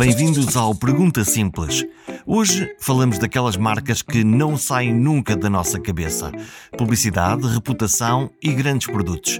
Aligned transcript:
Bem-vindos 0.00 0.56
ao 0.56 0.74
Pergunta 0.74 1.22
Simples. 1.26 1.84
Hoje 2.24 2.74
falamos 2.80 3.18
daquelas 3.18 3.58
marcas 3.58 4.00
que 4.00 4.24
não 4.24 4.56
saem 4.56 4.94
nunca 4.94 5.36
da 5.36 5.50
nossa 5.50 5.78
cabeça: 5.78 6.32
publicidade, 6.78 7.46
reputação 7.46 8.30
e 8.42 8.50
grandes 8.50 8.86
produtos. 8.86 9.38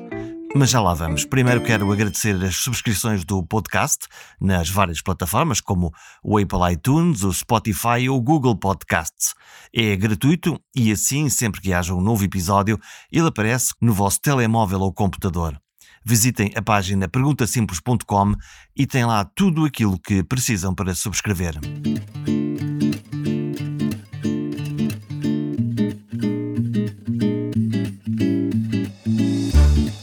Mas 0.55 0.69
já 0.69 0.79
lá 0.79 0.93
vamos. 0.93 1.25
Primeiro 1.25 1.63
quero 1.63 1.91
agradecer 1.91 2.35
as 2.45 2.57
subscrições 2.57 3.25
do 3.25 3.43
podcast 3.43 4.07
nas 4.39 4.69
várias 4.69 5.01
plataformas, 5.01 5.63
como 5.63 5.95
o 6.23 6.37
Apple 6.37 6.75
iTunes, 6.75 7.25
o 7.25 7.33
Spotify 7.33 8.11
ou 8.11 8.19
o 8.19 8.23
Google 8.23 8.55
Podcasts. 8.55 9.33
É 9.75 9.97
gratuito 9.97 10.61
e 10.77 10.93
assim, 10.93 11.31
sempre 11.31 11.63
que 11.63 11.73
haja 11.73 11.95
um 11.95 12.03
novo 12.03 12.23
episódio, 12.23 12.79
ele 13.11 13.29
aparece 13.29 13.73
no 13.81 13.95
vosso 13.95 14.21
telemóvel 14.21 14.81
ou 14.81 14.93
computador. 14.93 15.59
Visitem 16.05 16.53
a 16.57 16.63
página 16.63 17.09
perguntasimples.com 17.09 18.35
e 18.75 18.87
tem 18.87 19.05
lá 19.05 19.25
tudo 19.25 19.65
aquilo 19.65 19.99
que 19.99 20.23
precisam 20.23 20.75
para 20.75 20.95
subscrever. 20.95 21.59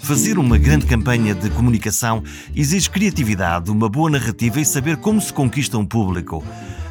Fazer 0.03 0.37
uma 0.37 0.57
grande 0.57 0.85
campanha 0.85 1.35
de 1.35 1.49
comunicação 1.49 2.23
exige 2.55 2.89
criatividade, 2.89 3.69
uma 3.69 3.89
boa 3.89 4.09
narrativa 4.09 4.61
e 4.61 4.65
saber 4.65 4.97
como 4.97 5.19
se 5.19 5.33
conquista 5.33 5.77
um 5.77 5.85
público. 5.85 6.43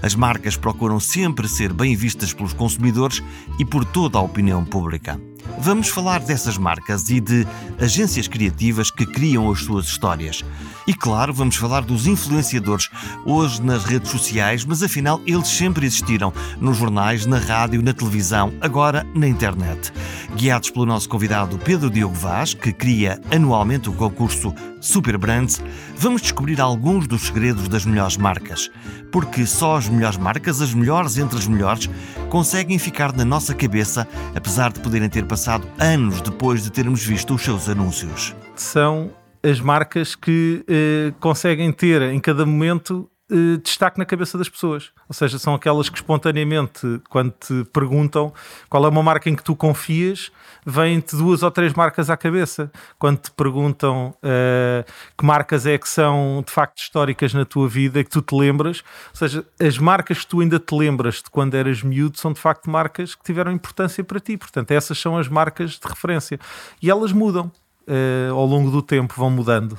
As 0.02 0.14
marcas 0.14 0.56
procuram 0.56 1.00
sempre 1.00 1.48
ser 1.48 1.72
bem 1.72 1.96
vistas 1.96 2.34
pelos 2.34 2.52
consumidores 2.52 3.22
e 3.58 3.64
por 3.64 3.84
toda 3.84 4.18
a 4.18 4.22
opinião 4.22 4.64
pública. 4.64 5.18
Vamos 5.58 5.88
falar 5.88 6.20
dessas 6.20 6.58
marcas 6.58 7.08
e 7.10 7.20
de 7.20 7.46
agências 7.80 8.28
criativas 8.28 8.90
que 8.90 9.06
criam 9.06 9.50
as 9.50 9.60
suas 9.60 9.86
histórias. 9.86 10.44
E 10.86 10.94
claro, 10.94 11.32
vamos 11.32 11.56
falar 11.56 11.82
dos 11.82 12.06
influenciadores, 12.06 12.88
hoje 13.24 13.60
nas 13.60 13.84
redes 13.84 14.10
sociais, 14.10 14.64
mas 14.64 14.82
afinal 14.82 15.20
eles 15.26 15.48
sempre 15.48 15.86
existiram 15.86 16.32
nos 16.60 16.76
jornais, 16.76 17.26
na 17.26 17.38
rádio, 17.38 17.82
na 17.82 17.92
televisão, 17.92 18.52
agora 18.60 19.04
na 19.14 19.26
internet. 19.26 19.92
Guiados 20.36 20.70
pelo 20.70 20.86
nosso 20.86 21.08
convidado 21.08 21.58
Pedro 21.58 21.90
Diogo 21.90 22.14
Vaz, 22.14 22.54
que 22.54 22.72
cria 22.72 23.20
anualmente 23.30 23.88
o 23.88 23.92
concurso 23.92 24.54
Super 24.80 25.18
Brands, 25.18 25.60
vamos 25.96 26.22
descobrir 26.22 26.60
alguns 26.60 27.08
dos 27.08 27.22
segredos 27.22 27.66
das 27.66 27.84
melhores 27.84 28.16
marcas. 28.16 28.70
Porque 29.16 29.46
só 29.46 29.76
as 29.78 29.88
melhores 29.88 30.18
marcas, 30.18 30.60
as 30.60 30.74
melhores 30.74 31.16
entre 31.16 31.38
as 31.38 31.46
melhores, 31.46 31.88
conseguem 32.28 32.78
ficar 32.78 33.14
na 33.14 33.24
nossa 33.24 33.54
cabeça, 33.54 34.06
apesar 34.34 34.70
de 34.70 34.78
poderem 34.80 35.08
ter 35.08 35.24
passado 35.24 35.66
anos 35.78 36.20
depois 36.20 36.62
de 36.62 36.70
termos 36.70 37.02
visto 37.02 37.34
os 37.34 37.40
seus 37.40 37.66
anúncios. 37.66 38.36
São 38.54 39.10
as 39.42 39.58
marcas 39.58 40.14
que 40.14 40.62
eh, 40.68 41.14
conseguem 41.18 41.72
ter 41.72 42.02
em 42.02 42.20
cada 42.20 42.44
momento 42.44 43.10
eh, 43.30 43.56
destaque 43.64 43.98
na 43.98 44.04
cabeça 44.04 44.36
das 44.36 44.50
pessoas. 44.50 44.90
Ou 45.08 45.14
seja, 45.14 45.38
são 45.38 45.54
aquelas 45.54 45.88
que 45.88 45.96
espontaneamente, 45.96 47.00
quando 47.08 47.32
te 47.32 47.64
perguntam 47.72 48.34
qual 48.68 48.84
é 48.84 48.88
uma 48.88 49.02
marca 49.02 49.30
em 49.30 49.34
que 49.34 49.42
tu 49.42 49.56
confias, 49.56 50.30
vêm-te 50.66 51.14
duas 51.14 51.44
ou 51.44 51.50
três 51.50 51.72
marcas 51.72 52.10
à 52.10 52.16
cabeça. 52.16 52.70
Quando 52.98 53.18
te 53.18 53.30
perguntam 53.30 54.12
uh, 54.16 54.84
que 55.16 55.24
marcas 55.24 55.64
é 55.64 55.78
que 55.78 55.88
são 55.88 56.42
de 56.44 56.52
facto 56.52 56.78
históricas 56.78 57.32
na 57.32 57.44
tua 57.44 57.68
vida, 57.68 58.02
que 58.02 58.10
tu 58.10 58.20
te 58.20 58.34
lembras, 58.34 58.82
ou 59.10 59.16
seja, 59.16 59.46
as 59.60 59.78
marcas 59.78 60.18
que 60.18 60.26
tu 60.26 60.40
ainda 60.40 60.58
te 60.58 60.74
lembras 60.74 61.16
de 61.16 61.30
quando 61.30 61.54
eras 61.54 61.82
miúdo 61.82 62.18
são 62.18 62.32
de 62.32 62.40
facto 62.40 62.68
marcas 62.68 63.14
que 63.14 63.22
tiveram 63.22 63.52
importância 63.52 64.02
para 64.02 64.18
ti. 64.18 64.36
Portanto, 64.36 64.72
essas 64.72 64.98
são 64.98 65.16
as 65.16 65.28
marcas 65.28 65.72
de 65.72 65.88
referência. 65.88 66.40
E 66.82 66.90
elas 66.90 67.12
mudam 67.12 67.52
uh, 67.86 68.34
ao 68.34 68.46
longo 68.46 68.70
do 68.70 68.82
tempo 68.82 69.14
vão 69.16 69.30
mudando. 69.30 69.72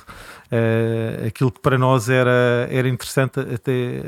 Uh, 0.50 1.26
aquilo 1.26 1.52
que 1.52 1.60
para 1.60 1.76
nós 1.76 2.08
era, 2.08 2.66
era 2.70 2.88
interessante, 2.88 3.38
até 3.38 4.02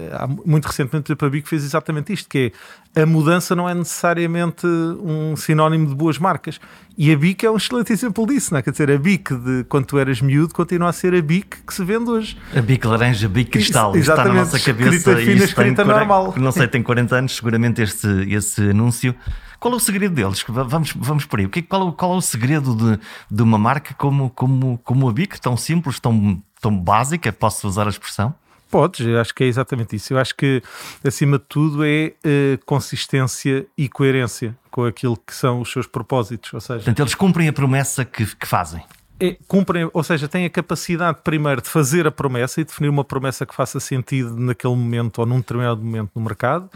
muito 0.44 0.66
recentemente 0.66 1.12
a 1.12 1.28
Bic 1.28 1.46
fez 1.46 1.64
exatamente 1.64 2.12
isto, 2.12 2.28
que 2.28 2.52
é 2.94 3.02
a 3.02 3.06
mudança 3.06 3.54
não 3.54 3.68
é 3.68 3.74
necessariamente 3.74 4.66
um 4.66 5.36
sinónimo 5.36 5.86
de 5.86 5.94
boas 5.94 6.18
marcas. 6.18 6.58
E 6.98 7.12
a 7.12 7.16
BIC 7.16 7.44
é 7.44 7.50
um 7.50 7.56
excelente 7.56 7.92
exemplo 7.92 8.26
disso, 8.26 8.52
não 8.52 8.58
é? 8.58 8.62
Quer 8.62 8.72
dizer, 8.72 8.90
a 8.90 8.98
BIC 8.98 9.34
de 9.34 9.64
quando 9.68 9.86
tu 9.86 9.98
eras 9.98 10.20
miúdo 10.20 10.52
continua 10.52 10.90
a 10.90 10.92
ser 10.92 11.14
a 11.14 11.22
BIC 11.22 11.62
que 11.66 11.72
se 11.72 11.84
vende 11.84 12.10
hoje. 12.10 12.36
A 12.54 12.60
BIC 12.60 12.84
laranja, 12.84 13.26
a 13.26 13.30
BIC 13.30 13.50
cristal, 13.52 13.96
Isso, 13.96 14.10
está 14.10 14.24
na 14.24 14.34
nossa 14.34 14.58
cabeça. 14.58 14.96
Escrita 14.96 15.16
fina, 15.16 15.44
escrita 15.44 15.84
normal. 15.84 16.34
Não 16.36 16.52
sei, 16.52 16.66
tem 16.66 16.82
40 16.82 17.16
anos, 17.16 17.36
seguramente 17.36 17.80
este, 17.80 18.06
esse 18.28 18.70
anúncio 18.70 19.14
qual 19.60 19.74
é 19.74 19.76
o 19.76 19.80
segredo 19.80 20.14
deles? 20.14 20.42
Vamos, 20.48 20.94
vamos 20.96 21.26
por 21.26 21.38
aí. 21.38 21.46
Qual, 21.46 21.92
qual 21.92 22.14
é 22.14 22.16
o 22.16 22.20
segredo 22.22 22.74
de, 22.74 22.98
de 23.30 23.42
uma 23.42 23.58
marca 23.58 23.94
como, 23.94 24.30
como, 24.30 24.80
como 24.82 25.08
a 25.08 25.12
BIC, 25.12 25.38
tão 25.38 25.54
simples, 25.54 26.00
tão, 26.00 26.42
tão 26.60 26.76
básica, 26.76 27.30
posso 27.30 27.68
usar 27.68 27.86
a 27.86 27.90
expressão? 27.90 28.34
Podes, 28.70 29.06
eu 29.06 29.20
acho 29.20 29.34
que 29.34 29.44
é 29.44 29.46
exatamente 29.48 29.96
isso. 29.96 30.14
Eu 30.14 30.18
acho 30.18 30.34
que, 30.34 30.62
acima 31.04 31.38
de 31.38 31.44
tudo, 31.46 31.84
é 31.84 32.14
uh, 32.24 32.64
consistência 32.64 33.66
e 33.76 33.88
coerência 33.88 34.56
com 34.70 34.84
aquilo 34.84 35.16
que 35.16 35.34
são 35.34 35.60
os 35.60 35.70
seus 35.70 35.86
propósitos. 35.86 36.54
Ou 36.54 36.60
seja, 36.60 36.78
Portanto, 36.78 37.00
eles 37.00 37.14
cumprem 37.14 37.48
a 37.48 37.52
promessa 37.52 38.04
que, 38.04 38.24
que 38.24 38.46
fazem. 38.46 38.82
É, 39.18 39.36
cumprem, 39.46 39.90
ou 39.92 40.02
seja, 40.02 40.26
têm 40.26 40.46
a 40.46 40.50
capacidade, 40.50 41.18
primeiro, 41.22 41.60
de 41.60 41.68
fazer 41.68 42.06
a 42.06 42.10
promessa 42.10 42.62
e 42.62 42.64
definir 42.64 42.88
uma 42.88 43.04
promessa 43.04 43.44
que 43.44 43.54
faça 43.54 43.78
sentido 43.78 44.34
naquele 44.38 44.74
momento 44.74 45.18
ou 45.18 45.26
num 45.26 45.36
determinado 45.38 45.82
momento 45.82 46.12
no 46.14 46.22
mercado 46.22 46.70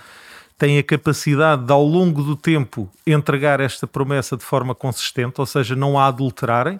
têm 0.64 0.78
a 0.78 0.82
capacidade 0.82 1.66
de, 1.66 1.72
ao 1.72 1.84
longo 1.84 2.22
do 2.22 2.34
tempo, 2.34 2.88
entregar 3.06 3.60
esta 3.60 3.86
promessa 3.86 4.34
de 4.34 4.42
forma 4.42 4.74
consistente, 4.74 5.38
ou 5.38 5.44
seja, 5.44 5.76
não 5.76 5.98
a 5.98 6.06
adulterarem. 6.06 6.78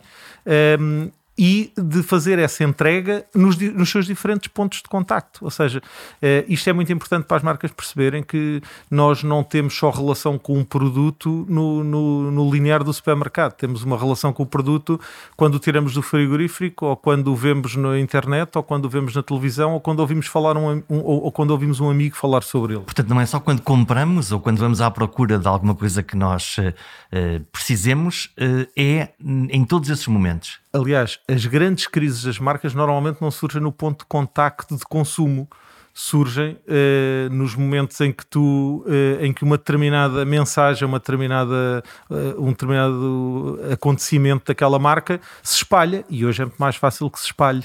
Um, 0.81 1.11
e 1.37 1.73
de 1.77 2.03
fazer 2.03 2.39
essa 2.39 2.63
entrega 2.63 3.25
nos, 3.35 3.59
nos, 3.59 3.91
seus 3.91 4.07
diferentes 4.07 4.49
pontos 4.49 4.79
de 4.79 4.89
contacto. 4.89 5.45
Ou 5.45 5.51
seja, 5.51 5.83
eh, 6.23 6.45
isto 6.49 6.71
é 6.71 6.73
muito 6.73 6.93
importante 6.93 7.25
para 7.25 7.37
as 7.37 7.43
marcas 7.43 7.73
perceberem 7.73 8.23
que 8.23 8.63
nós 8.89 9.25
não 9.25 9.43
temos 9.43 9.75
só 9.75 9.91
relação 9.91 10.39
com 10.39 10.57
um 10.57 10.65
produto 10.65 11.45
no, 11.49 11.83
no, 11.83 12.31
no 12.31 12.51
linear 12.51 12.85
do 12.85 12.93
supermercado. 12.93 13.55
Temos 13.55 13.83
uma 13.83 13.99
relação 13.99 14.33
com 14.33 14.45
o 14.45 14.47
produto 14.47 15.01
quando 15.37 15.57
o 15.57 15.59
tiramos 15.59 15.95
do 15.95 16.03
frigorífico, 16.03 16.87
ou 16.87 16.97
quando 16.97 17.33
o 17.33 17.37
vemos 17.37 17.75
na 17.75 17.99
internet, 17.99 18.57
ou 18.57 18.63
quando 18.63 18.85
o 18.85 18.89
vemos 18.89 19.15
na 19.15 19.23
televisão, 19.23 19.73
ou 19.73 19.81
quando 19.81 20.01
ouvimos 20.01 20.29
falar 20.29 20.57
um, 20.57 20.83
um 20.89 20.99
ou, 20.99 21.25
ou, 21.25 21.33
quando 21.33 21.51
ouvimos 21.51 21.81
um 21.81 21.91
amigo 21.91 22.17
falar 22.17 22.43
sobre 22.43 22.75
ele. 22.75 22.85
Portanto, 22.85 23.09
não 23.09 23.21
é 23.21 23.27
só 23.27 23.41
quando 23.41 23.61
compramos 23.61 24.31
ou 24.31 24.39
quando 24.39 24.59
vamos 24.59 24.81
à 24.81 24.89
procura 24.91 25.37
de 25.37 25.49
alguma 25.49 25.75
coisa 25.75 26.01
que 26.03 26.17
nós 26.17 26.59
uh, 26.59 27.45
precisemos, 27.51 28.33
uh, 28.39 28.69
é 28.77 29.09
em 29.51 29.65
todos 29.65 29.91
esses 29.91 30.07
momentos. 30.07 30.64
Aliás, 30.75 31.21
as 31.29 31.47
grandes 31.47 31.87
crises 31.87 32.25
das 32.25 32.41
marcas 32.41 32.75
normalmente 32.75 33.23
não 33.23 33.31
surgem 33.31 33.63
no 33.63 33.71
ponto 33.71 34.01
de 34.01 34.07
contacto 34.07 34.77
de 34.77 34.83
consumo, 34.83 35.49
surgem 35.95 36.59
uh, 36.67 37.33
nos 37.33 37.55
momentos 37.55 38.01
em 38.01 38.11
que 38.11 38.27
tu, 38.27 38.85
uh, 38.85 39.25
em 39.25 39.33
que 39.33 39.45
uma 39.45 39.57
determinada 39.57 40.25
mensagem, 40.25 40.87
uma 40.87 40.99
determinada, 40.99 41.81
uh, 42.11 42.45
um 42.45 42.49
determinado 42.49 43.61
acontecimento 43.73 44.47
daquela 44.47 44.77
marca 44.77 45.21
se 45.45 45.59
espalha 45.59 46.05
e 46.11 46.27
hoje 46.27 46.43
é 46.43 46.45
muito 46.47 46.59
mais 46.59 46.75
fácil 46.75 47.09
que 47.09 47.21
se 47.21 47.27
espalhe. 47.27 47.63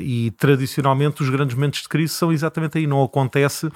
e 0.00 0.30
tradicionalmente 0.38 1.22
os 1.22 1.28
grandes 1.28 1.54
momentos 1.54 1.82
de 1.82 1.88
crise 1.90 2.14
são 2.14 2.32
exatamente 2.32 2.78
aí. 2.78 2.86
Não 2.86 3.02
acontece 3.02 3.68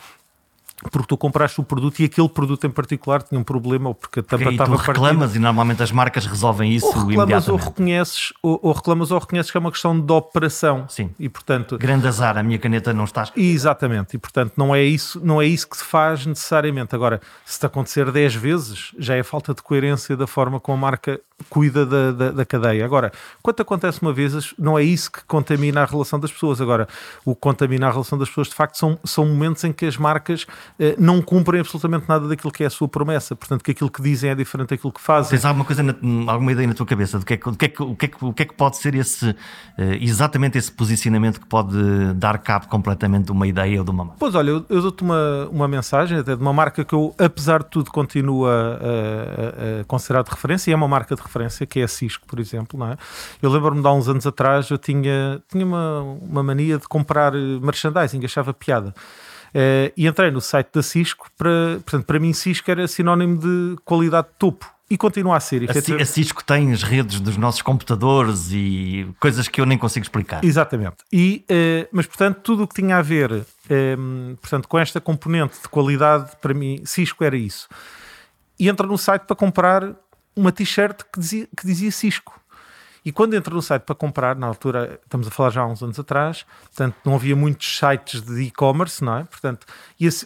porque 0.91 1.06
tu 1.06 1.16
compraste 1.16 1.60
o 1.60 1.65
produto 1.65 2.00
e 2.00 2.04
aquele 2.04 2.28
produto 2.28 2.66
em 2.66 2.70
particular 2.70 3.22
tinha 3.22 3.41
um 3.41 3.44
problema 3.44 3.91
ou 3.91 3.94
porque 3.94 4.20
a 4.20 4.22
tampa 4.22 4.44
okay, 4.44 4.54
estava 4.54 4.76
tu 4.76 4.78
reclamas 4.78 5.19
partida. 5.19 5.38
e 5.38 5.41
normalmente 5.41 5.82
as 5.82 5.93
marcas 5.93 6.26
resolvem 6.26 6.72
isso 6.72 6.87
ou 6.87 7.06
reclamas 7.06 7.48
ou 7.48 7.56
reconheces 7.56 8.32
ou, 8.43 8.59
ou, 8.62 8.72
reclamas 8.72 9.10
ou 9.10 9.19
reconheces 9.19 9.50
que 9.50 9.56
é 9.56 9.60
uma 9.60 9.71
questão 9.71 9.98
de 9.98 10.12
operação 10.12 10.87
sim 10.88 11.10
e 11.19 11.28
portanto 11.28 11.78
grande 11.78 12.06
azar 12.06 12.37
a 12.37 12.42
minha 12.42 12.59
caneta 12.59 12.92
não 12.92 13.04
está 13.04 13.31
exatamente 13.37 14.16
e 14.16 14.19
portanto 14.19 14.54
não 14.56 14.75
é 14.75 14.82
isso 14.82 15.21
não 15.22 15.41
é 15.41 15.47
isso 15.47 15.69
que 15.69 15.76
se 15.76 15.84
faz 15.84 16.26
necessariamente 16.26 16.94
agora 16.94 17.21
se 17.44 17.60
te 17.60 17.66
acontecer 17.66 18.10
10 18.10 18.34
vezes 18.34 18.92
já 18.98 19.15
é 19.15 19.22
falta 19.22 19.54
de 19.54 19.62
coerência 19.62 20.16
da 20.16 20.27
forma 20.27 20.59
como 20.59 20.78
a 20.78 20.80
marca 20.80 21.21
cuida 21.48 21.84
da, 21.84 22.12
da, 22.12 22.30
da, 22.30 22.45
cadeia. 22.45 22.84
Agora, 22.84 23.12
quando 23.42 23.60
acontece 23.60 24.01
uma 24.03 24.12
vez, 24.12 24.54
não 24.59 24.78
é 24.78 24.83
isso 24.83 25.10
que 25.10 25.24
contamina 25.24 25.83
a 25.83 25.84
relação 25.84 26.18
das 26.18 26.33
pessoas. 26.33 26.60
Agora, 26.60 26.89
o 27.24 27.34
que 27.34 27.41
contamina 27.41 27.89
a 27.89 27.91
relação 27.91 28.18
das 28.18 28.28
pessoas, 28.28 28.48
de 28.48 28.54
facto, 28.54 28.77
são, 28.77 28.98
são 29.04 29.27
momentos 29.27 29.62
em 29.65 29.72
que 29.72 29.86
as 29.86 29.97
marcas 29.97 30.47
não 30.98 31.21
cumprem 31.21 31.60
absolutamente 31.60 32.09
nada 32.09 32.27
daquilo 32.28 32.53
que 32.53 32.65
é 32.65 32.66
a 32.66 32.71
sua 32.71 32.89
promessa. 32.89 33.36
Portanto, 33.36 33.63
que 33.63 33.71
aquilo 33.71 33.91
que 33.91 34.03
dizem 34.03 34.30
é 34.30 34.34
diferente 34.34 34.71
daquilo 34.71 34.92
que 34.92 35.01
fazem. 35.01 35.30
Tens 35.30 35.45
alguma 35.45 35.65
coisa, 35.65 35.83
na, 35.83 35.95
alguma 36.33 36.53
ideia 36.53 36.66
na 36.66 36.74
tua 36.74 36.86
cabeça 36.86 37.19
do 37.19 37.24
que 37.24 37.34
é, 37.34 37.36
do 37.36 37.57
que, 37.57 37.66
é, 37.66 37.72
o 37.78 37.95
que, 37.95 38.07
é, 38.07 38.10
o 38.21 38.33
que, 38.33 38.42
é 38.42 38.47
que 38.47 38.54
pode 38.54 38.77
ser 38.77 38.95
esse, 38.95 39.34
eh, 39.78 39.98
exatamente 40.01 40.59
esse 40.59 40.71
posicionamento 40.71 41.41
que 41.41 41.47
pode 41.47 41.77
dar 42.15 42.39
cabo 42.39 42.69
completamente 42.69 43.27
de 43.27 43.33
uma 43.33 43.47
ideia 43.47 43.78
ou 43.78 43.84
de 43.84 43.91
uma 43.91 44.04
marca? 44.04 44.19
Pois 44.19 44.34
olha, 44.34 44.51
eu, 44.51 44.66
eu 44.69 44.83
dou-te 44.83 45.03
uma, 45.03 45.48
uma 45.51 45.69
mensagem 45.69 46.19
até 46.19 46.34
de 46.34 46.42
uma 46.42 46.53
marca 46.53 46.84
que 46.84 46.95
eu, 46.95 47.15
apesar 47.19 47.63
de 47.63 47.71
tudo, 47.71 47.91
continuo 47.91 48.47
a, 48.47 48.51
a, 48.51 49.80
a 49.80 49.84
considerar 49.84 50.22
de 50.22 50.30
referência 50.30 50.71
e 50.71 50.72
é 50.72 50.77
uma 50.77 50.89
marca 50.89 51.15
de 51.15 51.22
referência 51.22 51.33
referência, 51.33 51.66
que 51.66 51.80
é 51.80 51.84
a 51.84 51.89
Cisco, 51.89 52.27
por 52.27 52.39
exemplo. 52.39 52.78
Não 52.78 52.92
é? 52.92 52.97
Eu 53.41 53.51
lembro-me 53.51 53.80
de 53.80 53.86
há 53.86 53.92
uns 53.92 54.09
anos 54.09 54.27
atrás, 54.27 54.71
eu 54.71 54.78
tinha, 54.78 55.42
tinha 55.51 55.65
uma, 55.65 56.01
uma 56.01 56.42
mania 56.42 56.78
de 56.78 56.86
comprar 56.89 57.33
merchandising, 57.33 58.24
achava 58.24 58.53
piada. 58.53 58.95
Uh, 59.54 59.93
e 59.97 60.07
entrei 60.07 60.31
no 60.31 60.41
site 60.41 60.71
da 60.72 60.83
Cisco, 60.83 61.31
para, 61.37 61.81
portanto, 61.84 62.07
para 62.07 62.19
mim 62.19 62.33
Cisco 62.33 62.71
era 62.71 62.89
sinónimo 62.89 63.37
de 63.39 63.77
qualidade 63.84 64.28
de 64.28 64.34
topo. 64.39 64.66
e 64.91 64.97
continua 64.97 65.37
a 65.37 65.41
ser. 65.41 65.69
A, 65.71 66.03
a 66.03 66.04
Cisco 66.04 66.43
tem 66.43 66.72
as 66.72 66.83
redes 66.83 67.21
dos 67.21 67.37
nossos 67.37 67.60
computadores 67.60 68.51
e 68.51 69.07
coisas 69.21 69.49
que 69.49 69.60
eu 69.60 69.66
nem 69.66 69.77
consigo 69.77 70.04
explicar. 70.04 70.45
Exatamente. 70.45 70.97
E, 71.13 71.45
uh, 71.51 71.89
mas, 71.93 72.07
portanto, 72.07 72.41
tudo 72.43 72.65
o 72.65 72.69
que 72.69 72.75
tinha 72.75 72.97
a 72.97 73.03
ver 73.03 73.31
um, 73.33 73.45
ehm, 73.71 74.34
portanto, 74.37 74.69
com 74.69 74.78
esta 74.78 75.01
componente 75.01 75.60
de 75.63 75.69
qualidade, 75.69 76.33
para 76.41 76.55
mim, 76.55 76.83
Cisco 76.84 77.22
era 77.22 77.37
isso. 77.37 77.69
E 78.59 78.69
entra 78.69 78.87
no 78.87 78.97
site 78.97 79.22
para 79.22 79.37
comprar 79.37 79.95
uma 80.34 80.51
t-shirt 80.51 81.03
que 81.13 81.21
dizia, 81.21 81.48
que 81.57 81.66
dizia 81.66 81.91
Cisco. 81.91 82.41
E 83.04 83.10
quando 83.10 83.34
entra 83.34 83.53
no 83.53 83.60
site 83.60 83.83
para 83.83 83.95
comprar, 83.95 84.37
na 84.37 84.47
altura, 84.47 85.01
estamos 85.03 85.27
a 85.27 85.31
falar 85.31 85.51
já 85.51 85.63
há 85.63 85.66
uns 85.66 85.83
anos 85.83 85.99
atrás, 85.99 86.47
portanto, 86.65 86.97
não 87.04 87.15
havia 87.15 87.34
muitos 87.34 87.78
sites 87.78 88.22
de 88.22 88.43
e-commerce, 88.43 89.03
não 89.03 89.19
é? 89.19 89.25
Portanto, 89.25 89.66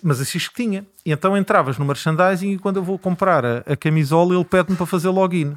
mas 0.02 0.20
a 0.20 0.24
Cisco 0.24 0.54
tinha. 0.54 0.84
E 1.04 1.12
então 1.12 1.36
entravas 1.36 1.78
no 1.78 1.84
merchandising 1.84 2.52
e 2.52 2.58
quando 2.58 2.76
eu 2.76 2.82
vou 2.82 2.98
comprar 2.98 3.44
a, 3.44 3.58
a 3.66 3.76
camisola, 3.76 4.34
ele 4.34 4.44
pede-me 4.44 4.76
para 4.76 4.86
fazer 4.86 5.08
login. 5.08 5.56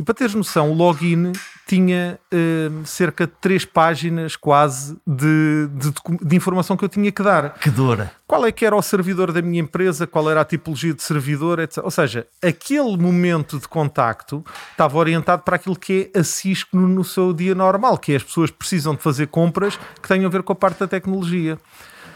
E 0.00 0.02
para 0.02 0.14
teres 0.14 0.34
noção, 0.34 0.70
o 0.70 0.74
login 0.74 1.30
tinha 1.66 2.18
uh, 2.32 2.86
cerca 2.86 3.26
de 3.26 3.34
três 3.38 3.66
páginas 3.66 4.34
quase 4.34 4.96
de, 5.06 5.68
de, 5.74 5.92
de, 6.22 6.36
informação 6.36 6.74
que 6.74 6.82
eu 6.82 6.88
tinha 6.88 7.12
que 7.12 7.22
dar. 7.22 7.52
Que 7.52 7.68
dor! 7.68 8.08
Qual 8.26 8.46
é 8.46 8.50
que 8.50 8.64
era 8.64 8.74
o 8.74 8.80
servidor 8.80 9.30
da 9.30 9.42
minha 9.42 9.60
empresa, 9.60 10.06
qual 10.06 10.30
era 10.30 10.40
a 10.40 10.44
tipologia 10.46 10.94
de 10.94 11.02
servidor, 11.02 11.58
etc. 11.58 11.84
Ou 11.84 11.90
seja, 11.90 12.26
aquele 12.42 12.96
momento 12.96 13.58
de 13.58 13.68
contacto 13.68 14.42
estava 14.70 14.96
orientado 14.96 15.42
para 15.42 15.56
aquilo 15.56 15.76
que 15.76 16.10
é 16.14 16.20
a 16.20 16.24
Cisco 16.24 16.78
no, 16.78 16.88
no 16.88 17.04
seu 17.04 17.34
dia 17.34 17.54
normal, 17.54 17.98
que 17.98 18.14
é 18.14 18.16
as 18.16 18.22
pessoas 18.22 18.50
precisam 18.50 18.94
de 18.94 19.02
fazer 19.02 19.26
compras 19.26 19.78
que 20.00 20.08
tenham 20.08 20.28
a 20.28 20.30
ver 20.30 20.42
com 20.42 20.54
a 20.54 20.56
parte 20.56 20.78
da 20.78 20.88
tecnologia. 20.88 21.58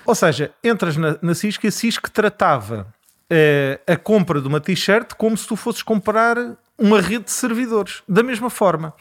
Ou 0.07 0.15
seja, 0.15 0.53
entras 0.65 0.97
na, 0.97 1.19
na 1.21 1.35
Cisco 1.35 1.67
e 1.67 1.69
a 1.69 1.73
Cisco 1.73 2.11
tratava 2.11 2.87
uh, 3.31 3.93
a 3.93 3.97
compra 3.99 4.41
de 4.41 4.49
uma 4.49 4.59
t-shirt 4.59 5.13
como 5.19 5.37
se 5.37 5.47
tu 5.47 5.55
fosses 5.55 5.83
comprar 5.83 6.57
uma 6.79 7.01
rede 7.01 7.25
de 7.25 7.33
servidores, 7.33 8.03
da 8.09 8.23
mesma 8.23 8.51
forma. 8.51 8.95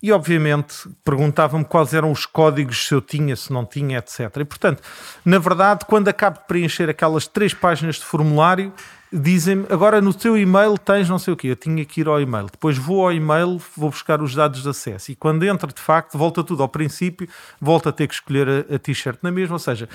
E 0.00 0.12
obviamente 0.12 0.88
perguntavam-me 1.04 1.64
quais 1.64 1.92
eram 1.92 2.12
os 2.12 2.24
códigos, 2.24 2.86
se 2.86 2.94
eu 2.94 3.00
tinha, 3.00 3.34
se 3.34 3.52
não 3.52 3.66
tinha, 3.66 3.98
etc. 3.98 4.20
E 4.36 4.44
portanto, 4.44 4.80
na 5.24 5.38
verdade, 5.38 5.84
quando 5.86 6.06
acabo 6.06 6.38
de 6.38 6.46
preencher 6.46 6.88
aquelas 6.88 7.26
três 7.26 7.52
páginas 7.52 7.96
de 7.96 8.04
formulário, 8.04 8.72
dizem-me 9.12 9.66
agora 9.70 10.00
no 10.00 10.14
teu 10.14 10.36
e-mail 10.36 10.78
tens 10.78 11.08
não 11.08 11.18
sei 11.18 11.34
o 11.34 11.36
quê. 11.36 11.48
Eu 11.48 11.56
tinha 11.56 11.84
que 11.84 12.00
ir 12.00 12.06
ao 12.06 12.20
e-mail. 12.20 12.46
Depois 12.46 12.78
vou 12.78 13.02
ao 13.02 13.12
e-mail, 13.12 13.60
vou 13.76 13.90
buscar 13.90 14.22
os 14.22 14.34
dados 14.34 14.62
de 14.62 14.68
acesso. 14.68 15.10
E 15.10 15.16
quando 15.16 15.44
entra, 15.44 15.72
de 15.72 15.80
facto, 15.80 16.16
volta 16.16 16.44
tudo 16.44 16.62
ao 16.62 16.68
princípio, 16.68 17.28
volta 17.60 17.88
a 17.88 17.92
ter 17.92 18.06
que 18.06 18.14
escolher 18.14 18.48
a, 18.48 18.76
a 18.76 18.78
t-shirt 18.78 19.18
na 19.20 19.32
mesma. 19.32 19.56
Ou 19.56 19.60
seja, 19.60 19.88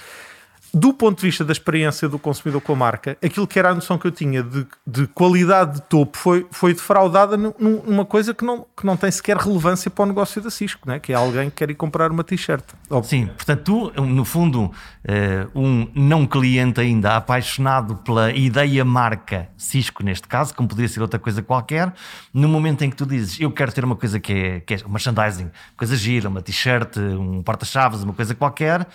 do 0.73 0.91
ponto 0.91 1.19
de 1.19 1.27
vista 1.27 1.45
da 1.45 1.51
experiência 1.51 2.09
do 2.09 2.17
consumidor 2.17 2.59
com 2.59 2.73
a 2.73 2.75
marca, 2.75 3.15
aquilo 3.23 3.45
que 3.45 3.59
era 3.59 3.69
a 3.69 3.75
noção 3.75 3.95
que 3.95 4.07
eu 4.07 4.11
tinha 4.11 4.41
de, 4.41 4.65
de 4.87 5.05
qualidade 5.05 5.75
de 5.75 5.81
topo 5.83 6.17
foi, 6.17 6.47
foi 6.49 6.73
defraudada 6.73 7.37
numa 7.37 8.03
coisa 8.03 8.33
que 8.33 8.43
não, 8.43 8.65
que 8.75 8.83
não 8.83 8.97
tem 8.97 9.11
sequer 9.11 9.37
relevância 9.37 9.91
para 9.91 10.03
o 10.03 10.05
negócio 10.07 10.41
da 10.41 10.49
Cisco, 10.49 10.89
né? 10.89 10.99
que 10.99 11.13
é 11.13 11.15
alguém 11.15 11.51
que 11.51 11.57
quer 11.57 11.69
ir 11.69 11.75
comprar 11.75 12.11
uma 12.11 12.23
t-shirt. 12.23 12.63
Sim, 13.03 13.27
portanto, 13.27 13.91
tu, 13.93 14.01
no 14.01 14.25
fundo, 14.25 14.71
eh, 15.03 15.45
um 15.53 15.87
não 15.93 16.25
cliente 16.25 16.81
ainda 16.81 17.17
apaixonado 17.17 17.97
pela 17.97 18.31
ideia 18.31 18.83
marca 18.83 19.49
Cisco, 19.55 20.03
neste 20.03 20.27
caso, 20.27 20.55
como 20.55 20.67
poderia 20.67 20.89
ser 20.89 21.01
outra 21.01 21.19
coisa 21.19 21.43
qualquer, 21.43 21.93
no 22.33 22.47
momento 22.47 22.83
em 22.83 22.89
que 22.89 22.95
tu 22.95 23.05
dizes 23.05 23.39
eu 23.39 23.51
quero 23.51 23.71
ter 23.71 23.85
uma 23.85 23.95
coisa 23.95 24.19
que 24.19 24.33
é, 24.33 24.59
que 24.59 24.73
é 24.73 24.77
merchandising, 24.87 25.51
coisa 25.77 25.95
gira, 25.95 26.29
uma 26.29 26.41
t-shirt, 26.41 26.97
um 26.97 27.43
porta-chaves, 27.43 28.01
uma 28.01 28.13
coisa 28.13 28.33
qualquer 28.33 28.87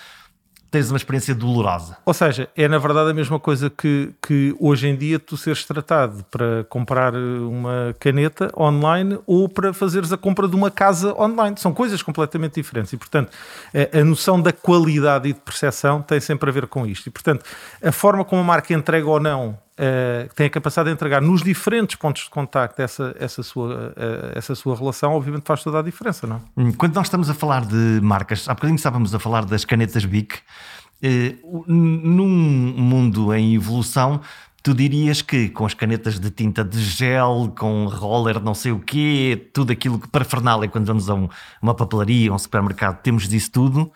tens 0.70 0.91
uma 0.91 0.97
experiência 0.97 1.35
dolorosa. 1.35 1.97
Ou 2.05 2.12
seja, 2.12 2.49
é 2.56 2.69
na 2.69 2.79
verdade 2.79 3.11
a 3.11 3.15
mesma 3.15 3.38
coisa 3.41 3.70
que, 3.70 4.12
que 4.23 4.55
hoje 4.59 4.88
em 4.88 4.97
dia 4.97 5.19
tu 5.19 5.37
seres 5.37 5.65
tratado 5.65 6.25
para 6.31 6.65
comprar 6.69 7.15
uma 7.15 7.94
caneta 7.99 8.50
online 8.56 9.19
ou 9.26 9.49
para 9.49 9.73
fazeres 9.73 10.12
a 10.12 10.17
compra 10.17 10.47
de 10.47 10.55
uma 10.55 10.70
casa 10.70 11.15
online. 11.20 11.56
São 11.59 11.73
coisas 11.73 12.03
completamente 12.03 12.55
diferentes 12.55 12.93
e, 12.93 12.97
portanto, 12.97 13.32
a, 13.75 13.99
a 13.99 14.05
noção 14.05 14.41
da 14.41 14.53
qualidade 14.53 15.29
e 15.29 15.32
de 15.32 15.41
percepção 15.41 16.03
tem 16.03 16.20
sempre 16.20 16.50
a 16.50 16.53
ver 16.53 16.67
com 16.67 16.87
isto. 16.87 17.06
E, 17.06 17.11
portanto, 17.11 17.44
a 17.82 17.93
forma 17.93 18.25
como 18.25 18.43
a 18.43 18.44
marca 18.44 18.75
entrega 18.75 19.09
ou 19.09 19.21
não 19.21 19.59
Uh, 19.79 20.29
tem 20.35 20.47
a 20.47 20.51
capacidade 20.51 20.89
de 20.89 20.95
entregar 20.95 21.23
nos 21.23 21.41
diferentes 21.41 21.95
pontos 21.95 22.25
de 22.25 22.31
contacto 22.31 22.83
essa, 22.83 23.15
essa, 23.17 23.45
sua, 23.45 23.95
uh, 23.97 24.37
essa 24.37 24.53
sua 24.57 24.75
relação, 24.75 25.13
obviamente 25.13 25.45
faz 25.45 25.63
toda 25.63 25.79
a 25.79 25.83
diferença, 25.83 26.27
não? 26.27 26.43
Hum, 26.57 26.73
quando 26.73 26.97
nós 26.97 27.07
estamos 27.07 27.31
a 27.31 27.35
falar 27.35 27.65
de 27.65 28.01
marcas, 28.03 28.49
há 28.49 28.55
bocadinho 28.55 28.75
estávamos 28.75 29.15
a 29.15 29.21
falar 29.21 29.45
das 29.45 29.65
canetas 29.65 30.05
BIC, 30.05 30.35
uh, 30.35 31.65
num 31.69 32.27
mundo 32.29 33.33
em 33.33 33.55
evolução, 33.55 34.21
tu 34.65 34.75
dirias 34.75 35.23
que 35.23 35.49
com 35.49 35.65
as 35.65 35.75
canetas 35.75 36.19
de 36.19 36.29
tinta 36.29 36.65
de 36.65 36.83
gel, 36.83 37.55
com 37.57 37.87
roller 37.87 38.41
não 38.41 38.55
sei 38.55 38.73
o 38.73 38.81
quê, 38.81 39.49
tudo 39.55 39.73
aquilo 39.73 40.01
que 40.01 40.09
para 40.09 40.25
parafernália 40.25 40.69
quando 40.69 40.87
vamos 40.87 41.09
a 41.09 41.15
um, 41.15 41.29
uma 41.63 41.73
papelaria, 41.73 42.33
um 42.33 42.39
supermercado, 42.39 43.01
temos 43.01 43.29
disso 43.29 43.53
tudo. 43.53 43.93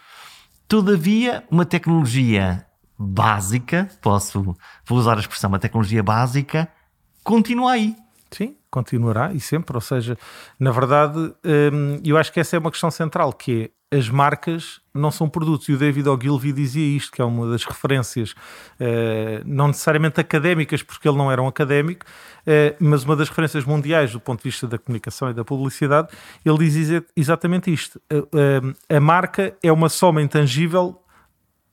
Todavia, 0.69 1.43
uma 1.51 1.67
tecnologia 1.67 2.65
básica, 3.03 3.89
posso 4.01 4.57
vou 4.87 4.99
usar 4.99 5.17
a 5.17 5.21
expressão 5.21 5.49
uma 5.49 5.59
tecnologia 5.59 6.03
básica, 6.03 6.69
continua 7.23 7.73
aí. 7.73 7.97
Sim, 8.31 8.57
continuará 8.71 9.33
e 9.33 9.41
sempre. 9.41 9.77
Ou 9.77 9.81
seja, 9.81 10.17
na 10.59 10.71
verdade, 10.71 11.19
hum, 11.19 12.01
eu 12.03 12.17
acho 12.17 12.33
que 12.33 12.41
essa 12.41 12.57
é 12.57 12.59
uma 12.59 12.71
questão 12.71 12.91
central, 12.91 13.33
que 13.33 13.65
é 13.65 13.83
as 13.93 14.09
marcas 14.09 14.81
não 14.95 15.11
são 15.11 15.29
produtos. 15.29 15.69
E 15.69 15.75
o 15.75 15.79
David 15.79 16.09
Ogilvy 16.09 16.51
dizia 16.51 16.97
isto, 16.97 17.13
que 17.13 17.21
é 17.21 17.25
uma 17.25 17.51
das 17.51 17.63
referências, 17.65 18.35
eh, 18.81 19.43
não 19.45 19.67
necessariamente 19.69 20.19
académicas, 20.19 20.83
porque 20.83 21.07
ele 21.07 21.19
não 21.19 21.31
era 21.31 21.43
um 21.43 21.47
académico, 21.47 22.07
eh, 22.47 22.75
mas 22.81 23.05
uma 23.05 23.15
das 23.15 23.29
referências 23.29 23.67
mundiais 23.67 24.11
do 24.13 24.19
ponto 24.19 24.39
de 24.39 24.49
vista 24.49 24.67
da 24.67 24.79
comunicação 24.79 25.29
e 25.29 25.35
da 25.35 25.45
publicidade. 25.45 26.09
Ele 26.43 26.57
diz 26.57 27.05
exatamente 27.15 27.71
isto. 27.71 28.01
A 28.89 28.99
marca 28.99 29.55
é 29.63 29.71
uma 29.71 29.91
soma 29.91 30.23
intangível 30.23 30.99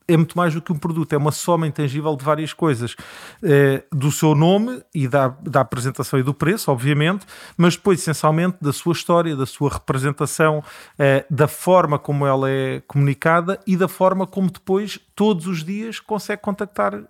é 0.10 0.18
muito 0.18 0.36
mais 0.36 0.54
do 0.54 0.62
que 0.62 0.74
um 0.74 0.78
produto, 0.78 1.14
é 1.14 1.18
uma 1.18 1.32
soma 1.32 1.68
intangível 1.68 2.16
de 2.16 2.26
várias 2.26 2.52
coisas. 2.52 2.96
É, 3.44 3.84
do 3.92 4.12
seu 4.12 4.34
nome 4.34 4.82
e 4.94 5.08
da, 5.08 5.28
da 5.42 5.62
apresentação 5.62 6.20
e 6.20 6.24
do 6.24 6.34
preço, 6.34 6.72
obviamente, 6.72 7.26
mas 7.56 7.76
depois, 7.76 8.00
essencialmente, 8.00 8.58
da 8.60 8.74
sua 8.74 8.94
história, 8.94 9.36
da 9.36 9.46
sua 9.46 9.70
representação, 9.70 10.64
é, 10.98 11.26
da 11.30 11.48
forma 11.48 12.00
como 12.00 12.26
ela 12.26 12.50
é 12.50 12.82
comunicada 12.88 13.60
e 13.68 13.78
da 13.78 13.88
forma 13.88 14.26
como 14.26 14.50
depois, 14.50 15.00
todos 15.19 15.48
os 15.48 15.66
dias, 15.66 16.00
consegue 16.00 16.42
contactar 16.42 16.95
é, 16.95 17.01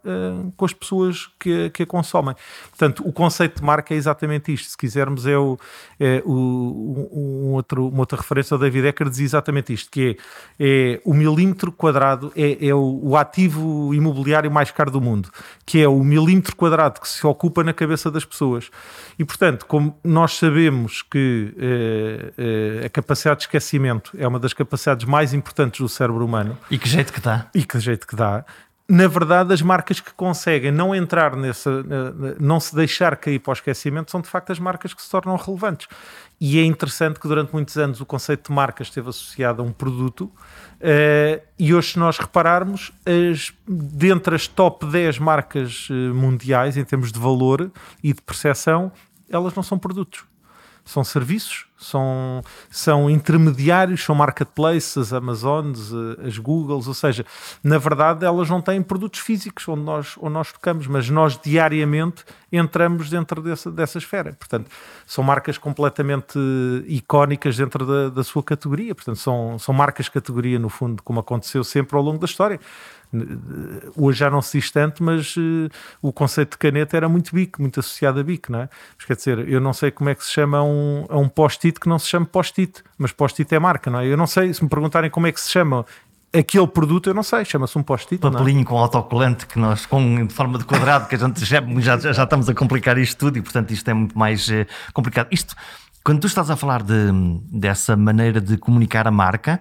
com 0.57 0.65
as 0.65 0.73
pessoas 0.73 1.29
que, 1.39 1.69
que 1.69 1.83
a 1.83 1.85
consomem. 1.85 2.35
Portanto, 2.69 3.07
o 3.07 3.13
conceito 3.13 3.59
de 3.59 3.63
marca 3.63 3.93
é 3.93 3.97
exatamente 3.97 4.51
isto. 4.51 4.71
Se 4.71 4.77
quisermos, 4.77 5.27
é, 5.27 5.37
o, 5.37 5.59
é 5.99 6.23
o, 6.25 7.09
um 7.13 7.53
outro, 7.53 7.87
uma 7.87 7.99
outra 7.99 8.17
referência 8.17 8.55
ao 8.55 8.59
David 8.59 8.87
Ecker 8.87 9.09
dizia 9.09 9.25
exatamente 9.25 9.71
isto, 9.73 9.91
que 9.91 10.17
é, 10.59 10.95
é 10.95 11.01
o 11.05 11.13
milímetro 11.13 11.71
quadrado, 11.71 12.33
é, 12.35 12.67
é 12.67 12.73
o 12.73 12.89
o, 13.01 13.17
ativo 13.17 13.93
imobiliário 13.93 14.49
mais 14.49 14.71
caro 14.71 14.91
do 14.91 15.01
mundo, 15.01 15.29
que 15.65 15.81
é 15.81 15.87
o 15.87 16.03
milímetro 16.03 16.55
quadrado 16.55 16.99
que 16.99 17.07
se 17.07 17.25
ocupa 17.25 17.63
na 17.63 17.73
cabeça 17.73 18.09
das 18.09 18.25
pessoas. 18.25 18.69
E, 19.17 19.25
portanto, 19.25 19.65
como 19.65 19.97
nós 20.03 20.37
sabemos 20.37 21.01
que 21.01 21.53
eh, 21.57 22.33
eh, 22.37 22.85
a 22.85 22.89
capacidade 22.89 23.39
de 23.39 23.45
esquecimento 23.45 24.11
é 24.17 24.27
uma 24.27 24.39
das 24.39 24.53
capacidades 24.53 25.05
mais 25.05 25.33
importantes 25.33 25.79
do 25.79 25.89
cérebro 25.89 26.25
humano. 26.25 26.57
E 26.71 26.77
que 26.77 26.87
jeito 26.87 27.11
que 27.11 27.19
dá. 27.19 27.47
E 27.53 27.63
que 27.63 27.79
jeito 27.79 27.98
que 28.05 28.15
dá 28.15 28.45
na 28.89 29.07
verdade, 29.07 29.53
as 29.53 29.61
marcas 29.61 29.99
que 29.99 30.11
conseguem 30.15 30.71
não 30.71 30.95
entrar 30.95 31.35
nessa, 31.35 31.69
não 32.39 32.59
se 32.59 32.75
deixar 32.75 33.15
cair 33.17 33.37
para 33.37 33.51
o 33.51 33.53
esquecimento, 33.53 34.09
são 34.09 34.19
de 34.19 34.27
facto 34.27 34.51
as 34.51 34.57
marcas 34.57 34.95
que 34.95 35.01
se 35.01 35.11
tornam 35.11 35.35
relevantes. 35.35 35.87
E 36.41 36.57
é 36.57 36.63
interessante 36.65 37.19
que 37.19 37.27
durante 37.27 37.53
muitos 37.53 37.77
anos 37.77 38.01
o 38.01 38.05
conceito 38.05 38.49
de 38.49 38.55
marca 38.55 38.81
esteve 38.81 39.09
associado 39.09 39.61
a 39.61 39.65
um 39.65 39.71
produto, 39.71 40.21
uh, 40.23 41.39
e 41.59 41.71
hoje, 41.71 41.91
se 41.91 41.99
nós 41.99 42.17
repararmos, 42.17 42.91
as, 43.05 43.53
dentre 43.67 44.33
as 44.33 44.47
top 44.47 44.87
10 44.87 45.19
marcas 45.19 45.87
eh, 45.91 45.93
mundiais, 45.93 46.75
em 46.75 46.83
termos 46.83 47.11
de 47.11 47.19
valor 47.19 47.71
e 48.03 48.11
de 48.11 48.21
percepção, 48.23 48.91
elas 49.29 49.53
não 49.53 49.61
são 49.61 49.77
produtos 49.77 50.25
são 50.89 51.03
serviços, 51.03 51.67
são, 51.77 52.41
são 52.71 53.09
intermediários, 53.09 54.03
são 54.03 54.15
marketplaces, 54.15 54.97
as 54.97 55.13
Amazons, 55.13 55.93
eh, 55.93 56.27
as 56.27 56.37
Googles, 56.39 56.87
ou 56.87 56.95
seja, 56.95 57.23
na 57.63 57.77
verdade 57.77 58.25
elas 58.25 58.49
não 58.49 58.59
têm 58.59 58.81
produtos 58.81 59.19
físicos 59.19 59.67
onde 59.67 59.83
nós, 59.83 60.15
onde 60.19 60.33
nós 60.33 60.51
tocamos, 60.51 60.87
mas 60.87 61.07
nós 61.07 61.39
diariamente 61.39 62.25
entramos 62.51 63.07
dentro 63.07 63.39
dessa, 63.39 63.71
dessa 63.71 63.99
esfera. 63.99 64.33
Portanto, 64.33 64.71
são 65.05 65.23
marcas 65.23 65.59
completamente 65.59 66.39
icónicas 66.87 67.55
dentro 67.55 67.85
da, 67.85 68.09
da 68.09 68.23
sua 68.23 68.41
categoria, 68.41 68.95
portanto, 68.95 69.19
são, 69.19 69.59
são 69.59 69.73
marcas 69.73 70.09
categoria, 70.09 70.57
no 70.57 70.69
fundo, 70.69 71.03
como 71.03 71.19
aconteceu 71.19 71.63
sempre 71.63 71.95
ao 71.95 72.01
longo 72.01 72.17
da 72.17 72.25
história. 72.25 72.59
Hoje 73.95 74.19
já 74.19 74.29
não 74.29 74.41
se 74.41 74.59
diz 74.59 74.69
tanto, 74.69 75.03
mas 75.03 75.35
uh, 75.35 75.69
o 76.01 76.13
conceito 76.13 76.51
de 76.51 76.57
caneta 76.57 76.95
era 76.95 77.09
muito 77.09 77.33
bico, 77.33 77.61
muito 77.61 77.79
associado 77.79 78.19
a 78.19 78.23
bico, 78.23 78.51
não 78.51 78.61
é? 78.61 78.69
Mas 78.97 79.05
quer 79.05 79.15
dizer, 79.15 79.49
eu 79.49 79.59
não 79.59 79.73
sei 79.73 79.89
como 79.89 80.09
é 80.09 80.15
que 80.15 80.23
se 80.23 80.31
chama 80.31 80.61
um, 80.63 81.05
a 81.09 81.17
um 81.17 81.27
post-it 81.27 81.79
que 81.79 81.89
não 81.89 81.97
se 81.97 82.07
chama 82.07 82.25
post-it, 82.25 82.83
mas 82.97 83.11
post-it 83.11 83.53
é 83.53 83.59
marca, 83.59 83.89
não 83.89 83.99
é? 83.99 84.07
Eu 84.07 84.15
não 84.15 84.27
sei, 84.27 84.53
se 84.53 84.63
me 84.63 84.69
perguntarem 84.69 85.09
como 85.09 85.25
é 85.25 85.31
que 85.31 85.41
se 85.41 85.49
chama 85.49 85.85
aquele 86.31 86.67
produto, 86.67 87.09
eu 87.09 87.13
não 87.13 87.23
sei, 87.23 87.43
chama-se 87.43 87.77
um 87.77 87.83
post-it. 87.83 88.25
É? 88.25 88.29
Papelinho 88.29 88.63
com 88.63 88.77
autocolante 88.77 89.47
que 89.47 89.57
nós, 89.57 89.85
com 89.85 90.25
de 90.25 90.33
forma 90.33 90.57
de 90.57 90.65
quadrado, 90.65 91.07
que 91.07 91.15
a 91.15 91.17
gente 91.17 91.43
já, 91.43 91.61
já, 91.79 92.13
já 92.13 92.23
estamos 92.23 92.47
a 92.47 92.53
complicar 92.53 92.97
isto 92.97 93.17
tudo 93.17 93.37
e, 93.37 93.41
portanto, 93.41 93.71
isto 93.71 93.89
é 93.89 93.93
muito 93.93 94.17
mais 94.17 94.47
uh, 94.49 94.65
complicado. 94.93 95.27
Isto, 95.31 95.55
quando 96.03 96.21
tu 96.21 96.27
estás 96.27 96.49
a 96.49 96.55
falar 96.55 96.83
de, 96.83 97.11
dessa 97.51 97.97
maneira 97.97 98.39
de 98.39 98.57
comunicar 98.57 99.07
a 99.07 99.11
marca, 99.11 99.59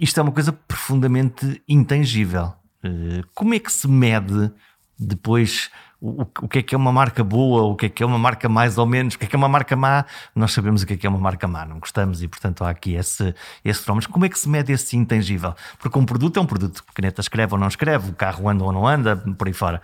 isto 0.00 0.18
é 0.18 0.22
uma 0.22 0.32
coisa 0.32 0.52
profundamente 0.52 1.62
intangível. 1.68 2.52
Uh, 2.84 3.26
como 3.34 3.54
é 3.54 3.58
que 3.58 3.72
se 3.72 3.88
mede 3.88 4.52
depois 4.98 5.70
o, 6.04 6.22
o 6.42 6.48
que 6.48 6.58
é 6.58 6.62
que 6.62 6.74
é 6.74 6.78
uma 6.78 6.92
marca 6.92 7.24
boa, 7.24 7.62
o 7.62 7.74
que 7.74 7.86
é 7.86 7.88
que 7.88 8.02
é 8.02 8.06
uma 8.06 8.18
marca 8.18 8.46
mais 8.46 8.76
ou 8.76 8.84
menos, 8.84 9.14
o 9.14 9.18
que 9.18 9.24
é 9.24 9.28
que 9.28 9.34
é 9.34 9.38
uma 9.38 9.48
marca 9.48 9.74
má, 9.74 10.04
nós 10.34 10.52
sabemos 10.52 10.82
o 10.82 10.86
que 10.86 10.92
é 10.92 10.96
que 10.98 11.06
é 11.06 11.10
uma 11.10 11.18
marca 11.18 11.48
má, 11.48 11.64
não 11.64 11.78
gostamos 11.78 12.22
e 12.22 12.28
portanto 12.28 12.62
há 12.62 12.68
aqui 12.68 12.94
esse, 12.94 13.34
esse 13.64 13.80
fenómeno. 13.80 14.08
Como 14.10 14.24
é 14.26 14.28
que 14.28 14.38
se 14.38 14.48
mede 14.48 14.70
esse 14.70 14.96
intangível? 14.96 15.54
Porque 15.78 15.98
um 15.98 16.04
produto 16.04 16.38
é 16.38 16.42
um 16.42 16.46
produto, 16.46 16.84
caneta 16.94 17.22
escreve 17.22 17.54
ou 17.54 17.58
não 17.58 17.68
escreve, 17.68 18.10
o 18.10 18.14
carro 18.14 18.48
anda 18.48 18.62
ou 18.64 18.72
não 18.72 18.86
anda, 18.86 19.16
por 19.16 19.46
aí 19.46 19.54
fora. 19.54 19.80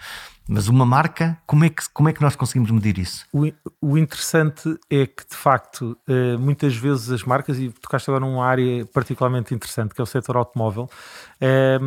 Mas 0.46 0.66
uma 0.68 0.84
marca, 0.84 1.38
como 1.46 1.64
é 1.64 1.70
que, 1.70 1.82
como 1.94 2.08
é 2.08 2.12
que 2.12 2.20
nós 2.20 2.34
conseguimos 2.34 2.70
medir 2.72 2.98
isso? 2.98 3.24
O, 3.32 3.50
o 3.80 3.96
interessante 3.96 4.76
é 4.90 5.06
que, 5.06 5.24
de 5.30 5.36
facto, 5.36 5.96
eh, 6.08 6.36
muitas 6.36 6.74
vezes 6.74 7.08
as 7.08 7.22
marcas, 7.22 7.56
e 7.56 7.70
tocaste 7.70 8.10
agora 8.10 8.26
numa 8.26 8.44
área 8.44 8.84
particularmente 8.86 9.54
interessante, 9.54 9.94
que 9.94 10.00
é 10.00 10.02
o 10.02 10.06
setor 10.06 10.36
automóvel, 10.36 10.90
eh, 11.40 11.78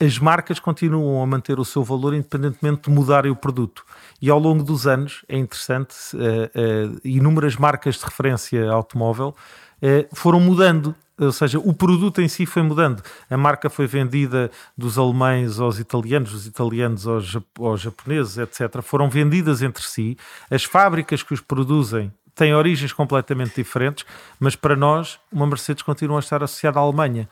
as 0.00 0.18
marcas 0.18 0.58
continuam 0.58 1.22
a 1.22 1.26
manter 1.26 1.60
o 1.60 1.64
seu 1.64 1.84
valor 1.84 2.14
independentemente 2.14 2.88
de 2.88 2.90
mudarem 2.90 3.30
o 3.30 3.36
produto. 3.36 3.84
E 4.20 4.30
ao 4.30 4.38
longo 4.38 4.64
dos 4.64 4.86
anos, 4.86 5.22
é 5.28 5.36
interessante, 5.36 5.94
uh, 6.14 6.94
uh, 6.94 7.00
inúmeras 7.04 7.56
marcas 7.56 7.96
de 7.96 8.04
referência 8.04 8.70
automóvel 8.70 9.36
uh, 9.82 10.16
foram 10.16 10.40
mudando. 10.40 10.94
Ou 11.18 11.32
seja, 11.32 11.58
o 11.58 11.74
produto 11.74 12.22
em 12.22 12.28
si 12.28 12.46
foi 12.46 12.62
mudando. 12.62 13.02
A 13.28 13.36
marca 13.36 13.68
foi 13.68 13.86
vendida 13.86 14.50
dos 14.74 14.96
alemães 14.96 15.60
aos 15.60 15.78
italianos, 15.78 16.32
dos 16.32 16.46
italianos 16.46 17.06
aos, 17.06 17.36
aos 17.58 17.80
japoneses, 17.82 18.38
etc. 18.38 18.80
Foram 18.80 19.10
vendidas 19.10 19.60
entre 19.60 19.82
si. 19.82 20.16
As 20.50 20.64
fábricas 20.64 21.22
que 21.22 21.34
os 21.34 21.40
produzem 21.42 22.10
têm 22.34 22.54
origens 22.54 22.94
completamente 22.94 23.56
diferentes, 23.56 24.06
mas 24.38 24.56
para 24.56 24.74
nós, 24.74 25.20
uma 25.30 25.46
Mercedes 25.46 25.82
continua 25.82 26.16
a 26.16 26.20
estar 26.20 26.42
associada 26.42 26.78
à 26.78 26.82
Alemanha 26.82 27.28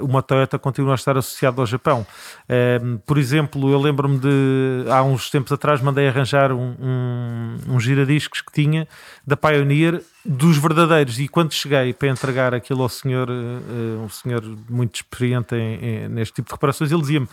uma 0.00 0.22
Toyota 0.22 0.58
continua 0.58 0.92
a 0.92 0.94
estar 0.94 1.16
associada 1.16 1.60
ao 1.60 1.66
Japão. 1.66 2.06
Uh, 2.44 2.98
por 3.06 3.18
exemplo, 3.18 3.70
eu 3.70 3.80
lembro-me 3.80 4.18
de 4.18 4.84
há 4.90 5.02
uns 5.02 5.30
tempos 5.30 5.52
atrás 5.52 5.80
mandei 5.80 6.08
arranjar 6.08 6.52
um, 6.52 6.74
um, 6.80 7.56
um 7.68 7.80
giradiscos 7.80 8.40
que 8.40 8.52
tinha 8.52 8.86
da 9.26 9.36
Pioneer 9.36 10.02
dos 10.24 10.56
verdadeiros 10.58 11.18
e 11.18 11.28
quando 11.28 11.52
cheguei 11.52 11.92
para 11.92 12.08
entregar 12.08 12.54
aquilo 12.54 12.82
ao 12.82 12.88
senhor, 12.88 13.28
uh, 13.30 14.04
um 14.04 14.08
senhor 14.08 14.42
muito 14.68 14.96
experiente 14.96 15.54
em, 15.54 15.84
em, 15.84 16.08
neste 16.08 16.34
tipo 16.34 16.48
de 16.48 16.54
reparações, 16.54 16.90
ele 16.90 17.00
dizia-me 17.00 17.28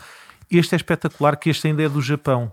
este 0.50 0.74
é 0.74 0.76
espetacular 0.76 1.36
que 1.36 1.48
este 1.48 1.68
ainda 1.68 1.82
é 1.82 1.88
do 1.88 2.02
Japão. 2.02 2.52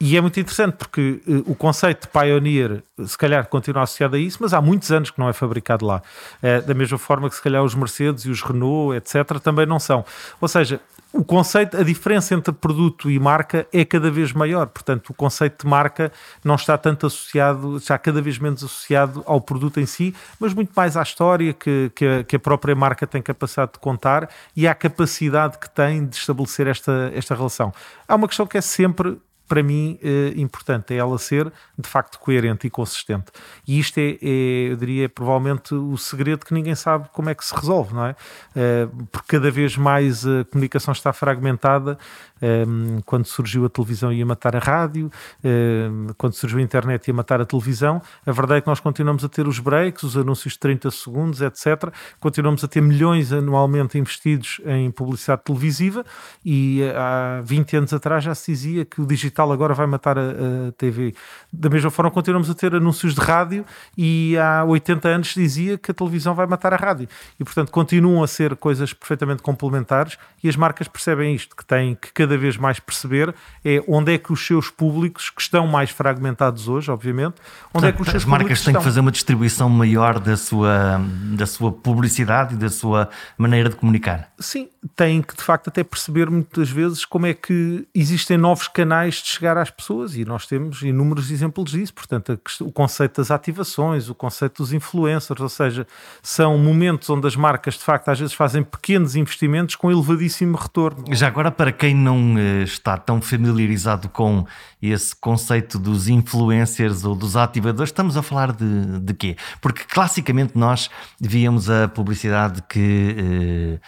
E 0.00 0.16
é 0.16 0.20
muito 0.20 0.38
interessante 0.38 0.76
porque 0.76 1.20
uh, 1.26 1.50
o 1.50 1.56
conceito 1.56 2.02
de 2.02 2.08
Pioneer 2.08 2.84
se 3.04 3.18
calhar 3.18 3.46
continua 3.48 3.82
associado 3.82 4.14
a 4.14 4.18
isso, 4.18 4.38
mas 4.40 4.54
há 4.54 4.60
muitos 4.60 4.92
anos 4.92 5.10
que 5.10 5.18
não 5.18 5.28
é 5.28 5.32
fabricado 5.32 5.84
lá. 5.84 6.00
Uh, 6.40 6.64
da 6.64 6.72
mesma 6.72 6.98
forma 6.98 7.28
que 7.28 7.34
se 7.34 7.42
calhar 7.42 7.64
os 7.64 7.74
Mercedes 7.74 8.24
e 8.24 8.30
os 8.30 8.40
Renault, 8.40 8.96
etc., 8.96 9.40
também 9.40 9.66
não 9.66 9.80
são. 9.80 10.04
Ou 10.40 10.46
seja, 10.46 10.80
o 11.12 11.24
conceito, 11.24 11.76
a 11.76 11.82
diferença 11.82 12.34
entre 12.34 12.52
produto 12.52 13.10
e 13.10 13.18
marca 13.18 13.66
é 13.72 13.84
cada 13.84 14.08
vez 14.10 14.32
maior. 14.32 14.66
Portanto, 14.66 15.10
o 15.10 15.14
conceito 15.14 15.64
de 15.64 15.68
marca 15.68 16.12
não 16.44 16.54
está 16.54 16.76
tanto 16.78 17.06
associado, 17.06 17.78
está 17.78 17.98
cada 17.98 18.20
vez 18.20 18.38
menos 18.38 18.62
associado 18.62 19.24
ao 19.26 19.40
produto 19.40 19.80
em 19.80 19.86
si, 19.86 20.14
mas 20.38 20.52
muito 20.52 20.70
mais 20.76 20.96
à 20.96 21.02
história 21.02 21.52
que, 21.52 21.90
que, 21.94 22.06
a, 22.06 22.24
que 22.24 22.36
a 22.36 22.38
própria 22.38 22.74
marca 22.76 23.06
tem 23.06 23.22
capacidade 23.22 23.72
de 23.72 23.78
contar 23.78 24.28
e 24.54 24.68
à 24.68 24.74
capacidade 24.74 25.58
que 25.58 25.68
tem 25.68 26.06
de 26.06 26.14
estabelecer 26.14 26.66
esta, 26.66 27.10
esta 27.14 27.34
relação. 27.34 27.72
Há 28.06 28.14
uma 28.14 28.28
questão 28.28 28.46
que 28.46 28.58
é 28.58 28.60
sempre 28.60 29.18
para 29.48 29.62
mim, 29.62 29.98
é 30.02 30.38
importante, 30.38 30.94
é 30.94 30.98
ela 30.98 31.18
ser 31.18 31.50
de 31.76 31.88
facto 31.88 32.18
coerente 32.18 32.66
e 32.66 32.70
consistente. 32.70 33.32
E 33.66 33.78
isto 33.78 33.98
é, 33.98 34.18
é, 34.22 34.72
eu 34.72 34.76
diria, 34.76 35.08
provavelmente 35.08 35.74
o 35.74 35.96
segredo 35.96 36.44
que 36.44 36.52
ninguém 36.52 36.74
sabe 36.74 37.08
como 37.12 37.30
é 37.30 37.34
que 37.34 37.44
se 37.44 37.54
resolve, 37.54 37.94
não 37.94 38.06
é? 38.06 38.14
Eh, 38.54 38.88
porque 39.10 39.36
cada 39.36 39.50
vez 39.50 39.76
mais 39.76 40.26
a 40.26 40.44
comunicação 40.44 40.92
está 40.92 41.12
fragmentada. 41.12 41.98
Ehm, 42.40 43.00
quando 43.04 43.26
surgiu 43.26 43.64
a 43.64 43.68
televisão 43.68 44.12
ia 44.12 44.24
matar 44.24 44.54
a 44.56 44.58
rádio, 44.58 45.10
ehm, 45.42 46.08
quando 46.16 46.34
surgiu 46.34 46.58
a 46.58 46.62
internet 46.62 47.08
ia 47.08 47.14
matar 47.14 47.40
a 47.40 47.44
televisão. 47.44 48.00
A 48.26 48.32
verdade 48.32 48.58
é 48.58 48.60
que 48.60 48.66
nós 48.66 48.80
continuamos 48.80 49.24
a 49.24 49.28
ter 49.28 49.46
os 49.46 49.58
breaks, 49.58 50.02
os 50.02 50.16
anúncios 50.16 50.54
de 50.54 50.60
30 50.60 50.90
segundos, 50.90 51.40
etc. 51.40 51.92
Continuamos 52.20 52.62
a 52.64 52.68
ter 52.68 52.80
milhões 52.80 53.32
anualmente 53.32 53.98
investidos 53.98 54.60
em 54.64 54.90
publicidade 54.90 55.42
televisiva 55.44 56.04
e 56.44 56.82
eh, 56.82 56.94
há 56.96 57.40
20 57.42 57.76
anos 57.76 57.92
atrás 57.92 58.24
já 58.24 58.34
se 58.34 58.52
dizia 58.52 58.84
que 58.84 59.00
o 59.00 59.06
digital 59.06 59.52
agora 59.52 59.74
vai 59.74 59.86
matar 59.86 60.18
a, 60.18 60.22
a, 60.68 60.72
TV. 60.76 61.14
Da 61.52 61.68
mesma 61.68 61.90
forma, 61.90 62.10
continuamos 62.10 62.50
a 62.50 62.54
ter 62.54 62.74
anúncios 62.74 63.14
de 63.14 63.20
rádio 63.20 63.64
e 63.96 64.36
há 64.38 64.64
80 64.64 65.08
anos 65.08 65.34
dizia 65.34 65.78
que 65.78 65.90
a 65.90 65.94
televisão 65.94 66.34
vai 66.34 66.46
matar 66.46 66.72
a 66.72 66.76
rádio. 66.76 67.08
E, 67.38 67.44
portanto, 67.44 67.70
continuam 67.70 68.22
a 68.22 68.26
ser 68.26 68.56
coisas 68.56 68.92
perfeitamente 68.92 69.42
complementares 69.42 70.18
e 70.42 70.48
as 70.48 70.56
marcas 70.56 70.88
percebem 70.88 71.34
isto, 71.34 71.56
que 71.56 71.64
têm 71.64 71.94
que 71.94 72.12
cada 72.12 72.27
vez 72.36 72.56
mais 72.56 72.78
perceber 72.80 73.34
é 73.64 73.82
onde 73.86 74.14
é 74.14 74.18
que 74.18 74.32
os 74.32 74.44
seus 74.44 74.70
públicos, 74.70 75.30
que 75.30 75.40
estão 75.40 75.66
mais 75.66 75.90
fragmentados 75.90 76.68
hoje, 76.68 76.90
obviamente, 76.90 77.36
onde 77.72 77.72
portanto, 77.72 77.88
é 77.88 77.92
que 77.92 78.02
os 78.02 78.08
seus 78.08 78.22
As 78.22 78.28
marcas 78.28 78.60
têm 78.60 78.70
estão... 78.70 78.80
que 78.80 78.84
fazer 78.84 79.00
uma 79.00 79.12
distribuição 79.12 79.68
maior 79.68 80.18
da 80.18 80.36
sua, 80.36 81.00
da 81.36 81.46
sua 81.46 81.72
publicidade 81.72 82.54
e 82.54 82.56
da 82.56 82.68
sua 82.68 83.08
maneira 83.36 83.68
de 83.68 83.76
comunicar. 83.76 84.30
Sim, 84.38 84.68
têm 84.96 85.22
que 85.22 85.36
de 85.36 85.42
facto 85.42 85.68
até 85.68 85.82
perceber 85.84 86.30
muitas 86.30 86.70
vezes 86.70 87.04
como 87.04 87.26
é 87.26 87.34
que 87.34 87.86
existem 87.94 88.36
novos 88.36 88.68
canais 88.68 89.16
de 89.16 89.28
chegar 89.28 89.56
às 89.56 89.70
pessoas 89.70 90.16
e 90.16 90.24
nós 90.24 90.46
temos 90.46 90.82
inúmeros 90.82 91.30
exemplos 91.30 91.70
disso. 91.70 91.94
Portanto, 91.94 92.38
o 92.60 92.72
conceito 92.72 93.16
das 93.18 93.30
ativações, 93.30 94.08
o 94.08 94.14
conceito 94.14 94.62
dos 94.62 94.72
influencers, 94.72 95.40
ou 95.40 95.48
seja, 95.48 95.86
são 96.22 96.58
momentos 96.58 97.08
onde 97.10 97.26
as 97.26 97.36
marcas 97.36 97.74
de 97.74 97.84
facto 97.84 98.08
às 98.08 98.18
vezes 98.18 98.34
fazem 98.34 98.62
pequenos 98.62 99.16
investimentos 99.16 99.76
com 99.76 99.90
elevadíssimo 99.90 100.56
retorno. 100.56 101.04
Já 101.10 101.26
agora, 101.26 101.50
para 101.50 101.72
quem 101.72 101.94
não 101.94 102.17
eh, 102.38 102.62
está 102.62 102.96
tão 102.96 103.20
familiarizado 103.20 104.08
com 104.08 104.46
esse 104.80 105.14
conceito 105.14 105.78
dos 105.78 106.08
influencers 106.08 107.04
ou 107.04 107.14
dos 107.14 107.36
ativadores, 107.36 107.90
estamos 107.90 108.16
a 108.16 108.22
falar 108.22 108.52
de, 108.52 109.00
de 109.00 109.14
quê? 109.14 109.36
Porque 109.60 109.84
classicamente 109.84 110.56
nós 110.56 110.90
víamos 111.20 111.68
a 111.70 111.88
publicidade 111.88 112.62
que. 112.68 113.16
Eh, 113.18 113.78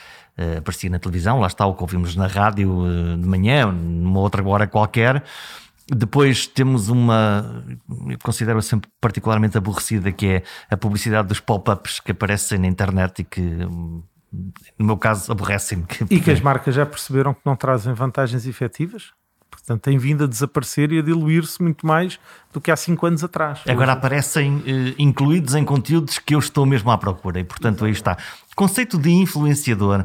uh, 0.41 0.59
aparecia 0.59 0.89
na 0.89 0.99
televisão, 0.99 1.39
lá 1.39 1.47
está 1.47 1.67
o 1.67 1.75
que 1.75 1.83
ouvimos 1.83 2.17
na 2.17 2.27
rádio 2.27 2.71
uh, 2.71 3.17
de 3.17 3.29
manhã, 3.29 3.71
numa 3.71 4.21
outra 4.21 4.43
hora 4.47 4.67
qualquer. 4.67 5.23
Depois 5.93 6.47
temos 6.47 6.89
uma, 6.89 7.65
eu 8.09 8.19
considero 8.23 8.63
sempre 8.63 8.89
particularmente 9.01 9.59
aborrecida, 9.59 10.13
que 10.13 10.27
é 10.27 10.43
a 10.71 10.77
publicidade 10.77 11.29
dos 11.29 11.41
pop-ups 11.41 11.99
que 11.99 12.13
aparecem 12.13 12.59
na 12.59 12.69
internet 12.69 13.21
e 13.21 13.25
que, 13.25 13.41
no 14.79 14.87
meu 14.87 14.97
caso, 14.97 15.31
aborrecem-me. 15.31 15.85
E 16.11 16.21
que 16.21 16.31
as 16.31 16.41
marcas 16.41 16.75
já 16.75 16.87
perceberam 16.87 17.35
que 17.35 17.41
não 17.45 17.57
trazem 17.57 17.93
vantagens 17.93 18.47
efetivas? 18.47 19.13
Portanto, 19.51 19.83
tem 19.83 19.99
vindo 19.99 20.25
a 20.25 20.27
desaparecer 20.27 20.93
e 20.93 21.01
a 21.01 21.03
diluir-se 21.03 21.61
muito 21.61 21.87
mais 21.87 22.19
do 22.53 22.61
que 22.61 22.71
há 22.71 22.77
5 22.77 23.05
anos 23.07 23.25
atrás. 23.25 23.61
Agora 23.69 23.93
aparecem 23.93 24.63
eh, 24.65 24.95
incluídos 24.99 25.55
em 25.55 25.65
conteúdos 25.65 26.19
que 26.19 26.35
eu 26.35 26.39
estou 26.39 26.65
mesmo 26.65 26.91
à 26.91 26.97
procura 26.97 27.41
e, 27.41 27.45
portanto, 27.45 27.85
aí 27.85 27.93
está. 27.93 28.17
Conceito 28.55 28.97
de 28.97 29.11
influenciador 29.11 30.05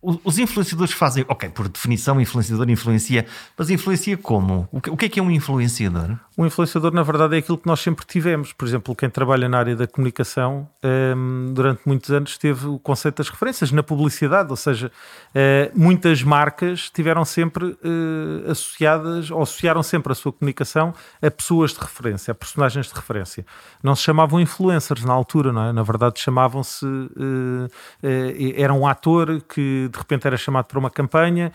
os 0.00 0.38
influenciadores 0.38 0.94
fazem, 0.94 1.24
ok, 1.28 1.48
por 1.50 1.68
definição, 1.68 2.20
influenciador 2.20 2.70
influencia, 2.70 3.26
mas 3.56 3.68
influencia 3.68 4.16
como? 4.16 4.68
O 4.70 4.96
que 4.96 5.06
é 5.06 5.08
que 5.08 5.18
é 5.18 5.22
um 5.22 5.30
influenciador? 5.30 6.16
Um 6.38 6.46
influenciador, 6.46 6.94
na 6.94 7.02
verdade, 7.02 7.34
é 7.34 7.38
aquilo 7.40 7.58
que 7.58 7.66
nós 7.66 7.80
sempre 7.80 8.06
tivemos. 8.06 8.52
Por 8.52 8.64
exemplo, 8.64 8.94
quem 8.94 9.10
trabalha 9.10 9.48
na 9.48 9.58
área 9.58 9.74
da 9.74 9.88
comunicação, 9.88 10.68
um, 10.84 11.52
durante 11.52 11.80
muitos 11.84 12.12
anos 12.12 12.38
teve 12.38 12.64
o 12.68 12.78
conceito 12.78 13.16
das 13.16 13.28
referências 13.28 13.72
na 13.72 13.82
publicidade, 13.82 14.48
ou 14.48 14.56
seja, 14.56 14.86
uh, 14.86 15.72
muitas 15.74 16.22
marcas 16.22 16.90
tiveram 16.90 17.24
sempre 17.24 17.64
uh, 17.66 18.50
associadas, 18.52 19.32
ou 19.32 19.42
associaram 19.42 19.82
sempre 19.82 20.12
a 20.12 20.14
sua 20.14 20.32
comunicação 20.32 20.94
a 21.20 21.28
pessoas 21.28 21.72
de 21.72 21.80
referência, 21.80 22.30
a 22.30 22.34
personagens 22.36 22.86
de 22.86 22.94
referência. 22.94 23.44
Não 23.82 23.96
se 23.96 24.04
chamavam 24.04 24.40
influencers 24.40 25.04
na 25.04 25.12
altura, 25.12 25.52
não 25.52 25.64
é? 25.64 25.72
Na 25.72 25.82
verdade, 25.82 26.20
chamavam-se. 26.20 26.86
Uh, 26.86 27.68
era 28.54 28.72
um 28.72 28.86
ator 28.86 29.40
que 29.40 29.88
de 29.90 29.98
repente 29.98 30.24
era 30.24 30.36
chamado 30.36 30.66
para 30.66 30.78
uma 30.78 30.90
campanha 30.90 31.50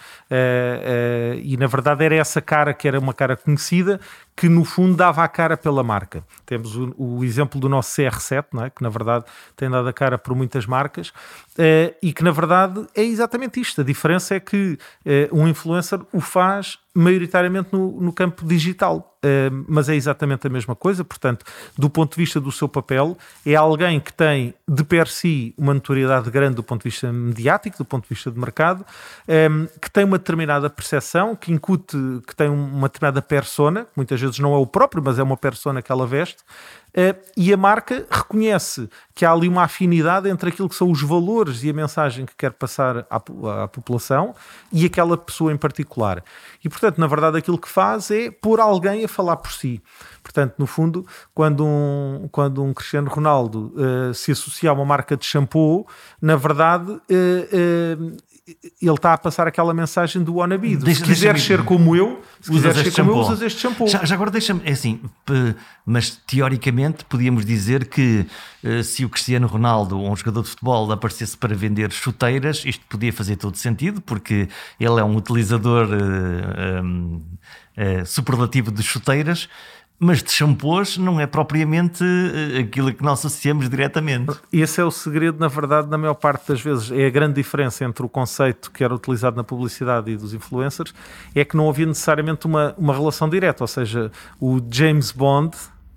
e, 1.42 1.56
na 1.56 1.68
verdade, 1.68 2.04
era 2.04 2.16
essa 2.16 2.42
cara 2.42 2.74
que 2.74 2.88
era 2.88 3.00
uma 3.00 3.13
cara 3.13 3.38
conhecida 3.38 4.00
que 4.36 4.50
no 4.50 4.66
fundo 4.66 4.96
dava 4.96 5.24
a 5.24 5.28
cara 5.28 5.56
pela 5.56 5.84
marca. 5.84 6.24
Temos 6.46 6.75
o, 6.75 6.94
o 6.98 7.24
exemplo 7.24 7.60
do 7.60 7.70
nosso 7.70 7.96
CR7, 7.96 8.46
não 8.52 8.66
é? 8.66 8.70
que 8.70 8.82
na 8.82 8.90
verdade 8.90 9.25
tem 9.56 9.70
dado 9.70 9.88
a 9.88 9.94
cara 9.94 10.18
por 10.18 10.36
muitas 10.36 10.66
marcas, 10.66 11.13
uh, 11.57 11.95
e 12.01 12.13
que 12.13 12.24
na 12.24 12.31
verdade 12.31 12.86
é 12.95 13.03
exatamente 13.03 13.60
isto. 13.60 13.81
A 13.81 13.83
diferença 13.83 14.36
é 14.36 14.39
que 14.39 14.77
uh, 15.05 15.38
um 15.38 15.48
influencer 15.48 16.00
o 16.12 16.19
faz 16.19 16.77
maioritariamente 16.95 17.69
no, 17.72 18.00
no 18.00 18.13
campo 18.13 18.45
digital. 18.45 19.10
Uh, 19.24 19.65
mas 19.67 19.88
é 19.88 19.95
exatamente 19.95 20.45
a 20.45 20.50
mesma 20.50 20.75
coisa, 20.75 21.03
portanto, 21.03 21.45
do 21.77 21.89
ponto 21.89 22.12
de 22.12 22.17
vista 22.22 22.41
do 22.41 22.51
seu 22.51 22.67
papel, 22.67 23.17
é 23.45 23.55
alguém 23.55 24.00
que 24.00 24.12
tem 24.12 24.53
de 24.67 24.83
per 24.83 25.07
si 25.07 25.53
uma 25.57 25.74
notoriedade 25.74 26.29
grande 26.29 26.55
do 26.55 26.63
ponto 26.63 26.83
de 26.83 26.89
vista 26.89 27.12
mediático, 27.12 27.77
do 27.77 27.86
ponto 27.86 28.03
de 28.03 28.10
vista 28.10 28.29
de 28.29 28.38
mercado, 28.38 28.86
um, 29.50 29.65
que 29.79 29.89
tem 29.89 30.03
uma 30.03 30.17
determinada 30.17 30.69
percepção, 30.69 31.38
que 31.38 31.53
incute, 31.53 31.98
que 32.27 32.36
tem 32.36 32.50
uma 32.50 32.89
determinada 32.89 33.22
persona, 33.22 33.88
muitas 33.95 34.19
vezes 34.19 34.39
não 34.39 34.53
é 34.53 34.57
o 34.57 34.67
próprio, 34.67 35.01
mas 35.01 35.17
é 35.17 35.24
uma 35.24 35.38
persona 35.38 35.81
que 35.81 35.91
ela 35.91 36.05
veste, 36.05 36.43
e 37.36 37.51
a 37.51 37.57
marca 37.57 38.05
reconhece 38.10 38.88
que 39.15 39.25
há 39.25 39.31
ali 39.31 39.48
uma 39.48 39.63
afinidade 39.63 40.29
entre 40.29 40.50
aquilo 40.50 40.69
que 40.69 40.75
são 40.75 40.91
os 40.91 41.01
valores 41.01 41.43
e 41.50 41.70
a 41.70 41.74
mensagem 41.74 42.26
que 42.26 42.36
quer 42.36 42.52
passar 42.54 43.06
à, 43.10 43.18
à, 43.64 43.68
população 43.68 44.34
e 44.72 44.86
aquela 44.86 45.18
pessoa 45.18 45.52
em 45.52 45.58
particular. 45.58 46.24
E, 46.64 46.70
portanto, 46.70 47.00
na 47.00 47.08
verdade, 47.08 47.38
aquilo 47.38 47.58
que 47.58 47.68
faz 47.68 48.12
é 48.12 48.32
pôr 48.32 48.60
alguém 48.60 49.04
a 49.04 49.08
falar 49.08 49.38
por 49.38 49.52
si. 49.52 49.82
Portanto, 50.22 50.56
no 50.58 50.66
fundo, 50.66 51.06
quando 51.34 51.66
um, 51.66 52.30
quando 52.32 52.64
um 52.64 52.74
Cristiano 52.74 53.10
Ronaldo 53.10 53.74
uh, 53.76 54.14
se 54.14 54.32
associa 54.32 54.70
a 54.70 54.74
uma 54.74 54.86
marca 54.86 55.18
de 55.18 55.26
shampoo, 55.26 55.86
na 56.22 56.36
verdade, 56.36 56.92
uh, 56.92 58.18
ele 58.46 58.92
está 58.92 59.14
a 59.14 59.18
passar 59.18 59.48
aquela 59.48 59.74
mensagem 59.74 60.22
do 60.22 60.36
wannabe. 60.36 60.76
Deixa, 60.76 61.00
se 61.00 61.06
quiseres 61.06 61.42
ser 61.44 61.64
como 61.64 61.96
eu, 61.96 62.22
se 62.42 62.52
quiseres 62.52 62.78
ser 62.78 62.92
como 62.92 63.12
eu, 63.12 63.18
usas 63.18 63.42
este 63.42 63.62
shampoo. 63.62 63.88
Já, 63.88 64.04
já 64.04 64.16
agora 64.16 64.30
deixa-me, 64.30 64.62
é 64.66 64.72
assim, 64.72 65.00
mas 65.86 66.22
teoricamente 66.28 67.06
podíamos 67.06 67.46
dizer 67.46 67.88
que 67.88 68.26
eh, 68.62 68.84
se 68.84 69.06
o 69.06 69.10
Cristiano 69.10 69.48
Ronaldo, 69.48 69.98
um 69.98 70.14
jogador 70.14 70.44
de 70.44 70.50
futebol, 70.50 70.92
aparecesse 70.92 71.38
para 71.38 71.56
vender 71.56 71.90
chuteiras, 71.94 72.64
isto 72.66 72.86
podia 72.88 73.14
fazer 73.14 73.38
todo 73.38 73.56
sentido, 73.56 74.02
porque 74.02 74.50
ele 74.78 75.00
é 75.00 75.04
um 75.04 75.16
utilizador 75.16 75.88
uh, 75.88 76.84
um, 76.84 77.24
uh, 77.78 78.06
superlativo 78.06 78.72
de 78.72 78.84
chuteiras 78.84 79.48
mas 80.00 80.22
de 80.22 80.32
shampoos 80.32 80.98
não 80.98 81.20
é 81.20 81.26
propriamente 81.26 82.04
eh, 82.04 82.60
aquilo 82.60 82.94
que 82.94 83.04
nós 83.04 83.20
associamos 83.20 83.70
diretamente. 83.70 84.34
Esse 84.52 84.82
é 84.82 84.84
o 84.84 84.92
segredo, 84.92 85.40
na 85.40 85.48
verdade, 85.48 85.90
na 85.90 85.98
maior 85.98 86.16
parte 86.16 86.50
das 86.50 86.62
vezes. 86.62 86.92
É 86.92 87.06
a 87.06 87.10
grande 87.10 87.36
diferença 87.36 87.86
entre 87.86 88.06
o 88.06 88.10
conceito 88.10 88.70
que 88.72 88.84
era 88.84 88.94
utilizado 88.94 89.38
na 89.38 89.44
publicidade 89.44 90.12
e 90.12 90.18
dos 90.18 90.34
influencers, 90.34 90.94
é 91.34 91.46
que 91.46 91.56
não 91.56 91.70
havia 91.70 91.86
necessariamente 91.86 92.46
uma, 92.46 92.76
uma 92.78 92.94
relação 92.94 93.30
direta, 93.30 93.64
ou 93.64 93.68
seja, 93.68 94.12
o 94.40 94.60
James 94.70 95.12
Bond 95.12 95.56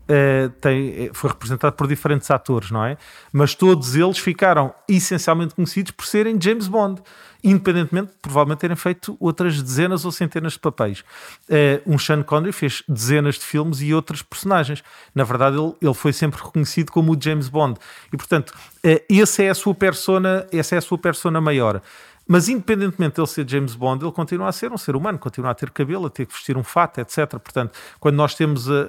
Uh, 0.08 0.48
tem, 0.60 1.10
foi 1.12 1.30
representado 1.30 1.74
por 1.74 1.88
diferentes 1.88 2.30
atores, 2.30 2.70
não 2.70 2.84
é? 2.84 2.96
Mas 3.32 3.56
todos 3.56 3.96
eles 3.96 4.18
ficaram 4.18 4.72
essencialmente 4.88 5.56
conhecidos 5.56 5.90
por 5.90 6.06
serem 6.06 6.40
James 6.40 6.68
Bond 6.68 7.02
independentemente 7.46 8.08
de 8.08 8.18
provavelmente 8.20 8.58
terem 8.58 8.76
feito 8.76 9.16
outras 9.20 9.62
dezenas 9.62 10.04
ou 10.04 10.10
centenas 10.10 10.54
de 10.54 10.58
papéis. 10.58 11.04
Uh, 11.48 11.94
um 11.94 11.96
Sean 11.96 12.22
Connery 12.24 12.52
fez 12.52 12.82
dezenas 12.88 13.36
de 13.36 13.44
filmes 13.44 13.80
e 13.80 13.94
outros 13.94 14.20
personagens. 14.20 14.82
Na 15.14 15.22
verdade, 15.22 15.56
ele, 15.56 15.72
ele 15.80 15.94
foi 15.94 16.12
sempre 16.12 16.42
reconhecido 16.42 16.90
como 16.90 17.12
o 17.12 17.16
James 17.20 17.48
Bond. 17.48 17.78
E, 18.12 18.16
portanto, 18.16 18.50
uh, 18.50 19.22
essa 19.22 19.44
é 19.44 19.48
a 19.48 19.54
sua 19.54 19.74
persona, 19.76 20.44
essa 20.52 20.74
é 20.74 20.78
a 20.78 20.82
sua 20.82 20.98
persona 20.98 21.40
maior. 21.40 21.80
Mas 22.28 22.48
independentemente 22.48 23.14
de 23.14 23.20
ele 23.20 23.28
ser 23.28 23.48
James 23.48 23.74
Bond, 23.76 24.04
ele 24.04 24.12
continua 24.12 24.48
a 24.48 24.52
ser 24.52 24.72
um 24.72 24.76
ser 24.76 24.96
humano, 24.96 25.16
continua 25.16 25.52
a 25.52 25.54
ter 25.54 25.70
cabelo, 25.70 26.06
a 26.06 26.10
ter 26.10 26.26
que 26.26 26.32
vestir 26.32 26.56
um 26.56 26.64
fato, 26.64 27.00
etc. 27.00 27.28
Portanto, 27.38 27.72
quando 28.00 28.16
nós 28.16 28.34
temos 28.34 28.68
a, 28.68 28.88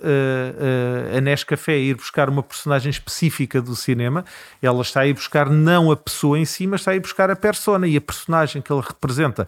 a, 1.13 1.17
a 1.17 1.21
Nescafé 1.21 1.73
a 1.73 1.77
ir 1.77 1.95
buscar 1.95 2.29
uma 2.29 2.41
personagem 2.41 2.89
específica 2.89 3.61
do 3.61 3.75
cinema, 3.75 4.25
ela 4.61 4.81
está 4.81 5.01
a 5.01 5.07
ir 5.07 5.13
buscar 5.13 5.49
não 5.49 5.91
a 5.91 5.95
pessoa 5.95 6.39
em 6.39 6.45
si, 6.45 6.65
mas 6.65 6.81
está 6.81 6.91
a 6.91 6.95
ir 6.95 6.99
buscar 6.99 7.29
a 7.29 7.35
persona 7.35 7.87
e 7.87 7.95
a 7.95 8.01
personagem 8.01 8.59
que 8.59 8.73
ele 8.73 8.81
representa. 8.81 9.47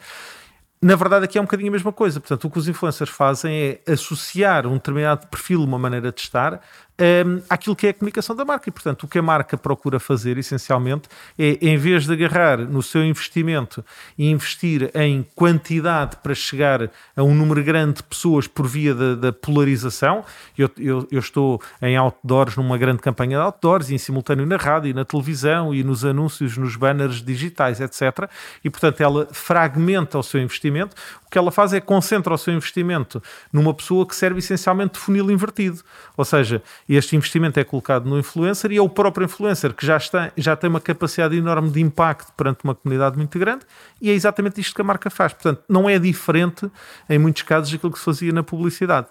Na 0.82 0.96
verdade, 0.96 1.26
aqui 1.26 1.38
é 1.38 1.42
um 1.42 1.44
bocadinho 1.44 1.70
a 1.70 1.74
mesma 1.74 1.92
coisa. 1.92 2.22
Portanto, 2.22 2.46
o 2.46 2.50
que 2.50 2.58
os 2.58 2.68
influencers 2.68 3.10
fazem 3.10 3.82
é 3.86 3.92
associar 3.92 4.66
um 4.66 4.76
determinado 4.76 5.28
perfil, 5.28 5.62
uma 5.62 5.78
maneira 5.78 6.10
de 6.10 6.22
estar, 6.22 6.62
um, 7.00 7.42
àquilo 7.50 7.76
que 7.76 7.88
é 7.88 7.90
a 7.92 7.94
comunicação 7.94 8.36
da 8.36 8.44
marca. 8.44 8.70
E, 8.70 8.72
portanto, 8.72 9.04
o 9.04 9.08
que 9.08 9.18
a 9.18 9.22
marca 9.22 9.58
procura 9.58 10.00
fazer, 10.00 10.38
essencialmente, 10.38 11.08
é, 11.38 11.58
em 11.62 11.78
vez 11.78 12.06
de 12.06 12.14
agarrar 12.14 12.58
no 12.58 12.84
seu 12.84 13.04
investimento 13.04 13.84
e 14.18 14.30
investir 14.30 14.92
em 14.94 15.26
quantidade 15.36 16.18
para 16.18 16.36
chegar 16.36 16.90
a 17.16 17.24
um 17.24 17.34
número 17.34 17.64
grande 17.64 17.96
de 17.96 18.04
pessoas 18.04 18.48
por 18.48 18.68
via 18.68 18.94
da, 18.94 19.16
da 19.16 19.34
polarização, 19.34 20.24
eu, 20.58 20.70
eu, 20.78 21.08
eu, 21.12 21.20
estou 21.20 21.62
em 21.82 21.96
outdoors, 21.96 22.56
numa 22.56 22.78
grande 22.78 23.00
campanha 23.00 23.38
de 23.38 23.44
outdoors, 23.44 23.90
e 23.90 23.96
em 23.96 23.98
simultâneo 23.98 24.46
na 24.46 24.58
rádio, 24.58 24.90
e 24.90 24.94
na 24.94 25.06
televisão, 25.06 25.74
e 25.74 25.84
nos 25.84 26.04
anúncios, 26.04 26.58
nos 26.58 26.76
banners 26.76 27.24
digitais, 27.24 27.80
etc. 27.80 28.30
E, 28.64 28.70
portanto, 28.70 29.02
ela 29.02 29.28
fragmenta 29.32 30.18
o 30.18 30.24
seu 30.24 30.42
investimento. 30.42 30.96
O 31.26 31.30
que 31.30 31.38
ela 31.38 31.52
faz 31.52 31.74
é 31.74 31.80
concentra 31.80 32.34
o 32.34 32.38
seu 32.38 32.54
investimento 32.54 33.22
numa 33.54 33.74
pessoa 33.74 34.06
que 34.06 34.16
serve 34.16 34.40
essencialmente 34.40 34.94
de 34.94 35.00
funil 35.00 35.30
invertido. 35.32 35.80
Ou 36.18 36.26
seja, 36.26 36.62
este 36.96 37.16
investimento 37.16 37.60
é 37.60 37.64
colocado 37.64 38.10
no 38.10 38.18
influencer 38.18 38.72
e 38.72 38.78
é 38.78 38.82
o 38.82 38.90
próprio 38.90 39.26
influencer 39.26 39.74
que 39.74 39.86
já, 39.86 39.98
está, 39.98 40.32
já 40.36 40.56
tem 40.56 40.70
uma 40.70 40.82
capacidade 40.82 41.36
enorme 41.38 41.70
de 41.70 41.80
impacto 41.80 42.34
perante 42.34 42.64
uma 42.64 42.74
comunidade 42.74 43.16
muito 43.16 43.38
grande 43.38 43.66
e 44.02 44.10
é 44.10 44.14
exatamente 44.14 44.60
isto 44.60 44.74
que 44.74 44.82
a 44.82 44.84
marca 44.84 45.10
faz. 45.10 45.34
Portanto, 45.34 45.64
não 45.70 45.90
é 45.90 46.00
diferente, 46.00 46.70
em 47.08 47.20
muitos 47.20 47.44
casos, 47.44 47.72
daquilo 47.72 47.92
que 47.92 48.00
se 48.00 48.06
fazia 48.06 48.32
na 48.32 48.42
publicidade. 48.42 49.08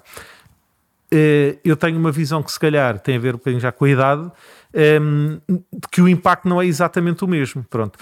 Eh, 1.10 1.56
eu 1.64 1.76
tenho 1.76 1.98
uma 1.98 2.12
visão 2.12 2.42
que, 2.42 2.52
se 2.52 2.60
calhar, 2.60 2.98
tem 2.98 3.16
a 3.16 3.18
ver 3.18 3.34
um 3.34 3.60
já 3.60 3.72
com 3.72 3.84
a 3.84 3.90
idade, 3.90 4.30
ehm, 4.74 5.38
de 5.48 5.88
que 5.90 6.02
o 6.02 6.08
impacto 6.08 6.48
não 6.48 6.60
é 6.60 6.66
exatamente 6.66 7.24
o 7.24 7.28
mesmo. 7.28 7.64
Pronto. 7.70 7.98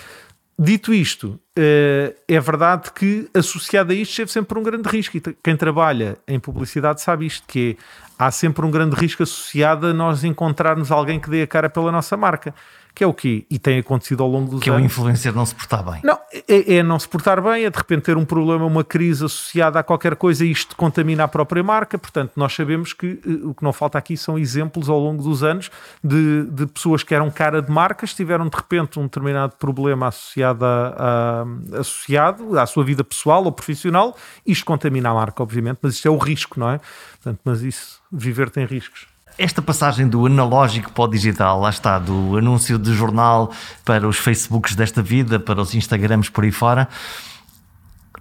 Dito 0.59 0.95
isto, 0.95 1.39
eh, 1.55 2.15
é 2.27 2.41
verdade 2.41 2.91
que 2.91 3.29
associado 3.35 3.93
a 3.93 3.95
isto 3.95 4.13
esteve 4.13 4.33
sempre 4.33 4.59
um 4.59 4.63
grande 4.63 4.89
risco. 4.89 5.19
E 5.19 5.21
quem 5.21 5.55
trabalha 5.55 6.17
em 6.27 6.41
publicidade 6.41 7.03
sabe 7.03 7.27
isto, 7.27 7.47
que 7.47 7.77
é, 7.79 7.85
há 8.19 8.31
sempre 8.31 8.65
um 8.65 8.71
grande 8.71 8.97
risco 8.97 9.23
associado 9.23 9.89
a 9.89 9.93
nós 9.93 10.25
encontrarmos 10.25 10.91
alguém 10.91 11.21
que 11.21 11.29
dê 11.29 11.43
a 11.43 11.47
cara 11.47 11.69
pela 11.69 11.93
nossa 11.93 12.17
marca 12.17 12.55
que 12.97 13.05
é 13.05 13.07
o 13.07 13.13
quê? 13.13 13.45
E 13.51 13.59
tem 13.59 13.79
acontecido 13.79 14.23
ao 14.23 14.29
longo 14.31 14.53
dos 14.53 14.63
que 14.63 14.71
anos. 14.71 14.81
Que 14.81 14.83
é 14.83 14.83
o 14.83 14.87
influencer 14.87 15.35
não 15.35 15.45
se 15.45 15.55
portar 15.55 15.85
bem. 15.85 16.01
Não, 16.03 16.19
é, 16.49 16.77
é, 16.77 16.83
não 16.83 16.99
se 16.99 17.07
portar 17.07 17.43
bem, 17.43 17.67
é 17.67 17.71
de 17.71 17.77
repente 17.77 18.05
ter 18.05 18.17
um 18.17 18.25
problema, 18.25 18.65
uma 18.65 18.83
crise 18.83 19.23
associada 19.23 19.79
a 19.79 19.83
qualquer 19.83 20.17
coisa 20.17 20.47
e 20.47 20.51
isto 20.51 20.75
contamina 20.75 21.25
a 21.25 21.29
própria 21.29 21.63
marca. 21.63 21.99
Portanto, 21.99 22.33
nós 22.37 22.55
sabemos 22.55 22.95
que 22.95 23.21
uh, 23.27 23.51
o 23.51 23.55
que 23.55 23.63
não 23.63 23.71
falta 23.71 23.99
aqui 23.99 24.17
são 24.17 24.39
exemplos 24.39 24.89
ao 24.89 24.99
longo 24.99 25.23
dos 25.23 25.45
anos 25.45 25.71
de, 26.03 26.45
de 26.45 26.65
pessoas 26.69 27.03
que 27.03 27.15
eram 27.15 27.31
cara 27.31 27.61
de 27.61 27.71
marcas, 27.71 28.15
tiveram 28.15 28.49
de 28.49 28.57
repente 28.57 28.99
um 28.99 29.03
determinado 29.03 29.57
problema 29.57 30.09
associado, 30.09 30.65
a, 30.65 31.45
a, 31.77 31.79
associado 31.81 32.59
à 32.59 32.65
sua 32.65 32.83
vida 32.83 33.05
pessoal 33.05 33.45
ou 33.45 33.53
profissional. 33.53 34.17
Isto 34.47 34.65
contamina 34.65 35.11
a 35.11 35.15
marca, 35.15 35.43
obviamente, 35.43 35.81
mas 35.83 35.97
isto 35.97 36.09
é 36.09 36.11
o 36.11 36.17
risco, 36.17 36.59
não 36.59 36.71
é? 36.71 36.81
Portanto, 37.13 37.41
mas 37.45 37.61
isso, 37.61 38.01
viver 38.11 38.49
tem 38.49 38.65
riscos 38.65 39.16
esta 39.39 39.61
passagem 39.61 40.09
do 40.09 40.27
analógico 40.27 40.93
para 40.93 41.05
o 41.05 41.09
digital, 41.09 41.61
lá 41.61 41.71
está, 41.71 41.99
do 41.99 42.37
anúncio 42.39 42.79
de 42.79 42.95
jornal 42.95 43.53
para 43.85 44.09
os 44.09 44.17
Facebooks 44.17 44.75
desta 44.75 45.03
vida, 45.03 45.39
para 45.39 45.61
os 45.61 45.75
Instagrams 45.75 46.29
por 46.29 46.45
aí 46.45 46.53
fora, 46.53 46.89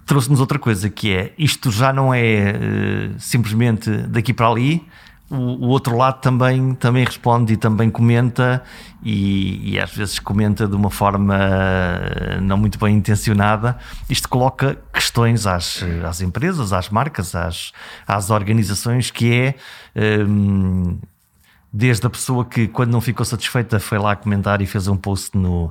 trouxe-nos 0.04 0.40
outra 0.40 0.58
coisa 0.58 0.88
que 0.90 1.14
é 1.14 1.32
isto 1.38 1.70
já 1.70 1.92
não 1.92 2.12
é 2.12 2.52
uh, 2.52 3.14
simplesmente 3.18 3.90
daqui 3.90 4.32
para 4.32 4.48
ali, 4.48 4.86
o, 5.28 5.34
o, 5.34 5.68
outro 5.68 5.96
lado 5.96 6.20
também, 6.20 6.74
também 6.74 7.04
responde 7.04 7.54
e 7.54 7.56
também 7.56 7.90
comenta, 7.90 8.62
e, 9.02 9.72
e, 9.72 9.78
às 9.78 9.90
vezes 9.92 10.18
comenta 10.18 10.68
de 10.68 10.76
uma 10.76 10.90
forma 10.90 11.36
não 12.40 12.56
muito 12.56 12.78
bem 12.78 12.96
intencionada. 12.96 13.76
Isto 14.08 14.28
coloca 14.28 14.78
questões 14.92 15.46
às, 15.46 15.82
às 16.06 16.20
empresas, 16.20 16.72
às 16.72 16.88
marcas, 16.90 17.34
às, 17.34 17.72
às 18.06 18.30
organizações, 18.30 19.10
que 19.10 19.32
é. 19.32 19.54
Um, 20.24 20.98
desde 21.72 22.06
a 22.06 22.10
pessoa 22.10 22.42
que, 22.42 22.66
quando 22.68 22.90
não 22.90 23.02
ficou 23.02 23.24
satisfeita, 23.26 23.78
foi 23.78 23.98
lá 23.98 24.16
comentar 24.16 24.62
e 24.62 24.66
fez 24.66 24.88
um 24.88 24.96
post 24.96 25.36
no, 25.36 25.70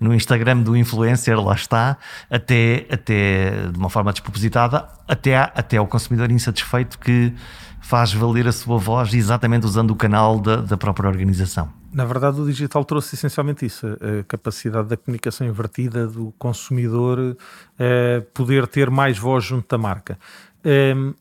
no 0.00 0.12
Instagram 0.12 0.62
do 0.62 0.76
influencer, 0.76 1.40
lá 1.40 1.54
está, 1.54 1.96
até, 2.28 2.86
até 2.90 3.68
de 3.70 3.78
uma 3.78 3.88
forma 3.88 4.12
despropositada, 4.12 4.88
até, 5.06 5.36
até 5.36 5.76
ao 5.76 5.86
consumidor 5.86 6.32
insatisfeito 6.32 6.98
que 6.98 7.32
faz 7.84 8.14
valer 8.14 8.48
a 8.48 8.52
sua 8.52 8.78
voz 8.78 9.12
exatamente 9.12 9.66
usando 9.66 9.90
o 9.90 9.94
canal 9.94 10.40
da, 10.40 10.56
da 10.56 10.74
própria 10.74 11.06
organização. 11.06 11.70
Na 11.92 12.06
verdade, 12.06 12.40
o 12.40 12.46
digital 12.46 12.82
trouxe 12.82 13.14
essencialmente 13.14 13.66
isso, 13.66 13.86
a 13.86 14.24
capacidade 14.24 14.88
da 14.88 14.96
comunicação 14.96 15.46
invertida 15.46 16.06
do 16.06 16.32
consumidor 16.38 17.36
eh, 17.78 18.24
poder 18.32 18.66
ter 18.66 18.88
mais 18.88 19.18
voz 19.18 19.44
junto 19.44 19.68
da 19.68 19.76
marca. 19.76 20.18
Ehm, 20.64 21.12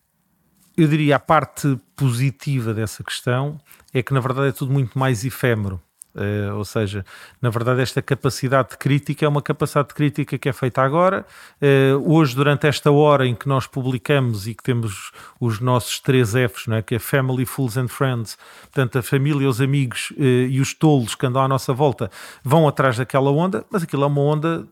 eu 0.78 0.88
diria 0.88 1.17
a 1.17 1.19
parte 1.19 1.78
positiva 1.97 2.73
dessa 2.73 3.04
questão 3.04 3.60
é 3.93 4.02
que, 4.02 4.13
na 4.13 4.21
verdade, 4.21 4.47
é 4.47 4.52
tudo 4.54 4.71
muito 4.71 4.97
mais 4.97 5.26
efêmero. 5.26 5.82
Uh, 6.15 6.56
ou 6.56 6.63
seja, 6.63 7.04
na 7.41 7.49
verdade, 7.49 7.82
esta 7.82 8.02
capacidade 8.02 8.69
de 8.71 8.78
crítica 8.78 9.26
é 9.26 9.28
uma 9.28 9.41
capacidade 9.41 9.88
de 9.88 9.93
crítica 9.95 10.38
que 10.38 10.47
é 10.47 10.54
feita 10.54 10.82
agora. 10.82 11.26
Uh, 11.62 12.13
hoje, 12.13 12.36
durante 12.36 12.67
esta 12.67 12.91
hora 12.91 13.26
em 13.26 13.34
que 13.34 13.47
nós 13.47 13.65
publicamos 13.65 14.47
e 14.47 14.54
que 14.54 14.62
temos 14.62 15.12
os 15.39 15.60
nossos 15.60 15.99
três 15.99 16.32
Fs, 16.32 16.67
não 16.67 16.78
é? 16.78 16.82
que 16.82 16.95
é 16.95 16.99
Family, 16.99 17.45
Fools 17.45 17.78
and 17.78 17.88
Friends, 17.88 18.38
portanto, 18.62 18.99
a 18.99 19.02
família, 19.02 19.49
os 19.49 19.60
amigos 19.60 20.12
uh, 20.12 20.23
e 20.23 20.62
os 20.62 20.73
tolos 20.73 21.15
que 21.15 21.26
andam 21.26 21.41
à 21.41 21.47
nossa 21.47 21.73
volta 21.73 22.12
vão 22.43 22.67
atrás 22.67 22.97
daquela 22.97 23.32
onda, 23.32 23.65
mas 23.71 23.82
aquilo 23.82 24.04
é 24.04 24.08
uma 24.08 24.21
onda 24.21 24.67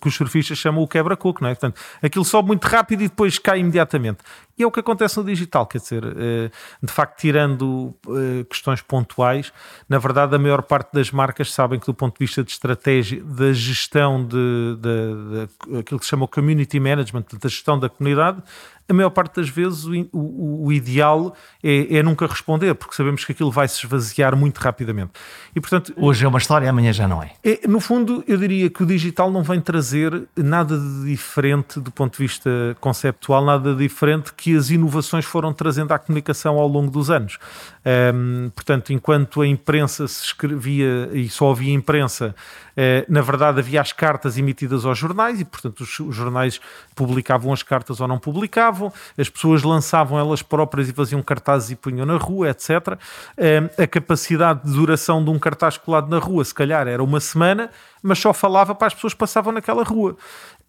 que 0.00 0.08
os 0.08 0.14
surfistas 0.14 0.58
chamam 0.58 0.82
o 0.82 0.88
quebra-coco, 0.88 1.42
não 1.42 1.50
é? 1.50 1.54
Portanto, 1.54 1.80
aquilo 2.02 2.24
sobe 2.24 2.48
muito 2.48 2.64
rápido 2.64 3.02
e 3.02 3.08
depois 3.08 3.38
cai 3.38 3.60
imediatamente. 3.60 4.18
E 4.56 4.62
é 4.62 4.66
o 4.66 4.70
que 4.70 4.78
acontece 4.78 5.16
no 5.16 5.24
digital, 5.24 5.66
quer 5.66 5.78
dizer, 5.78 6.04
eh, 6.04 6.50
de 6.80 6.92
facto, 6.92 7.18
tirando 7.18 7.92
eh, 8.08 8.44
questões 8.48 8.80
pontuais, 8.80 9.52
na 9.88 9.98
verdade, 9.98 10.36
a 10.36 10.38
maior 10.38 10.62
parte 10.62 10.92
das 10.92 11.10
marcas 11.10 11.52
sabem 11.52 11.80
que, 11.80 11.86
do 11.86 11.94
ponto 11.94 12.16
de 12.16 12.24
vista 12.24 12.44
de 12.44 12.52
estratégia, 12.52 13.22
da 13.24 13.52
gestão 13.52 14.24
de, 14.24 14.76
de, 14.76 15.48
de 15.68 15.78
aquilo 15.78 15.98
que 15.98 16.06
se 16.06 16.10
chama 16.10 16.24
o 16.24 16.28
community 16.28 16.78
management, 16.78 17.24
da 17.32 17.48
gestão 17.48 17.78
da 17.78 17.88
comunidade, 17.88 18.40
a 18.88 18.92
maior 18.92 19.10
parte 19.10 19.36
das 19.36 19.48
vezes 19.48 19.84
o, 19.84 19.92
o, 20.12 20.66
o 20.66 20.72
ideal 20.72 21.34
é, 21.62 21.96
é, 21.96 22.02
nunca 22.02 22.26
responder, 22.26 22.74
porque 22.74 22.94
sabemos 22.94 23.24
que 23.24 23.32
aquilo 23.32 23.50
vai 23.50 23.66
se 23.66 23.84
esvaziar 23.84 24.36
muito 24.36 24.58
rapidamente. 24.58 25.12
E, 25.54 25.60
portanto, 25.60 25.92
Hoje 25.96 26.24
é 26.24 26.28
uma 26.28 26.38
história, 26.38 26.68
amanhã 26.68 26.92
já 26.92 27.08
não 27.08 27.22
é. 27.22 27.32
é. 27.42 27.66
No 27.66 27.80
fundo, 27.80 28.22
eu 28.26 28.36
diria 28.36 28.68
que 28.68 28.82
o 28.82 28.86
digital 28.86 29.30
não 29.30 29.42
vem 29.42 29.60
trazer 29.60 30.28
nada 30.36 30.78
de 30.78 31.04
diferente 31.06 31.80
do 31.80 31.90
ponto 31.90 32.12
de 32.12 32.18
vista 32.18 32.50
conceptual, 32.80 33.44
nada 33.44 33.74
diferente 33.74 34.32
que 34.34 34.54
as 34.56 34.70
inovações 34.70 35.24
foram 35.24 35.52
trazendo 35.52 35.92
à 35.92 35.98
comunicação 35.98 36.58
ao 36.58 36.68
longo 36.68 36.90
dos 36.90 37.10
anos. 37.10 37.38
Um, 37.84 38.50
portanto, 38.54 38.94
enquanto 38.94 39.42
a 39.42 39.46
imprensa 39.46 40.08
se 40.08 40.24
escrevia 40.24 41.10
e 41.12 41.28
só 41.28 41.50
havia 41.50 41.72
imprensa, 41.74 42.34
uh, 42.70 43.12
na 43.12 43.20
verdade 43.20 43.58
havia 43.58 43.78
as 43.80 43.92
cartas 43.92 44.38
emitidas 44.38 44.86
aos 44.86 44.96
jornais 44.96 45.38
e, 45.38 45.44
portanto, 45.44 45.80
os, 45.80 46.00
os, 46.00 46.16
jornais 46.16 46.58
publicavam 46.94 47.52
as 47.52 47.62
cartas 47.62 48.00
ou 48.00 48.08
não 48.08 48.18
publicavam, 48.18 48.90
as 49.18 49.28
pessoas 49.28 49.62
lançavam 49.62 50.18
elas 50.18 50.40
próprias 50.40 50.88
e 50.88 50.94
faziam 50.94 51.22
cartazes 51.22 51.72
e 51.72 51.76
punham 51.76 52.06
na 52.06 52.16
rua, 52.16 52.48
etc. 52.48 52.70
Um, 53.36 53.82
a 53.82 53.86
capacidade 53.86 54.64
de 54.64 54.72
duração 54.72 55.22
de 55.22 55.28
um 55.28 55.38
cartaz 55.38 55.76
colado 55.76 56.08
na 56.08 56.18
rua, 56.18 56.42
se 56.42 56.54
calhar, 56.54 56.88
era 56.88 57.04
uma 57.04 57.20
semana, 57.20 57.70
mas 58.04 58.18
só 58.18 58.34
falava 58.34 58.74
para 58.74 58.88
as 58.88 58.94
pessoas 58.94 59.14
que 59.14 59.18
passavam 59.18 59.50
naquela 59.50 59.82
rua. 59.82 60.14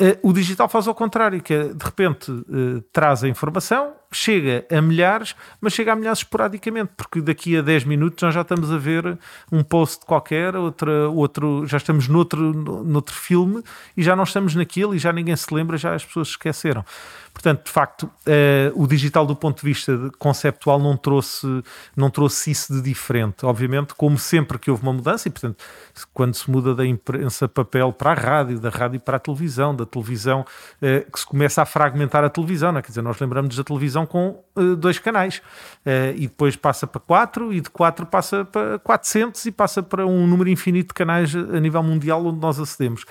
Uh, 0.01 0.29
o 0.29 0.31
digital 0.31 0.69
faz 0.69 0.87
ao 0.87 0.95
contrário, 0.95 1.41
que 1.41 1.53
é, 1.53 1.63
de 1.65 1.83
repente 1.83 2.31
uh, 2.31 2.81
traz 2.93 3.25
a 3.25 3.27
informação, 3.27 3.91
chega 4.09 4.65
a 4.71 4.81
milhares, 4.81 5.35
mas 5.59 5.73
chega 5.73 5.91
a 5.91 5.95
milhares 5.97 6.19
esporadicamente, 6.19 6.93
porque 6.95 7.19
daqui 7.19 7.57
a 7.57 7.61
10 7.61 7.83
minutos 7.83 8.23
nós 8.23 8.33
já 8.33 8.39
estamos 8.39 8.71
a 8.71 8.77
ver 8.77 9.19
um 9.51 9.61
post 9.63 10.05
qualquer, 10.05 10.55
outra, 10.55 11.09
outro, 11.09 11.65
já 11.65 11.75
estamos 11.75 12.07
noutro, 12.07 12.53
noutro 12.53 13.13
filme 13.13 13.61
e 13.97 14.01
já 14.01 14.15
não 14.15 14.23
estamos 14.23 14.55
naquilo 14.55 14.95
e 14.95 14.99
já 14.99 15.11
ninguém 15.11 15.35
se 15.35 15.53
lembra, 15.53 15.77
já 15.77 15.93
as 15.93 16.05
pessoas 16.05 16.29
esqueceram. 16.29 16.85
Portanto, 17.35 17.65
de 17.65 17.71
facto, 17.71 18.03
uh, 18.03 18.81
o 18.81 18.87
digital 18.87 19.25
do 19.25 19.35
ponto 19.35 19.59
de 19.59 19.65
vista 19.65 20.09
conceptual 20.17 20.79
não 20.79 20.95
trouxe, 20.95 21.45
não 21.93 22.09
trouxe 22.09 22.49
isso 22.49 22.73
de 22.73 22.81
diferente. 22.81 23.45
Obviamente, 23.45 23.93
como 23.93 24.17
sempre 24.17 24.57
que 24.57 24.71
houve 24.71 24.81
uma 24.81 24.93
mudança, 24.93 25.27
e 25.27 25.31
portanto, 25.31 25.61
quando 26.13 26.33
se 26.33 26.49
muda 26.49 26.73
da 26.73 26.85
imprensa 26.85 27.45
papel 27.45 27.91
para 27.91 28.11
a 28.11 28.13
rádio, 28.13 28.57
da 28.57 28.69
rádio 28.69 29.01
para 29.01 29.17
a 29.17 29.19
televisão, 29.19 29.75
da 29.75 29.85
televisão, 29.85 30.45
uh, 30.81 31.11
que 31.11 31.19
se 31.19 31.25
começa 31.25 31.61
a 31.61 31.65
fragmentar 31.65 32.23
a 32.23 32.29
televisão, 32.29 32.71
não 32.71 32.79
é? 32.79 32.81
quer 32.81 32.87
dizer, 32.87 33.01
nós 33.01 33.19
lembramos 33.19 33.53
da 33.53 33.63
televisão 33.65 34.05
com 34.05 34.41
uh, 34.55 34.75
dois 34.77 34.97
canais, 34.97 35.41
e 36.15 36.21
depois 36.21 36.55
passa 36.55 36.87
para 36.87 37.01
quatro, 37.01 37.53
e 37.53 37.59
de 37.59 37.69
quatro 37.69 38.05
passa 38.05 38.45
para 38.45 38.79
400 38.79 39.45
e 39.45 39.51
passa 39.51 39.83
para 39.83 40.07
um 40.07 40.25
número 40.25 40.49
infinito 40.49 40.87
de 40.87 40.93
canais 40.93 41.35
a 41.35 41.59
nível 41.59 41.83
mundial 41.83 42.25
onde 42.25 42.39
nós 42.39 42.59
acedemos. 42.59 43.03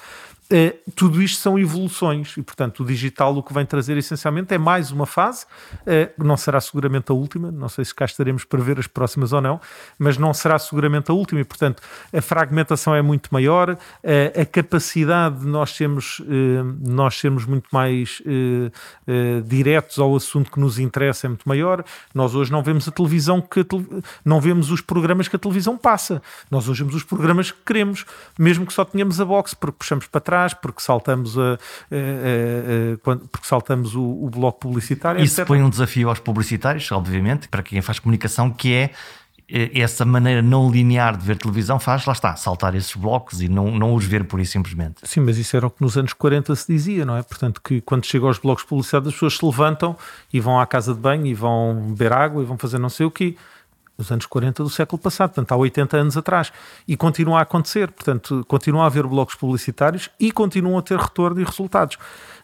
Uh, 0.52 0.92
tudo 0.94 1.22
isto 1.22 1.40
são 1.40 1.58
evoluções 1.58 2.36
e, 2.36 2.42
portanto, 2.42 2.82
o 2.82 2.86
digital 2.86 3.34
o 3.34 3.42
que 3.42 3.54
vem 3.54 3.64
trazer 3.64 3.96
essencialmente 3.96 4.52
é 4.52 4.58
mais 4.58 4.90
uma 4.90 5.06
fase, 5.06 5.46
uh, 5.46 6.22
não 6.22 6.36
será 6.36 6.60
seguramente 6.60 7.10
a 7.10 7.14
última, 7.14 7.50
não 7.50 7.66
sei 7.66 7.82
se 7.82 7.94
cá 7.94 8.04
estaremos 8.04 8.44
para 8.44 8.60
ver 8.60 8.78
as 8.78 8.86
próximas 8.86 9.32
ou 9.32 9.40
não, 9.40 9.58
mas 9.98 10.18
não 10.18 10.34
será 10.34 10.58
seguramente 10.58 11.10
a 11.10 11.14
última 11.14 11.40
e, 11.40 11.44
portanto, 11.44 11.82
a 12.12 12.20
fragmentação 12.20 12.94
é 12.94 13.00
muito 13.00 13.30
maior, 13.32 13.70
uh, 13.70 14.40
a 14.40 14.44
capacidade 14.44 15.40
de 15.40 15.46
nós 15.46 15.70
sermos, 15.70 16.20
nós 16.82 17.18
sermos 17.18 17.46
muito 17.46 17.68
mais 17.72 18.22
diretos 19.46 19.98
ao 19.98 20.14
assunto 20.14 20.50
que 20.50 20.60
nos 20.60 20.78
interessa 20.78 21.26
é 21.26 21.28
muito 21.28 21.48
maior. 21.48 21.84
Nós 22.14 22.34
hoje 22.34 22.52
não 22.52 22.62
vemos 22.62 22.86
a 22.86 22.90
televisão 22.90 23.40
que 23.40 23.60
a 23.60 23.64
te... 23.64 23.76
não 24.24 24.40
vemos 24.40 24.70
os 24.70 24.80
programas 24.80 25.26
que 25.26 25.36
a 25.36 25.38
televisão 25.38 25.76
passa, 25.76 26.22
nós 26.50 26.68
hoje 26.68 26.82
vemos 26.82 26.94
os 26.94 27.02
programas 27.02 27.50
que 27.50 27.58
queremos, 27.64 28.04
mesmo 28.38 28.66
que 28.66 28.72
só 28.72 28.84
tenhamos 28.84 29.20
a 29.20 29.24
box, 29.24 29.54
porque 29.54 29.78
puxamos 29.78 30.06
para 30.06 30.20
trás 30.20 30.33
trás, 30.34 30.52
porque 30.52 30.82
saltamos, 30.82 31.38
a, 31.38 31.52
a, 31.52 33.12
a, 33.12 33.16
porque 33.30 33.46
saltamos 33.46 33.94
o, 33.94 34.02
o, 34.02 34.28
bloco 34.28 34.58
publicitário. 34.58 35.22
Isso 35.22 35.40
etc. 35.40 35.46
põe 35.46 35.62
um 35.62 35.70
desafio 35.70 36.08
aos 36.08 36.18
publicitários, 36.18 36.90
obviamente, 36.90 37.48
para 37.48 37.62
quem 37.62 37.80
faz 37.80 38.00
comunicação, 38.00 38.50
que 38.50 38.74
é 38.74 38.90
essa 39.74 40.06
maneira 40.06 40.40
não 40.40 40.70
linear 40.70 41.18
de 41.18 41.24
ver 41.24 41.36
televisão 41.36 41.78
faz, 41.78 42.06
lá 42.06 42.14
está, 42.14 42.34
saltar 42.34 42.74
esses 42.74 42.96
blocos 42.96 43.42
e 43.42 43.48
não, 43.48 43.70
não 43.70 43.94
os 43.94 44.04
ver 44.04 44.24
por 44.24 44.40
isso 44.40 44.52
simplesmente. 44.52 44.96
Sim, 45.02 45.20
mas 45.20 45.36
isso 45.36 45.54
era 45.54 45.66
o 45.66 45.70
que 45.70 45.82
nos 45.82 45.98
anos 45.98 46.14
40 46.14 46.56
se 46.56 46.72
dizia, 46.72 47.04
não 47.04 47.14
é? 47.16 47.22
Portanto, 47.22 47.60
que 47.62 47.82
quando 47.82 48.06
chega 48.06 48.26
aos 48.26 48.38
blocos 48.38 48.64
publicitários 48.64 49.08
as 49.08 49.14
pessoas 49.14 49.36
se 49.36 49.44
levantam 49.44 49.96
e 50.32 50.40
vão 50.40 50.58
à 50.58 50.66
casa 50.66 50.94
de 50.94 51.00
banho 51.00 51.26
e 51.26 51.34
vão 51.34 51.88
beber 51.90 52.12
água 52.12 52.42
e 52.42 52.46
vão 52.46 52.56
fazer 52.56 52.78
não 52.78 52.88
sei 52.88 53.04
o 53.04 53.10
quê 53.10 53.36
nos 53.96 54.10
anos 54.10 54.26
40 54.26 54.62
do 54.62 54.70
século 54.70 55.00
passado, 55.00 55.30
portanto 55.30 55.52
há 55.52 55.56
80 55.56 55.96
anos 55.96 56.16
atrás. 56.16 56.52
E 56.86 56.96
continua 56.96 57.38
a 57.38 57.42
acontecer, 57.42 57.90
portanto, 57.90 58.44
continua 58.46 58.84
a 58.84 58.86
haver 58.86 59.06
blocos 59.06 59.34
publicitários 59.34 60.10
e 60.18 60.32
continuam 60.32 60.78
a 60.78 60.82
ter 60.82 60.98
retorno 60.98 61.40
e 61.40 61.44
resultados. 61.44 61.96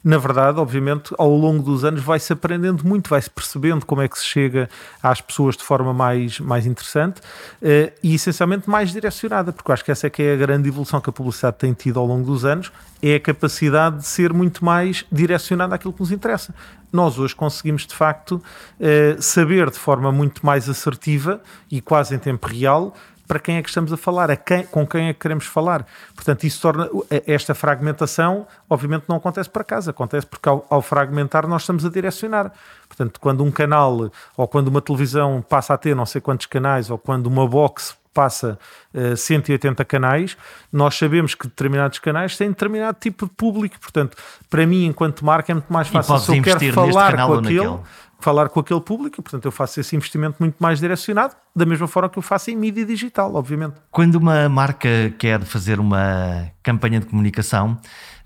Na 0.02 0.16
verdade, 0.16 0.58
obviamente, 0.58 1.14
ao 1.18 1.34
longo 1.36 1.62
dos 1.62 1.84
anos 1.84 2.02
vai-se 2.02 2.32
aprendendo 2.32 2.86
muito, 2.86 3.10
vai-se 3.10 3.28
percebendo 3.28 3.84
como 3.84 4.00
é 4.00 4.08
que 4.08 4.18
se 4.18 4.24
chega 4.24 4.68
às 5.02 5.20
pessoas 5.20 5.58
de 5.58 5.62
forma 5.62 5.92
mais, 5.92 6.40
mais 6.40 6.64
interessante 6.64 7.20
uh, 7.20 7.92
e 8.02 8.14
essencialmente 8.14 8.68
mais 8.68 8.92
direcionada, 8.92 9.52
porque 9.52 9.70
eu 9.70 9.74
acho 9.74 9.84
que 9.84 9.90
essa 9.90 10.06
é 10.06 10.10
que 10.10 10.22
é 10.22 10.32
a 10.32 10.36
grande 10.36 10.68
evolução 10.68 11.02
que 11.02 11.10
a 11.10 11.12
publicidade 11.12 11.58
tem 11.58 11.74
tido 11.74 12.00
ao 12.00 12.06
longo 12.06 12.24
dos 12.24 12.46
anos, 12.46 12.72
é 13.02 13.16
a 13.16 13.20
capacidade 13.20 13.98
de 13.98 14.06
ser 14.06 14.32
muito 14.32 14.64
mais 14.64 15.04
direcionada 15.12 15.74
àquilo 15.74 15.92
que 15.92 16.00
nos 16.00 16.10
interessa. 16.10 16.54
Nós 16.92 17.18
hoje 17.18 17.34
conseguimos 17.36 17.86
de 17.86 17.94
facto 17.94 18.42
eh, 18.80 19.16
saber 19.20 19.70
de 19.70 19.78
forma 19.78 20.10
muito 20.10 20.44
mais 20.44 20.68
assertiva 20.68 21.40
e 21.70 21.80
quase 21.80 22.14
em 22.14 22.18
tempo 22.18 22.48
real 22.48 22.94
para 23.30 23.38
quem 23.38 23.58
é 23.58 23.62
que 23.62 23.68
estamos 23.68 23.92
a 23.92 23.96
falar, 23.96 24.28
a 24.28 24.34
quem, 24.34 24.64
com 24.64 24.84
quem 24.84 25.06
é 25.06 25.12
que 25.12 25.20
queremos 25.20 25.46
falar. 25.46 25.86
Portanto, 26.16 26.42
isso 26.42 26.60
torna 26.60 26.90
esta 27.28 27.54
fragmentação, 27.54 28.44
obviamente, 28.68 29.04
não 29.06 29.14
acontece 29.14 29.48
para 29.48 29.62
casa, 29.62 29.92
acontece 29.92 30.26
porque 30.26 30.48
ao, 30.48 30.66
ao, 30.68 30.82
fragmentar 30.82 31.46
nós 31.46 31.62
estamos 31.62 31.84
a 31.84 31.88
direcionar. 31.88 32.50
Portanto, 32.88 33.20
quando 33.20 33.44
um 33.44 33.52
canal 33.52 34.10
ou 34.36 34.48
quando 34.48 34.66
uma 34.66 34.82
televisão 34.82 35.44
passa 35.48 35.74
a 35.74 35.78
ter 35.78 35.94
não 35.94 36.04
sei 36.04 36.20
quantos 36.20 36.46
canais 36.46 36.90
ou 36.90 36.98
quando 36.98 37.28
uma 37.28 37.46
box 37.46 37.94
passa 38.12 38.58
uh, 38.92 39.12
eh, 39.12 39.16
180 39.16 39.84
canais, 39.84 40.36
nós 40.72 40.96
sabemos 40.98 41.36
que 41.36 41.46
determinados 41.46 42.00
canais 42.00 42.36
têm 42.36 42.48
determinado 42.48 42.98
tipo 43.00 43.26
de 43.26 43.32
público, 43.32 43.78
portanto, 43.80 44.16
para 44.48 44.66
mim, 44.66 44.86
enquanto 44.86 45.24
marca, 45.24 45.52
é 45.52 45.54
muito 45.54 45.72
mais 45.72 45.86
fácil 45.86 46.18
se 46.18 46.36
eu 46.36 46.42
quero 46.42 46.72
falar 46.72 47.26
com 47.26 47.34
aquele, 47.34 47.78
falar 48.20 48.48
com 48.48 48.60
aquele 48.60 48.80
público, 48.80 49.22
portanto, 49.22 49.44
eu 49.44 49.52
faço 49.52 49.80
esse 49.80 49.96
investimento 49.96 50.36
muito 50.40 50.56
mais 50.58 50.80
direcionado, 50.80 51.34
da 51.54 51.66
mesma 51.66 51.88
forma 51.88 52.08
que 52.08 52.18
eu 52.18 52.22
faço 52.22 52.50
em 52.50 52.56
mídia 52.56 52.84
digital, 52.84 53.34
obviamente. 53.34 53.74
Quando 53.90 54.16
uma 54.16 54.48
marca 54.48 54.88
quer 55.18 55.42
fazer 55.42 55.80
uma 55.80 56.50
campanha 56.62 57.00
de 57.00 57.06
comunicação, 57.06 57.78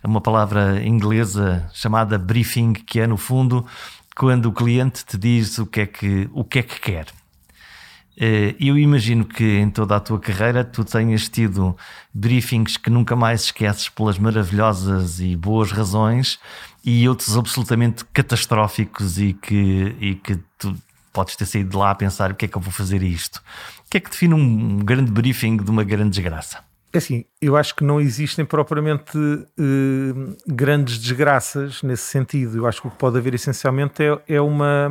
uma 0.02 0.20
palavra 0.20 0.84
inglesa 0.84 1.68
chamada 1.72 2.18
briefing, 2.18 2.72
que 2.72 3.00
é 3.00 3.06
no 3.06 3.16
fundo 3.16 3.64
quando 4.14 4.46
o 4.46 4.52
cliente 4.52 5.04
te 5.04 5.16
diz 5.16 5.58
o 5.58 5.66
que 5.66 5.80
é 5.80 5.86
que, 5.86 6.28
o 6.32 6.44
que, 6.44 6.58
é 6.60 6.62
que 6.62 6.80
quer. 6.80 7.06
Eh, 8.16 8.54
eu 8.60 8.78
imagino 8.78 9.24
que 9.24 9.58
em 9.58 9.68
toda 9.68 9.96
a 9.96 10.00
tua 10.00 10.20
carreira 10.20 10.64
tu 10.64 10.84
tenhas 10.84 11.28
tido 11.28 11.76
briefings 12.12 12.76
que 12.76 12.88
nunca 12.88 13.16
mais 13.16 13.44
esqueces 13.44 13.88
pelas 13.88 14.18
maravilhosas 14.18 15.18
e 15.18 15.34
boas 15.36 15.72
razões 15.72 16.38
e 16.84 17.08
outros 17.08 17.36
absolutamente 17.36 18.04
catastróficos 18.06 19.18
e 19.18 19.32
que, 19.32 19.96
e 20.00 20.14
que 20.16 20.38
tu 20.58 20.76
podes 21.12 21.36
ter 21.36 21.46
saído 21.46 21.70
de 21.70 21.76
lá 21.76 21.90
a 21.90 21.94
pensar 21.94 22.32
o 22.32 22.34
que 22.34 22.44
é 22.44 22.48
que 22.48 22.56
eu 22.56 22.60
vou 22.60 22.72
fazer 22.72 23.02
isto. 23.02 23.36
O 23.86 23.90
que 23.90 23.96
é 23.96 24.00
que 24.00 24.10
define 24.10 24.34
um 24.34 24.78
grande 24.78 25.10
briefing 25.10 25.56
de 25.56 25.70
uma 25.70 25.84
grande 25.84 26.10
desgraça? 26.10 26.58
É 26.94 26.98
assim, 26.98 27.24
eu 27.42 27.56
acho 27.56 27.74
que 27.74 27.82
não 27.82 28.00
existem 28.00 28.44
propriamente 28.44 29.18
eh, 29.18 30.34
grandes 30.46 30.96
desgraças 30.96 31.82
nesse 31.82 32.04
sentido. 32.04 32.56
Eu 32.56 32.68
acho 32.68 32.80
que 32.80 32.86
o 32.86 32.90
que 32.92 32.96
pode 32.96 33.18
haver 33.18 33.34
essencialmente 33.34 34.00
é, 34.00 34.16
é, 34.28 34.40
uma, 34.40 34.88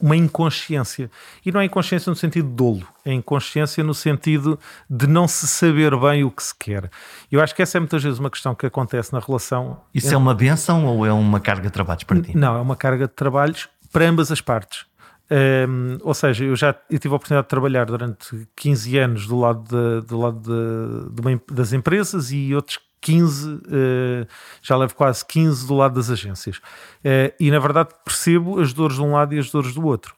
uma 0.00 0.16
inconsciência. 0.16 1.10
E 1.44 1.50
não 1.50 1.60
é 1.60 1.64
inconsciência 1.64 2.08
no 2.08 2.14
sentido 2.14 2.48
de 2.48 2.54
dolo, 2.54 2.86
é 3.04 3.12
inconsciência 3.12 3.82
no 3.82 3.92
sentido 3.92 4.60
de 4.88 5.08
não 5.08 5.26
se 5.26 5.48
saber 5.48 5.96
bem 5.96 6.22
o 6.22 6.30
que 6.30 6.44
se 6.44 6.54
quer. 6.56 6.88
Eu 7.32 7.40
acho 7.40 7.52
que 7.52 7.62
essa 7.62 7.78
é 7.78 7.80
muitas 7.80 8.00
vezes 8.00 8.20
uma 8.20 8.30
questão 8.30 8.54
que 8.54 8.64
acontece 8.64 9.12
na 9.12 9.18
relação. 9.18 9.80
Isso 9.92 10.06
entre... 10.06 10.14
é 10.14 10.18
uma 10.18 10.34
benção 10.36 10.86
ou 10.86 11.04
é 11.04 11.12
uma 11.12 11.40
carga 11.40 11.62
de 11.62 11.72
trabalhos 11.72 12.04
para 12.04 12.22
ti? 12.22 12.36
Não, 12.36 12.56
é 12.56 12.60
uma 12.60 12.76
carga 12.76 13.08
de 13.08 13.12
trabalhos 13.12 13.68
para 13.92 14.08
ambas 14.08 14.30
as 14.30 14.40
partes. 14.40 14.86
Um, 15.32 15.98
ou 16.02 16.12
seja, 16.12 16.44
eu 16.44 16.56
já 16.56 16.74
eu 16.90 16.98
tive 16.98 17.14
a 17.14 17.16
oportunidade 17.16 17.46
de 17.46 17.50
trabalhar 17.50 17.84
durante 17.86 18.48
15 18.56 18.98
anos 18.98 19.26
do 19.28 19.38
lado, 19.38 19.62
de, 19.62 20.06
do 20.08 20.18
lado 20.18 20.40
de, 20.40 21.14
de 21.14 21.20
uma, 21.20 21.42
das 21.52 21.72
empresas 21.72 22.32
e 22.32 22.52
outros 22.54 22.80
15, 23.00 23.48
uh, 23.48 23.60
eh, 23.70 24.26
já 24.60 24.76
levo 24.76 24.94
quase 24.94 25.24
15 25.24 25.66
do 25.66 25.74
lado 25.74 25.94
das 25.94 26.10
agências. 26.10 26.56
Uh, 26.56 27.32
e 27.38 27.50
na 27.50 27.58
verdade 27.58 27.90
percebo 28.04 28.60
as 28.60 28.72
dores 28.72 28.96
de 28.96 29.02
um 29.02 29.12
lado 29.12 29.34
e 29.34 29.38
as 29.38 29.50
dores 29.50 29.72
do 29.72 29.86
outro. 29.86 30.14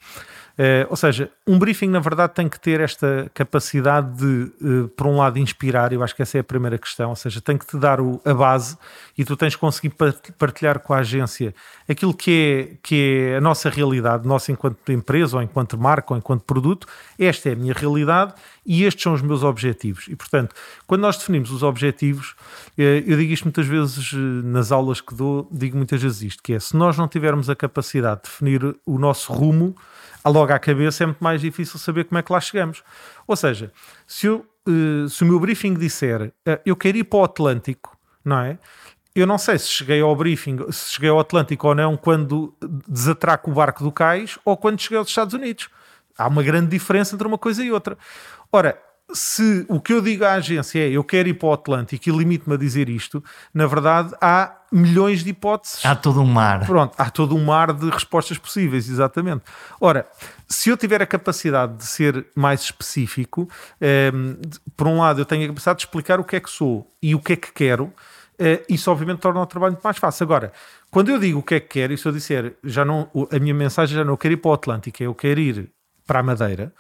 Uh, 0.53 0.87
ou 0.91 0.97
seja, 0.97 1.31
um 1.47 1.59
briefing, 1.59 1.89
na 1.89 1.99
verdade, 1.99 2.35
tem 2.35 2.49
que 2.49 2.61
ter 2.61 2.81
esta 2.81 3.31
capacidade 3.33 4.15
de, 4.17 4.53
uh, 4.61 4.89
por 4.89 5.07
um 5.07 5.17
lado, 5.17 5.39
inspirar. 5.39 5.93
Eu 5.93 6.03
acho 6.03 6.15
que 6.15 6.23
essa 6.23 6.39
é 6.39 6.41
a 6.41 6.45
primeira 6.45 6.79
questão. 6.79 7.11
Ou 7.11 7.17
seja, 7.17 7.41
tem 7.41 7.57
que 7.57 7.67
te 7.67 7.79
dar 7.79 8.01
o, 8.01 8.21
a 8.25 8.35
base 8.35 8.77
e 9.17 9.25
tu 9.25 9.37
tens 9.37 9.55
que 9.55 9.61
conseguir 9.61 9.95
partilhar 10.39 10.79
com 10.81 10.93
a 10.93 10.99
agência 10.99 11.55
aquilo 11.89 12.15
que 12.15 12.31
é, 12.31 12.77
que 12.83 13.31
é 13.31 13.37
a 13.37 13.41
nossa 13.41 13.71
realidade, 13.71 14.27
nossa 14.27 14.53
enquanto 14.53 14.93
empresa, 14.93 15.37
ou 15.37 15.43
enquanto 15.43 15.79
marca, 15.79 16.13
ou 16.13 16.19
enquanto 16.19 16.43
produto. 16.43 16.87
Esta 17.19 17.49
é 17.49 17.53
a 17.53 17.57
minha 17.57 17.73
realidade 17.73 18.35
e 18.65 18.85
estes 18.85 19.03
são 19.03 19.15
os 19.15 19.23
meus 19.23 19.43
objetivos. 19.43 20.07
E, 20.09 20.17
portanto, 20.17 20.55
quando 20.87 21.01
nós 21.01 21.17
definimos 21.17 21.51
os 21.51 21.63
objetivos, 21.63 22.35
uh, 22.79 22.83
eu 22.83 23.17
digo 23.17 23.33
isto 23.33 23.45
muitas 23.45 23.67
vezes 23.67 24.13
nas 24.45 24.71
aulas 24.71 25.01
que 25.01 25.15
dou, 25.15 25.49
digo 25.51 25.77
muitas 25.77 26.03
vezes 26.03 26.23
isto, 26.23 26.43
que 26.43 26.53
é 26.53 26.61
se 26.61 26.77
nós 26.77 26.99
não 26.99 27.09
tivermos 27.09 27.49
a 27.49 27.57
capacidade 27.57 28.23
de 28.23 28.31
definir 28.31 28.77
o 28.85 28.99
nosso 28.99 29.33
rumo 29.33 29.75
logo 30.31 30.53
à 30.53 30.59
cabeça 30.59 31.05
é 31.05 31.07
muito 31.07 31.23
mais 31.23 31.41
difícil 31.41 31.79
saber 31.79 32.05
como 32.05 32.19
é 32.19 32.23
que 32.23 32.33
lá 32.33 32.41
chegamos. 32.41 32.83
Ou 33.27 33.37
seja, 33.37 33.73
se, 34.07 34.27
eu, 34.27 34.47
uh, 34.69 35.09
se 35.09 35.25
o 35.25 35.27
meu 35.27 35.41
briefing 35.41 35.75
disser 35.75 36.33
uh, 36.49 36.61
eu 36.65 36.77
quero 36.77 36.99
ir 36.99 37.05
para 37.05 37.19
o 37.19 37.25
Atlântico, 37.25 37.97
não 38.25 38.39
é? 38.39 38.59
Eu 39.15 39.27
não 39.27 39.37
sei 39.37 39.59
se 39.59 39.69
cheguei 39.69 40.01
ao 40.01 40.17
briefing, 40.17 40.59
se 40.71 40.93
cheguei 40.93 41.11
ao 41.11 41.21
Atlântico 41.21 41.69
ou 41.69 41.75
não, 41.75 41.97
quando 41.97 42.55
desatraco 42.89 43.51
o 43.51 43.55
barco 43.55 43.85
do 43.85 43.93
cais 43.93 44.39
ou 44.45 44.57
quando 44.57 44.81
cheguei 44.81 44.97
aos 44.97 45.09
Estados 45.09 45.35
Unidos. 45.35 45.69
Há 46.17 46.29
uma 46.29 46.43
grande 46.43 46.69
diferença 46.69 47.15
entre 47.15 47.27
uma 47.27 47.37
coisa 47.37 47.63
e 47.63 47.71
outra. 47.71 47.99
Ora, 48.51 48.79
se 49.13 49.65
o 49.69 49.81
que 49.81 49.93
eu 49.93 50.01
digo 50.01 50.25
à 50.25 50.33
agência 50.35 50.79
é 50.79 50.91
eu 50.91 51.05
quero 51.05 51.29
ir 51.29 51.35
para 51.35 51.49
o 51.49 51.53
Atlântico 51.53 52.09
e 52.09 52.13
limito-me 52.13 52.55
a 52.55 52.59
dizer 52.59 52.89
isto, 52.89 53.23
na 53.53 53.67
verdade 53.67 54.15
há 54.21 54.57
milhões 54.71 55.23
de 55.23 55.31
hipóteses. 55.31 55.85
Há 55.85 55.95
todo 55.95 56.21
um 56.21 56.27
mar. 56.27 56.65
Pronto, 56.65 56.95
há 56.97 57.11
todo 57.11 57.37
um 57.37 57.45
mar 57.45 57.73
de 57.73 57.91
respostas 57.91 58.39
possíveis, 58.39 58.89
exatamente. 58.89 59.45
Ora, 59.81 60.07
se 60.49 60.71
eu 60.71 60.77
tiver 60.77 61.03
a 61.03 61.07
capacidade 61.07 61.77
de 61.77 61.87
ser 61.87 62.27
mais 62.35 62.63
específico, 62.63 63.49
eh, 63.81 64.11
por 64.77 64.87
um 64.87 64.99
lado 64.99 65.21
eu 65.21 65.25
tenho 65.27 65.45
a 65.45 65.49
capacidade 65.49 65.79
de 65.81 65.85
explicar 65.85 66.19
o 66.19 66.25
que 66.25 66.37
é 66.37 66.41
que 66.41 66.51
sou 66.51 66.91
e 67.03 67.15
o 67.15 67.21
que 67.21 67.35
é 67.35 67.37
que 67.37 67.53
quero, 67.53 67.93
eh, 68.39 68.65
isso 68.69 68.91
obviamente 68.91 69.19
torna 69.19 69.41
o 69.41 69.47
trabalho 69.47 69.73
muito 69.73 69.85
mais 69.85 69.99
fácil. 69.99 70.25
Agora, 70.25 70.53
quando 70.91 71.11
eu 71.11 71.19
digo 71.19 71.41
o 71.41 71.43
que 71.43 71.57
é 71.57 71.61
que 71.61 71.69
quero, 71.69 71.93
e 71.93 71.99
se 71.99 72.07
eu 72.07 72.13
disser, 72.13 72.57
já 72.65 72.85
não, 72.85 73.11
a 73.31 73.39
minha 73.39 73.55
mensagem 73.55 73.95
já 73.95 74.05
não 74.05 74.15
eu 74.15 74.19
quero 74.19 74.35
ir 74.35 74.39
para 74.39 74.51
o 74.51 74.55
Atlântico, 74.55 75.03
é 75.03 75.07
eu 75.07 75.15
quero 75.15 75.41
ir 75.41 75.71
para 76.07 76.21
a 76.21 76.23
Madeira, 76.23 76.73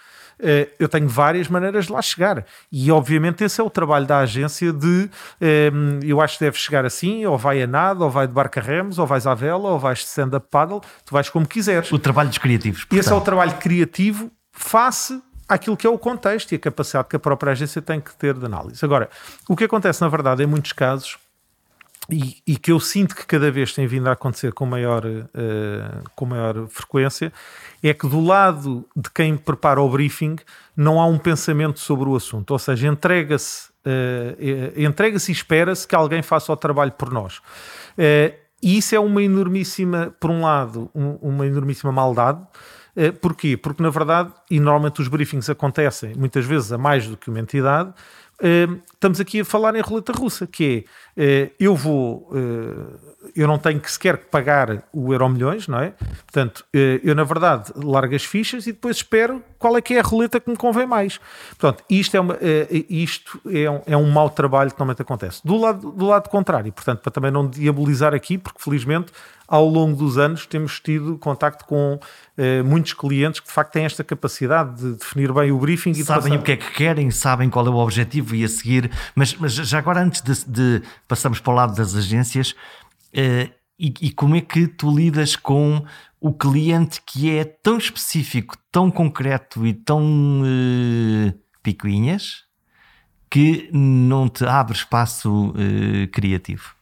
eu 0.78 0.88
tenho 0.88 1.08
várias 1.08 1.48
maneiras 1.48 1.86
de 1.86 1.92
lá 1.92 2.02
chegar. 2.02 2.44
E 2.70 2.90
obviamente 2.90 3.44
esse 3.44 3.60
é 3.60 3.64
o 3.64 3.70
trabalho 3.70 4.06
da 4.06 4.18
agência 4.18 4.72
de 4.72 5.10
ehm, 5.40 6.00
eu 6.04 6.20
acho 6.20 6.38
que 6.38 6.44
deve 6.44 6.58
chegar 6.58 6.84
assim, 6.84 7.24
ou 7.26 7.38
vai 7.38 7.62
a 7.62 7.66
nada, 7.66 8.04
ou 8.04 8.10
vai 8.10 8.26
de 8.26 8.32
barca 8.32 8.60
remos, 8.60 8.98
ou 8.98 9.06
vais 9.06 9.26
à 9.26 9.34
vela, 9.34 9.70
ou 9.70 9.78
vais 9.78 9.98
de 9.98 10.06
stand-up 10.06 10.46
paddle, 10.50 10.80
tu 11.04 11.12
vais 11.12 11.28
como 11.28 11.46
quiseres. 11.46 11.90
O 11.92 11.98
trabalho 11.98 12.28
dos 12.28 12.38
criativos. 12.38 12.84
Portanto. 12.84 12.98
Esse 12.98 13.12
é 13.12 13.14
o 13.14 13.20
trabalho 13.20 13.56
criativo 13.58 14.30
face 14.52 15.20
àquilo 15.48 15.76
que 15.76 15.86
é 15.86 15.90
o 15.90 15.98
contexto 15.98 16.52
e 16.52 16.56
a 16.56 16.58
capacidade 16.58 17.08
que 17.08 17.16
a 17.16 17.18
própria 17.18 17.52
agência 17.52 17.82
tem 17.82 18.00
que 18.00 18.14
ter 18.16 18.34
de 18.34 18.46
análise. 18.46 18.84
Agora, 18.84 19.08
o 19.48 19.56
que 19.56 19.64
acontece 19.64 20.00
na 20.00 20.08
verdade 20.08 20.42
em 20.42 20.46
muitos 20.46 20.72
casos 20.72 21.18
e, 22.10 22.42
e, 22.46 22.56
que 22.56 22.72
eu 22.72 22.80
sinto 22.80 23.14
que 23.14 23.24
cada 23.24 23.50
vez 23.50 23.72
tem 23.72 23.86
vindo 23.86 24.08
a 24.08 24.12
acontecer 24.12 24.52
com 24.52 24.66
maior, 24.66 25.04
uh, 25.04 26.10
com 26.16 26.26
maior 26.26 26.66
frequência, 26.66 27.32
é 27.82 27.94
que 27.94 28.08
do 28.08 28.20
lado 28.20 28.84
de 28.96 29.08
quem 29.10 29.36
prepara 29.36 29.80
o 29.80 29.88
briefing 29.88 30.36
não 30.76 31.00
há 31.00 31.06
um 31.06 31.18
pensamento 31.18 31.78
sobre 31.78 32.08
o 32.08 32.16
assunto, 32.16 32.50
ou 32.50 32.58
seja, 32.58 32.88
entrega-se 32.88 33.70
uh, 33.86 34.80
entrega-se 34.80 35.30
e 35.30 35.34
espera-se 35.34 35.86
que 35.86 35.94
alguém 35.94 36.22
faça 36.22 36.52
o 36.52 36.56
trabalho 36.56 36.92
por 36.92 37.12
nós. 37.12 37.38
Uh, 37.96 38.34
e 38.60 38.78
isso 38.78 38.94
é 38.94 39.00
uma 39.00 39.22
enormíssima, 39.22 40.14
por 40.18 40.30
um 40.30 40.42
lado, 40.42 40.90
um, 40.94 41.14
uma 41.22 41.46
enormíssima 41.46 41.90
maldade, 41.90 42.40
porquê? 43.20 43.56
Porque 43.56 43.82
na 43.82 43.90
verdade, 43.90 44.30
e 44.48 44.60
normalmente 44.60 45.00
os 45.00 45.08
briefings 45.08 45.50
acontecem 45.50 46.14
muitas 46.14 46.44
vezes 46.44 46.70
a 46.70 46.78
mais 46.78 47.08
do 47.08 47.16
que 47.16 47.28
uma 47.28 47.40
entidade, 47.40 47.92
estamos 48.92 49.20
aqui 49.20 49.40
a 49.40 49.44
falar 49.44 49.74
em 49.76 49.80
roleta 49.80 50.12
russa, 50.12 50.46
que 50.46 50.84
é, 51.16 51.50
eu 51.60 51.76
vou, 51.76 52.30
eu 53.36 53.46
não 53.46 53.58
tenho 53.58 53.78
que 53.78 53.90
sequer 53.90 54.16
pagar 54.16 54.82
o 54.92 55.12
euro 55.12 55.28
milhões, 55.28 55.68
não 55.68 55.78
é? 55.78 55.92
Portanto, 56.24 56.64
eu 56.72 57.14
na 57.14 57.24
verdade 57.24 57.72
largo 57.76 58.14
as 58.14 58.24
fichas 58.24 58.66
e 58.66 58.72
depois 58.72 58.96
espero 58.96 59.42
qual 59.58 59.76
é 59.76 59.80
que 59.80 59.94
é 59.94 60.00
a 60.00 60.02
roleta 60.02 60.40
que 60.40 60.50
me 60.50 60.56
convém 60.56 60.86
mais. 60.86 61.20
Portanto, 61.50 61.84
isto 61.88 62.16
é, 62.16 62.20
uma, 62.20 62.38
isto 62.88 63.40
é, 63.48 63.70
um, 63.70 63.82
é 63.86 63.96
um 63.96 64.10
mau 64.10 64.28
trabalho 64.30 64.70
que 64.70 64.76
normalmente 64.76 65.02
acontece. 65.02 65.40
Do 65.44 65.56
lado, 65.56 65.92
do 65.92 66.06
lado 66.06 66.28
contrário, 66.28 66.72
portanto, 66.72 67.00
para 67.00 67.12
também 67.12 67.30
não 67.30 67.48
diabolizar 67.48 68.14
aqui, 68.14 68.38
porque 68.38 68.60
felizmente 68.62 69.12
ao 69.52 69.68
longo 69.68 69.94
dos 69.94 70.16
anos 70.16 70.46
temos 70.46 70.80
tido 70.80 71.18
contacto 71.18 71.66
com 71.66 72.00
eh, 72.38 72.62
muitos 72.62 72.94
clientes 72.94 73.38
que 73.38 73.46
de 73.46 73.52
facto 73.52 73.72
têm 73.72 73.84
esta 73.84 74.02
capacidade 74.02 74.80
de 74.80 74.94
definir 74.94 75.30
bem 75.30 75.52
o 75.52 75.58
briefing 75.58 75.90
e 75.90 76.02
sabem 76.02 76.36
o 76.36 76.42
que 76.42 76.52
é 76.52 76.56
que 76.56 76.72
querem, 76.72 77.10
sabem 77.10 77.50
qual 77.50 77.66
é 77.66 77.68
o 77.68 77.76
objetivo 77.76 78.34
e 78.34 78.44
a 78.44 78.48
seguir. 78.48 78.90
Mas, 79.14 79.34
mas 79.34 79.52
já 79.52 79.76
agora, 79.76 80.00
antes 80.00 80.22
de, 80.22 80.46
de 80.46 80.82
passarmos 81.06 81.38
para 81.38 81.52
o 81.52 81.54
lado 81.54 81.76
das 81.76 81.94
agências, 81.94 82.54
eh, 83.12 83.50
e, 83.78 83.92
e 84.00 84.10
como 84.12 84.36
é 84.36 84.40
que 84.40 84.66
tu 84.66 84.90
lidas 84.90 85.36
com 85.36 85.84
o 86.18 86.32
cliente 86.32 87.02
que 87.04 87.30
é 87.36 87.44
tão 87.44 87.76
específico, 87.76 88.56
tão 88.70 88.90
concreto 88.90 89.66
e 89.66 89.74
tão 89.74 90.40
uh, 90.40 91.38
picuinhas 91.62 92.44
que 93.28 93.68
não 93.70 94.30
te 94.30 94.46
abre 94.46 94.74
espaço 94.74 95.50
uh, 95.50 96.08
criativo? 96.10 96.74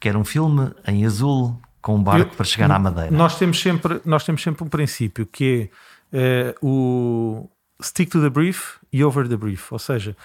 Quer 0.00 0.16
um 0.16 0.24
filme 0.24 0.72
em 0.86 1.04
azul, 1.04 1.60
com 1.86 1.94
um 1.94 2.02
barco 2.02 2.32
Eu, 2.32 2.36
para 2.36 2.44
chegar 2.44 2.68
à 2.68 2.80
Madeira? 2.80 3.12
Nós 3.12 3.38
temos 3.38 3.60
sempre, 3.60 4.00
nós 4.04 4.24
temos 4.24 4.42
sempre 4.42 4.64
um 4.64 4.68
princípio 4.68 5.24
que 5.24 5.70
é 6.12 6.52
uh, 6.60 6.66
o 6.66 7.48
stick 7.80 8.10
to 8.10 8.20
the 8.20 8.28
brief 8.28 8.78
e 8.92 9.04
over 9.04 9.28
the 9.28 9.36
brief, 9.36 9.72
ou 9.72 9.78
seja, 9.78 10.16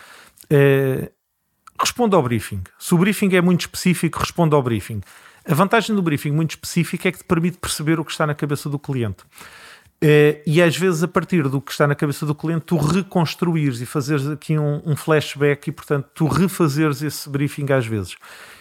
uh, 0.46 1.12
responda 1.80 2.16
ao 2.16 2.24
briefing. 2.24 2.64
Se 2.80 2.96
o 2.96 2.98
briefing 2.98 3.36
é 3.36 3.42
muito 3.42 3.62
específico, 3.62 4.18
responda 4.18 4.56
ao 4.56 4.64
briefing. 4.64 5.02
A 5.48 5.54
vantagem 5.54 5.96
do 5.96 6.02
briefing 6.02 6.32
muito 6.32 6.52
específico 6.52 7.08
é 7.08 7.12
que 7.12 7.20
te 7.20 7.24
permite 7.26 7.60
perceber 7.60 8.00
o 8.00 8.06
que 8.06 8.12
está 8.12 8.26
na 8.26 8.34
cabeça 8.34 8.68
do 8.68 8.80
cliente. 8.80 9.24
Uh, 10.04 10.42
e 10.48 10.60
às 10.60 10.76
vezes, 10.76 11.04
a 11.04 11.08
partir 11.08 11.48
do 11.48 11.62
que 11.62 11.72
está 11.72 11.86
na 11.86 11.94
cabeça 11.94 12.26
do 12.26 12.34
cliente, 12.34 12.66
tu 12.66 12.76
reconstruires 12.76 13.82
e 13.82 13.86
fazeres 13.86 14.28
aqui 14.28 14.58
um, 14.58 14.82
um 14.84 14.96
flashback 14.96 15.70
e, 15.70 15.72
portanto, 15.72 16.10
tu 16.16 16.26
refazeres 16.26 17.04
esse 17.04 17.30
briefing 17.30 17.72
às 17.72 17.86
vezes. 17.86 18.16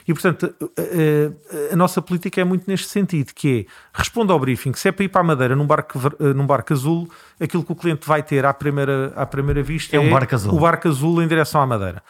E, 0.07 0.12
portanto, 0.12 0.55
a, 0.61 1.70
a, 1.70 1.72
a, 1.72 1.76
nossa 1.76 2.03
política 2.03 2.42
é 2.42 2.44
muito 2.44 2.68
neste 2.68 2.88
sentido, 2.88 3.33
que 3.35 3.66
é, 3.66 3.72
responda 3.98 4.35
ao 4.35 4.38
briefing, 4.38 4.74
se 4.74 4.88
é 4.88 4.92
para 4.92 5.05
ir 5.05 5.09
para 5.09 5.22
a 5.22 5.24
Madeira 5.24 5.57
num 5.57 5.66
barco, 5.66 5.98
eh, 6.20 6.35
num 6.35 6.46
barco 6.46 6.74
azul, 6.74 7.09
aquilo 7.40 7.64
que 7.64 7.72
o 7.72 7.76
cliente 7.76 8.07
vai 8.07 8.22
ter 8.22 8.44
à 8.44 8.53
primeira, 8.53 9.12
à 9.16 9.24
primeira 9.24 9.62
vista 9.62 9.96
é, 9.96 10.00
um 10.00 10.11
barco 10.11 10.35
azul. 10.35 10.55
o 10.55 10.61
barco 10.61 10.88
azul 10.88 11.22
em 11.22 11.29
direção 11.29 11.62
à 11.62 11.66
Madeira. 11.66 12.03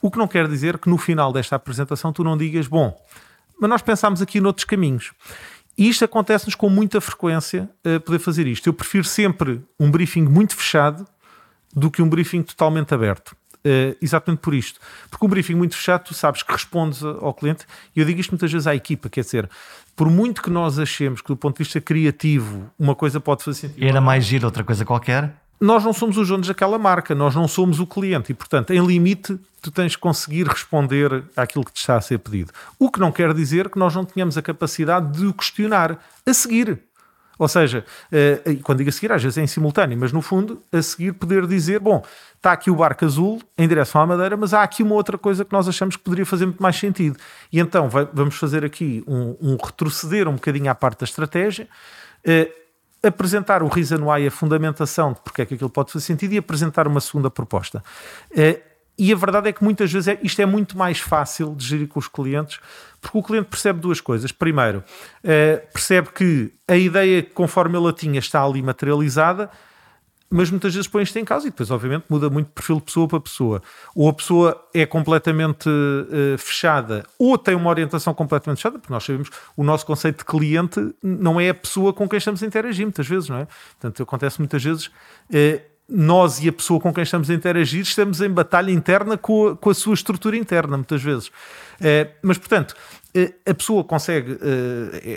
O 0.00 0.10
que 0.10 0.18
não 0.18 0.26
quer 0.28 0.48
dizer 0.48 0.78
que 0.78 0.88
no 0.88 0.96
final 0.96 1.32
desta 1.32 1.56
apresentação 1.56 2.12
tu 2.12 2.24
não 2.24 2.38
digas, 2.38 2.66
bom, 2.66 2.96
mas 3.60 3.68
nós 3.68 3.82
pensámos 3.82 4.22
aqui 4.22 4.40
noutros 4.40 4.64
caminhos. 4.64 5.12
E 5.76 5.88
isto 5.88 6.04
acontece-nos 6.04 6.54
com 6.54 6.68
muita 6.68 7.00
frequência 7.00 7.68
uh, 7.86 8.00
poder 8.00 8.18
fazer 8.18 8.46
isto. 8.46 8.66
Eu 8.66 8.72
prefiro 8.72 9.04
sempre 9.04 9.62
um 9.80 9.90
briefing 9.90 10.22
muito 10.22 10.54
fechado 10.56 11.06
do 11.74 11.90
que 11.90 12.02
um 12.02 12.08
briefing 12.08 12.42
totalmente 12.42 12.92
aberto. 12.92 13.34
Uh, 13.64 13.96
exatamente 14.02 14.40
por 14.40 14.54
isto. 14.54 14.80
Porque 15.08 15.24
o 15.24 15.28
briefing 15.28 15.54
muito 15.54 15.76
fechado, 15.76 16.04
tu 16.04 16.14
sabes 16.14 16.42
que 16.42 16.52
respondes 16.52 17.02
ao 17.02 17.32
cliente, 17.32 17.64
e 17.94 18.00
eu 18.00 18.04
digo 18.04 18.20
isto 18.20 18.32
muitas 18.32 18.50
vezes 18.50 18.66
à 18.66 18.74
equipa, 18.74 19.08
quer 19.08 19.20
dizer, 19.20 19.48
por 19.94 20.10
muito 20.10 20.42
que 20.42 20.50
nós 20.50 20.80
achemos 20.80 21.20
que 21.20 21.28
do 21.28 21.36
ponto 21.36 21.56
de 21.56 21.64
vista 21.64 21.80
criativo 21.80 22.68
uma 22.76 22.96
coisa 22.96 23.20
pode 23.20 23.44
fazer 23.44 23.68
sentido. 23.68 23.84
Era 23.84 24.00
mais 24.00 24.24
giro 24.24 24.46
outra 24.46 24.64
coisa 24.64 24.84
qualquer? 24.84 25.41
Nós 25.62 25.84
não 25.84 25.92
somos 25.92 26.18
os 26.18 26.26
donos 26.26 26.48
daquela 26.48 26.76
marca, 26.76 27.14
nós 27.14 27.36
não 27.36 27.46
somos 27.46 27.78
o 27.78 27.86
cliente 27.86 28.32
e, 28.32 28.34
portanto, 28.34 28.72
em 28.72 28.84
limite, 28.84 29.38
tu 29.60 29.70
tens 29.70 29.94
que 29.94 30.02
conseguir 30.02 30.44
responder 30.44 31.22
àquilo 31.36 31.64
que 31.64 31.70
te 31.70 31.78
está 31.78 31.94
a 31.94 32.00
ser 32.00 32.18
pedido. 32.18 32.50
O 32.80 32.90
que 32.90 32.98
não 32.98 33.12
quer 33.12 33.32
dizer 33.32 33.70
que 33.70 33.78
nós 33.78 33.94
não 33.94 34.04
tenhamos 34.04 34.36
a 34.36 34.42
capacidade 34.42 35.16
de 35.16 35.24
o 35.24 35.32
questionar 35.32 36.04
a 36.26 36.34
seguir. 36.34 36.80
Ou 37.38 37.46
seja, 37.46 37.84
uh, 38.10 38.62
quando 38.64 38.78
digo 38.78 38.90
a 38.90 38.92
seguir, 38.92 39.12
às 39.12 39.22
vezes 39.22 39.38
é 39.38 39.42
em 39.42 39.46
simultâneo, 39.46 39.96
mas 39.96 40.10
no 40.10 40.20
fundo, 40.20 40.60
a 40.72 40.82
seguir 40.82 41.12
poder 41.12 41.46
dizer: 41.46 41.78
bom, 41.78 42.04
está 42.36 42.50
aqui 42.50 42.68
o 42.68 42.74
barco 42.74 43.04
azul 43.04 43.40
em 43.56 43.68
direção 43.68 44.00
à 44.00 44.06
Madeira, 44.06 44.36
mas 44.36 44.52
há 44.52 44.64
aqui 44.64 44.82
uma 44.82 44.96
outra 44.96 45.16
coisa 45.16 45.44
que 45.44 45.52
nós 45.52 45.68
achamos 45.68 45.94
que 45.94 46.02
poderia 46.02 46.26
fazer 46.26 46.44
muito 46.44 46.60
mais 46.60 46.74
sentido. 46.74 47.16
E 47.52 47.60
então 47.60 47.88
vamos 48.12 48.34
fazer 48.34 48.64
aqui 48.64 49.04
um, 49.06 49.36
um, 49.40 49.56
retroceder 49.64 50.26
um 50.26 50.34
bocadinho 50.34 50.68
à 50.72 50.74
parte 50.74 50.98
da 50.98 51.04
estratégia. 51.04 51.68
Apresentar 53.02 53.62
o 53.62 53.68
reason 53.68 54.04
why, 54.04 54.26
a 54.26 54.30
fundamentação 54.30 55.12
de 55.12 55.20
porque 55.20 55.42
é 55.42 55.46
que 55.46 55.54
aquilo 55.54 55.70
pode 55.70 55.92
fazer 55.92 56.04
sentido 56.04 56.34
e 56.34 56.38
apresentar 56.38 56.86
uma 56.86 57.00
segunda 57.00 57.30
proposta. 57.30 57.82
Uh, 58.30 58.72
e 58.98 59.12
a 59.12 59.16
verdade 59.16 59.48
é 59.48 59.52
que 59.52 59.64
muitas 59.64 59.90
vezes 59.90 60.08
é, 60.08 60.18
isto 60.22 60.40
é 60.40 60.46
muito 60.46 60.76
mais 60.76 61.00
fácil 61.00 61.54
de 61.54 61.66
gerir 61.66 61.88
com 61.88 61.98
os 61.98 62.08
clientes, 62.08 62.60
porque 63.00 63.18
o 63.18 63.22
cliente 63.22 63.48
percebe 63.48 63.80
duas 63.80 64.00
coisas. 64.00 64.30
Primeiro, 64.30 64.84
uh, 65.24 65.72
percebe 65.72 66.10
que 66.14 66.52
a 66.68 66.76
ideia 66.76 67.22
conforme 67.22 67.76
ele 67.76 67.88
a 67.88 67.92
tinha 67.92 68.18
está 68.18 68.44
ali 68.44 68.62
materializada, 68.62 69.50
mas 70.32 70.50
muitas 70.50 70.74
vezes 70.74 70.88
põe 70.88 71.02
isto 71.02 71.18
em 71.18 71.24
causa 71.24 71.46
e 71.46 71.50
depois, 71.50 71.70
obviamente, 71.70 72.04
muda 72.08 72.30
muito 72.30 72.46
de 72.46 72.52
perfil 72.54 72.76
de 72.76 72.82
pessoa 72.82 73.06
para 73.06 73.20
pessoa. 73.20 73.62
Ou 73.94 74.08
a 74.08 74.12
pessoa 74.14 74.68
é 74.72 74.86
completamente 74.86 75.68
uh, 75.68 76.38
fechada, 76.38 77.04
ou 77.18 77.36
tem 77.36 77.54
uma 77.54 77.68
orientação 77.68 78.14
completamente 78.14 78.56
fechada, 78.56 78.78
porque 78.78 78.92
nós 78.92 79.04
sabemos 79.04 79.28
o 79.56 79.62
nosso 79.62 79.84
conceito 79.84 80.18
de 80.18 80.24
cliente 80.24 80.94
não 81.02 81.38
é 81.38 81.50
a 81.50 81.54
pessoa 81.54 81.92
com 81.92 82.08
quem 82.08 82.16
estamos 82.16 82.42
a 82.42 82.46
interagir, 82.46 82.86
muitas 82.86 83.06
vezes, 83.06 83.28
não 83.28 83.36
é? 83.36 83.46
Portanto, 83.78 84.02
acontece 84.02 84.38
muitas 84.38 84.64
vezes. 84.64 84.86
Uh, 84.86 85.71
nós 85.92 86.42
e 86.42 86.48
a 86.48 86.52
pessoa 86.52 86.80
com 86.80 86.92
quem 86.92 87.02
estamos 87.02 87.30
a 87.30 87.34
interagir 87.34 87.82
estamos 87.82 88.20
em 88.20 88.30
batalha 88.30 88.70
interna 88.70 89.18
com 89.18 89.48
a, 89.48 89.56
com 89.56 89.70
a 89.70 89.74
sua 89.74 89.94
estrutura 89.94 90.36
interna, 90.36 90.76
muitas 90.76 91.02
vezes. 91.02 91.28
Uh, 91.28 92.08
mas, 92.22 92.38
portanto, 92.38 92.74
uh, 93.16 93.34
a 93.50 93.54
pessoa 93.54 93.84
consegue, 93.84 94.32
uh, 94.32 94.38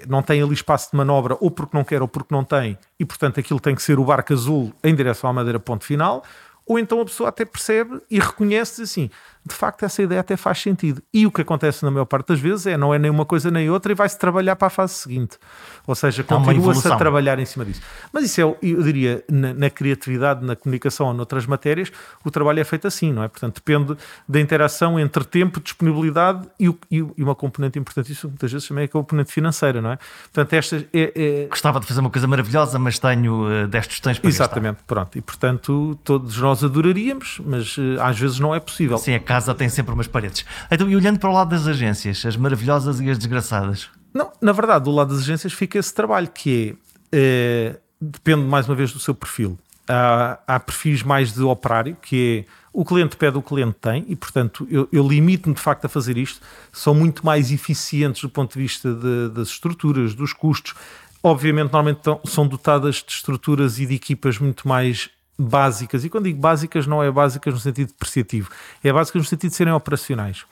não 0.07 0.21
tem 0.21 0.41
ali 0.41 0.53
espaço 0.53 0.91
de 0.91 0.97
manobra, 0.97 1.37
ou 1.39 1.49
porque 1.49 1.75
não 1.75 1.83
quer 1.83 2.01
ou 2.01 2.07
porque 2.07 2.33
não 2.33 2.43
tem, 2.43 2.77
e, 2.99 3.05
portanto, 3.05 3.39
aquilo 3.39 3.59
tem 3.59 3.73
que 3.73 3.81
ser 3.81 3.97
o 3.97 4.05
barco 4.05 4.33
azul 4.33 4.73
em 4.83 4.93
direção 4.93 5.29
à 5.29 5.33
madeira, 5.33 5.59
ponto 5.59 5.85
final, 5.85 6.23
ou 6.65 6.79
então 6.79 6.99
a 6.99 7.05
pessoa 7.05 7.29
até 7.29 7.45
percebe 7.45 8.01
e 8.09 8.19
reconhece 8.19 8.81
assim, 8.81 9.09
de 9.47 9.53
facto 9.53 9.83
essa 9.83 10.01
ideia 10.01 10.21
até 10.21 10.35
faz 10.35 10.59
sentido. 10.59 11.03
E 11.13 11.27
o 11.27 11.31
que 11.31 11.41
acontece 11.41 11.83
na 11.85 11.91
maior 11.91 12.05
parte 12.05 12.29
das 12.29 12.39
vezes 12.39 12.65
é 12.65 12.75
não 12.75 12.93
é 12.93 12.97
nem 12.97 13.11
uma 13.11 13.25
coisa 13.25 13.51
nem 13.51 13.69
outra 13.69 13.91
e 13.91 13.95
vai-se 13.95 14.17
trabalhar 14.17 14.55
para 14.55 14.67
a 14.67 14.69
fase 14.71 14.93
seguinte. 14.93 15.37
Ou 15.85 15.93
seja, 15.93 16.23
continua-se 16.23 16.87
a 16.87 16.95
trabalhar 16.95 17.37
em 17.37 17.45
cima 17.45 17.63
disso. 17.63 17.81
Mas 18.11 18.23
isso 18.23 18.41
é, 18.41 18.43
eu 18.43 18.81
diria, 18.81 19.23
na, 19.29 19.53
na, 19.53 19.69
criatividade, 19.69 20.43
na 20.43 20.55
comunicação 20.55 21.07
ou 21.07 21.13
noutras 21.13 21.45
matérias, 21.45 21.91
o 22.23 22.31
trabalho 22.31 22.59
é 22.59 22.63
feito 22.63 22.87
assim, 22.87 23.13
não 23.13 23.23
é? 23.23 23.27
Portanto, 23.27 23.55
depende 23.55 23.95
da 24.27 24.41
interação 24.41 24.99
entre 24.99 25.23
tempo, 25.23 25.59
disponibilidade 25.59 26.47
e, 26.59 26.67
o, 26.67 26.79
e 26.89 27.01
uma 27.21 27.35
componente 27.35 27.77
importantíssima, 27.77 28.29
muitas 28.29 28.51
vezes 28.51 28.67
também 28.67 28.83
é 28.83 28.85
a 28.85 28.89
componente 28.89 29.31
financeira, 29.31 29.79
não 29.79 29.91
é? 29.91 29.99
Portanto, 30.33 30.53
esta 30.53 30.77
é, 30.91 31.43
é... 31.43 31.47
Gostava 31.47 31.79
de 31.79 31.85
fazer 31.85 31.99
uma 31.99 32.09
coisa 32.09 32.27
maravilhosa, 32.27 32.79
mas 32.79 32.97
tenho 32.97 33.65
uh, 33.65 33.67
10 33.67 33.87
tostões 33.87 34.17
para 34.17 34.27
Exatamente, 34.27 34.77
gastar. 34.77 34.85
pronto. 34.87 35.17
E, 35.17 35.21
portanto, 35.21 35.99
todos 36.03 36.35
nós 36.37 36.63
adoraríamos, 36.63 37.39
mas 37.45 37.77
uh, 37.77 38.01
às 38.01 38.17
vezes 38.17 38.39
não 38.39 38.55
é 38.55 38.59
possível. 38.59 38.97
Sim, 38.97 39.13
a 39.13 39.19
casa 39.35 39.53
tem 39.53 39.67
sempre 39.67 39.93
umas 39.93 40.07
paredes. 40.07 40.45
Então, 40.71 40.89
e 40.89 40.95
olhando 40.95 41.19
para 41.19 41.29
o 41.29 41.33
lado 41.33 41.49
das 41.49 41.67
agências, 41.67 42.25
as 42.25 42.37
maravilhosas 42.37 43.01
e 43.01 43.09
as 43.09 43.17
desgraçadas? 43.17 43.89
Não, 44.13 44.31
na 44.41 44.53
verdade, 44.53 44.85
do 44.85 44.91
lado 44.91 45.13
das 45.13 45.23
agências 45.23 45.51
fica 45.51 45.77
esse 45.77 45.93
trabalho 45.93 46.29
que 46.29 46.77
é, 47.11 47.73
é 47.73 47.79
depende 47.99 48.43
mais 48.43 48.67
uma 48.67 48.75
vez 48.75 48.93
do 48.93 48.99
seu 48.99 49.13
perfil. 49.13 49.57
Há, 49.87 50.39
há, 50.47 50.59
perfis 50.59 51.03
mais 51.03 51.33
de 51.33 51.43
operário, 51.43 51.97
que 52.01 52.45
é 52.47 52.51
o 52.73 52.83
cliente 52.83 53.15
pede, 53.15 53.37
o 53.37 53.41
cliente 53.41 53.77
tem, 53.79 54.05
e 54.07 54.15
portanto 54.15 54.67
eu, 54.69 54.87
eu 54.91 55.07
limito-me 55.07 55.53
de 55.53 55.61
facto 55.61 55.85
a 55.85 55.89
fazer 55.89 56.17
isto. 56.17 56.39
São 56.71 56.93
muito 56.95 57.25
mais 57.25 57.51
eficientes 57.51 58.21
do 58.21 58.29
ponto 58.29 58.53
de 58.53 58.59
vista 58.59 58.93
de, 58.93 59.29
das 59.29 59.49
estruturas, 59.49 60.15
dos 60.15 60.31
custos. 60.31 60.73
Obviamente, 61.21 61.73
normalmente 61.73 62.01
são 62.25 62.47
dotadas 62.47 63.03
de 63.05 63.11
estruturas 63.11 63.79
e 63.79 63.85
de 63.85 63.95
equipas 63.95 64.39
muito 64.39 64.67
mais 64.67 65.09
básicas. 65.37 66.03
E 66.03 66.09
quando 66.09 66.25
digo 66.25 66.39
básicas, 66.39 66.87
não 66.87 67.03
é 67.03 67.11
básicas 67.11 67.53
no 67.53 67.59
sentido 67.59 67.89
depreciativo, 67.89 68.49
é 68.83 68.91
básicas 68.91 69.21
no 69.21 69.27
sentido 69.27 69.49
de 69.49 69.55
serem 69.55 69.73
operacionais. 69.73 70.45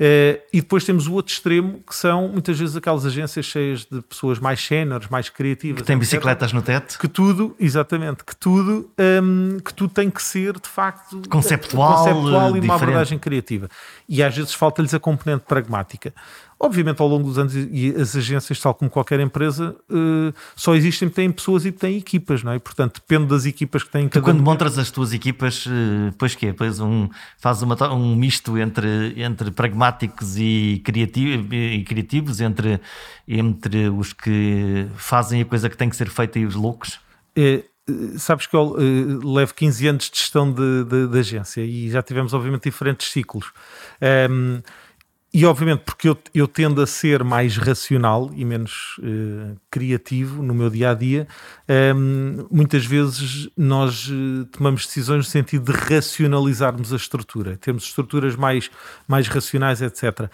Uh, 0.00 0.40
e 0.50 0.62
depois 0.62 0.82
temos 0.82 1.06
o 1.06 1.12
outro 1.12 1.30
extremo, 1.30 1.82
que 1.86 1.94
são 1.94 2.26
muitas 2.28 2.58
vezes 2.58 2.74
aquelas 2.74 3.04
agências 3.04 3.44
cheias 3.44 3.84
de 3.84 4.00
pessoas 4.00 4.38
mais 4.38 4.58
séniores, 4.58 5.08
mais 5.08 5.28
criativas. 5.28 5.82
Que 5.82 5.86
têm 5.86 5.98
bicicletas 5.98 6.54
no 6.54 6.62
teto. 6.62 6.98
Que 6.98 7.06
tudo, 7.06 7.54
exatamente, 7.60 8.24
que 8.24 8.34
tudo, 8.34 8.90
um, 9.22 9.58
que 9.58 9.74
tudo 9.74 9.92
tem 9.92 10.08
que 10.08 10.22
ser 10.22 10.58
de 10.58 10.66
facto 10.66 11.20
conceptual, 11.28 11.98
conceptual 11.98 12.56
e 12.56 12.60
uma 12.60 12.76
abordagem 12.76 13.18
criativa. 13.18 13.68
E 14.08 14.22
às 14.22 14.34
vezes 14.34 14.54
falta-lhes 14.54 14.94
a 14.94 14.98
componente 14.98 15.44
pragmática. 15.46 16.14
Obviamente, 16.62 17.00
ao 17.00 17.08
longo 17.08 17.24
dos 17.24 17.38
anos, 17.38 17.54
e 17.56 17.94
as 17.98 18.14
agências, 18.14 18.60
tal 18.60 18.74
como 18.74 18.90
qualquer 18.90 19.18
empresa, 19.18 19.74
uh, 19.90 20.34
só 20.54 20.74
existem 20.74 21.08
porque 21.08 21.22
têm 21.22 21.32
pessoas 21.32 21.64
e 21.64 21.72
têm 21.72 21.96
equipas, 21.96 22.42
não 22.42 22.52
é? 22.52 22.58
Portanto, 22.58 23.00
depende 23.00 23.30
das 23.30 23.46
equipas 23.46 23.82
que 23.82 23.90
têm 23.90 24.06
cada 24.10 24.22
quando 24.22 24.42
montas 24.42 24.78
as 24.78 24.90
tuas 24.90 25.14
equipas, 25.14 25.64
uh, 25.64 26.12
pois 26.18 26.34
quê? 26.34 26.52
Pois 26.52 26.78
um, 26.78 27.08
fazes 27.38 27.62
uma, 27.62 27.76
um 27.94 28.14
misto 28.14 28.58
entre, 28.58 29.14
entre 29.16 29.50
pragmáticos 29.50 30.36
e, 30.36 30.82
criativo, 30.84 31.54
e 31.54 31.82
criativos, 31.82 32.42
entre, 32.42 32.78
entre 33.26 33.88
os 33.88 34.12
que 34.12 34.86
fazem 34.96 35.40
a 35.40 35.46
coisa 35.46 35.70
que 35.70 35.78
tem 35.78 35.88
que 35.88 35.96
ser 35.96 36.10
feita 36.10 36.38
e 36.38 36.44
os 36.44 36.54
loucos? 36.54 37.00
É, 37.34 37.64
sabes 38.18 38.46
que 38.46 38.54
eu 38.54 38.72
uh, 38.72 39.34
levo 39.34 39.54
15 39.54 39.88
anos 39.88 40.10
de 40.10 40.18
gestão 40.18 40.52
de, 40.52 40.84
de, 40.84 41.08
de, 41.08 41.18
agência 41.18 41.62
e 41.62 41.90
já 41.90 42.02
tivemos, 42.02 42.34
obviamente, 42.34 42.64
diferentes 42.64 43.10
ciclos. 43.10 43.46
Um, 44.00 44.06
ehm, 44.06 44.62
e 45.32 45.46
obviamente 45.46 45.82
porque 45.84 46.08
eu, 46.08 46.18
eu 46.34 46.48
tendo 46.48 46.82
a 46.82 46.86
ser 46.86 47.22
mais 47.22 47.56
racional 47.56 48.30
e 48.34 48.44
menos 48.44 48.96
uh, 48.98 49.56
criativo 49.70 50.42
no 50.42 50.52
meu 50.52 50.68
dia 50.68 50.90
a 50.90 50.94
dia, 50.94 51.28
um, 51.68 51.72
ehm, 51.72 52.46
muitas 52.50 52.84
vezes 52.84 53.48
nós 53.56 54.08
uh, 54.08 54.44
tomamos 54.46 54.86
decisões 54.86 55.18
no 55.18 55.30
sentido 55.30 55.72
de 55.72 55.78
racionalizarmos 55.78 56.92
a 56.92 56.96
estrutura, 56.96 57.56
temos 57.56 57.84
estruturas 57.84 58.34
mais, 58.34 58.70
mais 59.06 59.28
racionais, 59.28 59.80
etc. 59.80 60.28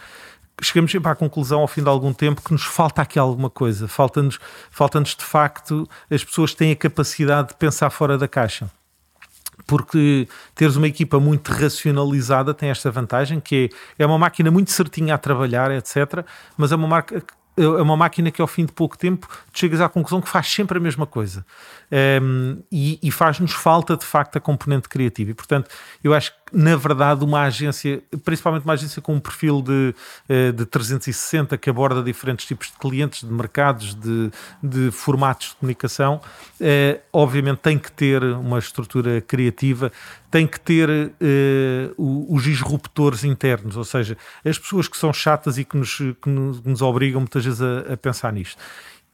Chegamos 0.62 0.90
sempre 0.90 1.10
à 1.10 1.14
conclusão, 1.14 1.60
ao 1.60 1.68
fim 1.68 1.82
de 1.82 1.88
algum 1.90 2.14
tempo, 2.14 2.40
que 2.40 2.52
nos 2.52 2.64
falta 2.64 3.02
aqui 3.02 3.18
alguma 3.18 3.50
coisa, 3.50 3.86
falta-nos 3.86 4.38
falta 4.70 4.98
de 5.02 5.14
facto, 5.16 5.86
as 6.10 6.24
pessoas 6.24 6.54
têm 6.54 6.72
a 6.72 6.76
capacidade 6.76 7.48
de 7.48 7.54
pensar 7.56 7.90
fora 7.90 8.16
da 8.16 8.26
caixa 8.26 8.70
porque 9.66 10.28
teres 10.54 10.76
uma 10.76 10.86
equipa 10.86 11.18
muito 11.18 11.50
racionalizada 11.52 12.54
tem 12.54 12.70
esta 12.70 12.90
vantagem 12.90 13.40
que 13.40 13.70
é, 13.98 14.04
é 14.04 14.06
uma 14.06 14.18
máquina 14.18 14.50
muito 14.50 14.70
certinha 14.70 15.14
a 15.14 15.18
trabalhar, 15.18 15.70
etc. 15.70 16.24
Mas 16.56 16.72
é 16.72 16.76
uma 16.76 16.88
marca 16.88 17.22
é 17.56 17.82
uma 17.82 17.96
máquina 17.96 18.30
que 18.30 18.42
ao 18.42 18.46
fim 18.46 18.66
de 18.66 18.72
pouco 18.72 18.98
tempo 18.98 19.26
chegas 19.52 19.80
à 19.80 19.88
conclusão 19.88 20.20
que 20.20 20.28
faz 20.28 20.46
sempre 20.46 20.76
a 20.76 20.80
mesma 20.80 21.06
coisa 21.06 21.44
um, 22.22 22.62
e, 22.70 22.98
e 23.02 23.10
faz-nos 23.10 23.52
falta 23.52 23.96
de 23.96 24.04
facto 24.04 24.36
a 24.36 24.40
componente 24.40 24.88
criativa 24.88 25.30
e 25.30 25.34
portanto 25.34 25.70
eu 26.04 26.12
acho 26.12 26.32
que 26.32 26.36
na 26.52 26.76
verdade 26.76 27.24
uma 27.24 27.42
agência, 27.42 28.02
principalmente 28.24 28.64
uma 28.64 28.74
agência 28.74 29.02
com 29.02 29.14
um 29.14 29.20
perfil 29.20 29.60
de, 29.60 29.94
eh, 30.28 30.52
de 30.52 30.64
360 30.64 31.58
que 31.58 31.68
aborda 31.68 32.02
diferentes 32.02 32.46
tipos 32.46 32.68
de 32.68 32.78
clientes, 32.78 33.26
de 33.26 33.32
mercados, 33.32 33.94
de, 33.94 34.30
de 34.62 34.90
formatos 34.92 35.48
de 35.48 35.54
comunicação, 35.56 36.20
eh, 36.60 37.00
obviamente 37.12 37.58
tem 37.58 37.78
que 37.78 37.90
ter 37.90 38.22
uma 38.22 38.58
estrutura 38.58 39.20
criativa, 39.20 39.90
tem 40.30 40.46
que 40.46 40.60
ter 40.60 40.88
eh, 41.20 41.90
os 41.98 42.44
disruptores 42.44 43.24
internos, 43.24 43.76
ou 43.76 43.84
seja, 43.84 44.16
as 44.44 44.56
pessoas 44.56 44.86
que 44.86 44.96
são 44.96 45.12
chatas 45.12 45.58
e 45.58 45.64
que 45.64 45.76
nos, 45.76 45.96
que 45.96 46.28
nos, 46.28 46.62
nos 46.62 46.80
obrigam 46.80 47.20
muitas 47.20 47.44
vezes 47.44 47.60
a, 47.60 47.94
a 47.94 47.96
pensar 47.96 48.32
nisto. 48.32 48.62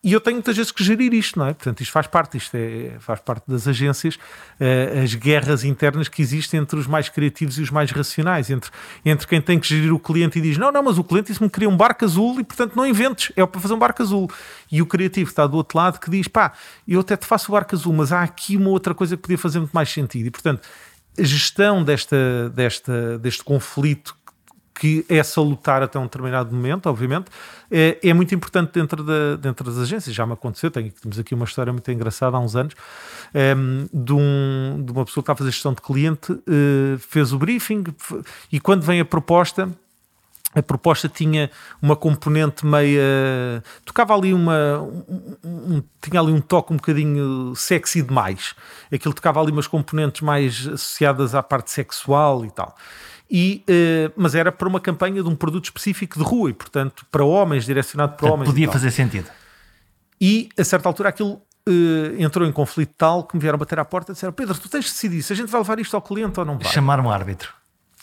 E 0.05 0.12
eu 0.12 0.21
tenho 0.21 0.35
muitas 0.35 0.57
vezes 0.57 0.73
que 0.73 0.83
gerir 0.83 1.15
isto, 1.15 1.38
não 1.38 1.47
é? 1.47 1.55
Portanto, 1.55 1.81
isto 1.81 1.93
faz 1.93 2.09
parte, 2.09 2.37
isto 2.37 2.57
é, 2.57 2.97
faz 2.99 3.21
parte 3.21 3.45
das 3.47 3.69
agências, 3.69 4.17
uh, 4.17 5.01
as 5.05 5.15
guerras 5.15 5.62
internas 5.62 6.09
que 6.09 6.21
existem 6.21 6.59
entre 6.59 6.77
os 6.77 6.88
mais 6.88 7.09
criativos 7.09 7.57
e 7.57 7.62
os 7.62 7.71
mais 7.71 7.93
racionais, 7.93 8.51
entre, 8.51 8.69
entre 9.05 9.29
quem 9.29 9.41
tem 9.41 9.61
que 9.61 9.69
gerir 9.69 9.93
o 9.93 10.01
cliente 10.01 10.41
e 10.41 10.43
diz: 10.43 10.59
Não, 10.59 10.73
não, 10.73 10.83
mas 10.83 10.99
o 10.99 11.05
cliente 11.05 11.29
disse-me 11.29 11.49
que 11.49 11.55
queria 11.55 11.69
um 11.69 11.77
barco 11.77 12.05
azul 12.05 12.41
e, 12.41 12.43
portanto, 12.43 12.75
não 12.75 12.85
inventes, 12.85 13.31
é 13.37 13.47
para 13.47 13.61
fazer 13.61 13.75
um 13.75 13.79
barco 13.79 14.03
azul. 14.03 14.29
E 14.73 14.83
o 14.83 14.87
criativo 14.87 15.31
está 15.31 15.47
do 15.47 15.57
outro 15.57 15.79
lado 15.79 16.01
que 16.01 16.11
diz: 16.11 16.27
Pá, 16.27 16.53
eu 16.87 16.99
até 16.99 17.17
te 17.17 17.25
faço 17.25 17.53
o 17.53 17.55
barco 17.55 17.73
azul, 17.73 17.93
mas 17.93 18.11
há 18.11 18.25
aqui 18.25 18.57
uma 18.57 18.71
outra 18.71 18.95
coisa 18.95 19.17
que 19.17 19.23
podia 19.23 19.38
fazer 19.38 19.61
muito 19.61 19.73
mais 19.73 19.88
sentido. 19.88 20.27
E, 20.27 20.31
portanto, 20.33 20.69
a 21.17 21.23
gestão 21.23 21.85
desta, 21.85 22.51
desta, 22.51 23.19
deste 23.21 23.45
conflito 23.45 24.17
que 24.75 25.05
é 25.09 25.23
salutar 25.23 25.83
até 25.83 25.99
um 25.99 26.05
determinado 26.05 26.55
momento, 26.55 26.87
obviamente, 26.87 27.27
é, 27.71 27.99
é 28.03 28.15
muito 28.15 28.35
importante 28.35 28.73
dentro, 28.73 29.05
da, 29.05 29.37
dentro 29.37 29.65
das 29.65 29.79
agências. 29.79 30.15
Já 30.15 30.27
me 30.27 30.33
aconteceu, 30.33 30.71
tenho, 30.71 30.91
temos 30.91 31.19
aqui 31.19 31.35
uma 31.35 31.45
história 31.45 31.73
muito 31.73 31.91
engraçada 31.91 32.37
há 32.37 32.41
uns 32.41 32.57
anos, 32.57 32.75
é, 33.35 33.55
de, 33.93 34.13
um, 34.13 34.83
de, 34.85 34.93
uma 34.93 35.05
pessoa 35.05 35.23
que 35.23 35.25
está 35.25 35.33
a 35.33 35.37
fazer 35.37 35.51
gestão 35.51 35.75
de 35.75 35.81
cliente, 35.81 36.33
é, 36.33 36.99
fez 36.99 37.33
o 37.33 37.39
briefing 37.39 37.85
e 38.51 38.59
quando 38.61 38.83
vem 38.83 39.01
a 39.01 39.05
proposta, 39.05 39.69
a 40.55 40.63
proposta 40.63 41.09
tinha 41.09 41.51
uma 41.81 41.97
componente 41.97 42.67
meia. 42.67 43.65
tocava 43.87 44.15
ali 44.15 44.35
uma. 44.35 44.81
Um, 44.81 45.37
um, 45.45 45.83
tinha 45.99 46.21
ali 46.21 46.31
um 46.31 46.43
toque 46.43 46.75
um 46.75 46.77
bocadinho 46.77 47.55
sexy 47.57 48.03
demais. 48.03 48.55
Aquilo 48.93 49.15
tocava 49.15 49.41
ali 49.41 49.51
umas 49.51 49.67
componentes 49.67 50.21
mais 50.21 50.67
associadas 50.67 51.35
à 51.35 51.43
parte 51.43 51.71
sexual 51.71 52.45
e 52.45 52.51
tal 52.51 52.77
e, 53.33 53.64
uh, 53.66 54.12
mas 54.14 54.35
era 54.35 54.53
para 54.53 54.68
uma 54.68 54.79
campanha 54.79 55.23
de 55.23 55.29
um 55.29 55.35
produto 55.35 55.64
específico 55.64 56.18
de 56.18 56.25
rua 56.25 56.51
e, 56.51 56.53
portanto, 56.53 57.07
para 57.11 57.25
homens, 57.25 57.64
direcionado 57.64 58.14
para 58.14 58.31
homens. 58.31 58.47
Podia 58.47 58.71
fazer 58.71 58.90
sentido. 58.90 59.31
E, 60.21 60.51
a 60.59 60.62
certa 60.62 60.87
altura, 60.87 61.09
aquilo 61.09 61.40
uh, 61.66 62.23
entrou 62.23 62.47
em 62.47 62.53
conflito 62.53 62.92
tal 62.97 63.25
que 63.25 63.35
me 63.35 63.40
vieram 63.40 63.59
bater 63.59 63.79
à 63.79 63.87
porta 63.87 64.12
e 64.12 64.14
disseram: 64.14 64.35
Pedro, 64.35 64.55
tu 64.59 64.68
tens 64.68 64.85
de 64.85 64.90
decidir 64.90 65.23
se 65.23 65.33
a 65.33 65.37
gente 65.37 65.49
vai 65.49 65.62
levar 65.62 65.81
isto 65.81 65.95
ao 65.97 66.03
cliente 66.03 66.38
ou 66.38 66.45
não 66.45 66.59
vai. 66.59 66.71
Chamar 66.71 67.01
um 67.01 67.11
árbitro. 67.11 67.55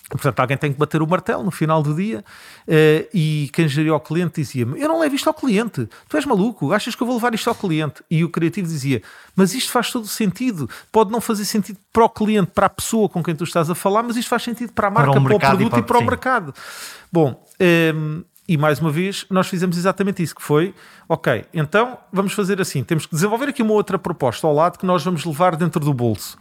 Portanto, 0.10 0.40
alguém 0.40 0.58
tem 0.58 0.74
que 0.74 0.80
bater 0.80 1.02
o 1.02 1.08
martelo 1.08 1.44
no 1.44 1.52
final 1.52 1.84
do 1.84 1.94
dia 1.94 2.24
uh, 2.68 3.08
e 3.14 3.50
quem 3.54 3.68
geria 3.68 3.92
ao 3.92 4.00
cliente 4.00 4.42
dizia-me: 4.42 4.80
Eu 4.82 4.88
não 4.88 5.00
levo 5.00 5.16
isto 5.16 5.28
ao 5.28 5.34
cliente, 5.34 5.88
tu 6.08 6.18
és 6.18 6.26
maluco, 6.26 6.74
achas 6.74 6.96
que 6.96 7.04
eu 7.04 7.08
vou 7.08 7.16
levar 7.16 7.34
isto 7.34 7.48
ao 7.48 7.56
cliente? 7.56 8.04
E 8.10 8.24
o 8.24 8.30
criativo 8.30 8.68
dizia: 8.68 9.02
Mas 9.36 9.54
isto 9.54 9.72
faz 9.72 9.92
todo 9.92 10.08
sentido. 10.08 10.70
Pode 10.92 11.12
não 11.12 11.22
fazer 11.22 11.46
sentido 11.46 11.78
para 11.94 12.06
o 12.06 12.10
cliente, 12.10 12.52
para 12.54 12.66
a 12.66 12.70
pessoa 12.70 13.08
com 13.08 13.24
quem 13.24 13.36
tu 13.36 13.44
estás 13.44 13.70
a 13.70 13.76
falar, 13.76 14.02
mas 14.04 14.18
isto 14.18 14.30
faz 14.30 14.44
sentido 14.44 14.74
para 14.74 14.88
a 14.88 14.92
marca, 14.92 15.12
para 15.12 15.20
o, 15.20 15.24
para 15.24 15.36
o 15.36 15.40
produto 15.40 15.68
e 15.68 15.70
para, 15.70 15.80
e 15.80 15.84
para 15.84 15.98
o 16.00 16.04
mercado. 16.04 16.54
Bom, 17.12 17.46
um, 17.60 17.64
ehm, 17.64 18.24
E 18.48 18.58
mais 18.58 18.80
uma 18.80 18.90
vez, 18.90 19.28
nós 19.30 19.48
fizemos 19.48 19.78
exatamente 19.78 20.24
isso, 20.24 20.34
que 20.34 20.42
foi, 20.42 20.74
ok, 21.08 21.46
então 21.54 22.00
vamos 22.12 22.34
fazer 22.34 22.60
assim, 22.60 22.84
temos 22.84 23.06
que 23.06 23.14
desenvolver 23.14 23.50
aqui 23.50 23.62
uma 23.62 23.74
outra 23.74 24.00
proposta 24.00 24.48
ao 24.48 24.56
lado 24.56 24.80
que 24.80 24.88
nós 24.88 25.04
vamos 25.04 25.24
levar 25.24 25.56
dentro 25.56 25.80
do 25.80 25.94
bolso. 25.94 26.36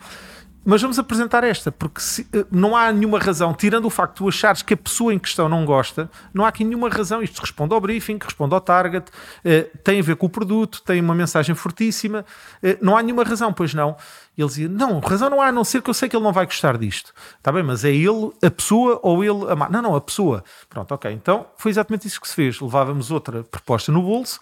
Mas 0.71 0.83
vamos 0.83 0.99
apresentar 0.99 1.45
esta, 1.45 1.73
porque 1.73 1.99
se, 1.99 2.29
eh, 2.31 2.45
não 2.51 2.77
há 2.77 2.93
nenhuma 2.93 3.19
razão, 3.19 3.55
tirando 3.55 3.87
o 3.87 3.91
facto 3.91 4.13
de 4.13 4.19
tu 4.19 4.29
achares 4.29 4.61
que 4.61 4.75
a 4.75 4.77
pessoa 4.77 5.15
em 5.15 5.19
questão 5.19 5.49
não 5.49 5.65
gosta, 5.65 6.11
não 6.35 6.45
há 6.45 6.49
aqui 6.49 6.63
nenhuma 6.63 6.91
razão. 6.91 7.23
Isto 7.23 7.41
responde 7.41 7.73
ao 7.73 7.81
briefing, 7.81 8.19
responde 8.23 8.53
ao 8.53 8.61
target, 8.61 9.11
eh, 9.43 9.63
tem 9.83 9.99
a 9.99 10.03
ver 10.03 10.17
com 10.17 10.27
o 10.27 10.29
produto, 10.29 10.83
tem 10.83 11.01
uma 11.01 11.15
mensagem 11.15 11.55
fortíssima. 11.55 12.23
Eh, 12.63 12.77
não 12.83 12.99
há 12.99 13.03
nenhuma 13.03 13.25
razão, 13.25 13.51
pois 13.51 13.73
não. 13.73 13.97
Ele 14.37 14.47
dizia: 14.47 14.69
Não, 14.69 15.01
razão 15.01 15.31
não 15.31 15.41
há, 15.41 15.47
a 15.47 15.53
não 15.53 15.65
ser 15.65 15.81
que 15.81 15.89
eu 15.89 15.95
sei 15.95 16.07
que 16.07 16.15
ele 16.15 16.23
não 16.23 16.35
vai 16.35 16.45
gostar 16.45 16.77
disto. 16.77 17.15
Está 17.39 17.51
bem, 17.51 17.63
mas 17.63 17.83
é 17.83 17.91
ele 17.91 18.31
a 18.43 18.51
pessoa 18.51 19.01
ou 19.03 19.25
ele 19.25 19.51
a 19.51 19.57
marca? 19.57 19.73
Não, 19.73 19.81
não, 19.81 19.97
a 19.97 20.03
pessoa. 20.03 20.45
Pronto, 20.69 20.93
ok. 20.93 21.11
Então 21.11 21.47
foi 21.57 21.71
exatamente 21.71 22.07
isso 22.07 22.21
que 22.21 22.29
se 22.29 22.35
fez. 22.35 22.61
Levávamos 22.61 23.11
outra 23.11 23.43
proposta 23.43 23.91
no 23.91 24.03
bolso, 24.03 24.39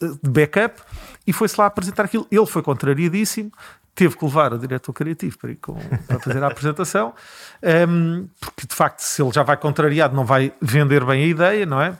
de 0.00 0.30
backup, 0.30 0.80
e 1.26 1.32
foi-se 1.32 1.60
lá 1.60 1.66
apresentar 1.66 2.06
aquilo. 2.06 2.26
Ele 2.30 2.46
foi 2.46 2.62
contrariadíssimo, 2.62 3.52
teve 3.94 4.16
que 4.16 4.24
levar 4.24 4.52
o 4.52 4.58
diretor 4.58 4.92
criativo 4.92 5.38
para, 5.38 5.50
ir 5.50 5.56
com, 5.56 5.74
para 6.06 6.18
fazer 6.20 6.42
a 6.42 6.46
apresentação, 6.46 7.14
um, 7.88 8.26
porque 8.40 8.66
de 8.66 8.74
facto, 8.74 9.00
se 9.00 9.22
ele 9.22 9.32
já 9.32 9.42
vai 9.42 9.56
contrariado, 9.56 10.14
não 10.14 10.24
vai 10.24 10.52
vender 10.60 11.04
bem 11.04 11.24
a 11.24 11.26
ideia, 11.26 11.66
não 11.66 11.80
é? 11.80 11.98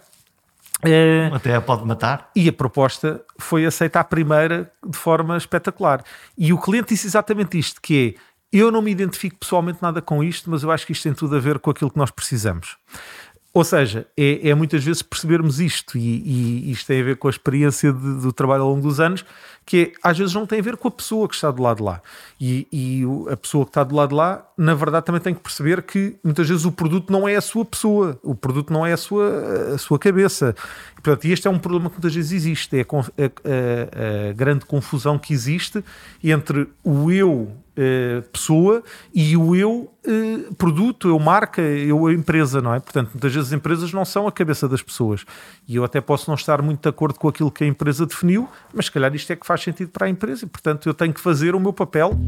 é 0.82 1.30
Até 1.32 1.55
a 1.55 1.61
pode 1.61 1.84
matar. 1.84 2.30
E 2.34 2.49
a 2.49 2.53
proposta 2.53 3.22
foi 3.38 3.66
aceita 3.66 4.01
a 4.01 4.05
primeira 4.05 4.72
de 4.84 4.97
forma 4.97 5.36
espetacular. 5.36 6.03
E 6.36 6.53
o 6.53 6.59
cliente 6.59 6.88
disse 6.88 7.07
exatamente 7.07 7.59
isto: 7.59 7.80
que 7.80 8.16
é 8.18 8.32
eu 8.53 8.70
não 8.70 8.82
me 8.82 8.90
identifico 8.90 9.36
pessoalmente 9.38 9.78
nada 9.80 10.03
com 10.03 10.22
isto, 10.22 10.51
mas 10.51 10.62
eu 10.62 10.70
acho 10.70 10.84
que 10.84 10.93
isto 10.93 11.05
tem 11.05 11.14
tudo 11.14 11.34
a 11.34 11.40
ver 11.40 11.59
com 11.59 11.70
aquilo 11.70 11.90
que 11.90 11.97
nós 11.97 12.11
precisamos. 12.11 12.76
Ou 13.55 13.64
seja, 13.64 14.07
é, 14.16 14.49
é, 14.49 14.55
muitas 14.55 14.82
vezes 14.84 15.03
percebermos 15.03 15.61
isto, 15.61 15.97
e, 15.97 16.01
e, 16.01 16.70
isto 16.70 16.86
tem 16.86 17.01
a 17.01 17.05
ver 17.05 17.16
com 17.16 17.28
a 17.28 17.30
experiência 17.30 17.93
de, 17.93 18.20
do 18.20 18.32
trabalho 18.32 18.62
ao 18.62 18.70
longo 18.70 18.82
dos 18.82 18.99
anos, 18.99 19.24
que 19.64 19.92
é, 19.92 19.92
às 20.02 20.18
vezes 20.18 20.34
não 20.34 20.46
tem 20.46 20.58
a 20.58 20.62
ver 20.62 20.76
com 20.76 20.88
a 20.88 20.90
pessoa 20.90 21.28
que 21.28 21.34
está 21.34 21.50
do 21.50 21.62
lado 21.62 21.78
de 21.78 21.82
lá. 21.82 22.00
E, 22.40 22.66
e, 22.72 23.02
a 23.30 23.36
pessoa 23.36 23.64
que 23.64 23.70
está 23.70 23.84
do 23.84 23.94
lado 23.94 24.10
de 24.10 24.14
lá, 24.14 24.46
na 24.56 24.74
verdade, 24.74 25.06
também 25.06 25.20
tem 25.20 25.34
que 25.34 25.40
perceber 25.40 25.82
que 25.82 26.16
muitas 26.22 26.48
vezes 26.48 26.64
o 26.64 26.72
produto 26.72 27.12
não 27.12 27.28
é 27.28 27.36
a 27.36 27.40
sua 27.40 27.64
pessoa, 27.64 28.18
o 28.22 28.34
produto 28.34 28.72
não 28.72 28.84
é 28.84 28.92
a 28.92 28.96
sua, 28.96 29.74
a 29.74 29.78
sua 29.78 29.98
cabeça. 29.98 30.54
E, 30.92 31.00
portanto, 31.00 31.24
este 31.26 31.46
é 31.46 31.50
um 31.50 31.58
problema 31.58 31.88
que 31.88 31.96
muitas 31.96 32.14
vezes 32.14 32.32
existe, 32.32 32.78
é 32.78 32.82
a, 32.82 32.84
a, 32.84 34.30
a 34.30 34.32
grande 34.32 34.64
confusão 34.64 35.18
que 35.18 35.32
existe 35.32 35.84
entre 36.22 36.68
o 36.82 37.10
eu 37.10 37.52
uh, 37.72 38.22
pessoa 38.30 38.82
e 39.14 39.36
o 39.36 39.54
eu 39.54 39.92
uh, 40.06 40.54
produto, 40.54 41.08
eu 41.08 41.18
marca, 41.18 41.60
eu 41.60 42.10
empresa, 42.10 42.60
não 42.60 42.74
é? 42.74 42.80
Portanto, 42.80 43.10
muitas 43.12 43.32
vezes 43.32 43.48
as 43.48 43.52
empresas 43.52 43.92
não 43.92 44.04
são 44.04 44.26
a 44.26 44.32
cabeça 44.32 44.68
das 44.68 44.82
pessoas. 44.82 45.24
E 45.66 45.76
eu 45.76 45.84
até 45.84 46.00
posso 46.00 46.30
não 46.30 46.34
estar 46.34 46.62
muito 46.62 46.82
de 46.82 46.88
acordo 46.88 47.18
com 47.18 47.28
aquilo 47.28 47.50
que 47.50 47.64
a 47.64 47.66
empresa 47.66 48.06
definiu, 48.06 48.48
mas 48.72 48.86
se 48.86 48.92
calhar 48.92 49.14
isto 49.14 49.32
é 49.32 49.36
que 49.36 49.46
faz 49.46 49.51
sentido 49.61 49.90
para 49.90 50.07
a 50.07 50.11
empresa 50.11 50.44
e, 50.44 50.48
portanto, 50.48 50.88
eu 50.88 50.94
tenho 50.94 51.12
que 51.12 51.20
fazer 51.20 51.55
o 51.55 51.61
meu 51.61 51.72
papel. 51.72 52.18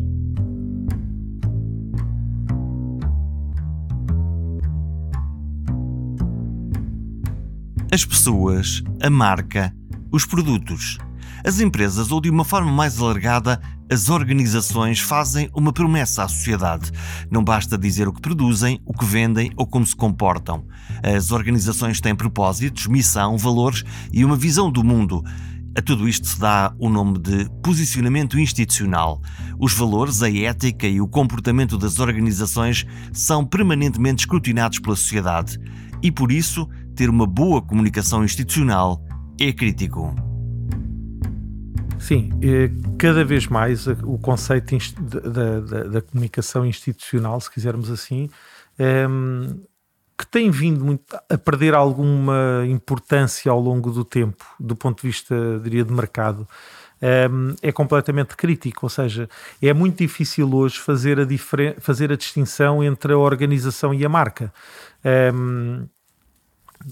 As 7.93 8.05
pessoas, 8.05 8.83
a 9.01 9.09
marca, 9.09 9.73
os 10.11 10.27
produtos. 10.27 10.99
As 11.47 11.61
empresas, 11.61 12.11
ou 12.11 12.21
de 12.21 12.29
uma 12.29 12.45
forma 12.45 12.73
mais 12.73 12.99
alargada, 12.99 13.61
as 13.91 14.09
organizações 14.09 14.99
fazem 14.99 15.51
uma 15.55 15.73
promessa 15.73 16.25
à 16.25 16.29
sociedade. 16.29 16.91
Não 17.31 17.45
basta 17.45 17.77
dizer 17.77 18.09
o 18.09 18.13
que 18.13 18.21
produzem, 18.21 18.81
o 18.85 18.93
que 18.93 19.05
vendem 19.05 19.53
ou 19.57 19.67
como 19.67 19.87
se 19.87 19.95
comportam. 19.95 20.67
As 21.03 21.31
organizações 21.31 22.01
têm 22.01 22.17
propósitos, 22.17 22.87
missão, 22.87 23.37
valores 23.37 23.85
e 24.13 24.25
uma 24.25 24.37
visão 24.37 24.71
do 24.71 24.83
mundo. 24.83 25.23
A 25.77 25.83
tudo 25.83 26.09
isto 26.09 26.29
se 26.29 26.39
dá 26.39 26.73
o 26.79 26.89
nome 26.89 27.19
de 27.19 27.51
posicionamento 27.63 28.39
institucional. 28.39 29.21
Os 29.59 29.75
valores, 29.75 30.23
a 30.23 30.31
ética 30.31 30.87
e 30.87 31.01
o 31.01 31.09
comportamento 31.09 31.77
das 31.77 31.99
organizações 31.99 32.87
são 33.13 33.45
permanentemente 33.45 34.23
escrutinados 34.23 34.79
pela 34.79 34.95
sociedade. 34.95 35.59
E 36.01 36.13
por 36.13 36.31
isso, 36.31 36.69
ter 36.95 37.11
uma 37.11 37.27
boa 37.27 37.61
comunicação 37.61 38.25
institucional 38.25 39.05
é 39.41 39.53
crítico. 39.53 40.15
Sim, 41.99 42.31
cada 42.99 43.25
vez 43.25 43.49
mais 43.49 43.87
o 43.87 44.19
conceito 44.19 44.77
da, 45.01 45.61
da, 45.61 45.85
da 45.85 46.03
comunicação 46.03 46.65
institucional, 46.65 47.41
se 47.41 47.51
quisermos 47.51 47.91
assim, 47.91 48.29
é, 48.79 49.07
que 50.17 50.27
tem 50.27 50.51
vindo 50.51 50.85
muito 50.85 51.17
a 51.29 51.37
perder 51.37 51.75
alguma 51.75 52.65
importância 52.69 53.51
ao 53.51 53.61
longo 53.61 53.91
do 53.91 54.05
tempo, 54.05 54.45
do 54.61 54.77
ponto 54.77 55.03
de 55.03 55.09
vista, 55.09 55.35
diria, 55.63 55.85
de 55.85 55.93
mercado, 55.93 56.47
é, 57.61 57.73
completamente 57.73 58.37
crítico. 58.37 58.87
Ou 58.87 58.91
seja, 58.91 59.29
é 59.61 59.73
muito 59.73 59.99
difícil 59.99 60.53
hoje 60.55 60.79
fazer 60.79 61.19
a, 61.21 61.27
fazer 61.81 62.13
a 62.13 62.17
distinção 62.17 62.83
entre 62.83 63.13
a 63.13 63.19
organização 63.19 63.93
e 63.93 64.05
a 64.05 64.09
marca. 64.09 64.53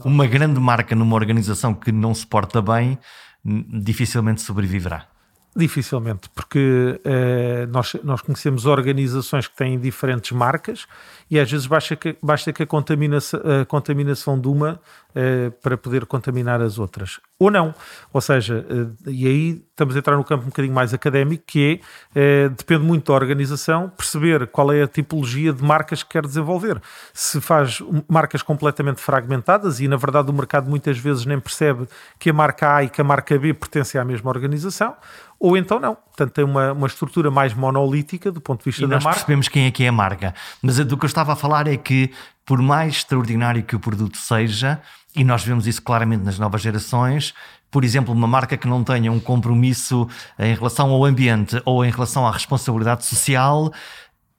Uma 0.04 0.26
grande 0.26 0.58
marca 0.58 0.94
numa 0.96 1.14
organização 1.14 1.74
que 1.74 1.92
não 1.92 2.14
se 2.14 2.26
porta 2.26 2.60
bem 2.60 2.98
dificilmente 3.44 4.40
sobreviverá. 4.40 5.06
Dificilmente, 5.54 6.30
porque 6.34 6.98
uh, 7.04 7.70
nós, 7.70 7.94
nós 8.02 8.22
conhecemos 8.22 8.64
organizações 8.64 9.46
que 9.46 9.54
têm 9.54 9.78
diferentes 9.78 10.32
marcas 10.32 10.86
e 11.32 11.40
às 11.40 11.50
vezes 11.50 11.66
basta 11.66 11.96
que, 11.96 12.14
basta 12.22 12.52
que 12.52 12.62
a, 12.62 12.66
contaminação, 12.66 13.40
a 13.40 13.64
contaminação 13.64 14.38
de 14.38 14.48
uma 14.48 14.78
uh, 15.16 15.50
para 15.62 15.78
poder 15.78 16.04
contaminar 16.04 16.60
as 16.60 16.78
outras. 16.78 17.20
Ou 17.38 17.50
não. 17.50 17.74
Ou 18.12 18.20
seja, 18.20 18.66
uh, 18.68 19.10
e 19.10 19.26
aí 19.26 19.64
estamos 19.70 19.96
a 19.96 19.98
entrar 19.98 20.14
no 20.18 20.24
campo 20.24 20.42
um 20.42 20.48
bocadinho 20.48 20.74
mais 20.74 20.92
académico, 20.92 21.42
que 21.46 21.80
é, 22.14 22.50
depende 22.50 22.84
muito 22.84 23.10
da 23.10 23.14
organização, 23.14 23.88
perceber 23.88 24.46
qual 24.48 24.70
é 24.70 24.82
a 24.82 24.86
tipologia 24.86 25.54
de 25.54 25.64
marcas 25.64 26.02
que 26.02 26.10
quer 26.10 26.26
desenvolver. 26.26 26.80
Se 27.14 27.40
faz 27.40 27.82
marcas 28.06 28.42
completamente 28.42 29.00
fragmentadas 29.00 29.80
e, 29.80 29.88
na 29.88 29.96
verdade, 29.96 30.30
o 30.30 30.34
mercado 30.34 30.68
muitas 30.68 30.98
vezes 30.98 31.24
nem 31.24 31.40
percebe 31.40 31.88
que 32.18 32.28
a 32.28 32.32
marca 32.34 32.76
A 32.76 32.84
e 32.84 32.90
que 32.90 33.00
a 33.00 33.04
marca 33.04 33.38
B 33.38 33.54
pertencem 33.54 33.98
à 33.98 34.04
mesma 34.04 34.28
organização, 34.28 34.94
ou 35.40 35.56
então 35.56 35.80
não. 35.80 35.96
Portanto, 35.96 36.32
tem 36.32 36.44
uma, 36.44 36.72
uma 36.72 36.86
estrutura 36.86 37.30
mais 37.30 37.54
monolítica 37.54 38.30
do 38.30 38.40
ponto 38.40 38.60
de 38.60 38.66
vista 38.66 38.84
e 38.84 38.86
da 38.86 38.94
nós 38.94 39.04
marca. 39.04 39.18
percebemos 39.18 39.48
quem 39.48 39.66
é 39.66 39.70
que 39.70 39.82
é 39.82 39.88
a 39.88 39.92
marca. 39.92 40.34
Mas 40.62 40.78
do 40.84 40.96
que 40.96 41.04
eu 41.04 41.08
estava 41.08 41.21
a 41.30 41.36
falar 41.36 41.68
é 41.68 41.76
que, 41.76 42.10
por 42.44 42.60
mais 42.60 42.96
extraordinário 42.96 43.62
que 43.62 43.76
o 43.76 43.80
produto 43.80 44.16
seja, 44.16 44.80
e 45.14 45.22
nós 45.22 45.44
vemos 45.44 45.66
isso 45.66 45.82
claramente 45.82 46.24
nas 46.24 46.38
novas 46.38 46.62
gerações, 46.62 47.34
por 47.70 47.84
exemplo, 47.84 48.12
uma 48.12 48.26
marca 48.26 48.56
que 48.56 48.66
não 48.66 48.84
tenha 48.84 49.10
um 49.10 49.20
compromisso 49.20 50.08
em 50.38 50.54
relação 50.54 50.90
ao 50.90 51.04
ambiente 51.04 51.60
ou 51.64 51.84
em 51.84 51.90
relação 51.90 52.26
à 52.26 52.30
responsabilidade 52.30 53.04
social, 53.04 53.72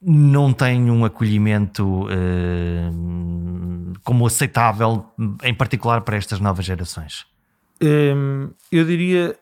não 0.00 0.52
tem 0.52 0.90
um 0.90 1.04
acolhimento 1.04 2.06
eh, 2.10 2.90
como 4.04 4.26
aceitável, 4.26 5.06
em 5.42 5.54
particular 5.54 6.02
para 6.02 6.16
estas 6.16 6.38
novas 6.38 6.64
gerações. 6.64 7.26
Hum, 7.82 8.50
eu 8.70 8.84
diria, 8.84 9.36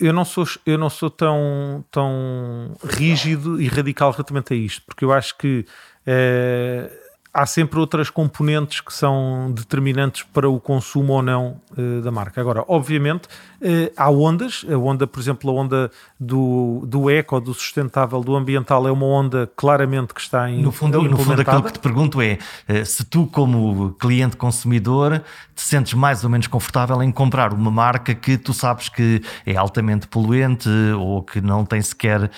eu 0.00 0.12
não 0.12 0.24
sou, 0.24 0.44
eu 0.66 0.76
não 0.76 0.90
sou 0.90 1.08
tão, 1.08 1.84
tão 1.90 2.74
rígido 2.84 3.60
e 3.60 3.68
radical 3.68 4.10
relativamente 4.10 4.54
a 4.54 4.56
isto, 4.56 4.82
porque 4.86 5.04
eu 5.04 5.12
acho 5.12 5.36
que 5.38 5.64
eh, 6.06 6.88
há 7.36 7.44
sempre 7.44 7.78
outras 7.78 8.08
componentes 8.08 8.80
que 8.80 8.92
são 8.92 9.52
determinantes 9.54 10.22
para 10.22 10.48
o 10.48 10.58
consumo 10.58 11.12
ou 11.12 11.22
não 11.22 11.60
uh, 11.76 12.00
da 12.00 12.10
marca. 12.10 12.40
Agora, 12.40 12.64
obviamente, 12.66 13.26
uh, 13.26 13.92
há 13.94 14.10
ondas. 14.10 14.64
A 14.72 14.78
onda, 14.78 15.06
por 15.06 15.20
exemplo, 15.20 15.50
a 15.50 15.52
onda 15.52 15.90
do, 16.18 16.82
do 16.86 17.10
eco, 17.10 17.38
do 17.38 17.52
sustentável, 17.52 18.22
do 18.22 18.34
ambiental, 18.34 18.88
é 18.88 18.90
uma 18.90 19.04
onda 19.04 19.50
claramente 19.54 20.14
que 20.14 20.20
está 20.20 20.50
em. 20.50 20.62
No 20.62 20.72
fundo, 20.72 21.02
no 21.02 21.18
fundo 21.18 21.42
aquilo 21.42 21.62
que 21.62 21.74
te 21.74 21.78
pergunto 21.78 22.22
é 22.22 22.38
uh, 22.68 22.86
se 22.86 23.04
tu, 23.04 23.26
como 23.26 23.92
cliente 24.00 24.36
consumidor, 24.36 25.22
te 25.54 25.60
sentes 25.60 25.92
mais 25.92 26.24
ou 26.24 26.30
menos 26.30 26.46
confortável 26.46 27.02
em 27.02 27.12
comprar 27.12 27.52
uma 27.52 27.70
marca 27.70 28.14
que 28.14 28.38
tu 28.38 28.54
sabes 28.54 28.88
que 28.88 29.20
é 29.44 29.56
altamente 29.56 30.08
poluente 30.08 30.70
ou 30.98 31.22
que 31.22 31.40
não 31.40 31.64
tem 31.64 31.80
sequer 31.82 32.30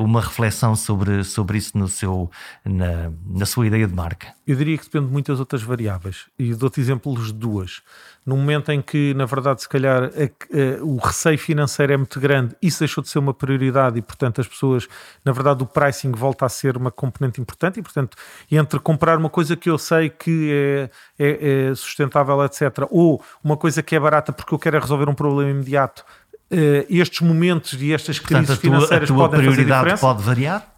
uma 0.00 0.20
reflexão 0.20 0.74
sobre, 0.74 1.24
sobre 1.24 1.58
isso 1.58 1.76
no 1.76 1.88
seu, 1.88 2.30
na, 2.64 3.10
na 3.26 3.46
sua 3.46 3.66
ideia 3.66 3.86
de 3.86 3.94
marca. 3.94 4.28
Eu 4.46 4.56
diria 4.56 4.76
que 4.76 4.84
depende 4.84 5.06
de 5.06 5.12
muitas 5.12 5.38
outras 5.38 5.62
variáveis. 5.62 6.26
E 6.38 6.54
dou-te 6.54 6.80
exemplos 6.80 7.26
de 7.26 7.32
duas. 7.32 7.80
No 8.26 8.36
momento 8.36 8.70
em 8.72 8.82
que, 8.82 9.14
na 9.14 9.24
verdade, 9.24 9.62
se 9.62 9.68
calhar 9.68 10.04
a, 10.04 10.06
a, 10.06 10.84
o 10.84 10.96
receio 10.96 11.38
financeiro 11.38 11.92
é 11.92 11.96
muito 11.96 12.18
grande, 12.18 12.56
isso 12.60 12.80
deixou 12.80 13.02
de 13.02 13.08
ser 13.08 13.18
uma 13.18 13.32
prioridade 13.32 13.98
e, 13.98 14.02
portanto, 14.02 14.40
as 14.40 14.48
pessoas, 14.48 14.88
na 15.24 15.32
verdade, 15.32 15.62
o 15.62 15.66
pricing 15.66 16.12
volta 16.12 16.46
a 16.46 16.48
ser 16.48 16.76
uma 16.76 16.90
componente 16.90 17.40
importante 17.40 17.78
e, 17.78 17.82
portanto, 17.82 18.16
entre 18.50 18.78
comprar 18.80 19.18
uma 19.18 19.30
coisa 19.30 19.56
que 19.56 19.70
eu 19.70 19.78
sei 19.78 20.08
que 20.08 20.88
é, 21.18 21.24
é, 21.24 21.68
é 21.70 21.74
sustentável, 21.74 22.44
etc., 22.44 22.86
ou 22.90 23.22
uma 23.42 23.56
coisa 23.56 23.82
que 23.82 23.94
é 23.94 24.00
barata 24.00 24.32
porque 24.32 24.54
eu 24.54 24.58
quero 24.58 24.78
resolver 24.80 25.08
um 25.08 25.14
problema 25.14 25.50
imediato, 25.50 26.04
uh, 26.52 26.86
estes 26.88 27.20
momentos 27.20 27.80
e 27.80 27.92
estas 27.92 28.18
crises 28.18 28.46
portanto, 28.46 28.58
a 28.58 28.60
tua, 28.60 28.70
financeiras 28.70 29.10
a 29.10 29.14
tua 29.14 29.28
podem 29.28 29.40
prioridade 29.40 30.00
pode 30.00 30.22
variar? 30.22 30.71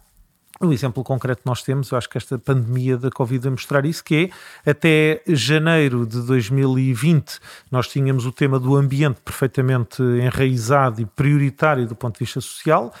O 0.59 0.71
exemplo 0.71 1.03
concreto 1.03 1.41
que 1.41 1.47
nós 1.47 1.61
temos, 1.61 1.91
eu 1.91 1.97
acho 1.97 2.09
que 2.09 2.17
esta 2.17 2.37
pandemia 2.39 2.97
da 2.97 3.09
Covid 3.09 3.43
vai 3.43 3.51
mostrar 3.51 3.85
isso, 3.85 4.03
que 4.03 4.31
é 4.65 4.71
até 4.71 5.21
janeiro 5.27 6.05
de 6.05 6.21
2020 6.21 7.39
nós 7.69 7.87
tínhamos 7.87 8.25
o 8.25 8.31
tema 8.31 8.59
do 8.59 8.75
ambiente 8.75 9.19
perfeitamente 9.23 10.01
enraizado 10.01 11.01
e 11.01 11.05
prioritário 11.05 11.87
do 11.87 11.95
ponto 11.95 12.17
de 12.17 12.25
vista 12.25 12.39
social 12.39 12.93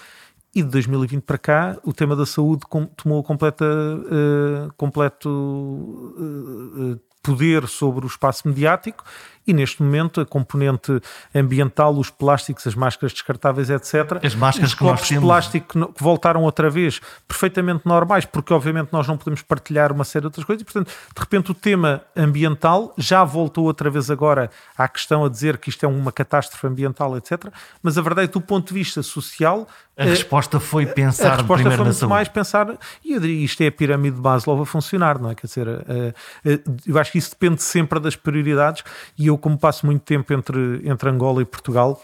e 0.53 0.61
de 0.61 0.69
2020 0.69 1.23
para 1.23 1.37
cá 1.37 1.77
o 1.83 1.93
tema 1.93 2.15
da 2.15 2.25
saúde 2.25 2.63
tomou 2.97 3.23
completa, 3.23 3.65
uh, 3.65 4.73
completo 4.75 5.29
uh, 5.29 6.99
poder 7.21 7.67
sobre 7.67 8.05
o 8.05 8.07
espaço 8.07 8.47
mediático 8.47 9.03
e 9.47 9.53
neste 9.53 9.81
momento 9.81 10.21
a 10.21 10.25
componente 10.25 10.99
ambiental, 11.33 11.95
os 11.95 12.09
plásticos, 12.09 12.65
as 12.67 12.75
máscaras 12.75 13.13
descartáveis, 13.13 13.69
etc. 13.69 14.19
As 14.23 14.35
máscaras 14.35 14.71
os 14.71 14.75
copos 14.75 15.07
de 15.07 15.19
plástico 15.19 15.87
que 15.93 16.03
voltaram 16.03 16.43
outra 16.43 16.69
vez 16.69 16.99
perfeitamente 17.27 17.85
normais, 17.85 18.25
porque 18.25 18.53
obviamente 18.53 18.89
nós 18.91 19.07
não 19.07 19.17
podemos 19.17 19.41
partilhar 19.41 19.91
uma 19.91 20.03
série 20.03 20.21
de 20.21 20.27
outras 20.27 20.45
coisas 20.45 20.61
e, 20.61 20.65
portanto, 20.65 20.87
de 20.87 21.19
repente 21.19 21.51
o 21.51 21.53
tema 21.53 22.01
ambiental 22.15 22.93
já 22.97 23.23
voltou 23.23 23.65
outra 23.65 23.89
vez 23.89 24.09
agora 24.09 24.49
à 24.77 24.87
questão 24.87 25.25
a 25.25 25.29
dizer 25.29 25.57
que 25.57 25.69
isto 25.69 25.85
é 25.85 25.87
uma 25.87 26.11
catástrofe 26.11 26.67
ambiental, 26.67 27.15
etc. 27.17 27.45
Mas 27.81 27.97
a 27.97 28.01
verdade 28.01 28.25
é 28.25 28.27
que 28.27 28.33
do 28.33 28.41
ponto 28.41 28.67
de 28.69 28.73
vista 28.73 29.01
social 29.03 29.67
a 29.97 30.03
resposta 30.03 30.59
foi 30.59 30.85
pensar 30.85 31.27
a 31.27 31.35
resposta 31.37 31.63
primeiro 31.63 31.83
foi 31.83 31.91
muito 31.93 32.09
mais 32.09 32.27
pensar, 32.27 32.77
e 33.03 33.13
eu 33.13 33.19
diria 33.19 33.45
isto 33.45 33.61
é 33.61 33.67
a 33.67 33.71
pirâmide 33.71 34.17
de 34.17 34.21
Maslow 34.21 34.61
a 34.61 34.65
funcionar, 34.65 35.17
não 35.19 35.31
é? 35.31 35.35
Quer 35.35 35.47
dizer, 35.47 35.67
eu 36.85 36.97
acho 36.99 37.13
que 37.13 37.17
isso 37.17 37.29
depende 37.29 37.63
sempre 37.63 37.97
das 38.01 38.13
prioridades 38.15 38.83
e 39.17 39.27
eu, 39.27 39.34
como 39.37 39.57
passo 39.57 39.85
muito 39.85 40.01
tempo 40.01 40.33
entre, 40.33 40.81
entre 40.87 41.09
Angola 41.09 41.41
e 41.41 41.45
Portugal, 41.45 42.01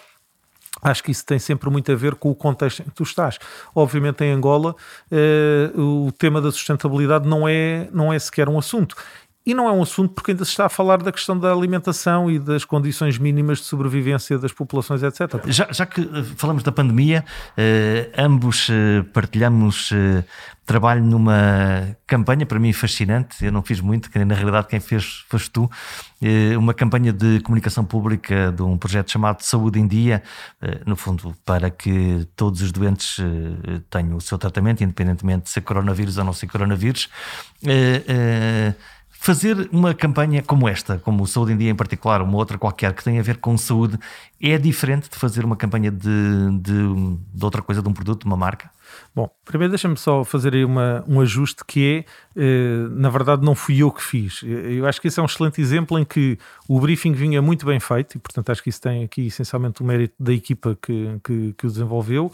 Acho 0.82 1.04
que 1.04 1.12
isso 1.12 1.26
tem 1.26 1.38
sempre 1.38 1.70
muito 1.70 1.92
a 1.92 1.96
ver 1.96 2.16
com 2.16 2.32
o 2.32 2.36
contexto 2.36 2.82
em 2.82 2.86
que 2.86 2.92
tu 2.92 3.04
estás. 3.04 3.38
Obviamente, 3.76 4.24
em 4.24 4.32
Angola, 4.32 4.76
eh, 5.12 5.70
o 5.76 6.12
tema 6.18 6.42
da 6.42 6.50
sustentabilidade 6.50 7.28
não 7.28 7.48
é, 7.48 7.88
não 7.92 8.12
é 8.12 8.18
sequer 8.18 8.50
um 8.50 8.58
assunto. 8.58 8.96
E 9.44 9.56
não 9.56 9.68
é 9.68 9.72
um 9.72 9.82
assunto 9.82 10.14
porque 10.14 10.32
ainda 10.32 10.46
se 10.46 10.52
está 10.52 10.68
a 10.68 10.70
falar 10.70 11.02
da 11.02 11.12
questão 11.12 11.38
da 11.38 11.52
alimentação 11.52 12.30
e 12.30 12.38
das 12.38 12.64
condições 12.64 13.18
mínimas 13.18 13.58
de 13.58 13.64
sobrevivência 13.64 14.38
das 14.38 14.54
populações, 14.54 15.02
etc. 15.02 15.42
Já, 15.48 15.68
já 15.72 15.84
que 15.84 16.02
eh, 16.02 16.24
falamos 16.38 16.62
da 16.62 16.72
pandemia, 16.72 17.26
eh, 17.58 18.12
ambos 18.16 18.68
eh, 18.70 19.02
partilhamos 19.12 19.90
eh, 19.94 20.24
trabalho 20.64 21.04
numa 21.04 21.98
campanha, 22.06 22.46
para 22.46 22.60
mim 22.60 22.72
fascinante, 22.72 23.44
eu 23.44 23.52
não 23.52 23.64
fiz 23.64 23.82
muito, 23.82 24.12
que 24.12 24.24
na 24.24 24.36
realidade 24.36 24.68
quem 24.68 24.80
fez 24.80 25.26
foste 25.28 25.50
tu, 25.50 25.68
eh, 26.22 26.56
uma 26.56 26.76
campanha 26.76 27.12
de 27.12 27.40
comunicação 27.40 27.84
pública 27.84 28.52
de 28.52 28.62
um 28.62 28.78
projeto 28.78 29.12
chamado 29.12 29.42
Saúde 29.42 29.80
em 29.80 29.88
Dia, 29.88 30.22
eh, 30.62 30.82
no 30.86 30.96
fundo, 30.96 31.36
para 31.44 31.72
que 31.72 32.28
todos 32.36 32.62
os 32.62 32.72
doentes 32.72 33.18
tenham 33.90 34.18
o 34.18 34.22
seu 34.22 34.38
tratamento, 34.38 34.84
independentemente 34.84 35.46
de 35.46 35.50
ser 35.50 35.62
coronavírus 35.62 36.20
ou 36.20 36.26
não 36.26 36.32
ser 36.34 36.46
coronavírus 36.46 37.10
Fazer 39.24 39.70
uma 39.72 39.94
campanha 39.94 40.42
como 40.42 40.68
esta, 40.68 40.98
como 40.98 41.22
o 41.22 41.28
Saúde 41.28 41.54
em 41.54 41.58
Dia 41.58 41.70
em 41.70 41.76
particular, 41.76 42.24
uma 42.24 42.36
outra 42.38 42.58
qualquer 42.58 42.92
que 42.92 43.04
tenha 43.04 43.20
a 43.20 43.24
ver 43.24 43.38
com 43.38 43.56
saúde, 43.56 44.00
é 44.42 44.58
diferente 44.58 45.08
de 45.08 45.16
fazer 45.16 45.46
uma 45.46 45.56
campanha 45.56 45.92
de, 45.92 46.10
de, 46.60 47.18
de 47.32 47.46
outra 47.46 47.62
coisa, 47.62 47.84
de 47.84 47.88
um 47.88 47.94
produto, 47.94 48.22
de 48.22 48.26
uma 48.26 48.36
marca? 48.36 48.72
Bom, 49.14 49.30
primeiro 49.46 49.70
deixa-me 49.70 49.96
só 49.96 50.24
fazer 50.24 50.56
aí 50.56 50.66
uma, 50.66 51.04
um 51.08 51.22
ajuste 51.22 51.64
que 51.64 52.06
é, 52.36 52.42
eh, 52.42 52.88
na 52.90 53.10
verdade, 53.10 53.46
não 53.46 53.54
fui 53.54 53.84
eu 53.84 53.92
que 53.92 54.02
fiz. 54.02 54.42
Eu 54.44 54.88
acho 54.88 55.00
que 55.00 55.08
esse 55.08 55.20
é 55.20 55.24
um 55.24 55.28
excelente 55.28 55.62
exemplo 55.62 56.00
em 56.00 56.04
que 56.04 56.40
o 56.68 56.80
briefing 56.80 57.14
vinha 57.14 57.44
muito 57.44 57.64
bem 57.64 57.80
feito 57.80 58.16
e, 58.16 58.20
portanto, 58.20 58.52
acho 58.52 58.64
que 58.64 58.70
isso 58.70 58.82
tem 58.82 59.04
aqui 59.04 59.28
essencialmente 59.28 59.84
o 59.84 59.86
mérito 59.86 60.16
da 60.20 60.34
equipa 60.34 60.76
que, 60.82 61.20
que, 61.24 61.54
que 61.58 61.68
o 61.68 61.70
desenvolveu 61.70 62.32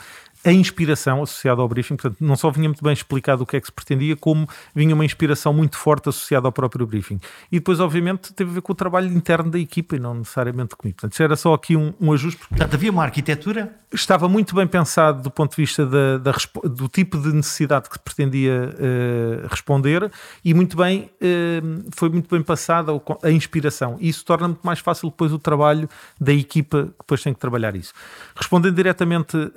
a 0.48 0.52
inspiração 0.54 1.22
associada 1.22 1.62
ao 1.62 1.68
briefing, 1.68 1.98
portanto, 1.98 2.18
não 2.22 2.38
só 2.38 2.50
vinha 2.50 2.70
muito 2.70 2.82
bem 2.82 2.94
explicado 2.94 3.44
o 3.44 3.46
que 3.46 3.58
é 3.58 3.60
que 3.60 3.66
se 3.66 3.72
pretendia, 3.72 4.16
como 4.16 4.48
vinha 4.74 4.96
uma 4.96 5.04
inspiração 5.04 5.52
muito 5.52 5.78
forte 5.78 6.08
associada 6.08 6.48
ao 6.48 6.54
próprio 6.54 6.88
briefing. 6.88 7.20
E 7.52 7.60
depois, 7.60 7.82
obviamente, 7.82 8.32
teve 8.32 8.52
a 8.52 8.54
ver 8.54 8.62
com 8.62 8.72
o 8.72 8.76
trabalho 8.76 9.12
interno 9.12 9.52
da 9.52 9.60
equipa 9.60 9.98
e 9.98 10.00
não 10.00 10.14
necessariamente 10.14 10.74
comigo. 10.78 10.98
Portanto, 11.02 11.22
era 11.22 11.36
só 11.36 11.54
aqui 11.54 11.76
um, 11.76 11.94
um 12.00 12.14
ajuste. 12.14 12.38
Porque 12.38 12.56
portanto, 12.56 12.74
havia 12.76 12.90
uma 12.90 13.04
arquitetura? 13.04 13.76
Estava 13.92 14.30
muito 14.30 14.56
bem 14.56 14.66
pensado 14.66 15.22
do 15.22 15.30
ponto 15.30 15.52
de 15.52 15.62
vista 15.62 15.86
da, 15.86 16.18
da 16.18 16.32
do 16.64 16.88
tipo 16.88 17.18
de 17.18 17.34
necessidade 17.34 17.90
que 17.90 17.96
se 17.96 18.00
pretendia 18.00 18.70
uh, 18.74 19.48
responder 19.50 20.10
e 20.46 20.54
muito 20.54 20.78
bem, 20.78 21.10
uh, 21.22 21.92
foi 21.94 22.08
muito 22.10 22.34
bem 22.34 22.42
passada 22.42 22.94
a 23.22 23.32
inspiração. 23.32 23.98
E 24.00 24.08
isso 24.08 24.24
torna 24.24 24.48
muito 24.48 24.64
mais 24.64 24.80
fácil 24.80 25.10
depois 25.10 25.34
o 25.34 25.40
trabalho 25.40 25.90
da 26.20 26.32
equipa 26.32 26.84
que 26.84 27.00
depois 27.00 27.22
tem 27.22 27.34
que 27.34 27.40
trabalhar 27.40 27.76
isso. 27.76 27.94
Respondendo 28.36 28.76
diretamente 28.76 29.36
uh, 29.36 29.52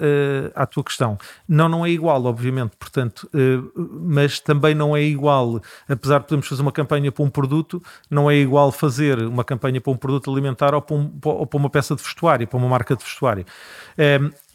à 0.54 0.66
tua 0.66 0.79
questão. 0.84 1.18
Não, 1.48 1.68
não 1.68 1.84
é 1.84 1.90
igual, 1.90 2.24
obviamente, 2.24 2.76
portanto, 2.78 3.28
eh, 3.34 3.58
mas 3.76 4.40
também 4.40 4.74
não 4.74 4.96
é 4.96 5.02
igual, 5.02 5.60
apesar 5.88 6.18
de 6.18 6.24
podermos 6.24 6.48
fazer 6.48 6.62
uma 6.62 6.72
campanha 6.72 7.10
para 7.12 7.24
um 7.24 7.30
produto, 7.30 7.82
não 8.10 8.30
é 8.30 8.36
igual 8.36 8.72
fazer 8.72 9.18
uma 9.18 9.44
campanha 9.44 9.80
para 9.80 9.92
um 9.92 9.96
produto 9.96 10.30
alimentar 10.30 10.74
ou 10.74 10.82
para, 10.82 10.96
um, 10.96 11.12
ou 11.24 11.46
para 11.46 11.58
uma 11.58 11.70
peça 11.70 11.94
de 11.94 12.02
vestuário, 12.02 12.46
para 12.46 12.56
uma 12.56 12.68
marca 12.68 12.96
de 12.96 13.04
vestuário. 13.04 13.44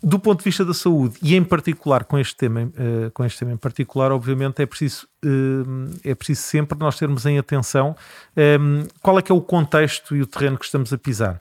Do 0.04 0.20
ponto 0.20 0.40
de 0.40 0.46
vista 0.46 0.64
da 0.64 0.74
saúde 0.74 1.18
e 1.22 1.36
em 1.36 1.44
particular 1.44 2.04
com 2.04 2.20
este 2.20 2.36
tema, 2.36 2.64
uh, 2.64 3.12
com 3.12 3.26
este 3.26 3.40
tema 3.40 3.54
em 3.54 3.58
particular, 3.58 4.12
obviamente 4.12 4.62
é 4.62 4.66
preciso 4.66 5.08
uh, 5.26 6.00
é 6.04 6.14
preciso 6.14 6.42
sempre 6.44 6.78
nós 6.78 6.98
termos 6.98 7.26
em 7.26 7.40
atenção 7.40 7.96
um, 8.38 8.84
qual 9.02 9.18
é 9.18 9.22
que 9.22 9.32
é 9.32 9.36
o 9.36 9.42
contexto 9.42 10.16
e 10.16 10.22
o 10.22 10.28
terreno 10.28 10.58
que 10.58 10.66
estamos 10.66 10.94
a 10.94 10.98
pisar. 10.98 11.40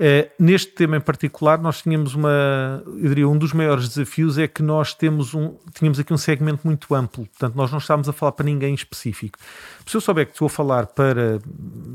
Uh, 0.00 0.30
neste 0.38 0.72
tema 0.72 0.96
em 0.96 1.00
particular, 1.00 1.58
nós 1.58 1.82
tínhamos 1.82 2.14
uma, 2.14 2.82
eu 2.86 3.08
diria, 3.08 3.28
um 3.28 3.36
dos 3.36 3.52
maiores 3.52 3.88
desafios 3.88 4.38
é 4.38 4.48
que 4.48 4.62
nós 4.62 4.94
temos 4.94 5.34
um, 5.34 5.54
tínhamos 5.74 5.98
aqui 5.98 6.12
um 6.12 6.18
segmento 6.18 6.60
muito 6.64 6.94
amplo, 6.94 7.26
portanto 7.26 7.54
nós 7.54 7.70
não 7.70 7.78
estávamos 7.78 8.08
a 8.08 8.12
falar 8.12 8.32
para 8.32 8.46
ninguém 8.46 8.74
específico. 8.74 9.38
Se 9.86 9.96
eu 9.96 10.00
souber 10.00 10.26
que 10.26 10.32
estou 10.32 10.46
a 10.46 10.50
falar 10.50 10.86
para 10.86 11.38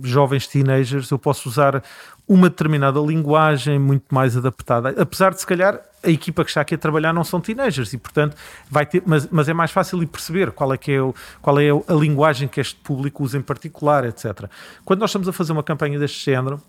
jovens 0.02 0.48
teenagers, 0.48 1.12
eu 1.12 1.20
posso 1.20 1.50
usar 1.50 1.84
uma 2.26 2.50
determinada 2.50 3.00
linguagem 3.02 3.78
muito 3.78 4.06
mais 4.16 4.38
adaptada, 4.38 4.96
apesar 4.98 5.32
de 5.32 5.42
se 5.42 5.46
calhar 5.46 5.82
a 6.02 6.10
equipa 6.10 6.46
que 6.46 6.50
está 6.50 6.62
aqui 6.62 6.76
a 6.76 6.78
trabalhar 6.78 7.12
não 7.12 7.26
são 7.26 7.42
teenagers 7.42 7.92
e 7.92 7.98
portanto 7.98 8.38
vai 8.70 8.86
ter, 8.86 9.04
mas, 9.06 9.28
mas 9.30 9.50
é 9.50 9.54
mais 9.54 9.72
fácil 9.72 10.06
perceber 10.08 10.52
qual 10.52 10.74
é 10.74 10.78
que 10.78 10.94
é, 10.94 11.02
o, 11.02 11.14
qual 11.42 11.60
é 11.60 11.70
a 11.70 11.94
linguagem 11.94 12.48
que 12.48 12.62
este 12.62 12.76
público 12.76 13.24
usa 13.24 13.38
em 13.38 13.42
particular, 13.42 14.06
etc. 14.06 14.50
Quando 14.86 15.02
nós 15.02 15.10
estamos 15.10 15.28
a 15.28 15.34
fazer 15.34 15.52
uma 15.52 15.62
campanha 15.62 16.00
deste 16.00 16.24
género, 16.24 16.62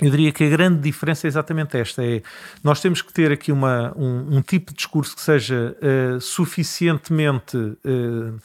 eu 0.00 0.10
diria 0.10 0.30
que 0.30 0.44
a 0.44 0.48
grande 0.48 0.80
diferença 0.80 1.26
é 1.26 1.28
exatamente 1.28 1.76
esta: 1.76 2.04
é 2.04 2.22
nós 2.62 2.80
temos 2.80 3.02
que 3.02 3.12
ter 3.12 3.32
aqui 3.32 3.50
uma, 3.50 3.92
um, 3.96 4.36
um 4.36 4.42
tipo 4.42 4.70
de 4.70 4.76
discurso 4.76 5.16
que 5.16 5.22
seja 5.22 5.76
uh, 5.80 6.20
suficientemente 6.20 7.56
uh, 7.56 8.38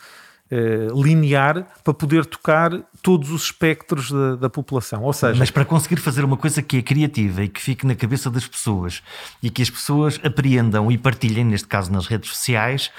uh, 0.52 1.02
linear 1.02 1.66
para 1.84 1.94
poder 1.94 2.26
tocar 2.26 2.72
todos 3.02 3.32
os 3.32 3.44
espectros 3.44 4.12
da, 4.12 4.36
da, 4.36 4.50
população. 4.50 5.04
Ou 5.04 5.14
seja, 5.14 5.38
mas 5.38 5.50
para 5.50 5.66
conseguir 5.66 5.98
fazer 5.98 6.24
uma 6.24 6.38
coisa 6.38 6.62
que 6.62 6.78
é 6.78 6.82
criativa 6.82 7.44
e 7.44 7.48
que 7.48 7.62
fique 7.62 7.86
na 7.86 7.96
cabeça 7.96 8.30
das 8.30 8.48
pessoas 8.48 9.02
e 9.42 9.50
que 9.50 9.62
as 9.62 9.70
pessoas 9.70 10.20
apreendam 10.24 10.92
e 10.92 10.98
partilhem, 10.98 11.46
neste 11.46 11.68
caso 11.68 11.92
nas 11.92 12.08
redes 12.08 12.30
sociais, 12.30 12.92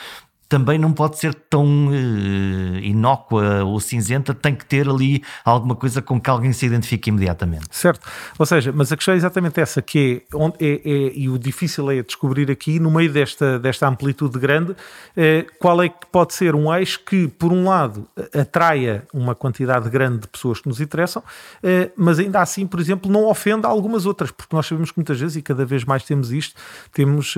também 0.53 0.79
não 0.79 0.93
pode 0.93 1.19
ser 1.19 1.33
tão 1.33 1.87
uh, 1.87 2.77
inócua 2.83 3.65
ou 3.65 3.81
cinzenta, 3.81 4.35
tem 4.35 4.55
que 4.55 4.67
ter 4.67 4.87
ali 4.87 5.23
alguma 5.47 5.75
coisa 5.75 6.03
com 6.03 6.21
que 6.21 6.29
alguém 6.29 6.53
se 6.53 6.67
identifique 6.67 7.09
imediatamente. 7.09 7.69
Certo, 7.71 8.07
ou 8.39 8.45
seja, 8.45 8.71
mas 8.71 8.93
a 8.93 8.97
questão 8.97 9.15
é 9.15 9.17
exatamente 9.17 9.59
essa, 9.59 9.81
que 9.81 10.27
é, 10.31 10.37
onde 10.37 10.57
é, 10.61 10.75
é 10.85 11.13
e 11.15 11.31
o 11.31 11.39
difícil 11.39 11.91
é 11.91 12.03
descobrir 12.03 12.51
aqui, 12.51 12.79
no 12.79 12.91
meio 12.91 13.11
desta, 13.11 13.59
desta 13.59 13.89
amplitude 13.89 14.39
grande, 14.39 14.77
é, 15.17 15.47
qual 15.59 15.83
é 15.83 15.89
que 15.89 16.07
pode 16.13 16.35
ser 16.35 16.55
um 16.55 16.71
eixo 16.75 17.01
que, 17.03 17.29
por 17.29 17.51
um 17.51 17.65
lado, 17.65 18.07
atraia 18.39 19.07
uma 19.15 19.35
quantidade 19.35 19.89
grande 19.89 20.19
de 20.19 20.29
pessoas 20.29 20.61
que 20.61 20.69
nos 20.69 20.83
interessam, 20.83 21.23
é, 21.63 21.91
mas 21.97 22.19
ainda 22.19 22.43
assim, 22.43 22.67
por 22.67 22.79
exemplo, 22.79 23.11
não 23.11 23.25
ofenda 23.25 23.67
algumas 23.67 24.05
outras, 24.05 24.31
porque 24.31 24.55
nós 24.55 24.67
sabemos 24.67 24.91
que 24.91 24.99
muitas 24.99 25.19
vezes, 25.19 25.37
e 25.37 25.41
cada 25.41 25.65
vez 25.65 25.83
mais 25.83 26.03
temos 26.03 26.31
isto, 26.31 26.61
temos 26.93 27.37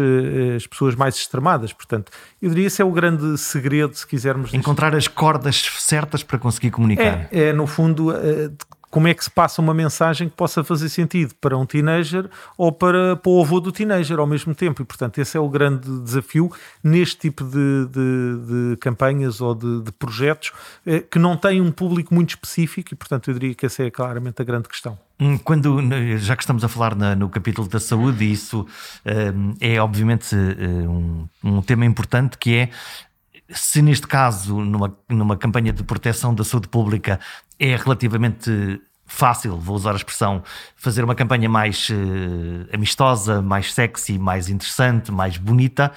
as 0.56 0.66
pessoas 0.66 0.96
mais 0.96 1.14
extremadas, 1.14 1.72
portanto, 1.72 2.10
eu 2.42 2.48
diria 2.48 2.64
que 2.64 2.66
esse 2.66 2.82
é 2.82 2.84
o 2.84 2.90
grande 2.90 3.03
grande 3.04 3.38
segredo, 3.38 3.94
se 3.94 4.06
quisermos. 4.06 4.54
Encontrar 4.54 4.94
as 4.94 5.06
cordas 5.08 5.62
certas 5.78 6.22
para 6.22 6.38
conseguir 6.38 6.70
comunicar. 6.70 7.28
É, 7.30 7.48
é 7.48 7.52
no 7.52 7.66
fundo, 7.66 8.12
é, 8.12 8.50
como 8.94 9.08
é 9.08 9.12
que 9.12 9.24
se 9.24 9.30
passa 9.30 9.60
uma 9.60 9.74
mensagem 9.74 10.28
que 10.28 10.36
possa 10.36 10.62
fazer 10.62 10.88
sentido 10.88 11.34
para 11.40 11.58
um 11.58 11.66
teenager 11.66 12.30
ou 12.56 12.70
para, 12.70 13.16
para 13.16 13.28
o 13.28 13.42
avô 13.42 13.58
do 13.58 13.72
teenager 13.72 14.20
ao 14.20 14.26
mesmo 14.26 14.54
tempo. 14.54 14.82
E, 14.82 14.84
portanto, 14.84 15.18
esse 15.18 15.36
é 15.36 15.40
o 15.40 15.48
grande 15.48 15.90
desafio 16.02 16.48
neste 16.80 17.16
tipo 17.16 17.42
de, 17.42 17.86
de, 17.86 18.70
de 18.70 18.76
campanhas 18.76 19.40
ou 19.40 19.52
de, 19.52 19.82
de 19.82 19.90
projetos 19.90 20.52
é, 20.86 21.00
que 21.00 21.18
não 21.18 21.36
têm 21.36 21.60
um 21.60 21.72
público 21.72 22.14
muito 22.14 22.30
específico 22.36 22.94
e, 22.94 22.96
portanto, 22.96 23.32
eu 23.32 23.34
diria 23.34 23.52
que 23.52 23.66
essa 23.66 23.82
é 23.82 23.90
claramente 23.90 24.40
a 24.40 24.44
grande 24.44 24.68
questão. 24.68 24.96
Hum, 25.18 25.38
quando, 25.38 25.76
já 26.18 26.36
que 26.36 26.44
estamos 26.44 26.62
a 26.62 26.68
falar 26.68 26.94
na, 26.94 27.16
no 27.16 27.28
capítulo 27.28 27.66
da 27.66 27.80
saúde, 27.80 28.30
isso 28.30 28.64
um, 29.04 29.54
é 29.60 29.80
obviamente 29.80 30.36
um, 30.36 31.26
um 31.42 31.62
tema 31.62 31.84
importante 31.84 32.38
que 32.38 32.54
é 32.54 32.70
se 33.48 33.82
neste 33.82 34.06
caso, 34.06 34.60
numa, 34.60 34.96
numa 35.08 35.36
campanha 35.36 35.72
de 35.72 35.82
proteção 35.82 36.34
da 36.34 36.44
saúde 36.44 36.68
pública, 36.68 37.20
é 37.58 37.76
relativamente 37.76 38.80
fácil, 39.06 39.58
vou 39.58 39.76
usar 39.76 39.92
a 39.92 39.96
expressão, 39.96 40.42
fazer 40.76 41.04
uma 41.04 41.14
campanha 41.14 41.48
mais 41.48 41.88
uh, 41.90 42.74
amistosa, 42.74 43.42
mais 43.42 43.72
sexy, 43.72 44.18
mais 44.18 44.48
interessante, 44.48 45.12
mais 45.12 45.36
bonita, 45.36 45.92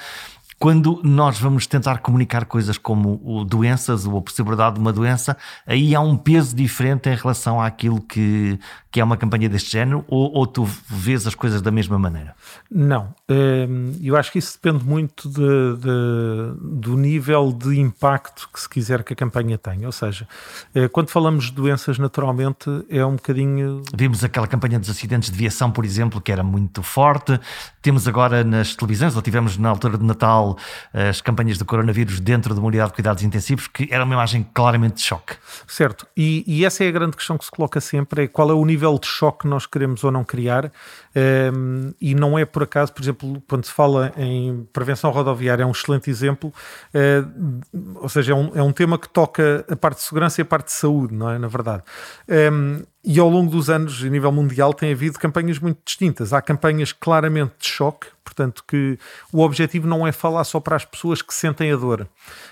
Quando 0.59 1.01
nós 1.03 1.39
vamos 1.39 1.67
tentar 1.67 1.99
comunicar 1.99 2.45
coisas 2.45 2.79
como 2.79 3.45
doenças 3.45 4.07
ou 4.07 4.17
a 4.17 4.21
possibilidade 4.21 4.75
de 4.75 4.81
uma 4.81 4.91
doença, 4.91 5.37
aí 5.67 5.93
há 5.93 6.01
um 6.01 6.17
peso 6.17 6.55
diferente 6.55 7.07
em 7.09 7.15
relação 7.15 7.61
àquilo 7.61 8.01
que, 8.01 8.59
que 8.91 8.99
é 8.99 9.03
uma 9.03 9.15
campanha 9.15 9.47
deste 9.47 9.71
género, 9.71 10.03
ou, 10.07 10.33
ou 10.33 10.47
tu 10.47 10.63
vês 10.63 11.27
as 11.27 11.35
coisas 11.35 11.61
da 11.61 11.69
mesma 11.69 11.99
maneira? 11.99 12.33
Não. 12.71 13.13
Hum, 13.29 13.91
eu 14.01 14.15
acho 14.15 14.31
que 14.31 14.39
isso 14.39 14.57
depende 14.61 14.83
muito 14.83 15.29
de, 15.29 15.75
de, 15.77 16.79
do 16.81 16.97
nível 16.97 17.51
de 17.51 17.79
impacto 17.79 18.49
que 18.51 18.59
se 18.59 18.67
quiser 18.67 19.03
que 19.03 19.13
a 19.13 19.15
campanha 19.15 19.59
tenha. 19.59 19.85
Ou 19.85 19.91
seja, 19.91 20.27
eh, 20.73 20.87
quando 20.87 21.09
falamos 21.09 21.45
de 21.45 21.51
doenças, 21.51 21.99
naturalmente 21.99 22.67
é 22.89 23.05
um 23.05 23.15
bocadinho. 23.15 23.83
Vimos 23.95 24.23
aquela 24.23 24.47
campanha 24.47 24.79
dos 24.79 24.89
acidentes 24.89 25.29
de 25.29 25.37
viação, 25.37 25.69
por 25.69 25.85
exemplo, 25.85 26.19
que 26.19 26.31
era 26.31 26.41
muito 26.41 26.81
forte. 26.81 27.39
Temos 27.79 28.07
agora 28.07 28.43
nas 28.43 28.75
televisões, 28.75 29.15
ou 29.15 29.21
tivemos 29.21 29.57
na 29.57 29.69
altura 29.69 29.97
de 29.97 30.03
Natal 30.03 30.46
as 30.93 31.21
campanhas 31.21 31.57
do 31.57 31.65
coronavírus 31.65 32.19
dentro 32.19 32.53
de 32.53 32.59
uma 32.59 32.67
unidade 32.67 32.89
de 32.89 32.95
cuidados 32.95 33.23
intensivos, 33.23 33.67
que 33.67 33.87
era 33.91 34.03
uma 34.03 34.13
imagem 34.13 34.47
claramente 34.53 34.95
de 34.95 35.01
choque. 35.01 35.35
Certo, 35.67 36.07
e, 36.15 36.43
e 36.47 36.65
essa 36.65 36.83
é 36.83 36.87
a 36.87 36.91
grande 36.91 37.17
questão 37.17 37.37
que 37.37 37.45
se 37.45 37.51
coloca 37.51 37.81
sempre: 37.81 38.23
é 38.23 38.27
qual 38.27 38.49
é 38.49 38.53
o 38.53 38.65
nível 38.65 38.97
de 38.99 39.07
choque 39.07 39.39
que 39.39 39.47
nós 39.47 39.65
queremos 39.65 40.03
ou 40.03 40.11
não 40.11 40.23
criar. 40.23 40.65
Um, 40.65 40.69
ehm, 41.15 41.93
e 41.99 42.13
não 42.13 42.37
é 42.37 42.45
por 42.45 42.63
acaso, 42.63 42.93
por 42.93 43.01
exemplo, 43.01 43.41
quando 43.47 43.65
se 43.65 43.71
fala 43.71 44.13
em 44.17 44.67
prevenção 44.71 45.11
rodoviária, 45.11 45.63
é 45.63 45.65
um 45.65 45.71
excelente 45.71 46.09
exemplo, 46.09 46.53
uh, 46.93 47.99
ou 48.01 48.09
seja, 48.09 48.33
é 48.33 48.35
um, 48.35 48.51
é 48.55 48.61
um 48.61 48.71
tema 48.71 48.97
que 48.97 49.09
toca 49.09 49.65
a 49.69 49.75
parte 49.75 49.97
de 49.97 50.03
segurança 50.03 50.41
e 50.41 50.43
a 50.43 50.45
parte 50.45 50.67
de 50.67 50.73
saúde, 50.73 51.13
não 51.13 51.29
é? 51.29 51.39
Na 51.39 51.47
verdade. 51.47 51.83
Um, 52.27 52.33
ehm, 52.33 52.83
e 53.09 53.21
ao 53.21 53.29
longo 53.29 53.49
dos 53.49 53.69
anos, 53.69 54.03
a 54.03 54.09
nível 54.09 54.33
mundial, 54.33 54.73
tem 54.73 54.91
havido 54.91 55.17
campanhas 55.17 55.59
muito 55.59 55.79
distintas. 55.85 56.33
Há 56.33 56.41
campanhas 56.41 56.91
claramente 56.91 57.53
de 57.57 57.65
choque, 57.69 58.07
portanto, 58.21 58.65
que 58.67 58.99
o 59.31 59.39
objetivo 59.39 59.87
não 59.87 60.05
é 60.05 60.11
falar 60.11 60.43
só 60.43 60.59
para 60.59 60.75
as 60.75 60.83
pessoas 60.83 61.21
que 61.21 61.33
sentem 61.33 61.71
a 61.71 61.77
dor. 61.77 62.05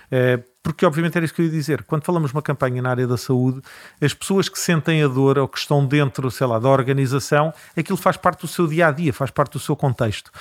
É, 0.10 0.40
porque, 0.64 0.86
obviamente, 0.86 1.18
era 1.18 1.26
isso 1.26 1.34
que 1.34 1.42
eu 1.42 1.46
ia 1.46 1.52
dizer. 1.52 1.84
Quando 1.84 2.06
falamos 2.06 2.32
uma 2.32 2.42
campanha 2.42 2.82
na 2.82 2.90
área 2.90 3.06
da 3.06 3.18
saúde, 3.18 3.62
as 4.02 4.14
pessoas 4.14 4.48
que 4.48 4.58
sentem 4.58 5.04
a 5.04 5.10
dor 5.10 5.38
ou 5.38 5.46
que 5.46 5.58
estão 5.58 5.86
dentro, 5.86 6.32
sei 6.32 6.48
lá, 6.48 6.58
da 6.58 6.70
organização, 6.70 7.54
aquilo 7.76 7.98
faz 7.98 8.16
parte 8.16 8.40
do 8.40 8.48
seu 8.48 8.66
dia 8.66 8.88
a 8.88 8.92
dia, 8.92 9.12
faz 9.12 9.32
parte 9.32 9.52
do 9.52 9.60
seu 9.60 9.76
contexto. 9.76 10.32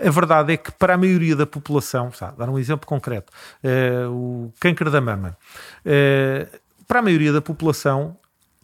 A 0.00 0.08
verdade 0.08 0.52
é 0.52 0.56
que, 0.56 0.70
para 0.70 0.94
a 0.94 0.96
maioria 0.96 1.34
da 1.34 1.46
população, 1.46 2.12
sabe, 2.12 2.38
dar 2.38 2.48
um 2.48 2.60
exemplo 2.60 2.86
concreto, 2.86 3.32
é, 3.60 4.06
o 4.06 4.52
câncer 4.60 4.88
da 4.88 5.00
mama. 5.00 5.36
É, 5.84 6.46
para 6.86 7.00
a 7.00 7.02
maioria 7.02 7.32
da 7.32 7.42
população, 7.42 8.16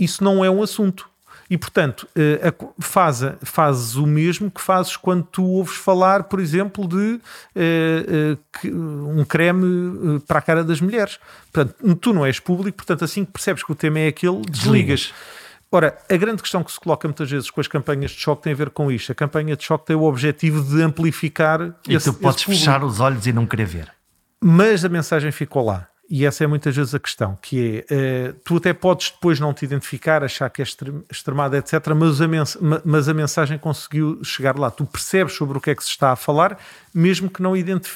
isso 0.05 0.24
não 0.24 0.44
é 0.44 0.51
um 0.51 0.62
assunto. 0.62 1.11
E, 1.51 1.59
portanto, 1.59 2.07
eh, 2.14 2.55
faz, 2.78 3.22
fazes 3.42 3.96
o 3.96 4.07
mesmo 4.07 4.48
que 4.53 4.61
fazes 4.61 4.96
quando 4.96 5.24
tu 5.24 5.44
ouves 5.44 5.74
falar, 5.74 6.24
por 6.24 6.38
exemplo, 6.38 6.86
de 6.86 7.20
eh, 7.57 8.36
eh, 8.64 8.68
um 8.68 9.24
creme 9.24 10.20
para 10.28 10.38
a 10.38 10.42
cara 10.42 10.62
das 10.62 10.80
mulheres. 10.80 11.18
Portanto, 11.53 11.96
tu 11.96 12.12
não 12.12 12.24
és 12.24 12.38
público, 12.38 12.76
portanto, 12.76 13.05
assim 13.05 13.24
que 13.24 13.32
percebes 13.32 13.64
que 13.64 13.72
o 13.72 13.74
tema 13.74 13.98
é 13.98 14.07
aquele, 14.07 14.42
desligas. 14.42 15.12
Ora, 15.72 15.98
a 16.09 16.16
grande 16.16 16.40
questão 16.40 16.62
que 16.62 16.70
se 16.70 16.78
coloca 16.78 17.09
muitas 17.09 17.28
vezes 17.28 17.51
com 17.51 17.61
as 17.61 17.66
campanhas 17.66 18.12
de 18.12 18.20
choque 18.20 18.44
tem 18.44 18.53
a 18.53 18.57
ver 18.57 18.70
com 18.70 18.90
isto. 18.90 19.11
A 19.11 19.14
campanha 19.14 19.57
de 19.57 19.64
choque 19.64 19.86
tem 19.86 19.96
o 19.96 20.05
objetivo 20.05 20.62
de 20.62 20.80
amplificar. 20.80 21.74
E 21.88 21.96
esse, 21.96 22.12
tu 22.12 22.18
podes 22.18 22.44
fechar 22.44 22.84
os 22.84 23.01
olhos 23.01 23.26
e 23.26 23.32
não 23.32 23.44
querer 23.44 23.66
ver. 23.66 23.92
Mas 24.40 24.84
a 24.84 24.88
mensagem 24.88 25.32
ficou 25.32 25.64
lá 25.64 25.89
e 26.11 26.27
essa 26.27 26.43
é 26.43 26.47
muitas 26.49 26.75
vezes 26.75 26.93
a 26.93 26.99
questão, 26.99 27.39
que 27.41 27.85
é, 27.89 28.31
uh, 28.31 28.41
tu 28.45 28.57
até 28.57 28.73
podes 28.73 29.13
depois 29.13 29.39
não 29.39 29.55
te 29.55 29.65
identificar, 29.65 30.25
achar 30.25 30.51
que 30.51 30.61
é 30.61 30.65
extremado, 31.09 31.55
etc., 31.55 31.75
mas 31.95 32.21
a, 32.21 32.27
mas 32.85 33.09
a 33.09 33.15
mensagem 33.15 33.57
conseguiu 33.57 34.19
chegar 34.25 34.59
lá. 34.59 34.73
Tu 34.73 34.85
percebes 34.85 35.35
sobre 35.35 35.57
o 35.57 35.61
que 35.61 35.71
é 35.71 35.75
que 35.75 35.85
se 35.85 35.91
está 35.91 36.11
a 36.11 36.17
falar, 36.17 36.59
mesmo 36.93 37.31
que 37.31 37.41
não, 37.41 37.53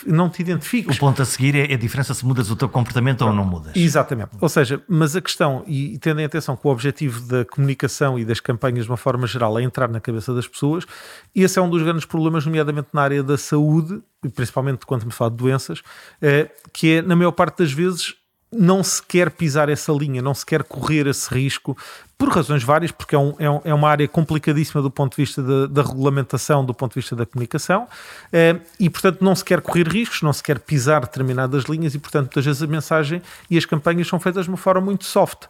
não 0.06 0.30
te 0.30 0.40
identifiques. 0.40 0.96
O 0.96 1.00
ponto 1.00 1.20
a 1.20 1.24
seguir 1.24 1.56
é 1.56 1.74
a 1.74 1.76
diferença 1.76 2.14
se 2.14 2.24
mudas 2.24 2.52
o 2.52 2.54
teu 2.54 2.68
comportamento 2.68 3.22
ou 3.22 3.32
não 3.32 3.44
mudas. 3.44 3.72
Exatamente. 3.74 4.30
Ou 4.40 4.48
seja, 4.48 4.80
mas 4.88 5.16
a 5.16 5.20
questão, 5.20 5.64
e 5.66 5.98
tendo 5.98 6.20
em 6.20 6.24
atenção 6.24 6.56
que 6.56 6.64
o 6.68 6.70
objetivo 6.70 7.20
da 7.26 7.44
comunicação 7.44 8.16
e 8.16 8.24
das 8.24 8.38
campanhas 8.38 8.84
de 8.84 8.90
uma 8.92 8.96
forma 8.96 9.26
geral 9.26 9.58
é 9.58 9.62
entrar 9.64 9.88
na 9.88 9.98
cabeça 9.98 10.32
das 10.32 10.46
pessoas, 10.46 10.86
esse 11.34 11.58
é 11.58 11.62
um 11.62 11.68
dos 11.68 11.82
grandes 11.82 12.04
problemas, 12.04 12.46
nomeadamente 12.46 12.88
na 12.92 13.02
área 13.02 13.24
da 13.24 13.36
saúde, 13.36 14.00
principalmente 14.28 14.86
quando 14.86 15.04
me 15.04 15.12
falo 15.12 15.30
de 15.30 15.36
doenças, 15.36 15.82
é, 16.20 16.50
que 16.72 16.96
é, 16.96 17.02
na 17.02 17.16
maior 17.16 17.32
parte 17.32 17.58
das 17.58 17.72
vezes, 17.72 18.14
não 18.54 18.82
se 18.82 19.02
quer 19.02 19.30
pisar 19.30 19.68
essa 19.68 19.92
linha, 19.92 20.22
não 20.22 20.32
se 20.32 20.46
quer 20.46 20.62
correr 20.62 21.06
esse 21.06 21.32
risco, 21.32 21.76
por 22.16 22.28
razões 22.28 22.62
várias, 22.62 22.92
porque 22.92 23.14
é, 23.14 23.18
um, 23.18 23.34
é, 23.38 23.50
um, 23.50 23.60
é 23.64 23.74
uma 23.74 23.88
área 23.88 24.06
complicadíssima 24.06 24.80
do 24.80 24.90
ponto 24.90 25.16
de 25.16 25.22
vista 25.22 25.42
da, 25.42 25.66
da 25.66 25.82
regulamentação, 25.82 26.64
do 26.64 26.72
ponto 26.72 26.94
de 26.94 27.00
vista 27.00 27.16
da 27.16 27.26
comunicação, 27.26 27.88
eh, 28.32 28.56
e 28.78 28.88
portanto 28.88 29.22
não 29.22 29.34
se 29.34 29.44
quer 29.44 29.60
correr 29.60 29.88
riscos, 29.88 30.22
não 30.22 30.32
se 30.32 30.42
quer 30.42 30.60
pisar 30.60 31.00
determinadas 31.00 31.64
linhas, 31.64 31.94
e 31.94 31.98
portanto 31.98 32.26
muitas 32.26 32.44
vezes 32.44 32.62
a 32.62 32.66
mensagem 32.66 33.20
e 33.50 33.58
as 33.58 33.64
campanhas 33.64 34.06
são 34.06 34.20
feitas 34.20 34.44
de 34.44 34.50
uma 34.50 34.56
forma 34.56 34.80
muito 34.80 35.04
soft 35.04 35.46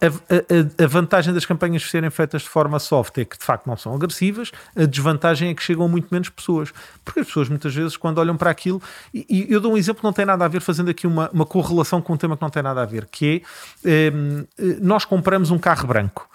a, 0.00 0.06
a, 0.06 0.84
a, 0.84 0.86
vantagem 0.86 1.32
das 1.34 1.44
campanhas 1.44 1.82
serem 1.88 2.10
feitas 2.10 2.42
de 2.42 2.48
forma 2.48 2.78
soft 2.78 3.18
é 3.18 3.24
que 3.24 3.38
de 3.38 3.44
facto 3.44 3.66
não 3.66 3.76
são 3.76 3.94
agressivas, 3.94 4.50
a 4.74 4.84
desvantagem 4.84 5.50
é 5.50 5.54
que 5.54 5.62
chegam 5.62 5.88
muito 5.88 6.08
menos 6.10 6.28
pessoas, 6.28 6.72
porque 7.04 7.20
as 7.20 7.26
pessoas 7.26 7.48
muitas 7.48 7.74
vezes 7.74 7.96
quando 7.96 8.18
olham 8.18 8.36
para 8.36 8.50
aquilo, 8.50 8.80
e, 9.12 9.26
e 9.28 9.52
eu 9.52 9.60
dou 9.60 9.74
um 9.74 9.76
exemplo 9.76 10.00
que 10.00 10.04
não 10.06 10.12
tem 10.12 10.24
nada 10.24 10.44
a 10.44 10.48
ver, 10.48 10.60
fazendo 10.60 10.90
aqui 10.90 11.06
uma, 11.06 11.30
uma 11.30 11.46
correlação 11.46 12.00
com 12.00 12.14
um 12.14 12.16
tema 12.16 12.36
que 12.36 12.42
não 12.42 12.50
tem 12.50 12.62
nada 12.62 12.82
a 12.82 12.86
ver, 12.86 13.06
que 13.06 13.42
é 13.84 14.06
ehm, 14.06 14.46
nós 14.80 15.04
compramos 15.04 15.50
um 15.50 15.58
carro 15.58 15.86
branco. 15.86 16.28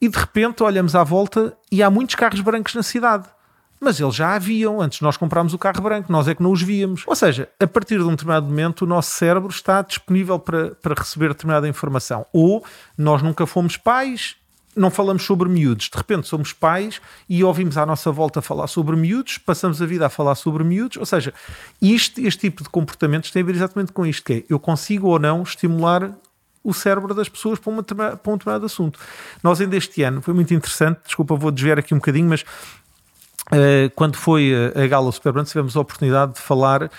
E 0.00 0.08
de 0.08 0.18
repente 0.18 0.62
olhamos 0.62 0.94
à 0.94 1.04
volta 1.04 1.54
e 1.70 1.82
há 1.82 1.90
muitos 1.90 2.14
carros 2.14 2.40
brancos 2.40 2.74
na 2.74 2.82
cidade 2.82 3.26
mas 3.80 3.98
eles 3.98 4.14
já 4.14 4.34
haviam 4.34 4.80
antes 4.80 4.98
de 4.98 5.04
nós 5.04 5.16
comprarmos 5.16 5.54
o 5.54 5.58
carro 5.58 5.80
branco, 5.80 6.12
nós 6.12 6.28
é 6.28 6.34
que 6.34 6.42
não 6.42 6.52
os 6.52 6.60
víamos. 6.60 7.02
Ou 7.06 7.16
seja, 7.16 7.48
a 7.58 7.66
partir 7.66 7.96
de 7.96 8.04
um 8.04 8.10
determinado 8.10 8.46
momento, 8.46 8.82
o 8.82 8.86
nosso 8.86 9.10
cérebro 9.12 9.50
está 9.50 9.80
disponível 9.80 10.38
para, 10.38 10.72
para 10.74 10.94
receber 10.94 11.28
determinada 11.28 11.66
informação. 11.66 12.26
Ou 12.32 12.62
nós 12.96 13.22
nunca 13.22 13.46
fomos 13.46 13.78
pais, 13.78 14.36
não 14.76 14.90
falamos 14.90 15.24
sobre 15.24 15.48
miúdos, 15.48 15.88
de 15.88 15.96
repente 15.96 16.28
somos 16.28 16.52
pais 16.52 17.00
e 17.28 17.42
ouvimos 17.42 17.76
à 17.76 17.86
nossa 17.86 18.12
volta 18.12 18.40
falar 18.42 18.66
sobre 18.66 18.94
miúdos, 18.96 19.38
passamos 19.38 19.80
a 19.80 19.86
vida 19.86 20.06
a 20.06 20.08
falar 20.10 20.34
sobre 20.34 20.62
miúdos, 20.62 20.98
ou 20.98 21.06
seja, 21.06 21.32
isto, 21.80 22.20
este 22.20 22.40
tipo 22.42 22.62
de 22.62 22.68
comportamentos 22.68 23.30
tem 23.30 23.42
a 23.42 23.44
ver 23.44 23.54
exatamente 23.54 23.92
com 23.92 24.06
isto, 24.06 24.22
que 24.22 24.32
é 24.32 24.44
eu 24.48 24.60
consigo 24.60 25.08
ou 25.08 25.18
não 25.18 25.42
estimular 25.42 26.14
o 26.62 26.74
cérebro 26.74 27.14
das 27.14 27.28
pessoas 27.28 27.58
para, 27.58 27.72
uma, 27.72 27.82
para 27.82 28.32
um 28.32 28.36
determinado 28.36 28.66
assunto. 28.66 29.00
Nós 29.42 29.60
ainda 29.60 29.76
este 29.76 30.02
ano, 30.02 30.20
foi 30.20 30.34
muito 30.34 30.52
interessante, 30.52 31.00
desculpa, 31.06 31.34
vou 31.34 31.50
desviar 31.50 31.78
aqui 31.78 31.94
um 31.94 31.98
bocadinho, 31.98 32.28
mas 32.28 32.44
quando 33.94 34.16
foi 34.16 34.52
a 34.74 34.86
Gala 34.86 35.10
Super 35.12 35.32
tivemos 35.44 35.76
a 35.76 35.80
oportunidade 35.80 36.34
de 36.34 36.40
falar 36.40 36.84
uh, 36.84 36.90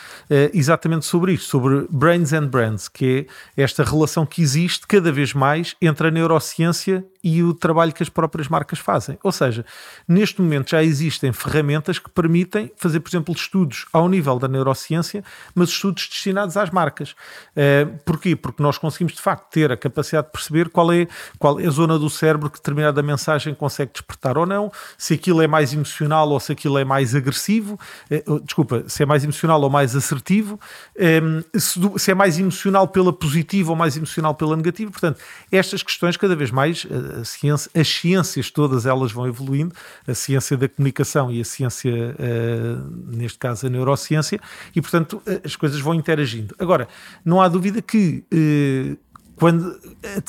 exatamente 0.53 1.05
sobre 1.05 1.33
isto, 1.33 1.47
sobre 1.47 1.87
Brains 1.89 2.33
and 2.33 2.47
Brands, 2.47 2.87
que 2.87 3.27
é 3.55 3.63
esta 3.63 3.83
relação 3.83 4.25
que 4.25 4.41
existe 4.41 4.85
cada 4.87 5.11
vez 5.11 5.33
mais 5.33 5.75
entre 5.81 6.07
a 6.07 6.11
neurociência 6.11 7.05
e 7.23 7.43
o 7.43 7.53
trabalho 7.53 7.93
que 7.93 8.01
as 8.01 8.09
próprias 8.09 8.47
marcas 8.47 8.79
fazem. 8.79 9.17
Ou 9.23 9.31
seja, 9.31 9.65
neste 10.07 10.41
momento 10.41 10.71
já 10.71 10.83
existem 10.83 11.31
ferramentas 11.31 11.99
que 11.99 12.09
permitem 12.09 12.71
fazer, 12.75 12.99
por 12.99 13.09
exemplo, 13.09 13.33
estudos 13.35 13.85
ao 13.93 14.09
nível 14.09 14.39
da 14.39 14.47
neurociência, 14.47 15.23
mas 15.53 15.69
estudos 15.69 16.07
destinados 16.07 16.57
às 16.57 16.69
marcas. 16.69 17.11
Uh, 17.11 17.97
porquê? 18.05 18.35
Porque 18.35 18.63
nós 18.63 18.77
conseguimos, 18.77 19.13
de 19.13 19.21
facto, 19.21 19.51
ter 19.51 19.71
a 19.71 19.77
capacidade 19.77 20.27
de 20.27 20.33
perceber 20.33 20.69
qual 20.69 20.91
é, 20.91 21.07
qual 21.37 21.59
é 21.59 21.67
a 21.67 21.69
zona 21.69 21.99
do 21.99 22.09
cérebro 22.09 22.49
que 22.49 22.57
determinada 22.57 23.01
mensagem 23.03 23.53
consegue 23.53 23.91
despertar 23.91 24.37
ou 24.37 24.45
não, 24.45 24.71
se 24.97 25.13
aquilo 25.13 25.41
é 25.41 25.47
mais 25.47 25.73
emocional 25.73 26.29
ou 26.29 26.39
se 26.39 26.51
aquilo 26.51 26.77
é 26.77 26.83
mais 26.83 27.13
agressivo, 27.13 27.79
uh, 28.27 28.39
desculpa, 28.39 28.83
se 28.87 29.03
é 29.03 29.05
mais 29.05 29.23
emocional 29.23 29.61
ou 29.61 29.69
mais 29.69 29.95
assertivo, 29.95 30.59
um, 30.97 31.59
se, 31.59 31.79
se, 31.97 32.11
é 32.11 32.15
mais 32.15 32.39
emocional 32.39 32.87
pela 32.87 33.13
positiva 33.13 33.71
ou 33.71 33.75
mais 33.75 33.95
emocional 33.95 34.33
pela 34.33 34.55
negativa. 34.55 34.89
Portanto, 34.91 35.19
estas 35.51 35.83
questões 35.83 36.17
cada 36.17 36.35
vez 36.35 36.49
mais 36.51 36.85
uh, 36.85 37.10
ciência, 37.23 37.71
as 37.73 37.87
ciências 37.87 38.51
todas 38.51 38.85
elas 38.85 39.11
vão 39.11 39.27
evoluindo, 39.27 39.73
a 40.07 40.13
ciência 40.13 40.57
da 40.57 40.67
comunicação 40.67 41.31
e 41.31 41.41
a 41.41 41.45
ciência, 41.45 41.91
uh, 41.91 43.15
neste 43.15 43.37
caso 43.37 43.67
a 43.67 43.69
neurociência, 43.69 44.39
e 44.75 44.81
portanto 44.81 45.21
eh, 45.25 45.41
as 45.43 45.55
coisas 45.55 45.79
vão 45.79 45.93
interagindo. 45.93 46.55
Agora, 46.59 46.87
não 47.23 47.41
há 47.41 47.47
dúvida 47.47 47.81
que 47.81 48.23
uh, 48.33 49.11
quando 49.35 49.79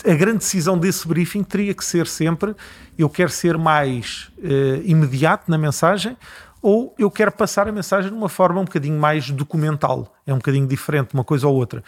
a 0.06 0.14
grande 0.14 0.38
decisão 0.38 0.78
desse 0.78 1.06
briefing 1.06 1.42
teria 1.42 1.74
que 1.74 1.84
ser 1.84 2.06
sempre 2.06 2.54
eu 2.96 3.10
quero 3.10 3.30
ser 3.30 3.58
mais 3.58 4.30
uh, 4.38 4.82
imediato 4.84 5.50
na 5.50 5.58
mensagem 5.58 6.16
ou 6.62 6.94
eu 6.96 7.10
quero 7.10 7.32
passar 7.32 7.68
a 7.68 7.72
mensagem 7.72 8.10
de 8.10 8.16
uma 8.16 8.28
forma 8.28 8.60
um 8.60 8.64
bocadinho 8.64 8.98
mais 8.98 9.28
documental. 9.30 10.14
É 10.24 10.32
um 10.32 10.36
bocadinho 10.36 10.66
diferente 10.66 11.12
uma 11.12 11.24
coisa 11.24 11.48
ou 11.48 11.56
outra 11.56 11.82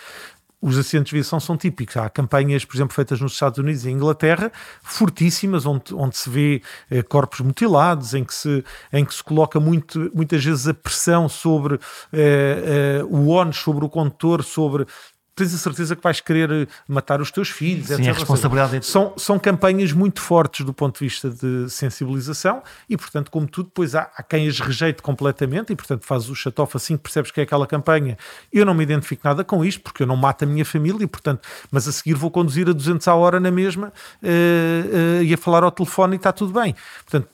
os 0.64 0.78
acidentes 0.78 1.10
de 1.10 1.16
viação 1.16 1.38
são 1.38 1.58
típicos. 1.58 1.94
Há 1.98 2.08
campanhas, 2.08 2.64
por 2.64 2.74
exemplo, 2.74 2.94
feitas 2.94 3.20
nos 3.20 3.34
Estados 3.34 3.58
Unidos 3.58 3.84
e 3.84 3.90
Inglaterra, 3.90 4.50
fortíssimas, 4.82 5.66
onde, 5.66 5.94
onde 5.94 6.16
se 6.16 6.30
vê 6.30 6.62
eh, 6.90 7.02
corpos 7.02 7.40
mutilados, 7.40 8.14
em 8.14 8.24
que 8.24 8.32
se, 8.32 8.64
em 8.90 9.04
que 9.04 9.12
se 9.12 9.22
coloca 9.22 9.60
muito, 9.60 10.10
muitas 10.14 10.42
vezes 10.42 10.66
a 10.66 10.72
pressão 10.72 11.28
sobre 11.28 11.74
eh, 12.10 13.00
eh, 13.00 13.04
o 13.04 13.26
ONU, 13.26 13.52
sobre 13.52 13.84
o 13.84 13.90
condutor, 13.90 14.42
sobre 14.42 14.86
tens 15.34 15.54
a 15.54 15.58
certeza 15.58 15.96
que 15.96 16.02
vais 16.02 16.20
querer 16.20 16.68
matar 16.88 17.20
os 17.20 17.30
teus 17.30 17.48
filhos, 17.48 17.88
Sim, 17.88 17.94
etc. 17.94 18.08
a 18.08 18.12
responsabilidade 18.12 18.70
seja, 18.70 18.82
são, 18.82 19.12
são 19.16 19.38
campanhas 19.38 19.92
muito 19.92 20.20
fortes 20.20 20.64
do 20.64 20.72
ponto 20.72 20.98
de 20.98 21.04
vista 21.04 21.30
de 21.30 21.68
sensibilização 21.68 22.62
e, 22.88 22.96
portanto, 22.96 23.30
como 23.30 23.46
tudo, 23.46 23.66
depois 23.66 23.94
há, 23.94 24.10
há 24.16 24.22
quem 24.22 24.46
as 24.48 24.60
rejeite 24.60 25.02
completamente 25.02 25.72
e, 25.72 25.76
portanto, 25.76 26.04
fazes 26.04 26.28
o 26.28 26.34
shut-off 26.34 26.76
assim 26.76 26.96
que 26.96 27.02
percebes 27.02 27.30
que 27.30 27.40
é 27.40 27.42
aquela 27.42 27.66
campanha. 27.66 28.16
Eu 28.52 28.64
não 28.64 28.74
me 28.74 28.82
identifico 28.82 29.22
nada 29.24 29.42
com 29.42 29.64
isto 29.64 29.82
porque 29.82 30.02
eu 30.02 30.06
não 30.06 30.16
mato 30.16 30.44
a 30.44 30.46
minha 30.46 30.64
família 30.64 31.04
e, 31.04 31.06
portanto, 31.06 31.46
mas 31.70 31.88
a 31.88 31.92
seguir 31.92 32.14
vou 32.14 32.30
conduzir 32.30 32.68
a 32.68 32.72
200 32.72 33.06
à 33.08 33.14
hora 33.14 33.40
na 33.40 33.50
mesma 33.50 33.88
uh, 34.22 35.20
uh, 35.20 35.22
e 35.22 35.34
a 35.34 35.36
falar 35.36 35.64
ao 35.64 35.70
telefone 35.70 36.14
e 36.14 36.16
está 36.16 36.32
tudo 36.32 36.52
bem. 36.52 36.74
Portanto, 37.04 37.28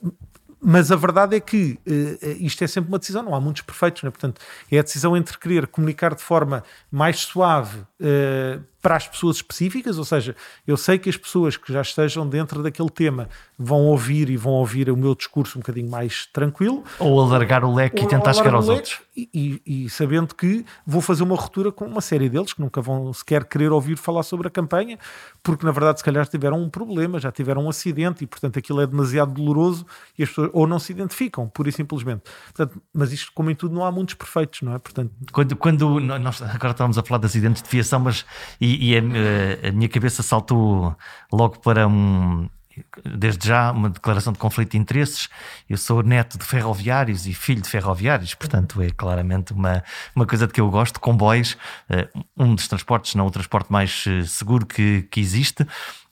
mas 0.61 0.91
a 0.91 0.95
verdade 0.95 1.35
é 1.35 1.39
que 1.39 1.79
uh, 1.87 2.27
isto 2.39 2.63
é 2.63 2.67
sempre 2.67 2.89
uma 2.89 2.99
decisão, 2.99 3.23
não 3.23 3.33
há 3.33 3.41
muitos 3.41 3.63
perfeitos, 3.63 4.03
né? 4.03 4.11
portanto, 4.11 4.39
é 4.71 4.77
a 4.77 4.83
decisão 4.83 5.17
entre 5.17 5.37
querer 5.37 5.65
comunicar 5.67 6.13
de 6.13 6.21
forma 6.21 6.63
mais 6.91 7.19
suave 7.19 7.79
uh, 7.79 8.63
para 8.81 8.95
as 8.95 9.07
pessoas 9.07 9.37
específicas, 9.37 9.97
ou 9.97 10.05
seja, 10.05 10.35
eu 10.65 10.75
sei 10.75 10.97
que 10.97 11.09
as 11.09 11.17
pessoas 11.17 11.55
que 11.55 11.71
já 11.71 11.81
estejam 11.81 12.27
dentro 12.27 12.63
daquele 12.63 12.89
tema 12.89 13.29
vão 13.57 13.81
ouvir 13.85 14.29
e 14.29 14.37
vão 14.37 14.53
ouvir 14.53 14.89
o 14.89 14.97
meu 14.97 15.13
discurso 15.13 15.57
um 15.57 15.61
bocadinho 15.61 15.89
mais 15.89 16.25
tranquilo. 16.25 16.83
Ou 16.99 17.21
alargar 17.21 17.63
o 17.63 17.73
leque 17.73 18.03
e 18.03 18.07
tentar 18.07 18.33
chegar 18.33 18.55
aos 18.55 18.67
outros. 18.67 18.99
E, 19.15 19.29
e, 19.33 19.85
e, 19.85 19.89
sabendo 19.89 20.33
que 20.33 20.65
vou 20.85 21.01
fazer 21.01 21.21
uma 21.23 21.35
ruptura 21.35 21.71
com 21.71 21.85
uma 21.85 22.01
série 22.01 22.29
deles 22.29 22.53
que 22.53 22.61
nunca 22.61 22.81
vão 22.81 23.13
sequer 23.13 23.43
querer 23.43 23.71
ouvir 23.71 23.97
falar 23.97 24.23
sobre 24.23 24.47
a 24.47 24.51
campanha, 24.51 24.97
porque 25.43 25.65
na 25.65 25.71
verdade 25.71 25.99
se 25.99 26.03
calhar 26.03 26.25
tiveram 26.27 26.61
um 26.61 26.69
problema, 26.69 27.19
já 27.19 27.31
tiveram 27.31 27.65
um 27.65 27.69
acidente 27.69 28.23
e 28.23 28.27
portanto 28.27 28.57
aquilo 28.57 28.81
é 28.81 28.87
demasiado 28.87 29.33
doloroso 29.33 29.85
e 30.17 30.23
as 30.23 30.29
pessoas 30.29 30.49
ou 30.53 30.65
não 30.65 30.79
se 30.79 30.91
identificam, 30.91 31.47
pura 31.49 31.69
e 31.69 31.71
simplesmente. 31.71 32.23
Portanto, 32.53 32.81
mas 32.93 33.11
isto, 33.11 33.31
como 33.33 33.51
em 33.51 33.55
tudo, 33.55 33.75
não 33.75 33.85
há 33.85 33.91
muitos 33.91 34.15
perfeitos, 34.15 34.61
não 34.61 34.73
é? 34.73 34.79
Portanto... 34.79 35.11
Quando, 35.31 35.55
quando 35.55 35.99
nós 35.99 36.41
agora 36.41 36.71
estávamos 36.71 36.97
a 36.97 37.03
falar 37.03 37.19
de 37.19 37.25
acidentes 37.25 37.61
de 37.61 37.69
fiação, 37.69 37.99
mas 37.99 38.25
e, 38.59 38.70
e 38.79 38.97
a, 38.97 39.69
a 39.69 39.71
minha 39.71 39.89
cabeça 39.89 40.23
saltou 40.23 40.95
logo 41.31 41.59
para 41.59 41.87
um 41.87 42.47
desde 43.05 43.47
já 43.47 43.71
uma 43.71 43.89
declaração 43.89 44.33
de 44.33 44.39
conflito 44.39 44.71
de 44.71 44.77
interesses. 44.77 45.29
Eu 45.69 45.77
sou 45.77 46.01
neto 46.03 46.37
de 46.37 46.45
ferroviários 46.45 47.27
e 47.27 47.33
filho 47.33 47.61
de 47.61 47.69
ferroviários, 47.69 48.33
portanto 48.33 48.81
é 48.81 48.89
claramente 48.89 49.53
uma, 49.53 49.83
uma 50.15 50.25
coisa 50.25 50.47
de 50.47 50.53
que 50.53 50.61
eu 50.61 50.69
gosto. 50.69 50.99
Comboios, 50.99 51.57
eh, 51.89 52.07
um 52.37 52.55
dos 52.55 52.67
transportes, 52.67 53.15
não 53.15 53.27
o 53.27 53.31
transporte 53.31 53.71
mais 53.71 54.05
eh, 54.07 54.23
seguro 54.25 54.65
que, 54.65 55.03
que 55.03 55.19
existe. 55.19 55.65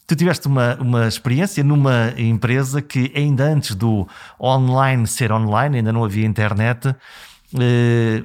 Tu 0.08 0.16
tiveste 0.16 0.48
uma, 0.48 0.76
uma 0.76 1.08
experiência 1.08 1.64
numa 1.64 2.14
empresa 2.18 2.82
que 2.82 3.12
ainda 3.16 3.46
antes 3.46 3.76
do 3.76 4.08
online 4.42 5.06
ser 5.06 5.32
online, 5.32 5.78
ainda 5.78 5.94
não 5.94 6.04
havia 6.04 6.26
internet, 6.26 6.96
eh, 7.60 8.24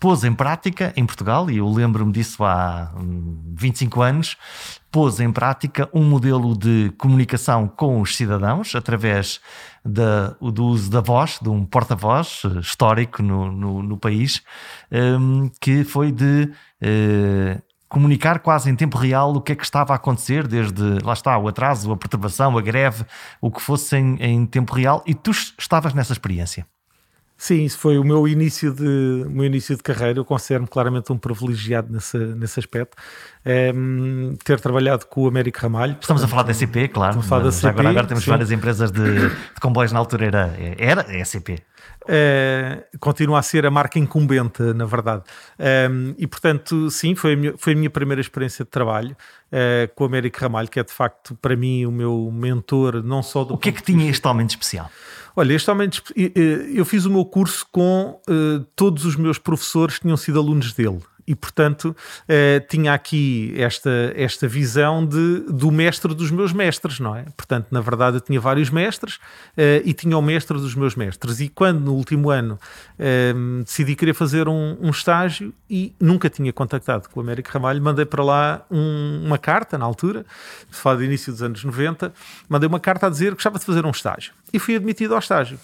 pôs 0.00 0.24
em 0.24 0.32
prática 0.32 0.94
em 0.96 1.04
Portugal, 1.04 1.50
e 1.50 1.58
eu 1.58 1.68
lembro-me 1.68 2.10
disso 2.10 2.42
há 2.42 2.90
25 3.54 4.00
hum, 4.00 4.02
anos, 4.02 4.36
pôs 4.90 5.20
em 5.20 5.30
prática 5.30 5.88
um 5.92 6.02
modelo 6.02 6.56
de 6.56 6.90
comunicação 6.96 7.68
com 7.68 8.00
os 8.00 8.16
cidadãos 8.16 8.74
através 8.74 9.40
da, 9.84 10.30
do 10.40 10.64
uso 10.64 10.90
da 10.90 11.02
voz, 11.02 11.38
de 11.40 11.50
um 11.50 11.66
porta-voz 11.66 12.42
eh, 12.44 12.60
histórico 12.60 13.22
no, 13.22 13.52
no, 13.52 13.82
no 13.82 13.96
país, 13.98 14.42
um, 14.90 15.50
que 15.60 15.84
foi 15.84 16.10
de 16.10 16.50
uh, 16.82 17.62
comunicar 17.88 18.40
quase 18.40 18.70
em 18.70 18.74
tempo 18.74 18.96
real 18.96 19.34
o 19.34 19.40
que 19.40 19.52
é 19.52 19.54
que 19.54 19.64
estava 19.64 19.92
a 19.92 19.96
acontecer, 19.96 20.48
desde 20.48 20.98
lá 21.04 21.12
está 21.12 21.36
o 21.36 21.46
atraso, 21.46 21.92
a 21.92 21.96
perturbação, 21.96 22.56
a 22.56 22.62
greve, 22.62 23.04
o 23.40 23.50
que 23.50 23.60
fosse 23.60 23.96
em, 23.96 24.16
em 24.16 24.46
tempo 24.46 24.74
real, 24.74 25.02
e 25.06 25.14
tu 25.14 25.30
estavas 25.30 25.92
nessa 25.92 26.12
experiência. 26.12 26.66
Sim, 27.40 27.64
isso 27.64 27.78
foi 27.78 27.96
o 27.96 28.04
meu 28.04 28.28
início 28.28 28.70
de, 28.70 29.24
meu 29.26 29.46
início 29.46 29.74
de 29.74 29.82
carreira. 29.82 30.18
Eu 30.18 30.26
considero-me 30.26 30.68
claramente 30.68 31.10
um 31.10 31.16
privilegiado 31.16 31.90
nesse, 31.90 32.18
nesse 32.18 32.60
aspecto. 32.60 32.94
É, 33.42 33.72
ter 34.44 34.60
trabalhado 34.60 35.06
com 35.06 35.22
o 35.22 35.26
Américo 35.26 35.58
Ramalho. 35.58 35.96
Estamos 35.98 36.22
a 36.22 36.28
falar 36.28 36.42
da 36.42 36.52
SCP, 36.52 36.88
claro. 36.88 37.12
Estamos 37.12 37.24
a 37.24 37.28
falar 37.30 37.44
da 37.44 37.50
SCP, 37.50 37.68
agora, 37.70 37.88
agora 37.88 38.06
temos 38.06 38.24
sim. 38.24 38.30
várias 38.30 38.50
empresas 38.50 38.90
de, 38.90 39.30
de, 39.30 39.60
comboios 39.62 39.90
na 39.90 39.98
altura, 39.98 40.26
era, 40.26 40.54
era 40.76 41.00
a 41.00 41.24
SCP. 41.24 41.62
É, 42.06 42.84
continua 42.98 43.38
a 43.38 43.42
ser 43.42 43.64
a 43.64 43.70
marca 43.70 43.98
incumbente, 43.98 44.62
na 44.74 44.84
verdade. 44.84 45.22
É, 45.58 45.88
e 46.18 46.26
portanto, 46.26 46.90
sim, 46.90 47.14
foi 47.14 47.32
a 47.32 47.36
minha, 47.36 47.54
foi 47.56 47.72
a 47.72 47.76
minha 47.76 47.88
primeira 47.88 48.20
experiência 48.20 48.66
de 48.66 48.70
trabalho 48.70 49.16
é, 49.50 49.88
com 49.94 50.04
o 50.04 50.06
Américo 50.06 50.38
Ramalho, 50.40 50.68
que 50.68 50.78
é 50.78 50.84
de 50.84 50.92
facto 50.92 51.34
para 51.36 51.56
mim 51.56 51.86
o 51.86 51.90
meu 51.90 52.30
mentor, 52.30 53.02
não 53.02 53.22
só 53.22 53.44
do. 53.44 53.54
O 53.54 53.58
que 53.58 53.70
é 53.70 53.72
que 53.72 53.82
tinha 53.82 54.10
este 54.10 54.28
de 54.28 54.44
especial? 54.44 54.90
Olha, 55.36 55.54
este 55.54 55.70
homem, 55.70 55.88
eu 56.74 56.84
fiz 56.84 57.04
o 57.04 57.10
meu 57.10 57.24
curso 57.24 57.66
com 57.70 58.20
uh, 58.28 58.64
todos 58.74 59.04
os 59.04 59.16
meus 59.16 59.38
professores 59.38 59.96
que 59.96 60.02
tinham 60.02 60.16
sido 60.16 60.38
alunos 60.38 60.72
dele 60.72 61.00
e, 61.30 61.34
portanto, 61.36 61.96
eh, 62.26 62.58
tinha 62.68 62.92
aqui 62.92 63.54
esta, 63.56 64.12
esta 64.16 64.48
visão 64.48 65.06
de, 65.06 65.44
do 65.48 65.70
mestre 65.70 66.12
dos 66.12 66.28
meus 66.28 66.52
mestres, 66.52 66.98
não 66.98 67.14
é? 67.14 67.24
Portanto, 67.36 67.68
na 67.70 67.80
verdade, 67.80 68.16
eu 68.16 68.20
tinha 68.20 68.40
vários 68.40 68.68
mestres 68.68 69.20
eh, 69.56 69.80
e 69.84 69.94
tinha 69.94 70.18
o 70.18 70.22
mestre 70.22 70.58
dos 70.58 70.74
meus 70.74 70.96
mestres. 70.96 71.38
E 71.38 71.48
quando, 71.48 71.82
no 71.82 71.94
último 71.94 72.30
ano, 72.30 72.58
eh, 72.98 73.32
decidi 73.64 73.94
querer 73.94 74.12
fazer 74.12 74.48
um, 74.48 74.76
um, 74.80 74.90
estágio 74.90 75.54
e 75.70 75.94
nunca 76.00 76.28
tinha 76.28 76.52
contactado 76.52 77.08
com 77.08 77.20
o 77.20 77.22
Américo 77.22 77.48
Ramalho, 77.52 77.80
mandei 77.80 78.04
para 78.04 78.24
lá 78.24 78.66
um, 78.68 79.22
uma 79.24 79.38
carta, 79.38 79.78
na 79.78 79.84
altura, 79.84 80.26
fala 80.68 80.96
do 80.96 81.04
início 81.04 81.32
dos 81.32 81.44
anos 81.44 81.62
90, 81.62 82.12
mandei 82.48 82.66
uma 82.68 82.80
carta 82.80 83.06
a 83.06 83.08
dizer 83.08 83.28
que 83.28 83.34
gostava 83.34 83.56
de 83.56 83.64
fazer 83.64 83.86
um 83.86 83.90
estágio. 83.90 84.32
E 84.52 84.58
fui 84.58 84.74
admitido 84.74 85.14
ao 85.14 85.20
estágio. 85.20 85.60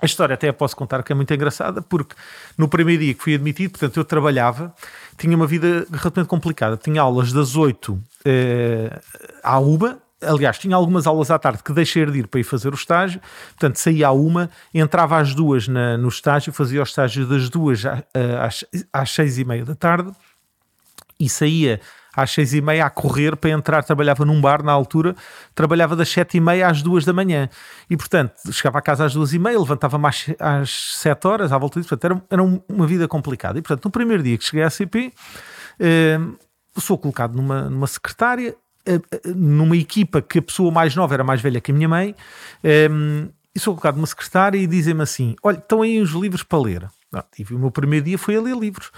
A 0.00 0.04
história 0.06 0.34
até 0.34 0.48
a 0.48 0.52
posso 0.52 0.76
contar 0.76 1.02
que 1.02 1.12
é 1.12 1.14
muito 1.14 1.32
engraçada, 1.32 1.80
porque 1.80 2.14
no 2.56 2.68
primeiro 2.68 3.02
dia 3.02 3.14
que 3.14 3.22
fui 3.22 3.34
admitido, 3.34 3.70
portanto, 3.70 3.96
eu 3.96 4.04
trabalhava, 4.04 4.74
tinha 5.16 5.34
uma 5.34 5.46
vida 5.46 5.86
relativamente 5.90 6.28
complicada. 6.28 6.76
Tinha 6.76 7.00
aulas 7.00 7.32
das 7.32 7.56
8 7.56 7.98
eh, 8.24 9.00
à 9.42 9.58
uma, 9.58 9.98
aliás, 10.20 10.58
tinha 10.58 10.76
algumas 10.76 11.06
aulas 11.06 11.30
à 11.30 11.38
tarde 11.38 11.62
que 11.62 11.72
deixei 11.72 12.04
de 12.04 12.18
ir 12.18 12.26
para 12.26 12.40
ir 12.40 12.44
fazer 12.44 12.72
o 12.72 12.74
estágio, 12.74 13.20
portanto, 13.50 13.76
saía 13.76 14.08
à 14.08 14.12
uma, 14.12 14.50
entrava 14.74 15.18
às 15.18 15.34
duas 15.34 15.66
na, 15.66 15.96
no 15.96 16.08
estágio, 16.08 16.52
fazia 16.52 16.80
o 16.80 16.84
estágio 16.84 17.26
das 17.26 17.48
duas 17.48 17.82
às, 17.84 18.64
às 18.92 19.10
seis 19.10 19.38
e 19.38 19.44
meia 19.44 19.64
da 19.64 19.74
tarde 19.74 20.12
e 21.18 21.28
saía 21.28 21.80
às 22.16 22.30
seis 22.30 22.54
e 22.54 22.60
meia 22.60 22.86
a 22.86 22.90
correr 22.90 23.36
para 23.36 23.50
entrar, 23.50 23.84
trabalhava 23.84 24.24
num 24.24 24.40
bar 24.40 24.62
na 24.62 24.72
altura, 24.72 25.14
trabalhava 25.54 25.94
das 25.94 26.08
sete 26.08 26.38
e 26.38 26.40
meia 26.40 26.68
às 26.68 26.82
duas 26.82 27.04
da 27.04 27.12
manhã. 27.12 27.48
E 27.90 27.96
portanto 27.96 28.34
chegava 28.52 28.78
a 28.78 28.82
casa 28.82 29.04
às 29.04 29.12
duas 29.12 29.32
e 29.34 29.38
meia, 29.38 29.58
levantava-me 29.58 30.06
às, 30.06 30.26
às 30.40 30.70
sete 30.96 31.26
horas 31.26 31.52
à 31.52 31.58
volta 31.58 31.78
disso, 31.78 31.90
portanto 31.90 32.22
era, 32.30 32.42
era 32.42 32.62
uma 32.68 32.86
vida 32.86 33.06
complicada. 33.06 33.58
E 33.58 33.62
portanto 33.62 33.84
no 33.84 33.90
primeiro 33.90 34.22
dia 34.22 34.38
que 34.38 34.44
cheguei 34.44 34.64
à 34.64 34.70
CP 34.70 35.12
eh, 35.78 36.18
sou 36.80 36.98
colocado 36.98 37.34
numa, 37.34 37.68
numa 37.68 37.86
secretária 37.86 38.56
eh, 38.86 39.00
eh, 39.10 39.20
numa 39.34 39.76
equipa 39.76 40.22
que 40.22 40.38
a 40.38 40.42
pessoa 40.42 40.70
mais 40.70 40.94
nova 40.94 41.12
era 41.12 41.24
mais 41.24 41.40
velha 41.40 41.60
que 41.60 41.72
a 41.72 41.74
minha 41.74 41.88
mãe 41.88 42.14
eh, 42.62 42.88
e 43.54 43.58
sou 43.58 43.74
colocado 43.74 43.96
numa 43.96 44.06
secretária 44.06 44.58
e 44.58 44.66
dizem-me 44.66 45.02
assim, 45.02 45.34
olha, 45.42 45.56
estão 45.56 45.82
aí 45.82 46.00
os 46.00 46.10
livros 46.10 46.42
para 46.42 46.58
ler. 46.58 46.88
Não, 47.10 47.24
o 47.52 47.58
meu 47.58 47.70
primeiro 47.70 48.04
dia 48.04 48.18
foi 48.18 48.36
a 48.36 48.40
ler 48.40 48.54
livros. 48.54 48.90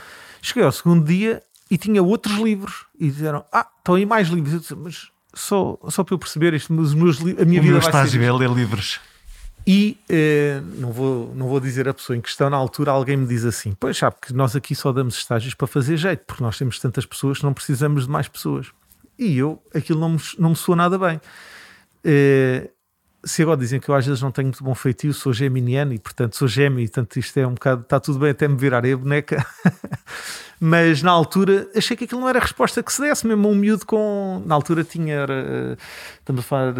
Cheguei 0.42 0.64
ao 0.64 0.72
segundo 0.72 1.06
dia 1.06 1.42
e 1.70 1.76
tinha 1.76 2.02
outros 2.02 2.36
livros. 2.36 2.86
E 2.98 3.10
disseram: 3.10 3.44
Ah, 3.52 3.66
estão 3.78 3.94
aí 3.94 4.06
mais 4.06 4.28
livros. 4.28 4.52
Eu 4.54 4.60
disse, 4.60 4.74
mas 4.74 5.10
só, 5.34 5.78
só 5.88 6.02
para 6.04 6.14
eu 6.14 6.18
perceber 6.18 6.54
isto, 6.54 6.72
mas 6.72 6.94
meus, 6.94 7.20
a 7.20 7.44
minha 7.44 7.60
o 7.60 7.62
vida 7.62 7.62
meu 7.62 7.80
vai 7.80 7.88
estágio 7.88 8.20
ser. 8.20 8.26
é 8.26 8.32
ler 8.32 8.50
livros. 8.50 9.00
E 9.66 9.98
eh, 10.08 10.62
não, 10.76 10.90
vou, 10.90 11.34
não 11.34 11.46
vou 11.46 11.60
dizer 11.60 11.86
a 11.88 11.92
pessoa 11.92 12.16
em 12.16 12.22
questão, 12.22 12.48
na 12.48 12.56
altura 12.56 12.90
alguém 12.90 13.16
me 13.16 13.26
diz 13.26 13.44
assim: 13.44 13.76
Pois 13.78 13.98
sabe 13.98 14.16
que 14.22 14.32
nós 14.32 14.56
aqui 14.56 14.74
só 14.74 14.92
damos 14.92 15.16
estágios 15.16 15.52
para 15.52 15.66
fazer 15.66 15.96
jeito, 15.96 16.24
porque 16.26 16.42
nós 16.42 16.56
temos 16.56 16.78
tantas 16.78 17.04
pessoas 17.04 17.38
que 17.38 17.44
não 17.44 17.52
precisamos 17.52 18.04
de 18.04 18.10
mais 18.10 18.28
pessoas. 18.28 18.68
E 19.18 19.36
eu, 19.36 19.62
aquilo 19.74 20.00
não 20.00 20.10
me, 20.10 20.20
não 20.38 20.50
me 20.50 20.56
soa 20.56 20.76
nada 20.76 20.98
bem. 20.98 21.20
Eh, 22.04 22.70
se 23.24 23.42
agora 23.42 23.56
dizem 23.56 23.80
que 23.80 23.88
eu 23.88 23.94
às 23.94 24.06
vezes 24.06 24.22
não 24.22 24.30
tenho 24.30 24.48
muito 24.48 24.62
bom 24.62 24.74
feitio, 24.74 25.12
sou 25.12 25.32
geminiano 25.32 25.92
e 25.92 25.98
portanto 25.98 26.36
sou 26.36 26.46
gêmeo, 26.46 26.80
e 26.80 26.86
portanto 26.86 27.18
isto 27.18 27.36
é 27.38 27.46
um 27.46 27.54
bocado, 27.54 27.82
está 27.82 27.98
tudo 27.98 28.18
bem 28.18 28.30
até 28.30 28.46
me 28.46 28.56
virar 28.56 28.84
a 28.84 28.96
boneca. 28.96 29.44
mas 30.60 31.02
na 31.02 31.10
altura 31.10 31.68
achei 31.74 31.96
que 31.96 32.04
aquilo 32.04 32.20
não 32.20 32.28
era 32.28 32.38
a 32.38 32.42
resposta 32.42 32.82
que 32.82 32.92
se 32.92 33.00
desse, 33.02 33.26
mesmo 33.26 33.48
um 33.48 33.54
miúdo 33.54 33.84
com. 33.84 34.42
Na 34.46 34.54
altura 34.54 34.84
tinha. 34.84 35.14
Era, 35.14 35.78
estamos 36.18 36.40
a 36.40 36.42
falar. 36.42 36.74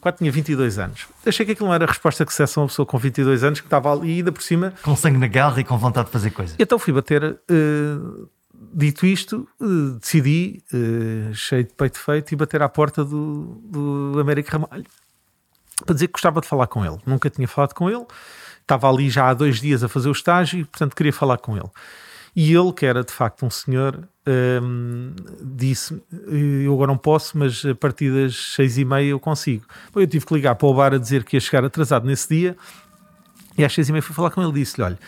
Quase 0.00 0.18
tinha 0.18 0.32
22 0.32 0.78
anos. 0.78 1.06
Achei 1.24 1.44
que 1.44 1.52
aquilo 1.52 1.68
não 1.68 1.74
era 1.74 1.84
a 1.84 1.88
resposta 1.88 2.24
que 2.24 2.32
se 2.32 2.42
desse 2.42 2.58
a 2.58 2.62
uma 2.62 2.68
pessoa 2.68 2.86
com 2.86 2.98
22 2.98 3.44
anos 3.44 3.60
que 3.60 3.66
estava 3.66 3.92
ali 3.92 4.16
ainda 4.16 4.32
por 4.32 4.42
cima. 4.42 4.72
Com 4.82 4.96
sangue 4.96 5.18
na 5.18 5.26
garra 5.26 5.60
e 5.60 5.64
com 5.64 5.76
vontade 5.76 6.06
de 6.06 6.12
fazer 6.12 6.30
coisas. 6.30 6.56
Então 6.58 6.78
fui 6.78 6.92
bater. 6.92 7.38
Uh, 7.50 8.28
dito 8.72 9.06
isto, 9.06 9.46
uh, 9.60 9.98
decidi, 9.98 10.62
uh, 10.72 11.34
cheio 11.34 11.64
de 11.64 11.74
peito 11.74 11.98
feito, 11.98 12.32
e 12.32 12.36
bater 12.36 12.62
à 12.62 12.68
porta 12.68 13.04
do, 13.04 13.60
do 13.64 14.18
Américo 14.18 14.50
Ramalho 14.50 14.84
para 15.84 15.94
dizer 15.94 16.06
que 16.08 16.12
gostava 16.12 16.40
de 16.40 16.46
falar 16.46 16.66
com 16.66 16.84
ele. 16.84 16.98
Nunca 17.06 17.28
tinha 17.30 17.48
falado 17.48 17.74
com 17.74 17.90
ele, 17.90 18.04
estava 18.60 18.88
ali 18.88 19.10
já 19.10 19.28
há 19.28 19.34
dois 19.34 19.60
dias 19.60 19.82
a 19.82 19.88
fazer 19.88 20.08
o 20.08 20.12
estágio 20.12 20.60
e, 20.60 20.64
portanto, 20.64 20.94
queria 20.94 21.12
falar 21.12 21.38
com 21.38 21.56
ele. 21.56 21.70
E 22.36 22.52
ele, 22.52 22.72
que 22.72 22.84
era 22.84 23.04
de 23.04 23.12
facto 23.12 23.46
um 23.46 23.50
senhor, 23.50 24.08
um, 24.26 25.14
disse: 25.40 26.02
Eu 26.64 26.74
agora 26.74 26.88
não 26.88 26.98
posso, 26.98 27.38
mas 27.38 27.64
a 27.64 27.74
partir 27.76 28.12
das 28.12 28.54
seis 28.54 28.76
e 28.76 28.84
meia 28.84 29.10
eu 29.10 29.20
consigo. 29.20 29.64
Eu 29.94 30.06
tive 30.06 30.26
que 30.26 30.34
ligar 30.34 30.56
para 30.56 30.66
o 30.66 30.74
bar 30.74 30.92
a 30.94 30.98
dizer 30.98 31.22
que 31.22 31.36
ia 31.36 31.40
chegar 31.40 31.64
atrasado 31.64 32.06
nesse 32.06 32.28
dia. 32.28 32.56
E 33.56 33.64
às 33.64 33.72
seis 33.72 33.88
e 33.88 33.92
meia 33.92 34.02
fui 34.02 34.14
falar 34.14 34.30
com 34.30 34.42
ele. 34.42 34.52
Disse-lhe: 34.52 34.84
Olha, 34.84 34.98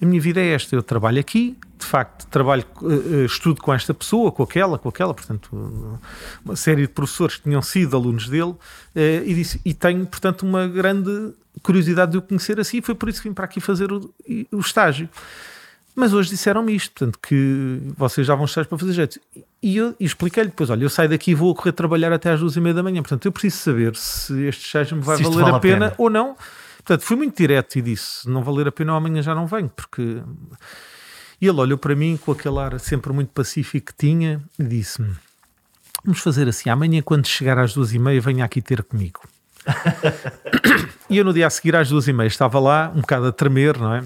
a 0.00 0.06
minha 0.06 0.20
vida 0.20 0.40
é 0.40 0.54
esta, 0.54 0.74
eu 0.76 0.82
trabalho 0.82 1.18
aqui, 1.18 1.56
de 1.76 1.84
facto, 1.84 2.26
trabalho, 2.28 2.64
uh, 2.82 3.24
estudo 3.24 3.60
com 3.60 3.72
esta 3.72 3.92
pessoa, 3.92 4.30
com 4.30 4.42
aquela, 4.42 4.78
com 4.78 4.88
aquela, 4.88 5.12
portanto, 5.12 6.00
uma 6.44 6.56
série 6.56 6.82
de 6.82 6.88
professores 6.88 7.36
que 7.36 7.42
tinham 7.44 7.62
sido 7.62 7.96
alunos 7.96 8.28
dele, 8.28 8.52
uh, 8.52 8.58
e, 8.94 9.34
disse, 9.34 9.60
e 9.64 9.74
tenho, 9.74 10.06
portanto, 10.06 10.42
uma 10.42 10.68
grande 10.68 11.32
curiosidade 11.62 12.12
de 12.12 12.18
o 12.18 12.22
conhecer 12.22 12.60
assim, 12.60 12.78
e 12.78 12.82
foi 12.82 12.94
por 12.94 13.08
isso 13.08 13.20
que 13.20 13.28
vim 13.28 13.34
para 13.34 13.44
aqui 13.44 13.60
fazer 13.60 13.92
o, 13.92 14.12
o 14.52 14.60
estágio. 14.60 15.08
Mas 15.96 16.12
hoje 16.12 16.30
disseram-me 16.30 16.76
isto, 16.76 16.92
portanto, 16.92 17.18
que 17.20 17.80
vocês 17.96 18.24
já 18.24 18.36
vão 18.36 18.44
estar 18.44 18.64
para 18.66 18.78
fazer 18.78 18.92
jeito. 18.92 19.20
E 19.60 19.78
eu 19.78 19.96
expliquei-lhe 19.98 20.48
depois: 20.48 20.70
olha, 20.70 20.84
eu 20.84 20.88
saio 20.88 21.08
daqui 21.08 21.32
e 21.32 21.34
vou 21.34 21.52
correr 21.56 21.72
trabalhar 21.72 22.12
até 22.12 22.30
às 22.30 22.38
duas 22.38 22.54
e 22.54 22.60
meia 22.60 22.72
da 22.72 22.84
manhã. 22.84 23.02
Portanto, 23.02 23.26
eu 23.26 23.32
preciso 23.32 23.56
saber 23.56 23.96
se 23.96 24.44
este 24.44 24.64
estágio 24.64 24.96
me 24.96 25.02
vai 25.02 25.16
valer 25.16 25.42
vale 25.42 25.56
a, 25.56 25.58
pena, 25.58 25.86
a 25.86 25.90
pena 25.90 25.94
ou 25.98 26.08
não. 26.08 26.36
Portanto, 26.88 27.04
fui 27.04 27.16
muito 27.18 27.36
direto 27.36 27.76
e 27.76 27.82
disse: 27.82 28.26
não 28.26 28.42
valer 28.42 28.66
a 28.66 28.72
pena, 28.72 28.96
amanhã 28.96 29.20
já 29.20 29.34
não 29.34 29.46
venho, 29.46 29.68
porque. 29.68 30.22
E 31.38 31.46
ele 31.46 31.60
olhou 31.60 31.76
para 31.76 31.94
mim 31.94 32.16
com 32.16 32.32
aquele 32.32 32.58
ar 32.58 32.80
sempre 32.80 33.12
muito 33.12 33.28
pacífico 33.28 33.88
que 33.88 33.94
tinha 33.94 34.42
e 34.58 34.64
disse-me: 34.64 35.14
Vamos 36.02 36.20
fazer 36.20 36.48
assim, 36.48 36.70
amanhã, 36.70 37.02
quando 37.02 37.26
chegar 37.26 37.58
às 37.58 37.74
duas 37.74 37.92
e 37.92 37.98
meia, 37.98 38.18
venha 38.22 38.42
aqui 38.42 38.62
ter 38.62 38.82
comigo. 38.82 39.20
e 41.10 41.18
eu 41.18 41.24
no 41.26 41.34
dia 41.34 41.46
a 41.46 41.50
seguir, 41.50 41.76
às 41.76 41.90
duas 41.90 42.08
e 42.08 42.12
meia, 42.14 42.26
estava 42.26 42.58
lá, 42.58 42.90
um 42.96 43.02
bocado 43.02 43.26
a 43.26 43.32
tremer, 43.32 43.76
não 43.76 43.94
é? 43.94 44.02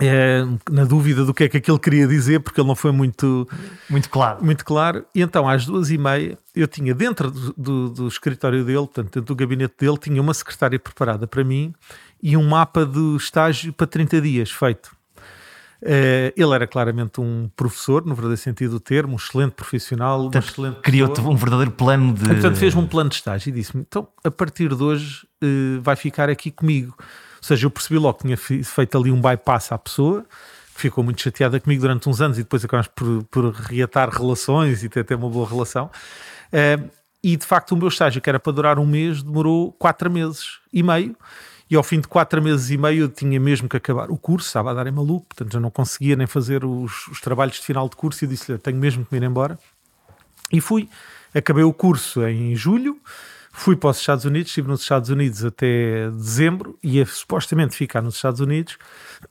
É, 0.00 0.44
na 0.70 0.84
dúvida 0.84 1.24
do 1.24 1.34
que 1.34 1.44
é 1.44 1.48
que 1.48 1.56
aquilo 1.56 1.78
queria 1.78 2.06
dizer, 2.06 2.40
porque 2.40 2.60
ele 2.60 2.68
não 2.68 2.76
foi 2.76 2.92
muito, 2.92 3.48
muito 3.88 4.08
claro. 4.08 4.44
Muito 4.44 4.64
claro. 4.64 5.04
E 5.14 5.20
então, 5.20 5.48
às 5.48 5.66
duas 5.66 5.90
e 5.90 5.98
meia, 5.98 6.38
eu 6.54 6.68
tinha 6.68 6.94
dentro 6.94 7.30
do, 7.30 7.54
do, 7.56 7.90
do, 7.90 8.08
escritório 8.08 8.64
dele, 8.64 8.78
portanto, 8.78 9.06
dentro 9.06 9.22
do 9.22 9.36
gabinete 9.36 9.74
dele, 9.78 9.98
tinha 9.98 10.20
uma 10.20 10.34
secretária 10.34 10.78
preparada 10.78 11.26
para 11.26 11.42
mim 11.42 11.74
e 12.22 12.36
um 12.36 12.46
mapa 12.46 12.84
do 12.84 13.16
estágio 13.16 13.72
para 13.72 13.86
30 13.86 14.20
dias 14.20 14.50
feito. 14.50 14.96
Uh, 15.80 16.34
ele 16.36 16.52
era 16.54 16.66
claramente 16.66 17.20
um 17.20 17.48
professor, 17.54 18.04
no 18.04 18.12
verdadeiro 18.12 18.40
sentido 18.40 18.72
do 18.72 18.80
termo, 18.80 19.12
um 19.12 19.16
excelente 19.16 19.52
profissional. 19.52 20.22
Portanto, 20.22 20.48
excelente 20.48 20.80
criou-te 20.80 21.20
um 21.20 21.36
verdadeiro 21.36 21.70
plano 21.70 22.12
de. 22.12 22.24
Portanto, 22.24 22.56
fez-me 22.56 22.80
um 22.80 22.86
plano 22.86 23.10
de 23.10 23.16
estágio 23.16 23.50
e 23.50 23.52
disse-me: 23.52 23.84
então, 23.86 24.08
a 24.24 24.30
partir 24.30 24.74
de 24.74 24.82
hoje, 24.82 25.24
uh, 25.42 25.80
vai 25.80 25.94
ficar 25.94 26.28
aqui 26.28 26.50
comigo. 26.50 26.96
Ou 27.38 27.42
seja, 27.42 27.66
eu 27.66 27.70
percebi 27.70 27.98
logo 27.98 28.18
que 28.18 28.24
tinha 28.24 28.36
feito 28.36 28.98
ali 28.98 29.10
um 29.10 29.20
bypass 29.20 29.72
à 29.72 29.78
pessoa, 29.78 30.24
que 30.74 30.80
ficou 30.82 31.02
muito 31.02 31.22
chateada 31.22 31.58
comigo 31.58 31.82
durante 31.82 32.08
uns 32.08 32.20
anos 32.20 32.38
e 32.38 32.42
depois 32.42 32.64
acabamos 32.64 32.88
por, 32.94 33.24
por 33.24 33.52
reatar 33.52 34.10
relações 34.10 34.84
e 34.84 34.88
ter 34.88 35.00
até 35.00 35.16
uma 35.16 35.28
boa 35.28 35.48
relação. 35.48 35.90
Uh, 36.52 36.88
e 37.22 37.36
de 37.36 37.44
facto, 37.44 37.72
o 37.72 37.76
meu 37.76 37.88
estágio, 37.88 38.22
que 38.22 38.28
era 38.28 38.38
para 38.38 38.52
durar 38.52 38.78
um 38.78 38.86
mês, 38.86 39.22
demorou 39.22 39.72
quatro 39.72 40.10
meses 40.10 40.58
e 40.72 40.82
meio. 40.82 41.16
E 41.70 41.76
ao 41.76 41.82
fim 41.82 42.00
de 42.00 42.08
quatro 42.08 42.40
meses 42.40 42.70
e 42.70 42.78
meio 42.78 43.02
eu 43.02 43.08
tinha 43.08 43.38
mesmo 43.38 43.68
que 43.68 43.76
acabar 43.76 44.10
o 44.10 44.16
curso, 44.16 44.46
estava 44.46 44.70
a 44.70 44.74
dar 44.74 44.86
em 44.86 44.90
maluco, 44.90 45.26
portanto 45.26 45.52
já 45.52 45.60
não 45.60 45.70
conseguia 45.70 46.16
nem 46.16 46.26
fazer 46.26 46.64
os, 46.64 47.06
os 47.08 47.20
trabalhos 47.20 47.56
de 47.56 47.62
final 47.62 47.88
de 47.88 47.96
curso 47.96 48.24
e 48.24 48.28
disse-lhe: 48.28 48.56
tenho 48.56 48.78
mesmo 48.78 49.04
que 49.04 49.12
me 49.12 49.20
ir 49.20 49.28
embora. 49.28 49.58
E 50.50 50.62
fui, 50.62 50.88
acabei 51.34 51.64
o 51.64 51.72
curso 51.72 52.26
em 52.26 52.56
julho, 52.56 52.98
Fui 53.58 53.74
para 53.74 53.90
os 53.90 53.98
Estados 53.98 54.24
Unidos, 54.24 54.50
estive 54.50 54.68
nos 54.68 54.82
Estados 54.82 55.10
Unidos 55.10 55.44
até 55.44 56.08
dezembro, 56.12 56.78
ia 56.80 57.04
supostamente 57.04 57.74
ficar 57.74 58.00
nos 58.00 58.14
Estados 58.14 58.38
Unidos, 58.38 58.78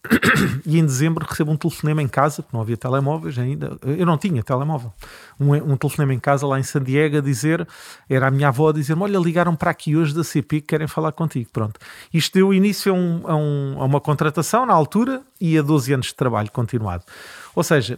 e 0.65 0.77
em 0.77 0.85
dezembro 0.85 1.25
recebo 1.25 1.49
um 1.49 1.55
telefonema 1.55 2.01
em 2.03 2.09
casa, 2.09 2.43
porque 2.43 2.53
não 2.53 2.61
havia 2.61 2.75
telemóveis 2.75 3.39
ainda, 3.39 3.77
eu 3.81 4.05
não 4.05 4.17
tinha 4.17 4.43
telemóvel, 4.43 4.91
um, 5.39 5.53
um 5.53 5.77
telefonema 5.77 6.13
em 6.13 6.19
casa 6.19 6.45
lá 6.45 6.59
em 6.59 6.63
San 6.63 6.83
Diego 6.83 7.19
a 7.19 7.21
dizer, 7.21 7.65
era 8.09 8.27
a 8.27 8.31
minha 8.31 8.49
avó 8.49 8.67
a 8.67 8.73
dizer 8.73 8.97
olha, 8.99 9.17
ligaram 9.17 9.55
para 9.55 9.71
aqui 9.71 9.95
hoje 9.95 10.13
da 10.13 10.25
CP 10.25 10.59
que 10.59 10.67
querem 10.67 10.87
falar 10.87 11.13
contigo, 11.13 11.49
pronto. 11.53 11.79
Isto 12.13 12.33
deu 12.33 12.53
início 12.53 12.93
a, 12.93 12.97
um, 12.97 13.21
a, 13.25 13.35
um, 13.37 13.81
a 13.81 13.85
uma 13.85 14.01
contratação 14.01 14.65
na 14.65 14.73
altura 14.73 15.21
e 15.39 15.57
a 15.57 15.61
12 15.61 15.93
anos 15.93 16.07
de 16.07 16.15
trabalho 16.15 16.51
continuado. 16.51 17.05
Ou 17.55 17.63
seja, 17.63 17.97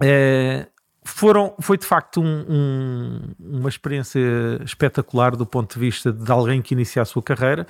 é, 0.00 0.66
foram, 1.06 1.54
foi 1.60 1.78
de 1.78 1.86
facto 1.86 2.20
um, 2.20 2.44
um, 2.48 3.20
uma 3.38 3.68
experiência 3.68 4.20
espetacular 4.64 5.36
do 5.36 5.46
ponto 5.46 5.74
de 5.74 5.80
vista 5.80 6.12
de 6.12 6.30
alguém 6.30 6.60
que 6.60 6.74
inicia 6.74 7.02
a 7.02 7.04
sua 7.04 7.22
carreira, 7.22 7.66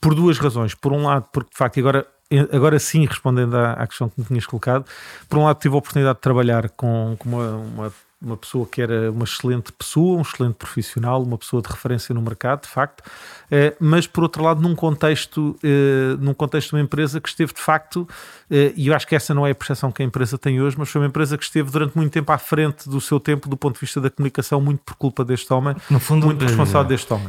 por 0.00 0.14
duas 0.14 0.38
razões. 0.38 0.74
Por 0.74 0.92
um 0.92 1.04
lado, 1.04 1.26
porque 1.32 1.50
de 1.50 1.56
facto, 1.56 1.78
agora, 1.78 2.06
agora 2.52 2.78
sim, 2.78 3.06
respondendo 3.06 3.56
à, 3.56 3.72
à 3.72 3.86
questão 3.86 4.08
que 4.08 4.20
me 4.20 4.26
tinhas 4.26 4.44
colocado, 4.44 4.84
por 5.28 5.38
um 5.38 5.44
lado, 5.44 5.58
tive 5.58 5.74
a 5.74 5.78
oportunidade 5.78 6.16
de 6.16 6.20
trabalhar 6.20 6.68
com, 6.70 7.16
com 7.18 7.28
uma, 7.28 7.56
uma 7.56 7.92
uma 8.24 8.36
pessoa 8.36 8.66
que 8.66 8.80
era 8.80 9.10
uma 9.10 9.24
excelente 9.24 9.72
pessoa, 9.72 10.18
um 10.18 10.22
excelente 10.22 10.54
profissional, 10.54 11.22
uma 11.22 11.38
pessoa 11.38 11.62
de 11.62 11.68
referência 11.68 12.14
no 12.14 12.22
mercado, 12.22 12.62
de 12.62 12.68
facto, 12.68 13.02
eh, 13.50 13.74
mas 13.78 14.06
por 14.06 14.24
outro 14.24 14.42
lado 14.42 14.60
num 14.60 14.74
contexto, 14.74 15.56
eh, 15.62 16.16
num 16.18 16.34
contexto 16.34 16.70
de 16.70 16.76
uma 16.76 16.82
empresa 16.82 17.20
que 17.20 17.28
esteve 17.28 17.52
de 17.52 17.60
facto, 17.60 18.08
eh, 18.50 18.72
e 18.76 18.88
eu 18.88 18.94
acho 18.94 19.06
que 19.06 19.14
essa 19.14 19.34
não 19.34 19.46
é 19.46 19.50
a 19.50 19.54
percepção 19.54 19.92
que 19.92 20.02
a 20.02 20.06
empresa 20.06 20.38
tem 20.38 20.60
hoje, 20.60 20.76
mas 20.78 20.88
foi 20.88 21.00
uma 21.00 21.08
empresa 21.08 21.36
que 21.36 21.44
esteve 21.44 21.70
durante 21.70 21.96
muito 21.96 22.12
tempo 22.12 22.32
à 22.32 22.38
frente 22.38 22.88
do 22.88 23.00
seu 23.00 23.20
tempo 23.20 23.48
do 23.48 23.56
ponto 23.56 23.74
de 23.74 23.80
vista 23.80 24.00
da 24.00 24.10
comunicação, 24.10 24.60
muito 24.60 24.80
por 24.84 24.94
culpa 24.96 25.24
deste 25.24 25.52
homem, 25.52 25.76
no 25.90 26.00
fundo, 26.00 26.26
muito 26.26 26.42
responsável 26.42 26.88
deste 26.88 27.12
homem. 27.12 27.28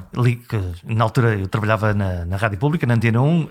Na 0.84 1.04
altura 1.04 1.36
eu 1.36 1.48
trabalhava 1.48 1.94
na, 1.94 2.26
na 2.26 2.38
Rádio 2.38 2.58
Pública, 2.58 2.88
na 2.88 2.94
Antena 2.96 3.22
1, 3.22 3.50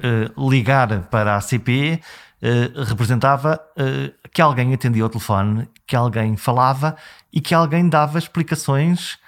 ligar 0.48 1.02
para 1.08 1.36
a 1.36 1.40
CPE 1.40 2.00
Uh, 2.44 2.84
representava 2.84 3.58
uh, 3.78 4.28
que 4.30 4.42
alguém 4.42 4.74
atendia 4.74 5.02
ao 5.02 5.08
telefone, 5.08 5.66
que 5.86 5.96
alguém 5.96 6.36
falava 6.36 6.94
e 7.32 7.40
que 7.40 7.54
alguém 7.54 7.88
dava 7.88 8.18
explicações 8.18 9.18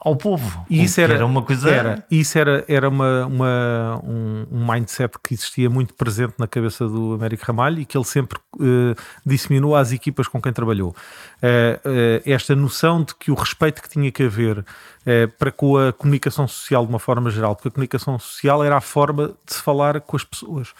ao 0.00 0.16
povo. 0.16 0.64
E 0.68 0.82
isso 0.82 1.00
era, 1.00 1.14
era, 1.14 1.26
uma 1.26 1.42
coisa. 1.42 1.70
Era, 1.70 2.04
isso 2.10 2.38
era, 2.38 2.64
era 2.66 2.88
uma, 2.88 3.26
uma 3.26 4.00
um, 4.02 4.46
um, 4.50 4.72
mindset 4.72 5.14
que 5.22 5.34
existia 5.34 5.68
muito 5.68 5.92
presente 5.94 6.34
na 6.38 6.46
cabeça 6.46 6.88
do 6.88 7.12
Américo 7.12 7.44
Ramalho 7.44 7.80
e 7.80 7.84
que 7.84 7.96
ele 7.96 8.04
sempre 8.04 8.38
uh, 8.56 8.94
disseminou 9.24 9.76
às 9.76 9.92
equipas 9.92 10.26
com 10.26 10.40
quem 10.40 10.52
trabalhou. 10.52 10.90
Uh, 10.90 11.88
uh, 11.88 12.22
esta 12.24 12.56
noção 12.56 13.04
de 13.04 13.14
que 13.14 13.30
o 13.30 13.34
respeito 13.34 13.82
que 13.82 13.90
tinha 13.90 14.10
que 14.10 14.22
haver 14.22 14.64
para 15.38 15.50
com 15.50 15.76
a 15.76 15.92
comunicação 15.92 16.46
social 16.46 16.84
de 16.84 16.90
uma 16.90 16.98
forma 16.98 17.30
geral, 17.30 17.56
porque 17.56 17.68
a 17.68 17.70
comunicação 17.70 18.18
social 18.18 18.62
era 18.62 18.76
a 18.76 18.80
forma 18.80 19.34
de 19.46 19.54
se 19.54 19.62
falar 19.62 20.00
com 20.00 20.16
as 20.16 20.24
pessoas. 20.24 20.74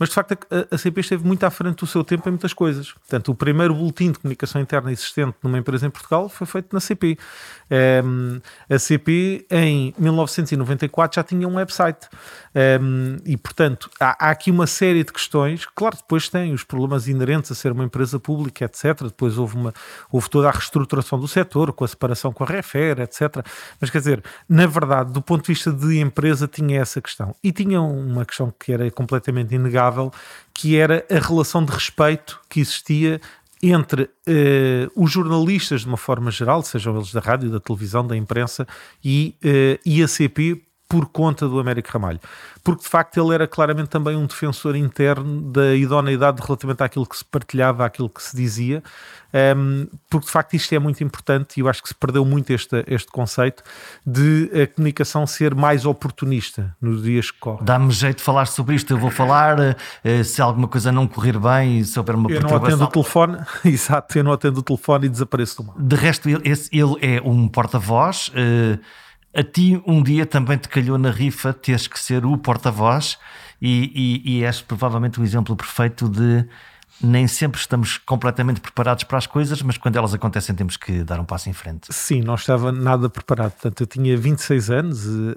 Mas 0.00 0.08
de 0.08 0.14
facto 0.14 0.32
a, 0.32 0.74
a 0.74 0.78
CP 0.78 1.00
esteve 1.00 1.26
muito 1.26 1.44
à 1.44 1.50
frente 1.50 1.80
do 1.80 1.86
seu 1.86 2.02
tempo 2.02 2.26
em 2.26 2.32
muitas 2.32 2.54
coisas. 2.54 2.90
Portanto, 2.92 3.30
o 3.30 3.34
primeiro 3.34 3.74
boletim 3.74 4.10
de 4.10 4.18
comunicação 4.18 4.58
interna 4.58 4.90
existente 4.90 5.36
numa 5.42 5.58
empresa 5.58 5.86
em 5.86 5.90
Portugal 5.90 6.26
foi 6.26 6.46
feito 6.46 6.72
na 6.72 6.80
CP. 6.80 7.18
Um, 8.02 8.40
a 8.68 8.78
CP 8.78 9.46
em 9.50 9.94
1994 9.98 11.16
já 11.16 11.22
tinha 11.22 11.46
um 11.46 11.56
website. 11.56 12.08
Um, 12.82 13.18
e 13.26 13.36
portanto 13.36 13.88
há, 14.00 14.26
há, 14.26 14.30
aqui 14.30 14.50
uma 14.50 14.66
série 14.66 15.04
de 15.04 15.12
questões. 15.12 15.66
Claro, 15.66 15.98
depois 15.98 16.30
tem 16.30 16.54
os 16.54 16.64
problemas 16.64 17.06
inerentes 17.06 17.52
a 17.52 17.54
ser 17.54 17.70
uma 17.70 17.84
empresa 17.84 18.18
pública, 18.18 18.64
etc. 18.64 19.02
Depois 19.02 19.36
houve, 19.36 19.54
uma, 19.54 19.74
houve 20.10 20.30
toda 20.30 20.48
a 20.48 20.50
reestruturação 20.50 21.20
do 21.20 21.28
setor, 21.28 21.74
com 21.74 21.84
a 21.84 21.88
separação 21.88 22.32
com 22.32 22.42
a 22.42 22.46
Refer, 22.46 23.00
etc. 23.00 23.44
Mas 23.80 23.90
quer 23.90 23.98
dizer, 23.98 24.22
na 24.48 24.66
verdade, 24.66 25.12
do 25.12 25.22
ponto 25.22 25.42
de 25.42 25.52
vista 25.52 25.72
de 25.72 25.98
empresa, 25.98 26.48
tinha 26.48 26.80
essa 26.80 27.00
questão. 27.00 27.34
E 27.42 27.52
tinha 27.52 27.80
uma 27.80 28.24
questão 28.24 28.52
que 28.58 28.72
era 28.72 28.90
completamente 28.90 29.54
inegável 29.54 30.12
que 30.52 30.76
era 30.76 31.06
a 31.10 31.18
relação 31.18 31.64
de 31.64 31.72
respeito 31.72 32.38
que 32.48 32.60
existia 32.60 33.20
entre 33.62 34.04
uh, 34.04 34.10
os 34.94 35.10
jornalistas, 35.10 35.82
de 35.82 35.86
uma 35.86 35.96
forma 35.96 36.30
geral, 36.30 36.62
sejam 36.62 36.96
eles 36.96 37.12
da 37.12 37.20
rádio, 37.20 37.50
da 37.50 37.60
televisão, 37.60 38.06
da 38.06 38.16
imprensa, 38.16 38.66
e, 39.04 39.36
uh, 39.44 39.80
e 39.84 40.02
a 40.02 40.08
CP 40.08 40.62
por 40.90 41.06
conta 41.06 41.48
do 41.48 41.60
Américo 41.60 41.88
Ramalho. 41.92 42.18
Porque 42.64 42.82
de 42.82 42.88
facto 42.88 43.16
ele 43.16 43.32
era 43.32 43.46
claramente 43.46 43.88
também 43.88 44.16
um 44.16 44.26
defensor 44.26 44.74
interno 44.74 45.40
da 45.40 45.72
idoneidade 45.76 46.42
relativamente 46.44 46.82
àquilo 46.82 47.06
que 47.06 47.16
se 47.16 47.24
partilhava, 47.24 47.86
àquilo 47.86 48.10
que 48.10 48.20
se 48.20 48.36
dizia, 48.36 48.82
um, 49.56 49.86
porque 50.10 50.26
de 50.26 50.32
facto 50.32 50.54
isto 50.54 50.74
é 50.74 50.78
muito 50.80 51.02
importante 51.04 51.56
e 51.56 51.60
eu 51.60 51.68
acho 51.68 51.80
que 51.80 51.88
se 51.88 51.94
perdeu 51.94 52.24
muito 52.24 52.52
este, 52.52 52.84
este 52.88 53.08
conceito 53.12 53.62
de 54.04 54.50
a 54.52 54.66
comunicação 54.66 55.28
ser 55.28 55.54
mais 55.54 55.86
oportunista 55.86 56.76
nos 56.82 57.04
dias 57.04 57.30
que 57.30 57.38
correm. 57.38 57.64
Dá-me 57.64 57.92
jeito 57.92 58.18
de 58.18 58.24
falar 58.24 58.46
sobre 58.46 58.74
isto, 58.74 58.92
eu 58.92 58.98
vou 58.98 59.12
falar 59.12 59.58
uh, 59.60 60.24
se 60.24 60.42
alguma 60.42 60.66
coisa 60.66 60.90
não 60.90 61.06
correr 61.06 61.38
bem 61.38 61.78
e 61.78 61.84
se 61.84 61.96
houver 62.00 62.16
uma 62.16 62.28
Eu 62.28 62.40
não 62.40 62.56
atendo 62.56 62.82
o 62.82 62.88
telefone, 62.88 63.38
exato, 63.64 64.18
eu 64.18 64.24
não 64.24 64.32
atendo 64.32 64.58
o 64.58 64.62
telefone 64.62 65.06
e 65.06 65.08
desapareço 65.08 65.62
do 65.62 65.68
mar. 65.68 65.76
De 65.78 65.94
resto, 65.94 66.28
ele, 66.28 66.42
esse, 66.50 66.68
ele 66.76 66.96
é 67.00 67.22
um 67.24 67.46
porta-voz. 67.46 68.32
Uh, 68.34 68.80
a 69.34 69.42
ti 69.42 69.80
um 69.86 70.02
dia 70.02 70.26
também 70.26 70.58
te 70.58 70.68
calhou 70.68 70.98
na 70.98 71.10
rifa 71.10 71.52
teres 71.52 71.86
que 71.86 71.98
ser 71.98 72.24
o 72.24 72.36
porta-voz 72.36 73.18
e, 73.60 74.22
e, 74.24 74.38
e 74.38 74.44
és 74.44 74.60
provavelmente 74.60 75.20
o 75.20 75.24
exemplo 75.24 75.54
perfeito 75.54 76.08
de 76.08 76.46
nem 77.02 77.26
sempre 77.26 77.58
estamos 77.58 77.96
completamente 77.96 78.60
preparados 78.60 79.04
para 79.04 79.16
as 79.16 79.26
coisas, 79.26 79.62
mas 79.62 79.78
quando 79.78 79.96
elas 79.96 80.12
acontecem 80.12 80.54
temos 80.54 80.76
que 80.76 81.02
dar 81.02 81.18
um 81.18 81.24
passo 81.24 81.48
em 81.48 81.52
frente. 81.52 81.86
Sim, 81.90 82.20
não 82.20 82.34
estava 82.34 82.70
nada 82.70 83.08
preparado. 83.08 83.52
Portanto, 83.52 83.80
eu 83.80 83.86
tinha 83.86 84.16
26 84.16 84.70
anos 84.70 85.06
uh, 85.06 85.34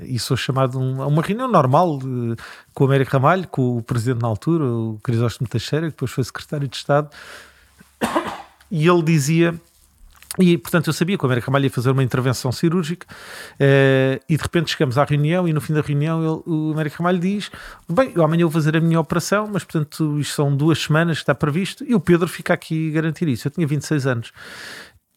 e 0.00 0.18
sou 0.18 0.36
chamado 0.36 0.78
a 0.78 1.06
uma 1.06 1.22
reunião 1.22 1.48
normal 1.48 1.96
uh, 1.96 2.36
com 2.74 2.84
o 2.84 2.86
Américo 2.86 3.12
Ramalho, 3.12 3.48
com 3.48 3.78
o 3.78 3.82
presidente 3.82 4.20
na 4.20 4.28
altura, 4.28 4.64
o 4.64 5.00
Crisóstomo 5.02 5.48
Teixeira, 5.48 5.86
que 5.86 5.92
depois 5.92 6.10
foi 6.10 6.24
secretário 6.24 6.68
de 6.68 6.76
Estado, 6.76 7.08
e 8.70 8.86
ele 8.86 9.02
dizia 9.02 9.54
E, 10.38 10.56
portanto, 10.56 10.86
eu 10.86 10.92
sabia 10.92 11.18
que 11.18 11.24
o 11.24 11.26
Américo 11.26 11.48
Ramalho 11.48 11.64
ia 11.64 11.70
fazer 11.70 11.90
uma 11.90 12.04
intervenção 12.04 12.52
cirúrgica 12.52 13.06
uh, 13.54 14.22
e 14.28 14.36
de 14.36 14.42
repente 14.42 14.70
chegamos 14.70 14.96
à 14.96 15.04
reunião 15.04 15.48
e 15.48 15.52
no 15.52 15.60
fim 15.60 15.72
da 15.72 15.80
reunião 15.80 16.22
ele, 16.22 16.42
o 16.46 16.72
Américo 16.72 16.98
Ramalho 16.98 17.18
diz 17.18 17.50
bem, 17.88 18.12
eu 18.14 18.22
amanhã 18.22 18.42
vou 18.42 18.50
fazer 18.50 18.76
a 18.76 18.80
minha 18.80 19.00
operação, 19.00 19.48
mas 19.52 19.64
portanto 19.64 20.20
isto 20.20 20.34
são 20.34 20.56
duas 20.56 20.78
semanas 20.80 21.18
que 21.18 21.22
está 21.24 21.34
previsto 21.34 21.84
e 21.84 21.96
o 21.96 22.00
Pedro 22.00 22.28
fica 22.28 22.54
aqui 22.54 22.90
a 22.90 22.94
garantir 22.94 23.26
isso. 23.26 23.48
Eu 23.48 23.50
tinha 23.50 23.66
26 23.66 24.06
anos. 24.06 24.32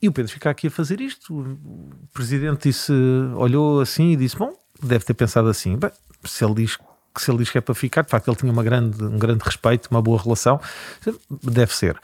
E 0.02 0.10
o 0.10 0.12
Pedro 0.12 0.32
fica 0.32 0.50
aqui 0.50 0.68
a 0.68 0.72
fazer 0.72 1.00
isto. 1.00 1.34
O 1.34 2.08
presidente 2.12 2.70
disse, 2.70 2.92
olhou 3.36 3.80
assim 3.80 4.12
e 4.12 4.16
disse: 4.18 4.36
Bom, 4.36 4.54
deve 4.82 5.06
ter 5.06 5.14
pensado 5.14 5.48
assim. 5.48 5.78
Bem, 5.78 5.92
se 6.26 6.44
ele 6.44 6.56
diz 6.56 6.76
que 6.76 7.22
se 7.22 7.30
ele 7.30 7.38
diz 7.38 7.50
que 7.50 7.58
é 7.58 7.62
para 7.62 7.76
ficar, 7.76 8.02
de 8.02 8.10
facto 8.10 8.28
ele 8.28 8.36
tinha 8.36 8.52
uma 8.52 8.64
grande, 8.64 9.02
um 9.04 9.20
grande 9.20 9.44
respeito, 9.44 9.88
uma 9.92 10.02
boa 10.02 10.20
relação, 10.20 10.60
deve 11.44 11.74
ser. 11.74 11.98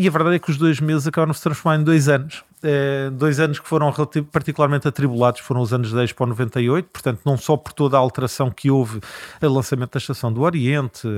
E 0.00 0.08
a 0.08 0.10
verdade 0.10 0.36
é 0.36 0.38
que 0.38 0.50
os 0.50 0.56
dois 0.56 0.80
meses 0.80 1.06
acabaram 1.06 1.34
se 1.34 1.42
transformar 1.42 1.78
em 1.78 1.84
dois 1.84 2.08
anos. 2.08 2.42
É, 2.62 3.10
dois 3.10 3.40
anos 3.40 3.58
que 3.58 3.66
foram 3.66 3.92
particularmente 4.30 4.86
atribulados 4.86 5.40
foram 5.40 5.60
os 5.60 5.72
anos 5.72 5.92
de 5.92 6.04
Expo 6.04 6.26
98, 6.26 6.88
portanto, 6.92 7.20
não 7.24 7.36
só 7.36 7.56
por 7.56 7.72
toda 7.72 7.96
a 7.96 8.00
alteração 8.00 8.50
que 8.50 8.70
houve 8.70 9.00
o 9.40 9.48
lançamento 9.48 9.92
da 9.92 9.98
Estação 9.98 10.32
do 10.32 10.42
Oriente, 10.42 11.08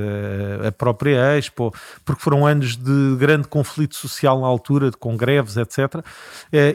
a 0.66 0.70
própria 0.72 1.36
Expo, 1.36 1.74
porque 2.04 2.22
foram 2.22 2.46
anos 2.46 2.76
de 2.76 3.16
grande 3.16 3.48
conflito 3.48 3.96
social 3.96 4.40
na 4.40 4.46
altura, 4.46 4.90
com 4.92 5.16
greves, 5.16 5.56
etc. 5.56 6.04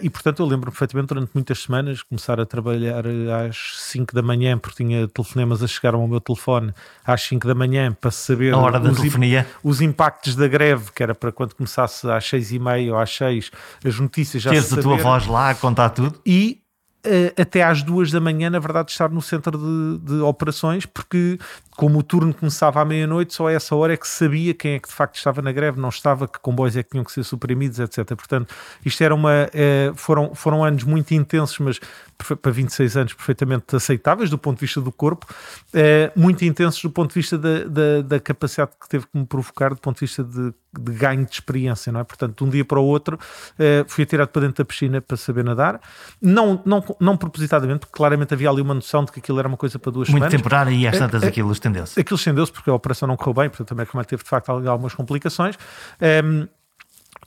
E, 0.01 0.09
portanto, 0.09 0.41
eu 0.41 0.45
lembro 0.45 0.71
perfeitamente 0.71 1.07
durante 1.07 1.31
muitas 1.33 1.59
semanas 1.59 2.03
começar 2.03 2.39
a 2.39 2.45
trabalhar 2.45 3.05
às 3.47 3.75
5 3.77 4.13
da 4.13 4.21
manhã, 4.21 4.57
porque 4.57 4.83
tinha 4.83 5.07
telefonemas 5.07 5.63
a 5.63 5.67
chegar 5.67 5.93
ao 5.93 6.07
meu 6.07 6.19
telefone 6.19 6.73
às 7.05 7.21
5 7.21 7.47
da 7.47 7.55
manhã 7.55 7.95
para 7.99 8.11
saber 8.11 8.53
a 8.53 8.57
os, 8.91 8.99
os 9.63 9.81
impactos 9.81 10.35
da 10.35 10.47
greve, 10.47 10.91
que 10.93 11.01
era 11.01 11.15
para 11.15 11.31
quando 11.31 11.53
começasse 11.53 12.09
às 12.09 12.25
6 12.25 12.51
e 12.51 12.59
meia 12.59 12.93
ou 12.93 12.99
às 12.99 13.15
6, 13.15 13.51
as 13.85 13.99
notícias 13.99 14.43
já 14.43 14.56
teres 14.61 14.77
a 14.77 14.81
tua 14.81 14.97
voz 14.97 15.27
lá 15.27 15.49
a 15.49 15.55
contar 15.55 15.89
tudo. 15.89 16.19
E 16.25 16.61
uh, 17.05 17.41
até 17.41 17.63
às 17.63 17.83
duas 17.83 18.11
da 18.11 18.19
manhã, 18.19 18.49
na 18.49 18.59
verdade, 18.59 18.91
estar 18.91 19.09
no 19.09 19.21
centro 19.21 19.57
de, 19.57 20.13
de 20.13 20.21
operações, 20.21 20.85
porque 20.85 21.39
como 21.77 21.99
o 21.99 22.03
turno 22.03 22.33
começava 22.33 22.81
à 22.81 22.85
meia-noite, 22.85 23.35
só 23.35 23.47
a 23.47 23.53
essa 23.53 23.75
hora 23.75 23.93
é 23.93 23.97
que 23.97 24.07
sabia 24.07 24.51
quem 24.53 24.73
é 24.73 24.79
que 24.79 24.89
de 24.89 24.93
facto 24.93 25.15
estava 25.15 25.43
na 25.43 25.51
greve, 25.51 25.79
não 25.79 25.89
estava, 25.89 26.27
que 26.27 26.39
comboios 26.39 26.75
é 26.75 26.81
que 26.81 26.89
tinham 26.89 27.03
que 27.03 27.11
ser 27.11 27.23
suprimidos, 27.23 27.79
etc. 27.79 28.03
Portanto, 28.15 28.53
isto 28.83 29.03
era 29.03 29.13
uma. 29.13 29.47
Eh, 29.53 29.91
foram, 29.95 30.33
foram 30.33 30.63
anos 30.63 30.83
muito 30.83 31.13
intensos, 31.13 31.59
mas 31.59 31.79
para 32.41 32.51
26 32.51 32.97
anos 32.97 33.13
perfeitamente 33.13 33.75
aceitáveis 33.75 34.31
do 34.31 34.39
ponto 34.39 34.57
de 34.57 34.65
vista 34.65 34.81
do 34.81 34.91
corpo, 34.91 35.27
eh, 35.71 36.11
muito 36.15 36.43
intensos 36.43 36.81
do 36.81 36.89
ponto 36.89 37.09
de 37.09 37.19
vista 37.19 37.37
da, 37.37 37.65
da, 37.65 38.01
da, 38.01 38.19
capacidade 38.19 38.71
que 38.81 38.89
teve 38.89 39.05
que 39.05 39.15
me 39.15 39.25
provocar, 39.27 39.69
do 39.69 39.79
ponto 39.79 39.97
de 39.97 40.01
vista 40.07 40.23
de, 40.23 40.51
de, 40.73 40.91
ganho 40.91 41.25
de 41.25 41.31
experiência, 41.31 41.91
não 41.91 41.99
é? 41.99 42.03
Portanto, 42.03 42.37
de 42.37 42.43
um 42.43 42.49
dia 42.49 42.65
para 42.65 42.79
o 42.79 42.85
outro, 42.85 43.19
eh, 43.57 43.85
fui 43.87 44.03
atirado 44.03 44.29
para 44.29 44.41
dentro 44.43 44.63
da 44.63 44.65
piscina 44.65 45.01
para 45.01 45.17
saber 45.17 45.43
nadar, 45.43 45.79
não, 46.21 46.61
não, 46.65 46.83
não 46.99 47.17
propositadamente, 47.17 47.79
porque 47.79 47.93
claramente 47.93 48.33
havia 48.33 48.49
ali 48.49 48.61
uma 48.61 48.73
noção 48.73 49.03
de 49.03 49.11
que 49.11 49.19
aquilo 49.19 49.39
era 49.39 49.47
uma 49.47 49.57
coisa 49.57 49.79
para 49.79 49.91
duas 49.91 50.09
muito 50.09 50.19
semanas. 50.19 50.33
Muito 50.33 50.43
temporário 50.43 50.73
e 50.73 50.87
às 50.87 50.97
tantas 50.97 51.23
aquilo 51.23 51.51
estendeu-se. 51.51 51.99
Aquilo 51.99 52.17
estendeu-se 52.17 52.51
porque 52.51 52.69
a 52.69 52.73
operação 52.73 53.07
não 53.07 53.15
correu 53.15 53.33
bem, 53.33 53.49
portanto 53.49 53.69
também 53.69 53.85
como 53.85 54.03
teve 54.03 54.23
de 54.23 54.29
facto 54.29 54.49
algumas 54.49 54.93
complicações. 54.93 55.55
Um, 56.01 56.05
ehm, 56.05 56.47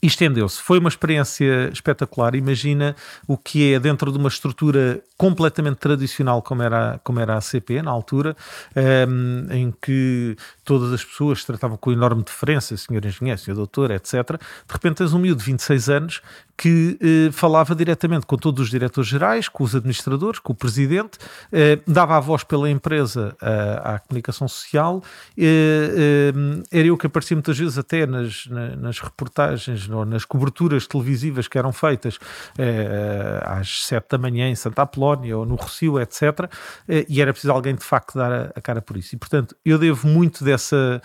estendeu-se. 0.02 0.60
Foi 0.62 0.78
uma 0.78 0.88
experiência 0.88 1.70
espetacular. 1.72 2.34
Imagina 2.34 2.96
o 3.26 3.36
que 3.36 3.74
é 3.74 3.78
dentro 3.78 4.10
de 4.10 4.18
uma 4.18 4.28
estrutura 4.28 5.02
completamente 5.16 5.76
tradicional 5.76 6.40
como 6.42 6.62
era, 6.62 7.00
como 7.04 7.20
era 7.20 7.36
a 7.36 7.40
CP 7.40 7.82
na 7.82 7.90
altura, 7.90 8.36
um, 8.74 8.80
ehm, 8.80 9.52
em 9.52 9.74
que 9.82 10.36
todas 10.64 10.92
as 10.92 11.04
pessoas 11.04 11.40
se 11.40 11.46
tratavam 11.46 11.76
com 11.76 11.92
enorme 11.92 12.22
diferença, 12.22 12.76
senhor 12.76 13.04
engenheiro, 13.04 13.38
senhor 13.38 13.56
doutor, 13.56 13.90
etc. 13.90 14.12
De 14.12 14.72
repente 14.72 14.96
tens 14.96 15.12
um 15.12 15.18
miúdo 15.18 15.40
de 15.40 15.44
26 15.46 15.88
anos 15.90 16.22
que 16.60 16.98
eh, 17.00 17.32
falava 17.32 17.74
diretamente 17.74 18.26
com 18.26 18.36
todos 18.36 18.64
os 18.64 18.70
diretores 18.70 19.08
gerais, 19.08 19.48
com 19.48 19.64
os 19.64 19.74
administradores, 19.74 20.38
com 20.38 20.52
o 20.52 20.54
presidente, 20.54 21.18
eh, 21.50 21.78
dava 21.86 22.18
a 22.18 22.20
voz 22.20 22.44
pela 22.44 22.68
empresa 22.68 23.34
à, 23.40 23.94
à 23.94 23.98
comunicação 23.98 24.46
social. 24.46 25.02
Eh, 25.38 26.34
eh, 26.36 26.62
era 26.70 26.88
eu 26.88 26.98
que 26.98 27.06
aparecia 27.06 27.34
muitas 27.34 27.58
vezes 27.58 27.78
até 27.78 28.04
nas, 28.04 28.46
nas 28.76 29.00
reportagens, 29.00 29.88
nas 29.88 30.26
coberturas 30.26 30.86
televisivas 30.86 31.48
que 31.48 31.56
eram 31.56 31.72
feitas 31.72 32.18
eh, 32.58 33.40
às 33.42 33.86
7 33.86 34.08
da 34.10 34.18
manhã 34.18 34.46
em 34.46 34.54
Santa 34.54 34.82
Apolónia 34.82 35.38
ou 35.38 35.46
no 35.46 35.54
Rocio, 35.54 35.98
etc. 35.98 36.40
Eh, 36.86 37.06
e 37.08 37.22
era 37.22 37.32
preciso 37.32 37.54
alguém 37.54 37.74
de 37.74 37.84
facto 37.84 38.18
dar 38.18 38.30
a, 38.30 38.52
a, 38.54 38.60
cara 38.60 38.82
por 38.82 38.98
isso. 38.98 39.14
E 39.14 39.18
portanto, 39.18 39.56
eu 39.64 39.78
devo 39.78 40.06
muito 40.06 40.44
dessa, 40.44 41.00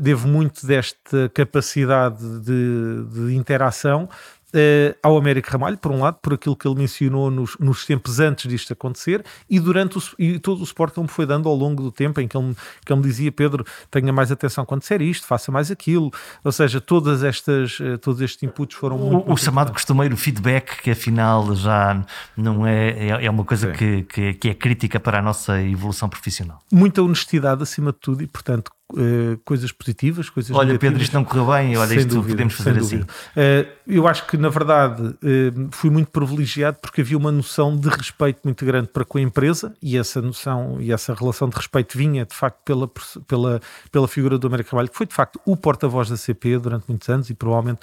devo 0.00 0.26
muito 0.26 0.66
desta 0.66 1.28
capacidade 1.32 2.40
de, 2.40 3.04
de 3.04 3.36
interação 3.36 4.08
Uh, 4.52 4.96
ao 5.02 5.16
Américo 5.16 5.48
Ramalho, 5.50 5.78
por 5.78 5.92
um 5.92 6.00
lado, 6.00 6.18
por 6.20 6.34
aquilo 6.34 6.56
que 6.56 6.66
ele 6.66 6.76
mencionou 6.76 7.30
nos, 7.30 7.56
nos 7.58 7.86
tempos 7.86 8.18
antes 8.18 8.50
disto 8.50 8.72
acontecer 8.72 9.24
e 9.48 9.60
durante 9.60 9.98
o, 9.98 10.02
e 10.18 10.38
todo 10.40 10.62
o 10.62 10.66
suporte 10.66 10.94
que 10.94 11.00
ele 11.00 11.06
me 11.06 11.12
foi 11.12 11.24
dando 11.24 11.48
ao 11.48 11.54
longo 11.54 11.82
do 11.82 11.92
tempo 11.92 12.20
em 12.20 12.26
que 12.26 12.36
ele, 12.36 12.56
que 12.84 12.92
ele 12.92 13.00
me 13.00 13.06
dizia, 13.06 13.30
Pedro, 13.30 13.64
tenha 13.90 14.12
mais 14.12 14.32
atenção 14.32 14.64
quando 14.64 14.80
disser 14.80 15.00
isto, 15.02 15.26
faça 15.26 15.52
mais 15.52 15.70
aquilo, 15.70 16.10
ou 16.42 16.50
seja, 16.50 16.80
todas 16.80 17.22
estas, 17.22 17.78
uh, 17.78 17.98
todos 17.98 18.20
estes 18.20 18.42
inputs 18.42 18.76
foram 18.76 18.96
o, 18.96 19.12
muito... 19.12 19.32
O, 19.32 19.36
chamado 19.36 19.72
costumeiro 19.72 20.16
feedback, 20.16 20.82
que 20.82 20.90
afinal 20.90 21.54
já 21.54 22.04
não 22.36 22.66
é, 22.66 22.90
é, 22.90 23.26
é 23.26 23.30
uma 23.30 23.44
coisa 23.44 23.70
que, 23.70 24.02
que, 24.02 24.34
que 24.34 24.48
é 24.48 24.54
crítica 24.54 24.98
para 24.98 25.20
a 25.20 25.22
nossa 25.22 25.62
evolução 25.62 26.08
profissional. 26.08 26.60
Muita 26.72 27.02
honestidade 27.02 27.62
acima 27.62 27.92
de 27.92 27.98
tudo 27.98 28.22
e, 28.22 28.26
portanto, 28.26 28.72
Uh, 28.92 29.38
coisas 29.44 29.70
positivas, 29.70 30.28
coisas 30.28 30.50
Olha, 30.50 30.66
negativas. 30.66 30.92
Pedro, 30.92 31.02
isto 31.04 31.14
não 31.14 31.24
correu 31.24 31.46
bem, 31.46 31.76
olha, 31.76 31.94
isto 31.94 32.08
dúvida, 32.08 32.32
podemos 32.32 32.54
fazer 32.54 32.78
assim. 32.78 32.96
Uh, 32.96 33.68
eu 33.86 34.08
acho 34.08 34.26
que, 34.26 34.36
na 34.36 34.48
verdade, 34.48 35.02
uh, 35.02 35.68
fui 35.70 35.90
muito 35.90 36.10
privilegiado 36.10 36.78
porque 36.82 37.00
havia 37.00 37.16
uma 37.16 37.30
noção 37.30 37.76
de 37.76 37.88
respeito 37.88 38.40
muito 38.42 38.64
grande 38.64 38.88
para 38.88 39.04
com 39.04 39.18
a 39.18 39.20
empresa 39.20 39.72
e 39.80 39.96
essa 39.96 40.20
noção 40.20 40.78
e 40.80 40.92
essa 40.92 41.14
relação 41.14 41.48
de 41.48 41.56
respeito 41.56 41.96
vinha, 41.96 42.24
de 42.24 42.34
facto, 42.34 42.58
pela, 42.64 42.90
pela, 43.28 43.60
pela 43.92 44.08
figura 44.08 44.36
do 44.36 44.46
Américo 44.48 44.70
Carvalho, 44.70 44.90
que 44.90 44.96
foi, 44.96 45.06
de 45.06 45.14
facto, 45.14 45.40
o 45.46 45.56
porta-voz 45.56 46.08
da 46.08 46.16
CP 46.16 46.58
durante 46.58 46.86
muitos 46.88 47.08
anos 47.08 47.30
e 47.30 47.34
provavelmente, 47.34 47.80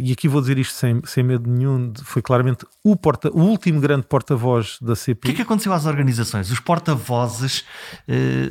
e 0.00 0.12
aqui 0.12 0.26
vou 0.26 0.40
dizer 0.40 0.58
isto 0.58 0.74
sem, 0.74 1.00
sem 1.04 1.22
medo 1.22 1.48
nenhum, 1.48 1.92
foi 2.02 2.22
claramente 2.22 2.66
o, 2.82 2.96
porta, 2.96 3.30
o 3.30 3.40
último 3.40 3.80
grande 3.80 4.06
porta-voz 4.06 4.78
da 4.80 4.96
CP. 4.96 5.28
O 5.28 5.30
que 5.30 5.32
é 5.32 5.34
que 5.36 5.42
aconteceu 5.42 5.72
às 5.72 5.86
organizações? 5.86 6.50
Os 6.50 6.60
porta-vozes 6.60 7.64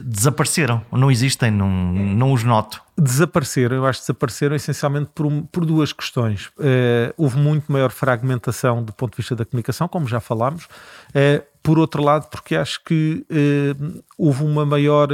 desapareceram, 0.03 0.82
não 0.91 1.11
existem 1.11 1.57
não, 1.58 1.93
não 1.93 2.32
os 2.32 2.43
noto. 2.43 2.82
Desapareceram, 2.97 3.76
eu 3.76 3.86
acho 3.86 3.99
que 3.99 4.05
desapareceram 4.05 4.55
essencialmente 4.55 5.10
por, 5.14 5.30
por 5.51 5.66
duas 5.66 5.91
questões. 5.91 6.47
Uh, 6.58 7.14
houve 7.18 7.38
muito 7.38 7.72
maior 7.72 7.91
fragmentação 7.91 8.84
do 8.84 8.93
ponto 8.93 9.12
de 9.12 9.18
vista 9.18 9.36
da 9.36 9.45
comunicação, 9.45 9.88
como 9.88 10.08
já 10.08 10.20
falámos. 10.20 10.66
Uh, 11.10 11.43
por 11.62 11.78
outro 11.78 12.01
lado, 12.01 12.28
porque 12.30 12.55
acho 12.55 12.84
que 12.84 13.26
uh, 13.30 14.03
houve 14.18 14.43
uma 14.43 14.66
maior 14.66 15.10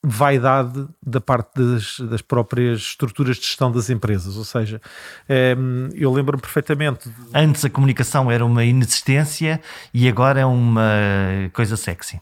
vaidade 0.00 0.86
da 1.04 1.20
parte 1.20 1.50
das, 1.56 1.98
das, 2.00 2.22
próprias 2.22 2.78
estruturas 2.78 3.36
de 3.36 3.44
gestão 3.44 3.70
das 3.70 3.90
empresas. 3.90 4.36
Ou 4.36 4.44
seja, 4.44 4.80
eu 5.92 6.12
lembro-me 6.12 6.40
perfeitamente. 6.40 7.10
Antes 7.34 7.64
a 7.64 7.68
comunicação 7.68 8.30
era 8.30 8.46
uma 8.46 8.64
inexistência 8.64 9.60
e 9.92 10.08
agora 10.08 10.38
é 10.38 10.46
uma 10.46 11.50
coisa 11.52 11.76
sexy. 11.76 12.20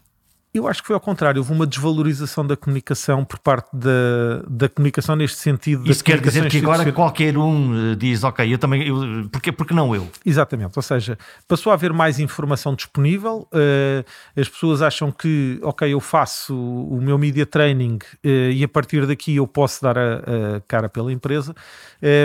Eu 0.57 0.67
acho 0.67 0.81
que 0.81 0.87
foi 0.87 0.95
ao 0.95 1.01
contrário, 1.01 1.39
houve 1.39 1.53
uma 1.53 1.67
desvalorização 1.67 2.47
da 2.47 2.57
comunicação 2.57 3.25
por 3.27 3.39
parte 3.39 3.69
da, 3.75 4.43
da 4.49 4.69
comunicação 4.71 5.15
neste 5.15 5.37
sentido. 5.39 5.91
Isso 5.91 6.03
quer 6.03 6.19
dizer 6.19 6.49
que 6.49 6.59
agora 6.59 6.91
qualquer 6.93 7.37
um 7.37 7.93
eh, 7.93 7.95
diz, 7.95 8.25
ok, 8.25 8.55
eu 8.55 8.57
também, 8.57 8.89
eu, 8.89 9.29
porque, 9.31 9.53
porque 9.53 9.75
não 9.75 9.95
eu? 9.95 10.09
Exatamente, 10.25 10.73
ou 10.75 10.83
seja, 10.83 11.19
passou 11.47 11.71
a 11.71 11.75
haver 11.75 11.93
mais 11.93 12.19
informação 12.19 12.75
disponível, 12.75 13.47
uh, 13.53 14.41
as 14.41 14.49
pessoas 14.49 14.81
acham 14.81 15.13
que, 15.13 15.61
ok, 15.63 15.93
eu 15.93 16.01
faço 16.01 16.57
o 16.57 17.01
meu 17.03 17.19
media 17.19 17.45
training 17.45 17.99
uh, 18.25 18.29
e 18.51 18.65
a 18.65 18.69
partir 18.69 19.07
daqui 19.07 19.37
eu 19.37 19.47
posso 19.47 19.83
dar 19.83 19.99
a, 19.99 20.17
a 20.57 20.61
cara 20.67 20.89
pela 20.89 21.13
empresa, 21.13 21.55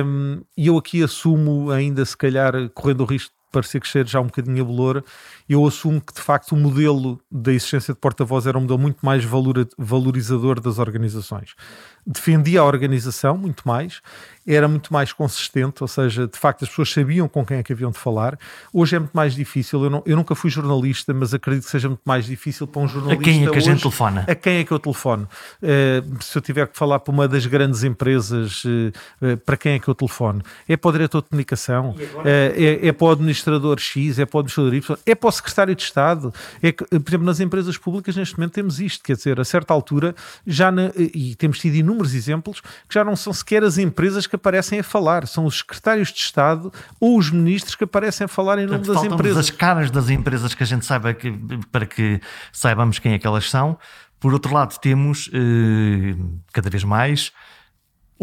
um, 0.05 0.41
e 0.55 0.67
eu 0.67 0.77
aqui 0.77 1.03
assumo 1.03 1.69
ainda, 1.69 2.05
se 2.05 2.15
calhar, 2.15 2.53
correndo 2.73 3.01
o 3.01 3.05
risco 3.05 3.40
parecer 3.51 3.79
que 3.81 3.87
cheiro 3.87 4.07
já 4.07 4.19
um 4.19 4.25
bocadinho 4.25 4.61
a 4.61 4.65
bolor, 4.65 5.03
eu 5.47 5.65
assumo 5.65 6.01
que 6.01 6.13
de 6.13 6.21
facto 6.21 6.53
o 6.53 6.57
modelo 6.57 7.19
da 7.29 7.51
existência 7.51 7.93
de 7.93 7.99
porta-voz 7.99 8.47
era 8.47 8.57
um 8.57 8.61
modelo 8.61 8.79
muito 8.79 9.05
mais 9.05 9.23
valorizador 9.77 10.59
das 10.59 10.79
organizações. 10.79 11.55
Defendia 12.05 12.61
a 12.61 12.65
organização 12.65 13.37
muito 13.37 13.67
mais, 13.67 14.01
era 14.45 14.67
muito 14.67 14.91
mais 14.91 15.13
consistente, 15.13 15.83
ou 15.83 15.87
seja, 15.87 16.27
de 16.27 16.37
facto 16.37 16.63
as 16.63 16.69
pessoas 16.69 16.91
sabiam 16.91 17.27
com 17.27 17.45
quem 17.45 17.57
é 17.57 17.63
que 17.63 17.71
haviam 17.71 17.91
de 17.91 17.99
falar. 17.99 18.37
Hoje 18.73 18.95
é 18.95 18.99
muito 18.99 19.13
mais 19.13 19.35
difícil. 19.35 19.83
Eu, 19.83 19.89
não, 19.89 20.03
eu 20.05 20.15
nunca 20.15 20.33
fui 20.33 20.49
jornalista, 20.49 21.13
mas 21.13 21.33
acredito 21.33 21.65
que 21.65 21.69
seja 21.69 21.87
muito 21.87 22.01
mais 22.03 22.25
difícil 22.25 22.65
para 22.65 22.81
um 22.81 22.87
jornalista. 22.87 23.21
A 23.21 23.23
quem 23.23 23.43
é 23.43 23.43
que 23.43 23.57
hoje, 23.57 23.69
a 23.69 23.73
gente 23.73 23.81
telefona? 23.81 24.25
A 24.27 24.35
quem 24.35 24.57
é 24.57 24.63
que 24.63 24.71
eu 24.71 24.79
telefono? 24.79 25.29
Uh, 25.61 26.23
se 26.23 26.37
eu 26.37 26.41
tiver 26.41 26.67
que 26.67 26.77
falar 26.77 26.99
para 26.99 27.13
uma 27.13 27.27
das 27.27 27.45
grandes 27.45 27.83
empresas, 27.83 28.63
uh, 28.65 28.69
uh, 29.21 29.37
para 29.37 29.57
quem 29.57 29.73
é 29.73 29.79
que 29.79 29.87
eu 29.87 29.93
telefono? 29.93 30.41
É 30.67 30.75
para 30.75 30.89
o 30.89 30.91
diretor 30.91 31.21
de 31.21 31.29
comunicação? 31.29 31.95
É, 32.25 32.87
é, 32.87 32.91
para 32.91 33.05
o 33.05 33.11
administrador 33.11 33.79
X, 33.79 34.17
é 34.17 34.25
para 34.25 34.37
o 34.37 34.39
administrador 34.39 34.73
Y, 34.73 34.97
é 35.05 35.13
para 35.13 35.29
o 35.29 35.31
secretário 35.31 35.75
de 35.75 35.83
Estado. 35.83 36.33
É 36.63 36.71
que, 36.71 36.83
por 36.83 37.09
exemplo, 37.09 37.25
nas 37.27 37.39
empresas 37.39 37.77
públicas, 37.77 38.15
neste 38.15 38.37
momento, 38.37 38.53
temos 38.53 38.79
isto. 38.79 39.03
Quer 39.03 39.15
dizer, 39.15 39.39
a 39.39 39.45
certa 39.45 39.71
altura, 39.71 40.15
já 40.47 40.71
na, 40.71 40.91
e 40.97 41.35
temos 41.35 41.59
tido 41.59 41.75
inúmeros 41.75 41.90
exemplos, 42.13 42.61
que 42.61 42.93
já 42.93 43.03
não 43.03 43.15
são 43.15 43.33
sequer 43.33 43.63
as 43.63 43.77
empresas 43.77 44.27
que 44.27 44.35
aparecem 44.35 44.79
a 44.79 44.83
falar, 44.83 45.27
são 45.27 45.45
os 45.45 45.59
secretários 45.59 46.09
de 46.11 46.19
Estado 46.19 46.71
ou 46.99 47.17
os 47.17 47.29
ministros 47.29 47.75
que 47.75 47.83
aparecem 47.83 48.25
a 48.25 48.27
falar 48.27 48.59
em 48.59 48.65
nome 48.65 48.85
Portanto, 48.85 49.03
das 49.03 49.13
empresas. 49.13 49.37
as 49.37 49.49
caras 49.49 49.91
das 49.91 50.09
empresas 50.09 50.53
que 50.53 50.63
a 50.63 50.65
gente 50.65 50.85
saiba 50.85 51.13
que, 51.13 51.31
para 51.71 51.85
que 51.85 52.19
saibamos 52.51 52.99
quem 52.99 53.13
é 53.13 53.19
que 53.19 53.27
elas 53.27 53.49
são. 53.49 53.77
Por 54.19 54.33
outro 54.33 54.53
lado, 54.53 54.79
temos 54.79 55.29
eh, 55.33 56.15
cada 56.53 56.69
vez 56.69 56.83
mais 56.83 57.31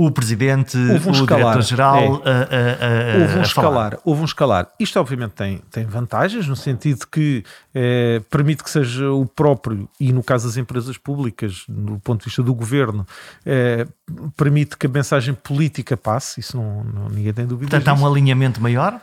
o 0.00 0.12
presidente, 0.12 0.78
um 0.78 1.10
o 1.10 1.26
diretor-geral 1.26 2.22
é. 2.24 2.30
a, 2.30 2.34
a, 2.34 3.16
a, 3.16 3.20
houve 3.20 3.38
um 3.38 3.42
escalar, 3.42 3.98
houve 4.04 4.22
um 4.22 4.24
escalar. 4.24 4.68
Isto 4.78 5.00
obviamente 5.00 5.32
tem, 5.32 5.60
tem 5.72 5.84
vantagens 5.86 6.46
no 6.46 6.54
sentido 6.54 7.04
que 7.10 7.42
eh, 7.74 8.22
permite 8.30 8.62
que 8.62 8.70
seja 8.70 9.10
o 9.10 9.26
próprio 9.26 9.88
e 9.98 10.12
no 10.12 10.22
caso 10.22 10.46
das 10.46 10.56
empresas 10.56 10.96
públicas, 10.96 11.64
no 11.68 11.98
ponto 11.98 12.20
de 12.20 12.26
vista 12.26 12.44
do 12.44 12.54
governo, 12.54 13.04
eh, 13.44 13.88
permite 14.36 14.76
que 14.76 14.86
a 14.86 14.88
mensagem 14.88 15.34
política 15.34 15.96
passe. 15.96 16.38
Isso 16.38 16.56
não, 16.56 16.84
não 16.84 17.08
ninguém 17.08 17.32
tem 17.32 17.44
dúvida. 17.44 17.68
Portanto, 17.68 17.88
há 17.88 18.00
um 18.00 18.06
alinhamento 18.06 18.60
maior 18.60 19.00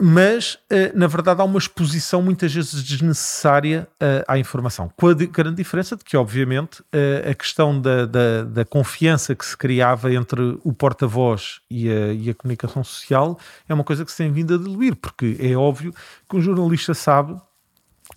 mas 0.00 0.54
uh, 0.54 0.96
na 0.96 1.06
verdade 1.06 1.40
há 1.40 1.44
uma 1.44 1.58
exposição 1.58 2.22
muitas 2.22 2.54
vezes 2.54 2.82
desnecessária 2.82 3.88
uh, 3.94 4.24
à 4.28 4.38
informação, 4.38 4.90
com 4.96 5.08
a 5.08 5.14
grande 5.14 5.56
diferença 5.56 5.96
de 5.96 6.04
que, 6.04 6.16
obviamente, 6.16 6.80
uh, 6.80 7.30
a 7.30 7.34
questão 7.34 7.80
da, 7.80 8.06
da, 8.06 8.44
da, 8.44 8.64
confiança 8.64 9.34
que 9.34 9.44
se 9.44 9.56
criava 9.56 10.12
entre 10.12 10.58
o 10.62 10.72
porta-voz 10.72 11.60
e 11.70 11.88
e 11.88 12.30
a 12.30 12.34
comunicação 12.34 12.84
social 12.84 13.38
é 13.68 13.74
uma 13.74 13.82
coisa 13.82 14.04
que 14.04 14.10
se 14.10 14.18
tem 14.18 14.30
vindo 14.30 14.54
a 14.54 14.58
diluir, 14.58 14.94
porque 14.94 15.36
é 15.40 15.56
óbvio 15.56 15.94
que 16.28 16.36
um 16.36 16.40
jornalista 16.40 16.92
sabe 16.92 17.40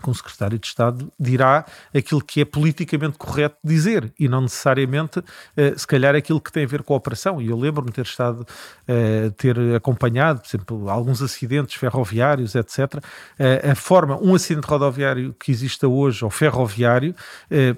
que 0.02 0.10
um 0.10 0.14
secretário 0.14 0.58
de 0.58 0.68
Estado 0.68 1.12
dirá 1.20 1.66
aquilo 1.95 2.22
que 2.22 2.41
é 2.41 2.45
politicamente 2.45 3.18
correto 3.18 3.58
dizer 3.64 4.12
e 4.20 4.28
não 4.28 4.41
necessariamente, 4.41 5.20
uh, 5.20 5.24
se 5.78 5.86
calhar, 5.88 6.16
aquilo 6.16 6.41
que 6.41 6.52
tem 6.52 6.64
a 6.64 6.68
ver 6.68 6.84
com 6.84 6.93
a 6.93 6.97
operação. 6.97 7.41
E 7.41 7.49
eu 7.49 7.58
lembro-me 7.58 7.91
ter 7.91 8.06
estado, 8.06 8.41
uh, 8.41 9.32
ter 9.32 9.58
acompanhado, 9.76 10.41
por 10.41 10.47
exemplo, 10.47 10.89
alguns 10.89 11.22
acidentes 11.22 11.76
ferroviários, 11.76 12.56
etc. 12.56 13.04
Eh, 13.38 13.72
a 13.72 13.76
forma, 13.76 14.18
um 14.22 14.36
acidente 14.36 14.66
rodoviário 14.66 15.36
que 15.39 15.52
exista 15.52 15.88
hoje, 15.88 16.24
ou 16.24 16.32
ferroviário, 16.32 17.16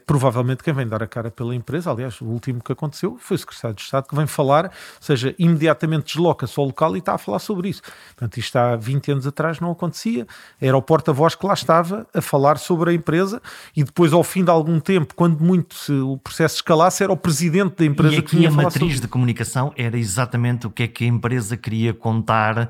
provavelmente 0.05 0.63
quem 0.63 0.73
vem 0.73 0.87
dar 0.87 1.01
a 1.03 1.07
cara 1.07 1.29
pela 1.31 1.53
empresa, 1.55 1.91
aliás, 1.91 2.19
o 2.21 2.25
último 2.25 2.61
que 2.61 2.71
aconteceu 2.71 3.17
foi 3.19 3.35
o 3.35 3.37
secretário 3.37 3.75
de 3.75 3.81
Estado 3.81 4.07
que 4.07 4.15
vem 4.15 4.27
falar, 4.27 4.65
ou 4.65 4.71
seja, 5.01 5.35
imediatamente 5.37 6.05
desloca-se 6.05 6.59
ao 6.59 6.65
local 6.65 6.95
e 6.95 6.99
está 6.99 7.13
a 7.13 7.17
falar 7.17 7.39
sobre 7.39 7.69
isso. 7.69 7.81
Portanto, 8.15 8.37
isto 8.37 8.55
há 8.55 8.75
20 8.75 9.11
anos 9.11 9.27
atrás 9.27 9.59
não 9.59 9.71
acontecia, 9.71 10.27
era 10.59 10.77
o 10.77 10.81
porta-voz 10.81 11.35
que 11.35 11.45
lá 11.45 11.53
estava 11.53 12.07
a 12.13 12.21
falar 12.21 12.57
sobre 12.57 12.91
a 12.91 12.93
empresa 12.93 13.41
e 13.75 13.83
depois, 13.83 14.13
ao 14.13 14.23
fim 14.23 14.43
de 14.43 14.49
algum 14.49 14.79
tempo, 14.79 15.13
quando 15.15 15.39
muito 15.43 15.75
se, 15.75 15.91
o 15.91 16.17
processo 16.17 16.55
escalasse, 16.55 17.03
era 17.03 17.11
o 17.11 17.17
presidente 17.17 17.77
da 17.77 17.85
empresa 17.85 18.15
e 18.15 18.17
aqui 18.19 18.29
que 18.29 18.37
tinha 18.37 18.49
a 18.49 18.51
matriz 18.51 18.73
sobre... 18.73 18.99
de 18.99 19.07
comunicação 19.07 19.73
era 19.75 19.97
exatamente 19.97 20.67
o 20.67 20.69
que 20.69 20.83
é 20.83 20.87
que 20.87 21.03
a 21.03 21.07
empresa 21.07 21.57
queria 21.57 21.93
contar 21.93 22.57
uh, 22.63 22.69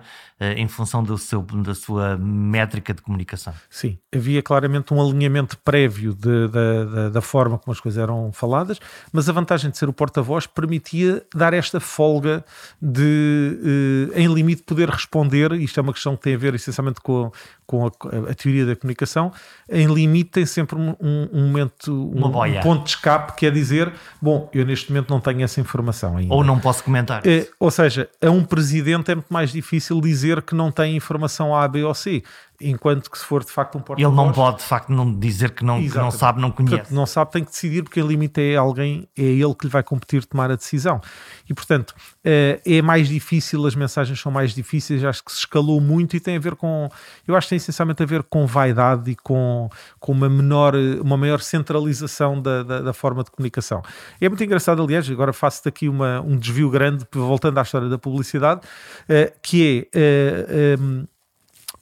em 0.56 0.68
função 0.68 1.04
do 1.04 1.18
seu, 1.18 1.42
da 1.42 1.76
sua 1.76 2.18
métrica 2.18 2.94
de 2.94 3.02
comunicação. 3.02 3.54
Sim, 3.70 3.98
havia 4.14 4.42
claramente 4.42 4.94
um 4.94 5.02
alinhamento 5.02 5.58
prévio 5.58 6.14
de, 6.14 6.48
de, 6.48 6.50
de, 6.50 7.10
da 7.12 7.22
forma 7.22 7.58
como 7.58 7.74
as 7.74 7.80
coisas 7.80 8.02
eram 8.02 8.32
faladas, 8.32 8.80
mas 9.12 9.28
a 9.28 9.34
vantagem 9.34 9.70
de 9.70 9.78
ser 9.78 9.90
o 9.90 9.94
porta-voz 9.94 10.48
permitia 10.48 11.24
dar 11.34 11.54
esta 11.54 11.80
folga 11.80 12.46
de, 12.82 14.12
uh, 14.14 14.20
em 14.20 14.34
limite, 14.34 14.64
poder 14.64 14.90
responder. 14.90 15.52
Isto 15.54 15.80
é 15.80 15.84
uma 15.84 15.94
questão 15.94 16.16
que 16.16 16.24
tem 16.24 16.36
a 16.36 16.38
ver 16.38 16.56
essencialmente 16.56 17.02
com, 17.02 17.32
com 17.66 17.86
a, 17.86 17.90
a 18.32 18.34
teoria 18.34 18.66
da 18.66 18.76
comunicação. 18.76 19.32
Em 19.70 19.88
limite, 19.88 20.32
tem 20.32 20.46
sempre 20.46 20.76
um, 20.76 20.96
um 21.00 21.48
momento, 21.48 21.92
um, 21.92 22.28
um, 22.28 22.62
ponto 22.62 22.84
de 22.84 22.90
escape, 22.90 23.36
que 23.36 23.46
é 23.46 23.52
dizer: 23.52 23.92
Bom, 24.22 24.50
eu 24.54 24.66
neste 24.66 24.92
momento 24.92 25.10
não 25.10 25.20
tenho 25.20 25.44
essa 25.44 25.60
informação 25.60 26.18
ainda. 26.18 26.34
Ou 26.34 26.44
não 26.44 26.60
posso 26.60 26.84
comentar. 26.84 27.26
É, 27.26 27.48
ou 27.60 27.72
seja, 27.72 28.10
a 28.22 28.30
um 28.30 28.44
presidente 28.44 29.12
é 29.12 29.16
muito 29.16 29.32
mais 29.32 29.52
difícil 29.52 30.00
dizer 30.02 30.42
que 30.42 30.56
não 30.56 30.72
tem 30.72 30.96
informação 30.96 31.56
A, 31.56 31.68
B 31.68 31.84
ou 31.84 31.94
C 31.94 32.24
enquanto 32.70 33.10
que 33.10 33.18
se 33.18 33.26
for 33.26 33.44
de 33.44 33.52
facto 33.52 33.78
um 33.78 33.82
porta-voz... 33.82 34.14
Ele 34.14 34.16
não 34.16 34.32
pode 34.32 34.58
de 34.58 34.64
facto 34.64 34.90
não 34.90 35.14
dizer 35.14 35.52
que 35.52 35.64
não, 35.64 35.82
que 35.82 35.96
não 35.96 36.12
sabe, 36.12 36.42
não 36.42 36.52
conhece. 36.52 36.76
Portanto, 36.76 36.94
não 36.94 37.06
sabe, 37.06 37.32
tem 37.32 37.44
que 37.44 37.52
decidir 37.52 37.84
porque 37.84 38.00
em 38.00 38.08
limite 38.08 38.42
é 38.42 38.56
alguém, 38.56 39.08
é 39.18 39.24
ele 39.24 39.54
que 39.56 39.66
lhe 39.66 39.72
vai 39.72 39.84
competir 39.84 40.26
tomar 40.26 40.52
a 40.52 40.56
decisão. 40.56 41.02
E 41.50 41.54
portanto 41.54 41.94
eh, 42.24 42.62
é 42.66 42.82
mais 42.82 43.08
difícil, 43.10 43.66
as 43.66 43.76
mensagens 43.76 44.20
são 44.20 44.32
mais 44.32 44.54
difíceis, 44.54 45.04
acho 45.04 45.24
que 45.24 45.32
se 45.32 45.40
escalou 45.40 45.82
muito 45.82 46.16
e 46.16 46.20
tem 46.20 46.38
a 46.38 46.40
ver 46.40 46.56
com, 46.56 46.90
eu 47.28 47.36
acho 47.36 47.48
que 47.48 47.50
tem 47.50 47.58
essencialmente 47.58 48.02
a 48.02 48.06
ver 48.06 48.24
com 48.24 48.46
vaidade 48.46 49.12
e 49.12 49.16
com, 49.16 49.70
com 50.00 50.12
uma 50.12 50.30
menor, 50.30 50.74
uma 51.02 51.18
maior 51.18 51.42
centralização 51.42 52.42
da, 52.42 52.64
da, 52.64 52.82
da 52.82 52.94
forma 52.94 53.24
de 53.24 53.32
comunicação. 53.32 53.82
É 54.20 54.30
muito 54.30 54.44
engraçado, 54.44 54.82
aliás, 54.82 55.10
agora 55.10 55.34
faço 55.34 55.64
daqui 55.66 55.90
uma, 55.90 56.22
um 56.22 56.38
desvio 56.38 56.70
grande, 56.70 57.06
voltando 57.12 57.58
à 57.58 57.62
história 57.62 57.90
da 57.90 57.98
publicidade, 57.98 58.62
eh, 59.10 59.34
que 59.42 59.90
é 59.94 60.00
eh, 60.00 60.78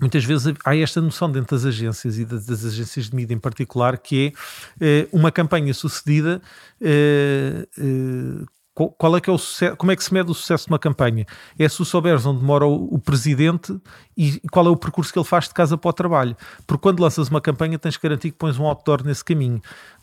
muitas 0.02 0.26
vezes 0.26 0.54
há 0.66 0.76
esta 0.76 0.99
noção 0.99 1.32
dentro 1.32 1.56
das 1.56 1.66
agências 1.66 2.18
e 2.18 2.26
das, 2.26 2.45
das 2.45 2.66
agências 2.66 3.10
de 3.10 3.16
mídia 3.16 3.36
em 3.36 3.39
particular 3.39 3.97
que 3.97 4.34
é 4.80 5.02
eh, 5.04 5.08
uma 5.12 5.32
campanha 5.32 5.74
sucedida 5.74 6.41
eh, 6.82 7.68
eh, 7.78 8.45
qual 8.74 9.18
é 9.18 9.22
que 9.22 9.30
é 9.30 9.34
o 9.34 9.38
sucesso, 9.38 9.76
como 9.76 9.91
é 9.91 9.95
que 9.95 10.04
se 10.04 10.14
mede 10.14 10.32
o 10.32 10.34
sucesso 10.34 10.66
de 10.66 10.72
uma 10.72 10.80
campanha? 10.80 11.26
É 11.60 11.68
se 11.68 11.84
souberes 11.84 12.26
onde 12.26 12.43
mora 12.43 12.66
o, 12.66 12.95
o, 12.95 12.99
presidente 12.99 13.78
e 14.18 14.39
qual 14.49 14.66
é 14.66 14.70
o 14.70 14.78
percurso 14.78 15.12
que 15.12 15.20
ele 15.20 15.26
faz 15.26 15.47
de 15.47 15.54
casa 15.54 15.78
para 15.78 15.89
o 15.89 15.93
trabalho. 15.93 16.38
Porque 16.66 16.82
quando 16.82 17.02
lanças 17.02 17.28
uma 17.28 17.41
campanha 17.41 17.78
tens 17.78 17.97
que 17.97 18.04
garantir 18.04 18.32
que 18.32 18.38
pões 18.38 18.58
um 18.58 18.66
outdoor 18.66 19.04
nesse 19.04 19.24
caminho 19.26 19.62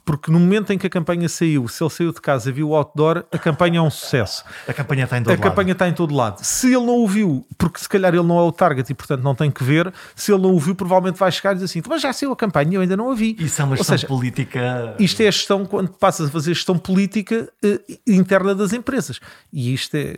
porque 0.08 0.32
no 0.32 0.40
momento 0.40 0.72
em 0.72 0.78
que 0.78 0.86
a 0.86 0.90
campanha 0.90 1.28
saiu, 1.28 1.68
se 1.68 1.84
ele 1.84 1.90
saiu 1.90 2.12
de 2.14 2.20
casa 2.22 2.48
e 2.48 2.52
viu 2.52 2.70
o 2.70 2.74
outdoor, 2.74 3.26
a 3.30 3.36
campanha 3.36 3.78
é 3.78 3.82
um 3.82 3.90
sucesso. 3.90 4.42
A 4.66 4.72
campanha 4.72 5.04
está 5.04 5.18
em 5.18 5.22
todo 5.22 5.28
a 5.28 5.36
lado. 5.36 5.46
A 5.46 5.50
campanha 5.50 5.72
está 5.72 5.86
em 5.86 5.92
todo 5.92 6.14
lado. 6.14 6.38
Se 6.42 6.68
ele 6.68 6.86
não 6.86 7.04
o 7.04 7.06
viu, 7.06 7.46
porque 7.58 7.78
se 7.78 7.86
calhar 7.86 8.14
ele 8.14 8.26
não 8.26 8.38
é 8.38 8.42
o 8.42 8.50
target 8.50 8.90
e 8.90 8.94
portanto 8.94 9.22
não 9.22 9.34
tem 9.34 9.50
que 9.50 9.62
ver, 9.62 9.92
se 10.16 10.32
ele 10.32 10.40
não 10.40 10.54
o 10.54 10.58
viu, 10.58 10.74
provavelmente 10.74 11.18
vai 11.18 11.30
chegar 11.30 11.50
e 11.50 11.54
dizer 11.56 11.66
assim: 11.66 11.82
mas 11.86 12.00
já 12.00 12.10
saiu 12.14 12.32
a 12.32 12.36
campanha, 12.36 12.76
eu 12.76 12.80
ainda 12.80 12.96
não 12.96 13.10
a 13.10 13.14
vi. 13.14 13.36
Isso 13.38 13.60
é 13.60 13.64
uma 13.66 13.76
gestão 13.76 13.98
seja, 13.98 14.06
política. 14.06 14.96
Isto 14.98 15.20
é 15.20 15.28
a 15.28 15.30
gestão 15.30 15.66
quando 15.66 15.90
passas 15.90 16.28
a 16.28 16.32
fazer 16.32 16.54
gestão 16.54 16.78
política 16.78 17.46
eh, 17.62 17.78
interna 18.06 18.54
das 18.54 18.72
empresas. 18.72 19.20
E 19.52 19.74
isto, 19.74 19.94
é, 19.94 20.16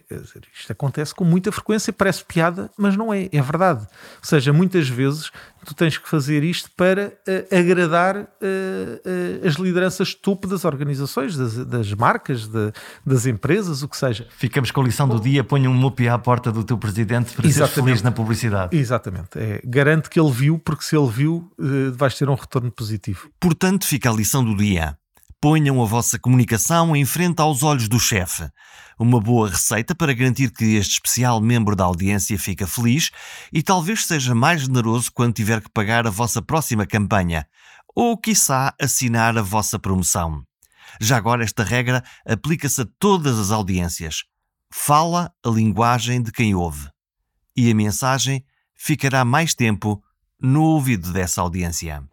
isto 0.56 0.70
acontece 0.70 1.12
com 1.12 1.24
muita 1.24 1.50
frequência, 1.50 1.92
parece 1.92 2.24
piada, 2.24 2.70
mas 2.78 2.96
não 2.96 3.12
é, 3.12 3.28
é 3.32 3.42
verdade. 3.42 3.80
Ou 3.80 4.24
seja, 4.24 4.52
muitas 4.52 4.88
vezes 4.88 5.32
tu 5.64 5.74
tens 5.74 5.98
que 5.98 6.08
fazer 6.08 6.42
isto 6.42 6.70
para 6.76 7.08
uh, 7.08 7.56
agradar 7.56 8.16
uh, 8.16 8.24
uh, 8.24 9.46
as 9.46 9.54
lideranças 9.54 10.14
topo 10.14 10.46
das 10.46 10.64
organizações, 10.64 11.36
das, 11.36 11.56
das 11.66 11.92
marcas, 11.92 12.46
de, 12.46 12.72
das 13.04 13.26
empresas, 13.26 13.82
o 13.82 13.88
que 13.88 13.96
seja. 13.96 14.26
Ficamos 14.30 14.70
com 14.70 14.80
a 14.80 14.84
lição 14.84 15.08
do 15.08 15.20
dia, 15.20 15.44
ponha 15.44 15.70
um 15.70 15.74
mupi 15.74 16.08
à 16.08 16.18
porta 16.18 16.50
do 16.50 16.64
teu 16.64 16.78
presidente 16.78 17.34
para 17.34 17.50
ser 17.50 17.66
feliz 17.68 18.02
na 18.02 18.12
publicidade. 18.12 18.76
Exatamente. 18.76 19.30
É, 19.36 19.60
garante 19.64 20.08
que 20.08 20.18
ele 20.18 20.30
viu, 20.30 20.58
porque 20.58 20.84
se 20.84 20.96
ele 20.96 21.08
viu, 21.08 21.50
vais 21.94 22.14
ter 22.16 22.28
um 22.28 22.34
retorno 22.34 22.70
positivo. 22.70 23.30
Portanto, 23.38 23.86
fica 23.86 24.10
a 24.10 24.12
lição 24.12 24.44
do 24.44 24.56
dia. 24.56 24.96
Ponham 25.40 25.82
a 25.82 25.86
vossa 25.86 26.18
comunicação 26.18 26.94
em 26.94 27.06
frente 27.06 27.40
aos 27.40 27.62
olhos 27.62 27.88
do 27.88 27.98
chefe. 27.98 28.46
Uma 28.98 29.18
boa 29.18 29.48
receita 29.48 29.94
para 29.94 30.12
garantir 30.12 30.50
que 30.50 30.76
este 30.76 30.92
especial 30.92 31.40
membro 31.40 31.74
da 31.74 31.84
audiência 31.84 32.38
fica 32.38 32.66
feliz 32.66 33.10
e 33.50 33.62
talvez 33.62 34.04
seja 34.04 34.34
mais 34.34 34.62
generoso 34.62 35.10
quando 35.10 35.32
tiver 35.32 35.62
que 35.62 35.70
pagar 35.70 36.06
a 36.06 36.10
vossa 36.10 36.42
próxima 36.42 36.84
campanha 36.84 37.46
ou, 37.96 38.18
quiçá, 38.18 38.74
assinar 38.78 39.38
a 39.38 39.42
vossa 39.42 39.78
promoção. 39.78 40.42
Já 41.00 41.16
agora, 41.16 41.42
esta 41.42 41.64
regra 41.64 42.04
aplica-se 42.26 42.82
a 42.82 42.86
todas 42.98 43.38
as 43.38 43.50
audiências. 43.50 44.24
Fala 44.70 45.32
a 45.42 45.48
linguagem 45.48 46.20
de 46.22 46.30
quem 46.30 46.54
ouve. 46.54 46.86
E 47.56 47.70
a 47.70 47.74
mensagem 47.74 48.44
ficará 48.76 49.24
mais 49.24 49.54
tempo 49.54 50.02
no 50.38 50.62
ouvido 50.62 51.12
dessa 51.12 51.40
audiência. 51.40 52.04